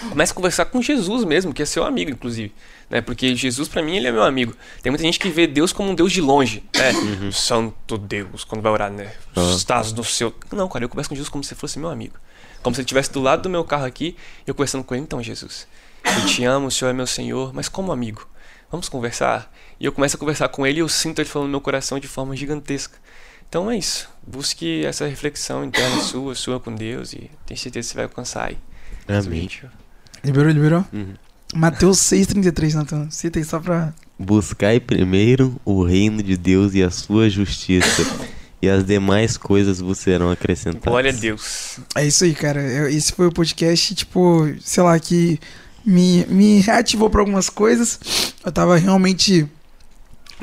Começa 0.10 0.32
a 0.32 0.36
conversar 0.36 0.66
com 0.66 0.82
Jesus 0.82 1.24
mesmo, 1.24 1.54
que 1.54 1.62
é 1.62 1.66
seu 1.66 1.84
amigo, 1.84 2.10
inclusive. 2.10 2.54
Né? 2.90 3.02
Porque 3.02 3.36
Jesus, 3.36 3.68
pra 3.68 3.82
mim, 3.84 3.98
ele 3.98 4.08
é 4.08 4.12
meu 4.12 4.24
amigo. 4.24 4.56
Tem 4.82 4.90
muita 4.90 5.04
gente 5.04 5.20
que 5.20 5.30
vê 5.30 5.46
Deus 5.46 5.72
como 5.72 5.92
um 5.92 5.96
Deus 5.96 6.12
de 6.12 6.22
longe. 6.22 6.64
Né? 6.76 7.32
Santo 7.32 7.98
Deus, 7.98 8.44
quando 8.44 8.62
vai 8.62 8.72
orar, 8.72 8.92
né? 8.92 9.14
Estás 9.56 9.94
no 9.94 10.04
seu. 10.04 10.34
Não, 10.52 10.68
cara, 10.68 10.86
eu 10.86 10.90
converso 10.90 11.10
com 11.10 11.16
Jesus 11.16 11.30
como 11.30 11.44
se 11.44 11.54
fosse 11.54 11.78
meu 11.78 11.90
amigo. 11.90 12.16
Como 12.64 12.76
se 12.76 12.82
ele 12.82 12.86
estivesse 12.86 13.12
do 13.12 13.22
lado 13.22 13.44
do 13.44 13.50
meu 13.50 13.64
carro 13.64 13.86
aqui 13.86 14.16
eu 14.48 14.56
conversando 14.56 14.84
com 14.84 14.96
ele. 14.96 15.04
Então, 15.04 15.22
Jesus, 15.22 15.68
eu 16.04 16.26
te 16.26 16.44
amo, 16.44 16.68
o 16.68 16.72
Senhor 16.72 16.90
é 16.90 16.94
meu 16.94 17.08
Senhor, 17.08 17.54
mas 17.54 17.70
como 17.70 17.92
amigo. 17.92 18.28
Vamos 18.72 18.90
conversar? 18.90 19.52
E 19.80 19.86
eu 19.86 19.92
começo 19.92 20.16
a 20.16 20.20
conversar 20.20 20.50
com 20.50 20.66
ele 20.66 20.80
e 20.80 20.82
eu 20.82 20.90
sinto 20.90 21.20
ele 21.20 21.30
falando 21.30 21.48
no 21.48 21.52
meu 21.52 21.62
coração 21.62 22.00
de 22.00 22.08
forma 22.08 22.36
gigantesca. 22.36 22.98
Então 23.50 23.70
é 23.70 23.78
isso. 23.78 24.08
Busque 24.26 24.86
essa 24.86 25.08
reflexão 25.08 25.66
interna 25.66 26.00
sua, 26.02 26.36
sua 26.36 26.60
com 26.60 26.74
Deus 26.74 27.14
e 27.14 27.30
tenho 27.46 27.60
certeza 27.60 27.88
que 27.88 27.92
você 27.92 27.96
vai 27.96 28.06
alcançar 28.06 28.48
aí. 28.48 28.58
Amém. 29.08 29.50
Liberou, 30.24 30.52
liberou? 30.52 30.86
Uhum. 30.94 31.16
Mateus 31.56 31.98
6,33, 31.98 32.74
Natan. 32.76 33.10
Cita 33.10 33.40
aí 33.40 33.46
só 33.46 33.60
pra. 33.60 33.92
Buscai 34.20 34.80
primeiro 34.80 35.60
o 35.66 35.84
reino 35.84 36.22
de 36.22 36.38
Deus 36.38 36.76
e 36.76 36.84
a 36.84 36.92
sua 36.92 37.30
justiça, 37.30 38.06
e 38.62 38.70
as 38.70 38.86
demais 38.86 39.38
coisas 39.38 39.80
vos 39.80 39.98
serão 39.98 40.30
acrescentadas. 40.30 40.84
Glória 40.84 41.12
a 41.12 41.16
Deus. 41.16 41.80
É 41.96 42.06
isso 42.06 42.26
aí, 42.26 42.36
cara. 42.36 42.92
Esse 42.92 43.14
foi 43.14 43.28
o 43.28 43.32
podcast, 43.32 43.96
tipo, 43.96 44.48
sei 44.62 44.84
lá, 44.84 45.00
que 45.00 45.40
me, 45.84 46.26
me 46.28 46.60
reativou 46.60 47.10
pra 47.10 47.22
algumas 47.22 47.50
coisas. 47.50 48.00
Eu 48.46 48.52
tava 48.52 48.78
realmente 48.78 49.48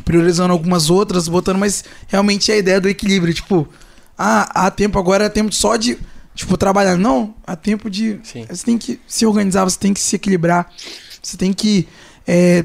priorizando 0.05 0.53
algumas 0.53 0.91
outras, 0.91 1.29
botando, 1.29 1.59
mas 1.59 1.85
realmente 2.07 2.51
é 2.51 2.55
a 2.55 2.59
ideia 2.59 2.81
do 2.81 2.89
equilíbrio. 2.89 3.33
Tipo, 3.33 3.69
ah, 4.19 4.67
há 4.67 4.71
tempo 4.71 4.99
agora, 4.99 5.25
é 5.25 5.29
tempo 5.29 5.55
só 5.55 5.77
de, 5.77 5.99
tipo, 6.35 6.57
trabalhar. 6.57 6.97
Não, 6.97 7.35
há 7.47 7.57
tempo 7.57 7.91
de. 7.91 8.21
Sim. 8.23 8.47
Você 8.49 8.65
tem 8.65 8.79
que 8.79 9.01
se 9.07 9.27
organizar, 9.27 9.65
você 9.65 9.79
tem 9.79 9.93
que 9.93 10.01
se 10.01 10.17
equilibrar. 10.17 10.71
Você 11.23 11.37
tem 11.37 11.53
que 11.53 11.89
é, 12.27 12.65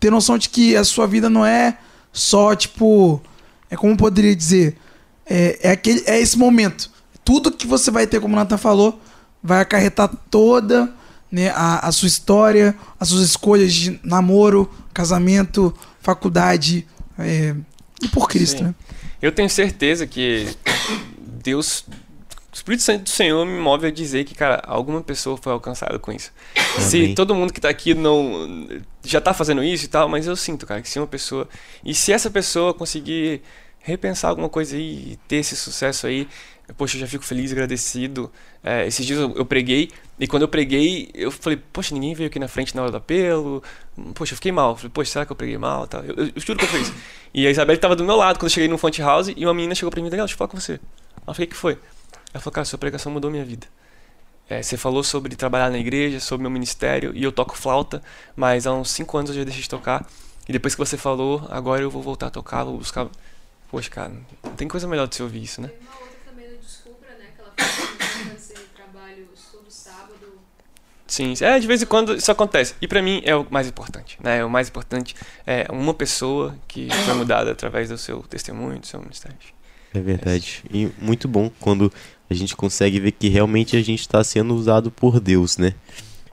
ter 0.00 0.10
noção 0.10 0.36
de 0.36 0.48
que 0.48 0.76
a 0.76 0.84
sua 0.84 1.06
vida 1.06 1.28
não 1.30 1.44
é 1.44 1.78
só, 2.12 2.54
tipo. 2.54 3.20
É 3.70 3.76
como 3.76 3.92
eu 3.92 3.96
poderia 3.96 4.34
dizer. 4.34 4.76
É, 5.24 5.58
é, 5.62 5.70
aquele, 5.70 6.02
é 6.06 6.20
esse 6.20 6.36
momento. 6.36 6.90
Tudo 7.24 7.52
que 7.52 7.66
você 7.66 7.90
vai 7.90 8.06
ter, 8.06 8.20
como 8.20 8.34
o 8.34 8.36
Nathan 8.36 8.58
falou, 8.58 9.00
vai 9.42 9.60
acarretar 9.60 10.10
toda 10.28 10.92
né, 11.30 11.50
a, 11.50 11.86
a 11.86 11.92
sua 11.92 12.08
história, 12.08 12.76
as 13.00 13.08
suas 13.08 13.22
escolhas 13.22 13.72
de 13.72 13.98
namoro, 14.04 14.68
casamento, 14.92 15.74
faculdade. 16.02 16.86
é, 17.18 17.54
e 18.02 18.08
por 18.08 18.28
Cristo, 18.28 18.58
Sim. 18.58 18.64
né? 18.64 18.74
Eu 19.20 19.30
tenho 19.30 19.48
certeza 19.48 20.06
que 20.06 20.48
Deus, 21.18 21.84
o 22.52 22.54
Espírito 22.54 22.82
Santo 22.82 23.04
do 23.04 23.10
Senhor 23.10 23.46
me 23.46 23.58
move 23.58 23.86
a 23.86 23.90
dizer 23.90 24.24
que, 24.24 24.34
cara, 24.34 24.60
alguma 24.66 25.00
pessoa 25.00 25.36
foi 25.36 25.52
alcançada 25.52 25.96
com 26.00 26.10
isso. 26.10 26.32
Se 26.80 26.96
Amém. 26.96 27.14
todo 27.14 27.34
mundo 27.34 27.52
que 27.52 27.60
tá 27.60 27.68
aqui 27.68 27.94
não 27.94 28.68
já 29.04 29.20
tá 29.20 29.32
fazendo 29.32 29.62
isso 29.62 29.84
e 29.84 29.88
tal, 29.88 30.08
mas 30.08 30.26
eu 30.26 30.34
sinto, 30.34 30.66
cara, 30.66 30.82
que 30.82 30.88
se 30.88 30.98
uma 30.98 31.06
pessoa 31.06 31.48
e 31.84 31.94
se 31.94 32.12
essa 32.12 32.30
pessoa 32.30 32.74
conseguir 32.74 33.42
repensar 33.78 34.30
alguma 34.30 34.48
coisa 34.48 34.76
aí 34.76 35.12
e 35.12 35.18
ter 35.28 35.36
esse 35.36 35.56
sucesso 35.56 36.06
aí, 36.06 36.28
poxa, 36.76 36.96
eu 36.96 37.00
já 37.00 37.06
fico 37.06 37.24
feliz, 37.24 37.52
agradecido. 37.52 38.30
É, 38.62 38.86
esses 38.86 39.04
dias 39.04 39.18
eu, 39.18 39.36
eu 39.36 39.44
preguei 39.44 39.90
e 40.18 40.26
quando 40.26 40.42
eu 40.42 40.48
preguei, 40.48 41.10
eu 41.14 41.30
falei, 41.30 41.60
poxa, 41.72 41.94
ninguém 41.94 42.14
veio 42.14 42.28
aqui 42.28 42.38
na 42.38 42.48
frente 42.48 42.74
na 42.74 42.82
hora 42.82 42.90
do 42.90 42.96
apelo. 42.96 43.62
Poxa, 44.14 44.32
eu 44.32 44.36
fiquei 44.36 44.52
mal. 44.52 44.76
Falei, 44.76 44.90
poxa, 44.90 45.12
será 45.12 45.26
que 45.26 45.32
eu 45.32 45.36
preguei 45.36 45.58
mal? 45.58 45.86
Tal. 45.86 46.02
Eu, 46.02 46.14
eu, 46.14 46.26
eu 46.34 46.40
juro 46.40 46.58
que 46.58 46.64
eu 46.64 46.68
fiz. 46.68 46.92
E 47.34 47.46
a 47.46 47.50
Isabelle 47.50 47.78
tava 47.78 47.96
do 47.96 48.04
meu 48.04 48.16
lado 48.16 48.38
quando 48.38 48.50
eu 48.50 48.54
cheguei 48.54 48.68
no 48.68 48.78
Font 48.78 48.98
House 49.00 49.28
e 49.34 49.44
uma 49.44 49.54
menina 49.54 49.74
chegou 49.74 49.90
pra 49.90 50.00
mim, 50.02 50.08
Daniel, 50.08 50.24
deixa 50.24 50.34
eu 50.34 50.38
falar 50.38 50.48
com 50.48 50.58
você. 50.58 50.80
Ela 51.26 51.34
falei, 51.34 51.46
o 51.46 51.50
que 51.50 51.56
foi? 51.56 51.78
Ela 52.32 52.40
falou, 52.40 52.52
cara, 52.52 52.64
sua 52.64 52.78
pregação 52.78 53.12
mudou 53.12 53.30
minha 53.30 53.44
vida. 53.44 53.66
É, 54.48 54.62
você 54.62 54.76
falou 54.76 55.02
sobre 55.02 55.34
trabalhar 55.36 55.70
na 55.70 55.78
igreja, 55.78 56.20
sobre 56.20 56.42
meu 56.42 56.50
ministério, 56.50 57.12
e 57.14 57.22
eu 57.22 57.32
toco 57.32 57.56
flauta, 57.56 58.02
mas 58.36 58.66
há 58.66 58.72
uns 58.72 58.90
5 58.90 59.16
anos 59.16 59.30
eu 59.30 59.36
já 59.36 59.44
deixei 59.44 59.62
de 59.62 59.68
tocar. 59.68 60.06
E 60.48 60.52
depois 60.52 60.74
que 60.74 60.78
você 60.78 60.96
falou, 60.96 61.46
agora 61.50 61.82
eu 61.82 61.90
vou 61.90 62.02
voltar 62.02 62.26
a 62.26 62.30
tocar, 62.30 62.64
vou 62.64 62.78
buscar. 62.78 63.08
Poxa, 63.70 63.88
cara, 63.88 64.12
não 64.42 64.54
tem 64.54 64.68
coisa 64.68 64.86
melhor 64.88 65.06
de 65.06 65.14
você 65.14 65.22
ouvir 65.22 65.42
isso, 65.42 65.60
né? 65.60 65.68
Teve 65.68 65.84
uma 65.84 65.94
outra 66.00 66.18
também 66.26 66.50
no 66.50 66.58
Descubra, 66.58 67.08
né? 67.18 67.26
Que 67.34 67.40
ela 67.40 67.52
falou 67.56 67.96
que 67.96 68.24
vai 68.24 68.34
fazer 68.34 68.58
trabalhos 68.74 69.40
todo 69.50 69.70
sábado. 69.70 70.40
Sim, 71.12 71.34
é, 71.42 71.58
de 71.58 71.66
vez 71.66 71.82
em 71.82 71.84
quando 71.84 72.14
isso 72.16 72.32
acontece. 72.32 72.74
E 72.80 72.88
pra 72.88 73.02
mim 73.02 73.20
é 73.26 73.36
o 73.36 73.46
mais 73.50 73.68
importante, 73.68 74.16
né? 74.24 74.42
O 74.42 74.48
mais 74.48 74.70
importante 74.70 75.14
é 75.46 75.66
uma 75.70 75.92
pessoa 75.92 76.56
que 76.66 76.88
foi 77.04 77.12
mudada 77.12 77.52
através 77.52 77.90
do 77.90 77.98
seu 77.98 78.20
testemunho, 78.22 78.78
do 78.78 78.86
seu 78.86 78.98
ministério. 78.98 79.36
É 79.92 80.00
verdade. 80.00 80.64
E 80.72 80.88
muito 80.98 81.28
bom 81.28 81.50
quando 81.60 81.92
a 82.30 82.32
gente 82.32 82.56
consegue 82.56 82.98
ver 82.98 83.12
que 83.12 83.28
realmente 83.28 83.76
a 83.76 83.82
gente 83.82 84.00
está 84.00 84.24
sendo 84.24 84.54
usado 84.54 84.90
por 84.90 85.20
Deus, 85.20 85.58
né? 85.58 85.74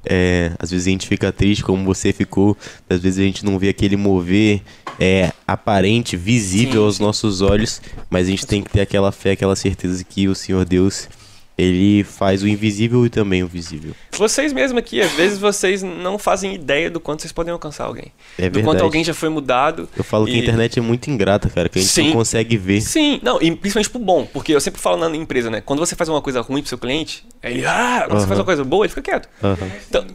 É, 0.06 0.54
às 0.58 0.72
vezes 0.72 0.88
a 0.88 0.92
gente 0.92 1.10
fica 1.10 1.30
triste, 1.30 1.62
como 1.62 1.84
você 1.84 2.14
ficou, 2.14 2.56
às 2.90 3.02
vezes 3.02 3.20
a 3.20 3.24
gente 3.24 3.44
não 3.44 3.60
vê 3.60 3.68
aquele 3.68 3.98
mover 3.98 4.62
é, 4.98 5.34
aparente, 5.46 6.16
visível 6.16 6.84
Sim, 6.84 6.86
aos 6.86 7.00
nossos 7.00 7.42
olhos, 7.42 7.82
mas 8.10 8.28
a 8.28 8.30
gente 8.30 8.48
tem 8.48 8.64
que 8.64 8.70
ter 8.70 8.80
aquela 8.80 9.12
fé, 9.12 9.32
aquela 9.32 9.58
certeza 9.58 10.02
que 10.06 10.30
o 10.30 10.34
Senhor 10.34 10.64
Deus, 10.64 11.10
ele 11.60 12.04
faz 12.06 12.42
o 12.42 12.48
invisível 12.48 13.06
e 13.06 13.10
também 13.10 13.44
o 13.44 13.48
visível. 13.48 13.94
Vocês 14.18 14.54
mesmo 14.54 14.80
aqui, 14.80 15.02
às 15.02 15.12
vezes 15.12 15.38
vocês 15.38 15.84
não 15.84 16.18
fazem 16.18 16.56
ideia 16.56 16.90
do 16.90 17.00
quanto 17.00 17.22
vocês 17.22 17.34
podem 17.34 17.52
alcançar 17.52 17.86
alguém. 17.86 18.14
É 18.38 18.44
do 18.44 18.54
verdade. 18.54 18.64
quanto 18.64 18.84
alguém 18.84 19.04
já 19.04 19.14
foi 19.14 19.28
mudado. 19.28 19.90
Eu 19.98 20.04
falo 20.04 20.26
que 20.26 20.32
a 20.32 20.36
e- 20.36 20.40
internet 20.40 20.80
é 20.80 20.82
muito 20.82 21.10
ingrata, 21.10 21.50
cara, 21.50 21.68
que 21.68 21.78
a 21.78 21.82
gente 21.82 21.92
Sim. 21.92 22.06
não 22.08 22.14
consegue 22.14 22.56
ver. 22.56 22.82
Sim, 22.82 23.20
não, 23.22 23.42
e 23.42 23.52
principalmente 23.56 23.90
pro 23.90 24.00
bom, 24.00 24.26
porque 24.26 24.54
eu 24.54 24.62
sempre 24.62 24.80
falo 24.80 24.98
na 24.98 25.16
empresa, 25.16 25.50
né? 25.50 25.62
Quando 25.62 25.80
você 25.80 25.96
faz 25.96 26.08
uma 26.08 26.22
coisa 26.22 26.40
ruim 26.42 26.62
pro 26.62 26.70
seu 26.70 26.78
cliente, 26.78 27.26
ele, 27.44 27.66
ah, 27.66 28.06
quando 28.08 28.22
você 28.22 28.28
faz 28.28 28.40
uma 28.40 28.46
coisa 28.46 28.64
boa, 28.64 28.86
ele 28.86 28.90
fica 28.90 29.02
quieto. 29.02 29.28
Aham. 29.44 29.58
Então, 29.90 30.06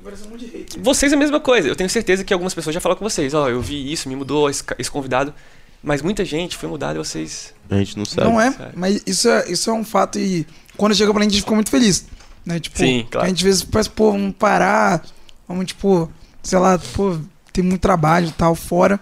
vocês 0.81 1.13
é 1.13 1.15
a 1.15 1.19
mesma 1.19 1.41
coisa. 1.41 1.69
Eu 1.69 1.77
tenho 1.77 1.91
certeza 1.91 2.25
que 2.25 2.33
algumas 2.33 2.55
pessoas 2.55 2.73
já 2.73 2.81
falaram 2.81 2.99
com 2.99 3.09
vocês, 3.09 3.35
ó, 3.35 3.49
eu 3.49 3.61
vi 3.61 3.93
isso, 3.93 4.09
me 4.09 4.17
mudou 4.17 4.49
esse 4.49 4.91
convidado. 4.91 5.35
Mas 5.83 6.01
muita 6.01 6.25
gente 6.25 6.57
foi 6.57 6.67
mudada 6.67 6.95
e 6.95 6.99
vocês. 6.99 7.53
A 7.69 7.77
gente 7.77 7.99
não 7.99 8.07
sabe. 8.07 8.27
Não 8.27 8.41
é, 8.41 8.51
sabe? 8.53 8.73
mas 8.75 9.03
isso 9.07 9.29
é, 9.29 9.51
isso 9.51 9.69
é 9.69 9.73
um 9.75 9.85
fato 9.85 10.19
e 10.19 10.47
quando 10.77 10.95
chega 10.95 11.13
pra 11.13 11.23
gente, 11.23 11.33
a 11.33 11.35
gente 11.35 11.43
fica 11.43 11.55
muito 11.55 11.71
feliz. 11.71 12.07
Né? 12.45 12.61
Tipo, 12.61 12.79
Sim, 12.79 13.07
claro. 13.11 13.27
A 13.27 13.29
gente 13.29 13.39
às 13.39 13.43
vezes 13.43 13.65
pensa, 13.65 13.91
pô, 13.91 14.13
vamos 14.13 14.35
parar, 14.37 15.03
vamos, 15.49 15.67
tipo, 15.67 16.11
sei 16.43 16.59
lá, 16.59 16.79
pô, 16.79 17.19
tem 17.53 17.65
muito 17.65 17.81
trabalho 17.81 18.29
e 18.29 18.33
tal 18.33 18.55
fora. 18.55 19.01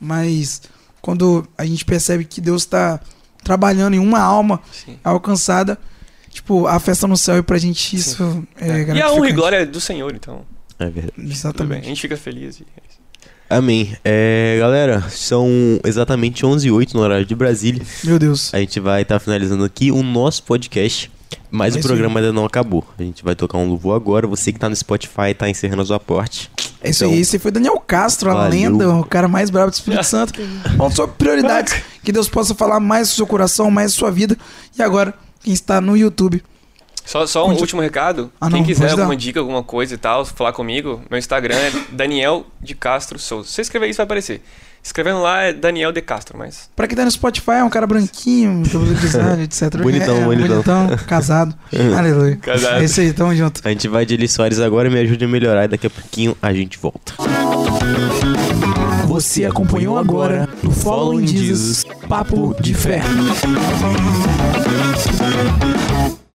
Mas 0.00 0.62
quando 1.00 1.46
a 1.56 1.64
gente 1.64 1.84
percebe 1.84 2.24
que 2.24 2.40
Deus 2.40 2.64
tá 2.64 3.00
trabalhando 3.42 3.94
em 3.94 3.98
uma 3.98 4.20
alma 4.20 4.60
Sim. 4.72 4.98
alcançada, 5.02 5.78
tipo, 6.30 6.66
a 6.66 6.78
festa 6.78 7.06
no 7.06 7.16
céu 7.16 7.38
e 7.38 7.42
pra 7.42 7.58
gente 7.58 7.96
isso 7.96 8.46
é, 8.56 8.82
e 8.94 9.02
a 9.02 9.10
honra 9.10 9.28
e 9.28 9.32
glória 9.32 9.56
é 9.56 9.66
do 9.66 9.80
Senhor, 9.80 10.14
então. 10.14 10.44
É 10.78 10.84
verdade. 10.88 11.12
Bem. 11.16 11.26
A 11.26 11.32
Exatamente. 11.32 11.86
gente 11.86 12.00
fica 12.00 12.16
feliz. 12.16 12.60
e 12.60 12.66
é. 12.76 12.87
Amém. 13.50 13.96
É, 14.04 14.56
galera, 14.60 15.02
são 15.08 15.48
exatamente 15.84 16.44
11 16.44 16.68
h 16.68 16.76
08 16.76 16.94
no 16.96 17.02
horário 17.02 17.24
de 17.24 17.34
Brasília. 17.34 17.82
Meu 18.04 18.18
Deus. 18.18 18.52
A 18.52 18.58
gente 18.58 18.78
vai 18.78 19.02
estar 19.02 19.18
finalizando 19.18 19.64
aqui 19.64 19.90
o 19.90 20.02
nosso 20.02 20.42
podcast, 20.42 21.10
mas 21.50 21.74
É 21.74 21.78
o 21.78 21.82
programa 21.82 22.20
ainda 22.20 22.30
não 22.32 22.44
acabou. 22.44 22.84
A 22.98 23.02
gente 23.02 23.24
vai 23.24 23.34
tocar 23.34 23.56
um 23.56 23.66
louvor 23.68 23.96
agora. 23.96 24.26
Você 24.26 24.52
que 24.52 24.58
tá 24.58 24.68
no 24.68 24.76
Spotify 24.76 25.32
tá 25.36 25.48
encerrando 25.48 25.80
a 25.80 25.86
sua 25.86 25.98
parte. 25.98 26.50
É 26.82 26.90
isso 26.90 27.04
Então, 27.04 27.14
aí, 27.14 27.20
esse 27.20 27.38
foi 27.38 27.50
Daniel 27.50 27.80
Castro, 27.80 28.30
a 28.30 28.34
valeu. 28.34 28.50
lenda, 28.50 28.90
o 28.90 29.04
cara 29.04 29.26
mais 29.26 29.48
bravo 29.48 29.70
do 29.70 29.74
Espírito 29.74 30.04
Santo. 30.06 30.34
Falando 30.76 30.94
sobre 30.94 31.14
prioridades, 31.16 31.74
que 32.04 32.12
Deus 32.12 32.28
possa 32.28 32.54
falar 32.54 32.78
mais 32.80 33.08
do 33.08 33.14
seu 33.14 33.26
coração, 33.26 33.70
mais 33.70 33.92
da 33.92 33.98
sua 33.98 34.10
vida. 34.10 34.36
E 34.78 34.82
agora, 34.82 35.14
quem 35.42 35.54
está 35.54 35.80
no 35.80 35.96
YouTube, 35.96 36.42
Só, 37.08 37.26
só 37.26 37.40
um 37.40 37.42
Continua- 37.46 37.60
último 37.62 37.80
recado. 37.80 38.30
Ah, 38.38 38.50
Quem 38.50 38.58
não, 38.60 38.66
quiser 38.66 38.90
alguma 38.90 39.16
dica, 39.16 39.40
alguma 39.40 39.62
coisa 39.62 39.94
e 39.94 39.96
tal, 39.96 40.26
falar 40.26 40.52
comigo, 40.52 41.00
meu 41.08 41.18
Instagram 41.18 41.56
é 41.56 41.72
Daniel 41.90 42.44
de 42.60 42.74
Castro 42.74 43.18
Souza. 43.18 43.48
Se 43.48 43.54
você 43.54 43.62
escrever 43.62 43.88
isso, 43.88 43.96
vai 43.96 44.04
aparecer. 44.04 44.42
Escrevendo 44.82 45.20
lá 45.22 45.42
é 45.44 45.52
Daniel 45.54 45.90
de 45.90 46.02
Castro, 46.02 46.36
mas. 46.38 46.68
pra 46.76 46.86
quem 46.86 46.94
tá 46.96 47.04
no 47.06 47.10
Spotify, 47.10 47.52
é 47.52 47.64
um 47.64 47.70
cara 47.70 47.86
branquinho, 47.86 48.62
cabelo 48.62 48.92
grisalho, 49.00 49.42
etc. 49.42 49.76
Bonitão, 49.80 50.16
é, 50.18 50.24
bonitão. 50.24 50.88
casado. 51.06 51.54
Aleluia. 51.96 52.36
Casado. 52.36 52.80
É 52.82 52.84
isso 52.84 53.00
aí, 53.00 53.12
tamo 53.14 53.34
junto. 53.34 53.62
A 53.64 53.70
gente 53.70 53.88
vai 53.88 54.04
de 54.04 54.12
Eli 54.14 54.28
Soares 54.28 54.60
agora, 54.60 54.90
me 54.90 54.98
ajude 55.00 55.24
a 55.24 55.28
melhorar 55.28 55.64
e 55.64 55.68
daqui 55.68 55.86
a 55.86 55.90
pouquinho 55.90 56.36
a 56.42 56.52
gente 56.52 56.78
volta. 56.78 57.14
Você 59.06 59.46
acompanhou 59.46 59.98
agora 59.98 60.46
no 60.62 60.70
Following 60.70 61.26
Jesus 61.26 61.84
Papo 62.06 62.54
de 62.60 62.74
Fé. 62.74 63.00